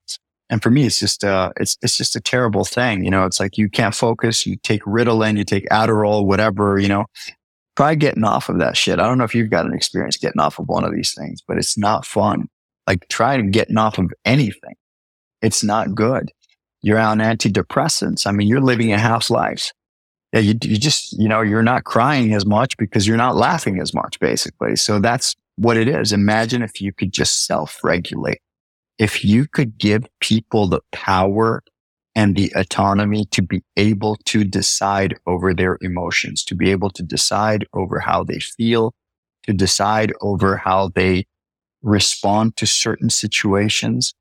And 0.49 0.63
for 0.63 0.69
me, 0.69 0.85
it's 0.85 0.99
just 0.99 1.23
uh, 1.23 1.51
it's 1.57 1.77
it's 1.81 1.97
just 1.97 2.15
a 2.15 2.21
terrible 2.21 2.63
thing. 2.63 3.03
You 3.03 3.11
know, 3.11 3.25
it's 3.25 3.39
like 3.39 3.57
you 3.57 3.69
can't 3.69 3.93
focus. 3.93 4.45
You 4.45 4.55
take 4.57 4.83
Ritalin, 4.83 5.37
you 5.37 5.43
take 5.43 5.67
Adderall, 5.69 6.25
whatever. 6.25 6.79
You 6.79 6.87
know, 6.87 7.05
try 7.75 7.95
getting 7.95 8.23
off 8.23 8.49
of 8.49 8.59
that 8.59 8.77
shit. 8.77 8.99
I 8.99 9.07
don't 9.07 9.17
know 9.17 9.23
if 9.23 9.35
you've 9.35 9.49
got 9.49 9.65
an 9.65 9.73
experience 9.73 10.17
getting 10.17 10.39
off 10.39 10.57
of 10.57 10.67
one 10.67 10.83
of 10.83 10.93
these 10.93 11.13
things, 11.13 11.41
but 11.47 11.57
it's 11.57 11.77
not 11.77 12.05
fun. 12.05 12.47
Like 12.87 13.07
try 13.09 13.39
getting 13.41 13.77
off 13.77 13.97
of 13.97 14.11
anything. 14.25 14.75
It's 15.41 15.63
not 15.63 15.93
good. 15.93 16.31
You're 16.81 16.99
on 16.99 17.19
antidepressants. 17.19 18.25
I 18.25 18.31
mean, 18.31 18.47
you're 18.47 18.61
living 18.61 18.93
a 18.93 18.97
half 18.97 19.29
life. 19.29 19.71
Yeah, 20.33 20.39
you, 20.39 20.55
you 20.61 20.77
just, 20.77 21.13
you 21.19 21.27
know, 21.27 21.41
you're 21.41 21.63
not 21.63 21.83
crying 21.83 22.33
as 22.33 22.45
much 22.45 22.77
because 22.77 23.07
you're 23.07 23.17
not 23.17 23.35
laughing 23.35 23.79
as 23.79 23.93
much, 23.93 24.19
basically. 24.19 24.75
So 24.75 24.99
that's 24.99 25.35
what 25.57 25.77
it 25.77 25.87
is. 25.87 26.13
Imagine 26.13 26.61
if 26.61 26.79
you 26.81 26.93
could 26.93 27.11
just 27.11 27.45
self 27.45 27.83
regulate. 27.83 28.39
If 28.97 29.23
you 29.23 29.47
could 29.47 29.77
give 29.77 30.07
people 30.21 30.67
the 30.67 30.81
power 30.91 31.61
and 32.15 32.35
the 32.35 32.51
autonomy 32.55 33.25
to 33.25 33.43
be 33.43 33.61
able 33.75 34.15
to 34.25 34.43
decide 34.43 35.15
over 35.27 35.53
their 35.53 35.77
emotions, 35.81 36.43
to 36.45 36.55
be 36.55 36.71
able 36.71 36.89
to 36.91 37.03
decide 37.03 37.65
over 37.73 37.99
how 37.99 38.23
they 38.23 38.39
feel, 38.39 38.93
to 39.43 39.53
decide 39.53 40.11
over 40.21 40.57
how 40.57 40.89
they 40.95 41.25
respond 41.83 42.55
to 42.57 42.65
certain 42.65 43.09
situations, 43.09 44.15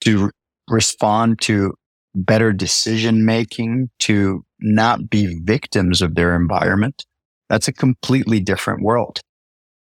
to 0.00 0.30
respond 0.68 1.40
to 1.40 1.74
better 2.14 2.52
decision 2.52 3.24
making, 3.24 3.88
to 4.00 4.44
not 4.60 5.08
be 5.08 5.38
victims 5.42 6.02
of 6.02 6.16
their 6.16 6.34
environment. 6.34 7.04
That's 7.48 7.68
a 7.68 7.72
completely 7.72 8.40
different 8.40 8.82
world. 8.82 9.20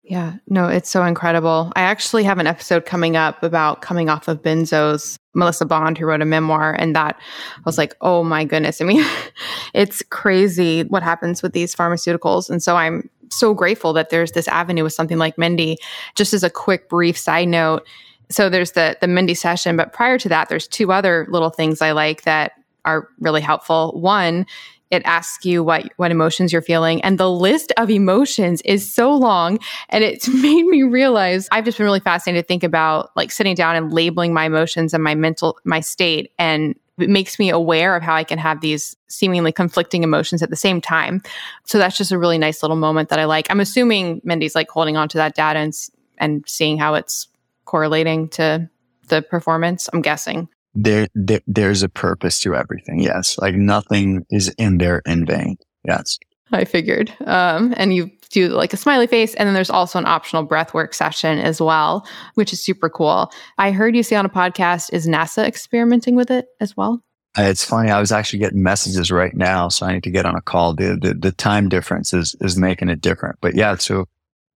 Yeah, 0.08 0.36
no, 0.48 0.70
it's 0.70 0.90
so 0.90 1.04
incredible. 1.04 1.74
I 1.76 1.82
actually 1.82 2.24
have 2.24 2.40
an 2.40 2.48
episode 2.48 2.86
coming 2.86 3.18
up 3.18 3.44
about 3.44 3.82
coming 3.82 4.08
off 4.08 4.30
of 4.30 4.42
benzos. 4.42 5.18
Melissa 5.34 5.66
Bond, 5.66 5.98
who 5.98 6.06
wrote 6.06 6.22
a 6.22 6.26
memoir, 6.26 6.74
and 6.74 6.96
that 6.96 7.20
I 7.58 7.62
was 7.66 7.78
like, 7.78 7.94
oh 8.00 8.24
my 8.24 8.46
goodness. 8.46 8.80
I 8.82 8.86
mean, 8.86 9.06
it's 9.74 10.02
crazy 10.10 10.84
what 10.84 11.04
happens 11.04 11.44
with 11.44 11.52
these 11.52 11.76
pharmaceuticals. 11.76 12.50
And 12.50 12.64
so 12.64 12.78
I'm 12.78 13.10
so 13.30 13.54
grateful 13.54 13.92
that 13.94 14.10
there's 14.10 14.32
this 14.32 14.48
avenue 14.48 14.84
with 14.84 14.94
something 14.94 15.18
like 15.18 15.38
Mendi. 15.38 15.78
Just 16.16 16.34
as 16.34 16.42
a 16.42 16.50
quick, 16.50 16.88
brief 16.88 17.18
side 17.18 17.50
note, 17.50 17.86
so 18.30 18.50
there's 18.50 18.72
the 18.72 18.98
the 19.02 19.08
Mendi 19.08 19.34
session, 19.34 19.76
but 19.76 19.92
prior 19.92 20.18
to 20.20 20.30
that, 20.30 20.48
there's 20.48 20.68
two 20.68 20.92
other 20.92 21.28
little 21.30 21.50
things 21.50 21.82
I 21.82 21.92
like 21.92 22.24
that 22.24 22.54
are 22.86 23.10
really 23.20 23.42
helpful. 23.42 23.92
One 24.00 24.46
it 24.92 25.02
asks 25.06 25.46
you 25.46 25.64
what 25.64 25.92
what 25.98 26.12
emotions 26.12 26.54
you're 26.54 26.62
feeling 26.62 27.02
and 27.04 27.18
the 27.18 27.30
list 27.30 27.72
of 27.78 27.90
emotions 27.90 28.62
is 28.64 28.92
so 28.92 29.14
long 29.14 29.60
and 29.90 30.04
it's 30.04 30.28
made 30.42 30.66
me 30.66 30.84
realize 30.84 31.48
I've 31.52 31.66
just 31.66 31.78
been 31.78 31.86
really 31.86 32.00
fascinated 32.00 32.44
to 32.44 32.48
think 32.48 32.64
about 32.64 33.12
like 33.16 33.32
sitting 33.32 33.56
down 33.56 33.76
and 33.76 33.94
labeling 33.94 34.34
my 34.34 34.46
emotions 34.46 34.94
and 34.94 35.04
my 35.04 35.16
mental 35.16 35.58
my 35.64 35.80
state 35.80 36.32
and 36.40 36.76
it 37.00 37.10
makes 37.10 37.38
me 37.38 37.50
aware 37.50 37.96
of 37.96 38.02
how 38.02 38.16
I 38.16 38.24
can 38.24 38.40
have 38.40 38.62
these 38.62 38.96
seemingly 39.08 39.52
conflicting 39.52 40.04
emotions 40.04 40.42
at 40.42 40.50
the 40.50 40.56
same 40.56 40.82
time. 40.82 41.22
So 41.64 41.78
that's 41.78 41.96
just 41.96 42.12
a 42.12 42.18
really 42.18 42.40
nice 42.40 42.64
little 42.64 42.76
moment 42.76 43.10
that 43.10 43.20
I 43.20 43.26
like. 43.26 43.52
I'm 43.52 43.60
assuming 43.60 44.22
Mendi's 44.22 44.56
like 44.56 44.70
holding 44.70 44.98
on 44.98 45.08
to 45.10 45.18
that 45.18 45.36
data 45.36 45.60
and 45.60 45.74
and 46.18 46.44
seeing 46.48 46.80
how 46.80 46.96
it's 46.96 47.28
correlating 47.66 48.30
to 48.30 48.68
the 49.10 49.22
performance. 49.22 49.90
I'm 49.94 50.02
guessing 50.02 50.50
there, 50.76 51.08
there 51.16 51.42
there's 51.48 51.84
a 51.84 51.90
purpose 51.90 52.40
to 52.42 52.56
everything. 52.56 53.00
Yes, 53.00 53.38
like 53.38 53.56
nothing 53.56 54.26
is 54.30 54.50
in 54.58 54.78
there 54.78 55.02
in 55.06 55.26
vain. 55.26 55.58
Yes. 55.84 56.20
I 56.52 56.64
figured. 56.64 57.14
Um, 57.26 57.74
and 57.78 57.94
you 57.94 58.10
do 58.30 58.50
like 58.50 58.74
a 58.74 58.78
smiley 58.78 59.08
face, 59.08 59.34
and 59.36 59.48
then 59.48 59.54
there's 59.54 59.70
also 59.70 60.00
an 60.00 60.06
optional 60.06 60.44
breath 60.44 60.74
work 60.74 60.94
session 60.94 61.40
as 61.40 61.62
well, 61.62 62.08
which 62.36 62.54
is 62.54 62.64
super 62.64 62.90
cool. 62.90 63.32
I 63.58 63.72
heard 63.72 63.96
you 63.96 64.04
say 64.04 64.16
on 64.16 64.26
a 64.26 64.30
podcast, 64.30 64.94
is 64.94 65.08
NASA 65.08 65.46
experimenting 65.46 66.16
with 66.16 66.32
it 66.32 66.48
as 66.60 66.76
well? 66.76 67.02
Uh, 67.38 67.44
it's 67.44 67.64
funny. 67.64 67.92
I 67.92 68.00
was 68.00 68.12
actually 68.12 68.40
getting 68.40 68.64
messages 68.64 69.12
right 69.12 69.36
now, 69.36 69.70
so 69.70 69.86
I 69.86 69.94
need 69.94 70.04
to 70.04 70.12
get 70.12 70.26
on 70.26 70.36
a 70.36 70.42
call. 70.42 70.74
The 70.74 70.98
the, 71.00 71.14
the 71.14 71.32
time 71.32 71.70
difference 71.70 72.14
is 72.14 72.36
is 72.42 72.58
making 72.58 72.90
it 72.90 73.02
different. 73.02 73.38
But 73.42 73.56
yeah, 73.56 73.76
so 73.76 74.06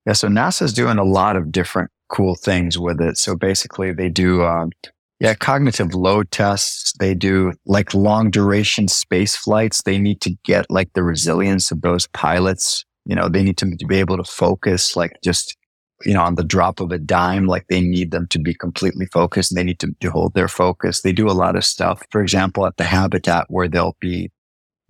yeah, 0.05 0.13
so 0.13 0.27
NASA's 0.27 0.73
doing 0.73 0.97
a 0.97 1.03
lot 1.03 1.35
of 1.35 1.51
different 1.51 1.91
cool 2.09 2.35
things 2.35 2.77
with 2.77 2.99
it. 2.99 3.17
So 3.17 3.35
basically, 3.35 3.93
they 3.93 4.09
do 4.09 4.43
um, 4.43 4.71
yeah, 5.21 5.35
cognitive 5.35 5.93
load 5.93 6.31
tests. 6.31 6.93
They 6.99 7.13
do 7.13 7.53
like 7.67 7.93
long 7.93 8.31
duration 8.31 8.87
space 8.87 9.35
flights. 9.35 9.83
They 9.83 9.99
need 9.99 10.19
to 10.21 10.35
get 10.43 10.65
like 10.71 10.91
the 10.93 11.03
resilience 11.03 11.69
of 11.69 11.81
those 11.81 12.07
pilots. 12.07 12.83
You 13.05 13.15
know, 13.15 13.29
they 13.29 13.43
need 13.43 13.57
to, 13.59 13.67
be 13.87 13.97
able 13.97 14.17
to 14.17 14.23
focus 14.23 14.95
like 14.95 15.15
just, 15.23 15.55
you 16.03 16.15
know, 16.15 16.23
on 16.23 16.35
the 16.35 16.43
drop 16.43 16.79
of 16.79 16.91
a 16.91 16.97
dime. 16.97 17.45
Like 17.45 17.67
they 17.69 17.81
need 17.81 18.09
them 18.09 18.25
to 18.29 18.39
be 18.39 18.55
completely 18.55 19.05
focused. 19.13 19.51
and 19.51 19.59
They 19.59 19.63
need 19.63 19.77
to, 19.81 19.93
to 19.99 20.09
hold 20.09 20.33
their 20.33 20.47
focus. 20.47 21.03
They 21.03 21.13
do 21.13 21.29
a 21.29 21.37
lot 21.37 21.55
of 21.55 21.63
stuff. 21.63 22.01
For 22.09 22.23
example, 22.23 22.65
at 22.65 22.77
the 22.77 22.85
habitat 22.85 23.45
where 23.49 23.67
they'll 23.67 23.97
be 23.99 24.31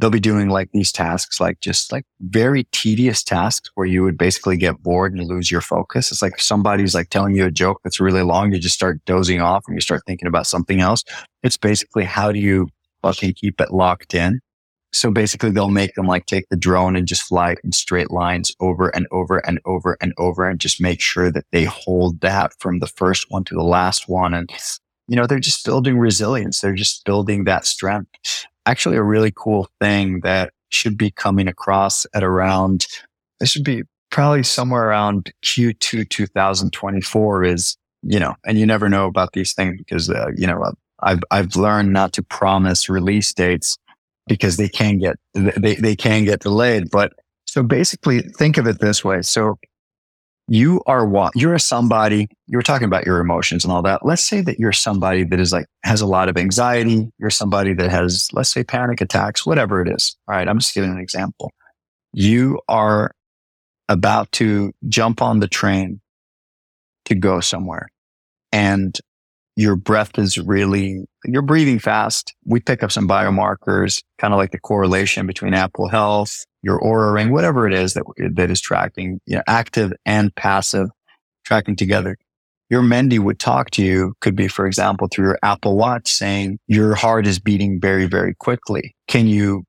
they'll 0.02 0.10
be 0.10 0.20
doing 0.20 0.50
like 0.50 0.70
these 0.74 0.92
tasks, 0.92 1.40
like 1.40 1.62
just 1.62 1.92
like 1.92 2.06
very 2.22 2.66
tedious 2.72 3.24
tasks 3.24 3.70
where 3.76 3.86
you 3.86 4.04
would 4.04 4.18
basically 4.18 4.58
get 4.58 4.82
bored 4.82 5.14
and 5.14 5.28
lose 5.28 5.52
your 5.52 5.62
focus. 5.62 6.12
It's 6.12 6.22
like 6.22 6.40
somebody's 6.40 6.96
like 6.96 7.10
telling 7.10 7.36
you 7.36 7.46
a 7.46 7.52
joke 7.52 7.80
that's 7.84 8.00
really 8.00 8.24
long. 8.24 8.52
You 8.52 8.60
just 8.60 8.76
start 8.76 9.00
dozing 9.06 9.42
off 9.42 9.64
and 9.68 9.78
you 9.78 9.82
start 9.82 10.02
thinking 10.08 10.28
about 10.28 10.48
something 10.48 10.82
else. 10.82 11.04
It's 11.44 11.58
basically 11.58 12.04
how 12.04 12.32
do 12.32 12.40
you 12.40 12.68
fucking 13.04 13.36
keep 13.36 13.62
it 13.62 13.72
locked 13.72 14.16
in? 14.16 14.40
So 14.92 15.12
basically 15.12 15.52
they'll 15.52 15.70
make 15.70 15.94
them 15.94 16.08
like 16.08 16.26
take 16.26 16.50
the 16.50 16.58
drone 16.58 16.96
and 16.96 17.08
just 17.08 17.24
fly 17.24 17.56
in 17.64 17.72
straight 17.72 18.12
lines 18.12 18.54
over 18.60 18.90
and 18.90 19.08
over 19.12 19.38
and 19.48 19.60
over 19.66 19.98
and 20.02 20.14
over 20.18 20.50
and 20.50 20.60
just 20.60 20.82
make 20.82 21.00
sure 21.00 21.32
that 21.32 21.46
they 21.52 21.64
hold 21.64 22.20
that 22.22 22.54
from 22.60 22.80
the 22.80 22.88
first 22.88 23.28
one 23.30 23.44
to 23.46 23.56
the 23.56 23.64
last 23.64 24.10
one. 24.10 24.34
And, 24.34 24.50
you 25.08 25.16
know, 25.16 25.28
they're 25.28 25.40
just 25.40 25.64
building 25.64 25.98
resilience. 25.98 26.60
They're 26.60 26.76
just 26.76 27.06
building 27.06 27.46
that 27.46 27.66
strength 27.66 28.48
actually 28.66 28.98
a 28.98 29.04
really 29.04 29.32
cool 29.36 29.68
thing 29.80 30.22
that 30.22 30.54
should 30.70 30.98
be 30.98 31.12
coming 31.12 31.48
across 31.48 32.06
at 32.14 32.24
around, 32.24 32.88
this 33.40 33.50
should 33.50 33.64
be 33.64 33.84
probably 34.10 34.44
somewhere 34.44 34.90
around 34.90 35.32
Q2 35.44 36.10
2024 36.10 37.44
is, 37.44 37.78
you 38.04 38.20
know, 38.20 38.36
and 38.46 38.60
you 38.60 38.66
never 38.66 38.90
know 38.90 39.08
about 39.08 39.34
these 39.34 39.54
things 39.54 39.78
because, 39.78 40.10
uh, 40.10 40.28
you 40.36 40.48
know, 40.48 40.72
I've, 41.02 41.22
I've 41.32 41.56
learned 41.56 41.94
not 41.94 42.14
to 42.14 42.24
promise 42.24 42.90
release 42.90 43.34
dates 43.34 43.78
because 44.28 44.58
they 44.58 44.70
can 44.70 45.00
get, 45.00 45.16
they, 45.34 45.76
they 45.76 45.96
can 45.96 46.26
get 46.26 46.42
delayed. 46.42 46.90
But 46.92 47.14
so 47.46 47.64
basically 47.64 48.22
think 48.22 48.58
of 48.58 48.68
it 48.68 48.80
this 48.80 49.04
way. 49.04 49.22
So 49.22 49.58
you 50.48 50.82
are 50.86 51.06
what 51.06 51.32
you're 51.36 51.54
a 51.54 51.60
somebody 51.60 52.28
you 52.48 52.58
were 52.58 52.64
talking 52.64 52.86
about 52.86 53.06
your 53.06 53.20
emotions 53.20 53.64
and 53.64 53.72
all 53.72 53.82
that. 53.84 54.06
Let's 54.06 54.24
say 54.24 54.42
that 54.42 54.60
you're 54.60 54.72
somebody 54.72 55.24
that 55.24 55.40
is 55.40 55.54
like 55.54 55.68
has 55.84 56.02
a 56.02 56.06
lot 56.06 56.30
of 56.30 56.38
anxiety. 56.38 57.10
You're 57.20 57.30
somebody 57.30 57.74
that 57.76 57.90
has 57.90 58.28
let's 58.34 58.52
say 58.52 58.64
panic 58.64 59.02
attacks 59.02 59.46
whatever 59.46 59.82
it 59.82 59.88
is. 59.88 60.18
All 60.28 60.36
right 60.36 60.48
i'm 60.48 60.60
just 60.60 60.74
giving 60.74 60.92
an 60.92 61.00
example. 61.00 61.52
You 62.14 62.60
are 62.68 63.12
about 63.88 64.32
to 64.34 64.74
jump 64.88 65.22
on 65.22 65.40
the 65.40 65.48
train 65.48 66.02
to 67.06 67.16
go 67.16 67.40
somewhere 67.40 67.90
and 68.52 68.98
your 69.56 69.76
breath 69.76 70.18
is 70.18 70.38
really, 70.38 71.06
you're 71.26 71.42
breathing 71.42 71.80
fast. 71.80 72.34
We 72.46 72.60
pick 72.60 72.84
up 72.84 72.92
some 72.92 73.08
biomarkers, 73.08 74.02
kind 74.18 74.34
of 74.34 74.38
like 74.38 74.52
the 74.52 74.60
correlation 74.60 75.28
between 75.28 75.54
Apple 75.54 75.88
Health, 75.88 76.46
your 76.62 76.80
Oura 76.80 77.14
ring, 77.14 77.32
whatever 77.32 77.68
it 77.68 77.74
is 77.74 77.94
that, 77.94 78.04
that 78.36 78.52
is 78.52 78.62
tracking, 78.62 79.20
you 79.26 79.36
know, 79.36 79.44
active 79.48 79.92
and 80.06 80.34
passive 80.36 80.90
tracking 81.44 81.76
together. 81.76 82.18
Your 82.70 82.82
Mendi 82.82 83.20
would 83.20 83.40
talk 83.40 83.70
to 83.72 83.84
you 83.84 84.14
could 84.22 84.36
be, 84.36 84.48
for 84.48 84.66
example, 84.66 85.10
through 85.12 85.26
your 85.26 85.40
Apple 85.44 85.76
watch 85.76 86.12
saying 86.12 86.60
your 86.68 86.96
heart 86.96 87.28
is 87.28 87.40
beating 87.40 87.82
very, 87.82 88.06
very 88.06 88.34
quickly. 88.36 88.96
Can 89.08 89.28
you 89.28 89.64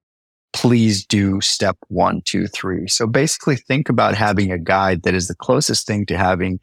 please 0.52 1.04
do 1.04 1.40
step 1.40 1.76
one, 1.88 2.22
two, 2.24 2.46
three? 2.46 2.86
So 2.86 3.06
basically 3.06 3.56
think 3.56 3.88
about 3.88 4.14
having 4.14 4.52
a 4.52 4.58
guide 4.58 5.02
that 5.02 5.14
is 5.14 5.26
the 5.26 5.34
closest 5.34 5.86
thing 5.86 6.06
to 6.06 6.16
having, 6.16 6.60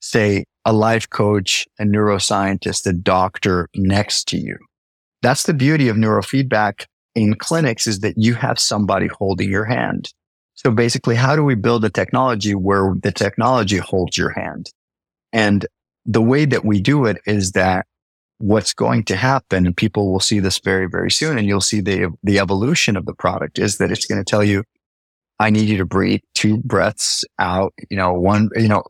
say, 0.00 0.44
a 0.64 0.72
life 0.72 1.10
coach, 1.10 1.66
a 1.78 1.84
neuroscientist, 1.84 2.86
a 2.86 2.92
doctor 2.92 3.68
next 3.74 4.28
to 4.28 4.38
you. 4.38 4.56
That's 5.20 5.42
the 5.42 5.54
beauty 5.54 5.88
of 5.88 5.96
neurofeedback 5.96 6.86
in 7.14 7.34
clinics 7.34 7.86
is 7.86 8.00
that 8.00 8.14
you 8.16 8.34
have 8.34 8.58
somebody 8.58 9.08
holding 9.08 9.50
your 9.50 9.64
hand. 9.64 10.12
So 10.54 10.70
basically, 10.70 11.16
how 11.16 11.34
do 11.36 11.42
we 11.42 11.54
build 11.54 11.84
a 11.84 11.90
technology 11.90 12.54
where 12.54 12.94
the 13.02 13.12
technology 13.12 13.78
holds 13.78 14.16
your 14.16 14.30
hand? 14.30 14.70
And 15.32 15.66
the 16.04 16.22
way 16.22 16.44
that 16.44 16.64
we 16.64 16.80
do 16.80 17.06
it 17.06 17.18
is 17.26 17.52
that 17.52 17.86
what's 18.38 18.74
going 18.74 19.04
to 19.04 19.16
happen, 19.16 19.66
and 19.66 19.76
people 19.76 20.12
will 20.12 20.20
see 20.20 20.40
this 20.40 20.58
very, 20.58 20.88
very 20.88 21.10
soon, 21.10 21.38
and 21.38 21.46
you'll 21.46 21.60
see 21.60 21.80
the, 21.80 22.12
the 22.22 22.38
evolution 22.38 22.96
of 22.96 23.06
the 23.06 23.14
product 23.14 23.58
is 23.58 23.78
that 23.78 23.90
it's 23.90 24.06
going 24.06 24.22
to 24.22 24.28
tell 24.28 24.42
you, 24.42 24.64
I 25.38 25.50
need 25.50 25.68
you 25.68 25.78
to 25.78 25.86
breathe 25.86 26.20
two 26.34 26.58
breaths 26.58 27.24
out, 27.38 27.72
you 27.90 27.96
know, 27.96 28.12
one, 28.12 28.50
you 28.54 28.68
know, 28.68 28.82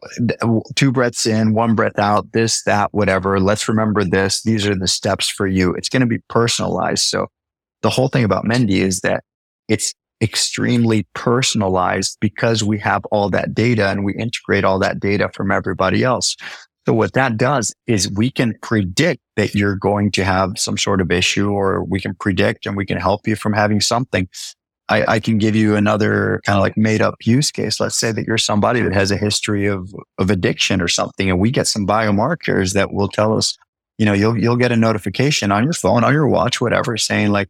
two 0.75 0.93
breaths 0.93 1.27
in, 1.27 1.55
one 1.55 1.75
breath 1.75 1.99
out, 1.99 2.33
this, 2.33 2.63
that, 2.65 2.93
whatever. 2.93 3.41
Let's 3.41 3.69
remember 3.69 4.05
this. 4.05 4.43
These 4.43 4.67
are 4.67 4.75
the 4.75 4.89
steps 4.89 5.31
for 5.31 5.47
you. 5.47 5.73
It's 5.75 5.89
going 5.89 6.01
to 6.01 6.07
be 6.07 6.19
personalized. 6.29 7.05
So 7.05 7.29
the 7.83 7.91
whole 7.91 8.09
thing 8.09 8.25
about 8.25 8.45
Mendi 8.45 8.81
is 8.81 9.01
that 9.01 9.25
it's 9.69 9.95
extremely 10.23 11.07
personalized 11.15 12.17
because 12.21 12.63
we 12.63 12.79
have 12.79 13.05
all 13.07 13.29
that 13.31 13.55
data 13.55 13.89
and 13.89 14.05
we 14.05 14.15
integrate 14.15 14.65
all 14.65 14.79
that 14.79 15.01
data 15.01 15.29
from 15.35 15.51
everybody 15.51 16.05
else. 16.05 16.37
So 16.87 16.93
what 16.93 17.13
that 17.13 17.37
does 17.37 17.75
is 17.87 18.11
we 18.11 18.31
can 18.31 18.55
predict 18.63 19.21
that 19.37 19.55
you're 19.55 19.77
going 19.77 20.11
to 20.13 20.25
have 20.25 20.59
some 20.59 20.77
sort 20.77 21.01
of 21.01 21.11
issue 21.11 21.51
or 21.51 21.85
we 21.85 22.01
can 22.01 22.15
predict 22.15 22.67
and 22.67 22.77
we 22.77 22.87
can 22.87 22.99
help 22.99 23.27
you 23.27 23.37
from 23.37 23.53
having 23.53 23.81
something. 23.81 24.29
I, 24.89 25.15
I 25.15 25.21
can 25.21 25.39
give 25.39 25.55
you 25.55 25.77
another 25.77 26.41
kind 26.45 26.59
of 26.59 26.63
like 26.63 26.77
made 26.77 27.01
up 27.01 27.15
use 27.23 27.51
case. 27.53 27.79
Let's 27.79 27.97
say 27.97 28.11
that 28.13 28.27
you're 28.27 28.39
somebody 28.39 28.81
that 28.81 28.93
has 28.93 29.11
a 29.11 29.17
history 29.17 29.67
of, 29.67 29.95
of 30.19 30.31
addiction 30.31 30.81
or 30.81 30.89
something, 30.89 31.31
and 31.31 31.39
we 31.39 31.53
get 31.53 31.69
some 31.69 31.87
biomarkers 31.87 32.75
that 32.75 32.93
will 32.93 33.09
tell 33.09 33.37
us, 33.37 33.57
you 33.97 34.05
know, 34.05 34.13
you'll, 34.13 34.37
you'll 34.37 34.57
get 34.57 34.73
a 34.73 34.77
notification 34.77 35.53
on 35.53 35.63
your 35.63 35.73
phone, 35.73 36.03
on 36.03 36.13
your 36.13 36.27
watch, 36.27 36.61
whatever, 36.61 36.97
saying 36.97 37.31
like, 37.31 37.49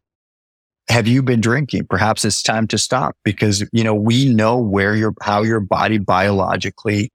have 0.88 1.06
you 1.06 1.22
been 1.22 1.40
drinking? 1.40 1.86
Perhaps 1.88 2.24
it's 2.24 2.42
time 2.42 2.66
to 2.68 2.78
stop 2.78 3.16
because, 3.24 3.66
you 3.72 3.84
know, 3.84 3.94
we 3.94 4.32
know 4.32 4.58
where 4.58 4.94
your, 4.94 5.14
how 5.22 5.42
your 5.42 5.60
body 5.60 5.98
biologically 5.98 7.10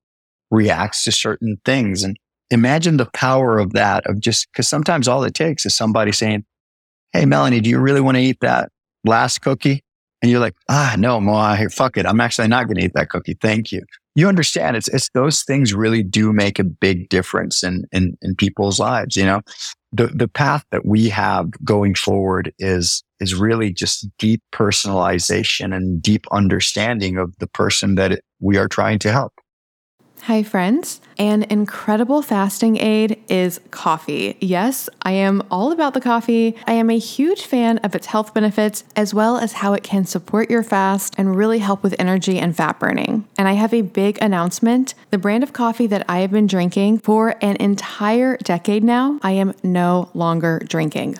reacts 0.51 1.03
to 1.03 1.11
certain 1.11 1.59
things. 1.65 2.03
And 2.03 2.17
imagine 2.49 2.97
the 2.97 3.09
power 3.13 3.59
of 3.59 3.73
that, 3.73 4.05
of 4.07 4.19
just 4.19 4.47
because 4.51 4.67
sometimes 4.67 5.07
all 5.07 5.23
it 5.23 5.33
takes 5.33 5.65
is 5.65 5.75
somebody 5.75 6.11
saying, 6.11 6.45
Hey, 7.13 7.25
Melanie, 7.25 7.61
do 7.61 7.69
you 7.69 7.79
really 7.79 8.01
want 8.01 8.17
to 8.17 8.21
eat 8.21 8.39
that 8.41 8.69
last 9.05 9.39
cookie? 9.41 9.83
and 10.21 10.31
you're 10.31 10.39
like, 10.39 10.55
ah, 10.69 10.95
no, 10.97 11.19
Moha, 11.19 11.71
fuck 11.73 11.97
it. 11.97 12.05
I'm 12.05 12.19
actually 12.21 12.47
not 12.47 12.65
going 12.65 12.77
to 12.77 12.85
eat 12.85 12.93
that 12.95 13.09
cookie. 13.09 13.37
Thank 13.39 13.71
you. 13.71 13.83
You 14.15 14.27
understand 14.27 14.75
it's, 14.75 14.87
it's 14.87 15.09
those 15.13 15.43
things 15.43 15.73
really 15.73 16.01
do 16.01 16.33
make 16.33 16.57
a 16.57 16.63
big 16.63 17.09
difference 17.09 17.63
in, 17.63 17.85
in, 17.91 18.17
in 18.21 18.35
people's 18.35 18.79
lives. 18.79 19.15
You 19.15 19.25
know, 19.25 19.41
the, 19.91 20.07
the 20.07 20.27
path 20.27 20.65
that 20.71 20.85
we 20.85 21.09
have 21.09 21.51
going 21.63 21.93
forward 21.93 22.51
is, 22.57 23.03
is 23.19 23.35
really 23.35 23.71
just 23.71 24.07
deep 24.17 24.41
personalization 24.51 25.75
and 25.75 26.01
deep 26.01 26.25
understanding 26.31 27.17
of 27.17 27.37
the 27.39 27.47
person 27.47 27.95
that 27.95 28.21
we 28.39 28.57
are 28.57 28.67
trying 28.67 28.99
to 28.99 29.11
help. 29.11 29.33
Hi, 30.23 30.43
friends. 30.43 30.99
An 31.17 31.43
incredible 31.43 32.21
fasting 32.21 32.75
aid 32.77 33.17
is 33.29 33.61
coffee. 33.71 34.35
Yes, 34.41 34.89
I 35.01 35.11
am 35.11 35.41
all 35.49 35.71
about 35.71 35.93
the 35.93 36.01
coffee. 36.01 36.55
I 36.65 36.73
am 36.73 36.89
a 36.89 36.97
huge 36.97 37.45
fan 37.45 37.77
of 37.77 37.95
its 37.95 38.07
health 38.07 38.33
benefits 38.33 38.83
as 38.95 39.13
well 39.13 39.37
as 39.37 39.53
how 39.53 39.73
it 39.73 39.83
can 39.83 40.05
support 40.05 40.49
your 40.49 40.63
fast 40.63 41.15
and 41.17 41.35
really 41.35 41.59
help 41.59 41.81
with 41.81 41.95
energy 41.97 42.39
and 42.39 42.55
fat 42.55 42.77
burning. 42.77 43.25
And 43.37 43.47
I 43.47 43.53
have 43.53 43.73
a 43.73 43.83
big 43.83 44.17
announcement. 44.21 44.95
The 45.11 45.17
brand 45.17 45.43
of 45.43 45.53
coffee 45.53 45.87
that 45.87 46.03
I 46.09 46.19
have 46.19 46.31
been 46.31 46.47
drinking 46.47 46.99
for 46.99 47.35
an 47.41 47.55
entire 47.57 48.35
decade 48.37 48.83
now, 48.83 49.19
I 49.21 49.31
am 49.31 49.53
no 49.63 50.09
longer 50.13 50.59
drinking. 50.67 51.19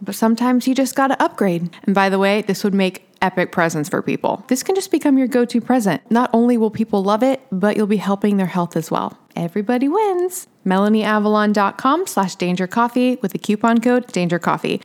but 0.00 0.14
sometimes 0.14 0.66
you 0.66 0.74
just 0.74 0.94
gotta 0.94 1.20
upgrade. 1.22 1.70
And 1.84 1.94
by 1.94 2.08
the 2.08 2.18
way, 2.18 2.42
this 2.42 2.64
would 2.64 2.74
make 2.74 3.08
epic 3.22 3.52
presents 3.52 3.88
for 3.88 4.02
people. 4.02 4.44
This 4.48 4.62
can 4.62 4.74
just 4.74 4.90
become 4.90 5.16
your 5.16 5.26
go 5.26 5.44
to 5.44 5.60
present. 5.60 6.08
Not 6.10 6.30
only 6.32 6.56
will 6.56 6.70
people 6.70 7.02
love 7.02 7.22
it, 7.22 7.40
but 7.50 7.76
you'll 7.76 7.86
be 7.86 7.96
helping 7.96 8.36
their 8.36 8.46
health 8.46 8.76
as 8.76 8.90
well. 8.90 9.18
Everybody 9.34 9.88
wins. 9.88 10.46
MelanieAvalon.com 10.66 12.06
slash 12.06 12.36
danger 12.36 12.66
coffee 12.66 13.16
with 13.16 13.32
the 13.32 13.38
coupon 13.38 13.80
code 13.80 14.06
danger 14.08 14.38
coffee. 14.38 14.82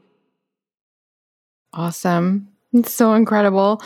Awesome. 1.73 2.47
It's 2.73 2.93
so 2.93 3.13
incredible. 3.13 3.81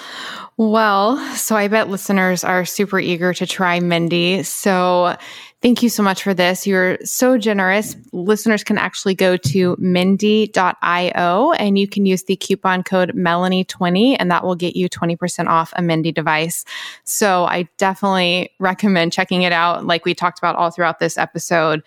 Well, 0.58 1.18
so 1.36 1.56
I 1.56 1.68
bet 1.70 1.90
listeners 1.90 2.44
are 2.44 2.66
super 2.66 3.00
eager 3.00 3.34
to 3.34 3.48
try 3.48 3.80
Mendi. 3.80 4.44
So 4.44 5.16
Thank 5.64 5.82
you 5.82 5.88
so 5.88 6.04
much 6.04 6.24
for 6.24 6.34
this. 6.34 6.68
You're 6.68 6.98
so 7.06 7.38
generous. 7.38 7.96
Listeners 8.12 8.66
can 8.66 8.78
actually 8.78 9.16
go 9.16 9.38
to 9.38 9.78
mendi.io 9.80 11.52
and 11.54 11.80
you 11.80 11.88
can 11.88 12.06
use 12.06 12.24
the 12.24 12.36
coupon 12.36 12.84
code 12.84 13.14
Melanie20 13.16 14.18
and 14.20 14.30
that 14.30 14.44
will 14.44 14.56
get 14.56 14.76
you 14.76 14.90
20% 14.90 15.48
off 15.48 15.72
a 15.78 15.82
Mendi 15.82 16.12
device. 16.12 16.66
So 17.06 17.46
I 17.46 17.70
definitely 17.78 18.50
recommend 18.60 19.14
checking 19.14 19.44
it 19.44 19.54
out. 19.54 19.86
Like 19.86 20.04
we 20.04 20.14
talked 20.14 20.38
about 20.38 20.58
all 20.58 20.70
throughout 20.70 21.00
this 21.00 21.18
episode, 21.18 21.82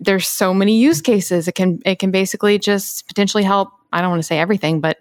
there's 0.00 0.26
so 0.26 0.54
many 0.54 0.80
use 0.80 1.02
cases. 1.02 1.46
It 1.46 1.56
can, 1.56 1.82
it 1.84 1.98
can 1.98 2.10
basically 2.10 2.58
just 2.58 3.06
potentially 3.06 3.44
help. 3.44 3.68
I 3.92 4.00
don't 4.00 4.08
want 4.08 4.20
to 4.20 4.26
say 4.26 4.38
everything, 4.38 4.80
but 4.80 4.96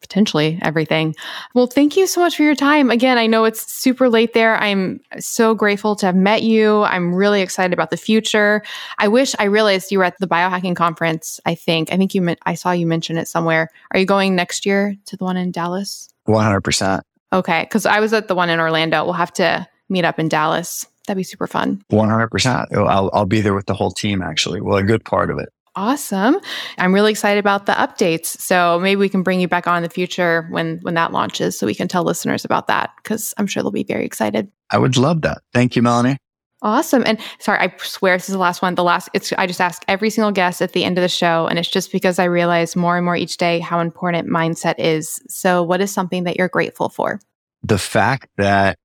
potentially 0.00 0.58
everything. 0.62 1.14
Well, 1.54 1.66
thank 1.66 1.96
you 1.96 2.06
so 2.06 2.20
much 2.20 2.36
for 2.36 2.42
your 2.42 2.54
time. 2.54 2.90
Again, 2.90 3.18
I 3.18 3.26
know 3.26 3.44
it's 3.44 3.72
super 3.72 4.08
late 4.08 4.32
there. 4.32 4.56
I'm 4.56 5.00
so 5.18 5.54
grateful 5.54 5.94
to 5.96 6.06
have 6.06 6.16
met 6.16 6.42
you. 6.42 6.82
I'm 6.82 7.14
really 7.14 7.42
excited 7.42 7.72
about 7.72 7.90
the 7.90 7.96
future. 7.96 8.62
I 8.98 9.08
wish 9.08 9.34
I 9.38 9.44
realized 9.44 9.92
you 9.92 9.98
were 9.98 10.04
at 10.04 10.18
the 10.18 10.26
biohacking 10.26 10.76
conference. 10.76 11.40
I 11.46 11.54
think. 11.54 11.92
I 11.92 11.96
think 11.96 12.14
you. 12.14 12.34
I 12.46 12.54
saw 12.54 12.72
you 12.72 12.86
mention 12.86 13.18
it 13.18 13.28
somewhere. 13.28 13.70
Are 13.92 13.98
you 13.98 14.06
going 14.06 14.34
next 14.34 14.66
year 14.66 14.96
to 15.06 15.16
the 15.16 15.24
one 15.24 15.36
in 15.36 15.52
Dallas? 15.52 16.08
One 16.24 16.44
hundred 16.44 16.62
percent. 16.62 17.04
Okay, 17.32 17.62
because 17.62 17.86
I 17.86 18.00
was 18.00 18.12
at 18.12 18.28
the 18.28 18.34
one 18.34 18.50
in 18.50 18.58
Orlando. 18.58 19.04
We'll 19.04 19.12
have 19.12 19.32
to 19.34 19.66
meet 19.88 20.04
up 20.04 20.18
in 20.18 20.28
Dallas. 20.28 20.86
That'd 21.06 21.18
be 21.18 21.24
super 21.24 21.46
fun. 21.46 21.82
One 21.88 22.08
hundred 22.08 22.28
percent. 22.28 22.68
I'll 22.72 23.10
I'll 23.12 23.26
be 23.26 23.40
there 23.40 23.54
with 23.54 23.66
the 23.66 23.74
whole 23.74 23.90
team. 23.90 24.22
Actually, 24.22 24.60
well, 24.60 24.76
a 24.76 24.82
good 24.82 25.04
part 25.04 25.30
of 25.30 25.38
it. 25.38 25.48
Awesome. 25.76 26.36
I'm 26.78 26.92
really 26.92 27.12
excited 27.12 27.38
about 27.38 27.66
the 27.66 27.72
updates. 27.72 28.26
So 28.26 28.80
maybe 28.80 28.98
we 28.98 29.08
can 29.08 29.22
bring 29.22 29.40
you 29.40 29.46
back 29.46 29.68
on 29.68 29.76
in 29.76 29.82
the 29.82 29.88
future 29.88 30.48
when 30.50 30.78
when 30.82 30.94
that 30.94 31.12
launches 31.12 31.58
so 31.58 31.66
we 31.66 31.74
can 31.74 31.86
tell 31.86 32.02
listeners 32.02 32.44
about 32.44 32.66
that 32.66 32.90
cuz 33.04 33.32
I'm 33.38 33.46
sure 33.46 33.62
they'll 33.62 33.70
be 33.70 33.84
very 33.84 34.04
excited. 34.04 34.50
I 34.70 34.78
would 34.78 34.96
love 34.96 35.22
that. 35.22 35.38
Thank 35.54 35.76
you, 35.76 35.82
Melanie. 35.82 36.16
Awesome. 36.62 37.04
And 37.06 37.18
sorry, 37.38 37.58
I 37.60 37.74
swear 37.78 38.16
this 38.16 38.28
is 38.28 38.34
the 38.34 38.38
last 38.38 38.62
one. 38.62 38.74
The 38.74 38.84
last 38.84 39.08
it's 39.14 39.32
I 39.38 39.46
just 39.46 39.60
ask 39.60 39.82
every 39.86 40.10
single 40.10 40.32
guest 40.32 40.60
at 40.60 40.72
the 40.72 40.84
end 40.84 40.98
of 40.98 41.02
the 41.02 41.08
show 41.08 41.46
and 41.46 41.58
it's 41.58 41.70
just 41.70 41.92
because 41.92 42.18
I 42.18 42.24
realize 42.24 42.74
more 42.74 42.96
and 42.96 43.04
more 43.04 43.16
each 43.16 43.36
day 43.36 43.60
how 43.60 43.78
important 43.78 44.28
mindset 44.28 44.74
is. 44.78 45.20
So 45.28 45.62
what 45.62 45.80
is 45.80 45.92
something 45.92 46.24
that 46.24 46.36
you're 46.36 46.48
grateful 46.48 46.88
for? 46.88 47.20
The 47.62 47.78
fact 47.78 48.28
that 48.38 48.76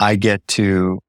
I 0.00 0.16
get 0.16 0.46
to 0.48 1.00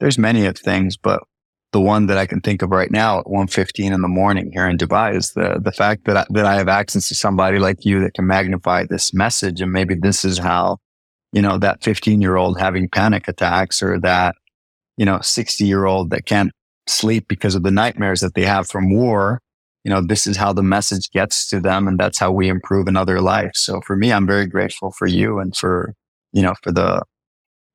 there's 0.00 0.18
many 0.18 0.46
of 0.46 0.56
things, 0.56 0.96
but 0.96 1.22
the 1.72 1.80
one 1.80 2.06
that 2.06 2.18
I 2.18 2.26
can 2.26 2.40
think 2.40 2.62
of 2.62 2.70
right 2.70 2.90
now 2.90 3.20
at 3.20 3.24
1.15 3.26 3.92
in 3.92 4.02
the 4.02 4.08
morning 4.08 4.50
here 4.52 4.68
in 4.68 4.76
Dubai 4.76 5.16
is 5.16 5.32
the, 5.32 5.58
the 5.62 5.72
fact 5.72 6.04
that 6.04 6.16
I, 6.16 6.26
that 6.30 6.44
I 6.44 6.54
have 6.54 6.68
access 6.68 7.08
to 7.08 7.14
somebody 7.14 7.58
like 7.58 7.84
you 7.84 8.00
that 8.00 8.14
can 8.14 8.26
magnify 8.26 8.84
this 8.84 9.14
message. 9.14 9.60
And 9.60 9.72
maybe 9.72 9.94
this 9.94 10.24
is 10.24 10.38
how, 10.38 10.78
you 11.32 11.40
know, 11.40 11.58
that 11.58 11.82
15 11.82 12.20
year 12.20 12.36
old 12.36 12.60
having 12.60 12.90
panic 12.90 13.26
attacks 13.26 13.82
or 13.82 13.98
that, 14.00 14.34
you 14.98 15.06
know, 15.06 15.20
60 15.22 15.64
year 15.64 15.86
old 15.86 16.10
that 16.10 16.26
can't 16.26 16.52
sleep 16.86 17.26
because 17.26 17.54
of 17.54 17.62
the 17.62 17.70
nightmares 17.70 18.20
that 18.20 18.34
they 18.34 18.44
have 18.44 18.68
from 18.68 18.94
war. 18.94 19.40
You 19.82 19.90
know, 19.90 20.02
this 20.02 20.26
is 20.26 20.36
how 20.36 20.52
the 20.52 20.62
message 20.62 21.10
gets 21.10 21.48
to 21.48 21.58
them. 21.58 21.88
And 21.88 21.98
that's 21.98 22.18
how 22.18 22.30
we 22.30 22.48
improve 22.48 22.86
another 22.86 23.20
life. 23.22 23.52
So 23.54 23.80
for 23.80 23.96
me, 23.96 24.12
I'm 24.12 24.26
very 24.26 24.46
grateful 24.46 24.92
for 24.92 25.06
you 25.06 25.38
and 25.38 25.56
for, 25.56 25.94
you 26.32 26.42
know, 26.42 26.54
for 26.62 26.70
the, 26.70 27.02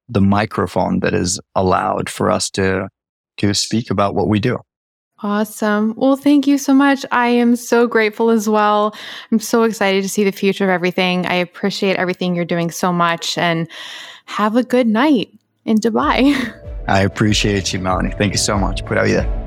the 0.08 0.22
microphone 0.22 1.00
that 1.00 1.16
is 1.16 1.40
allowed 1.56 2.10
for 2.10 2.30
us 2.30 2.50
to 2.52 2.88
to 3.38 3.54
speak 3.54 3.90
about 3.90 4.16
what 4.16 4.28
we 4.28 4.40
do. 4.40 4.60
Awesome. 5.24 5.96
Well, 5.98 6.16
thank 6.16 6.46
you 6.46 6.60
so 6.60 6.74
much. 6.74 7.04
I 7.12 7.30
am 7.30 7.56
so 7.56 7.88
grateful 7.88 8.30
as 8.30 8.48
well. 8.48 8.96
I'm 9.32 9.40
so 9.40 9.64
excited 9.64 10.04
to 10.04 10.10
see 10.10 10.24
the 10.24 10.32
future 10.32 10.64
of 10.64 10.70
everything. 10.70 11.26
I 11.26 11.34
appreciate 11.34 11.96
everything 11.96 12.36
you're 12.36 12.46
doing 12.46 12.70
so 12.70 12.94
much 12.94 13.36
and 13.38 13.68
have 14.26 14.56
a 14.56 14.64
good 14.64 14.86
night 14.86 15.32
in 15.66 15.80
Dubai. 15.80 16.54
I 16.88 17.02
appreciate 17.02 17.74
you, 17.74 17.80
Melanie. 17.80 18.12
Thank 18.12 18.34
you 18.34 18.38
so 18.38 18.58
much. 18.58 18.86
Put 18.86 18.98
out 18.98 19.10
you. 19.10 19.47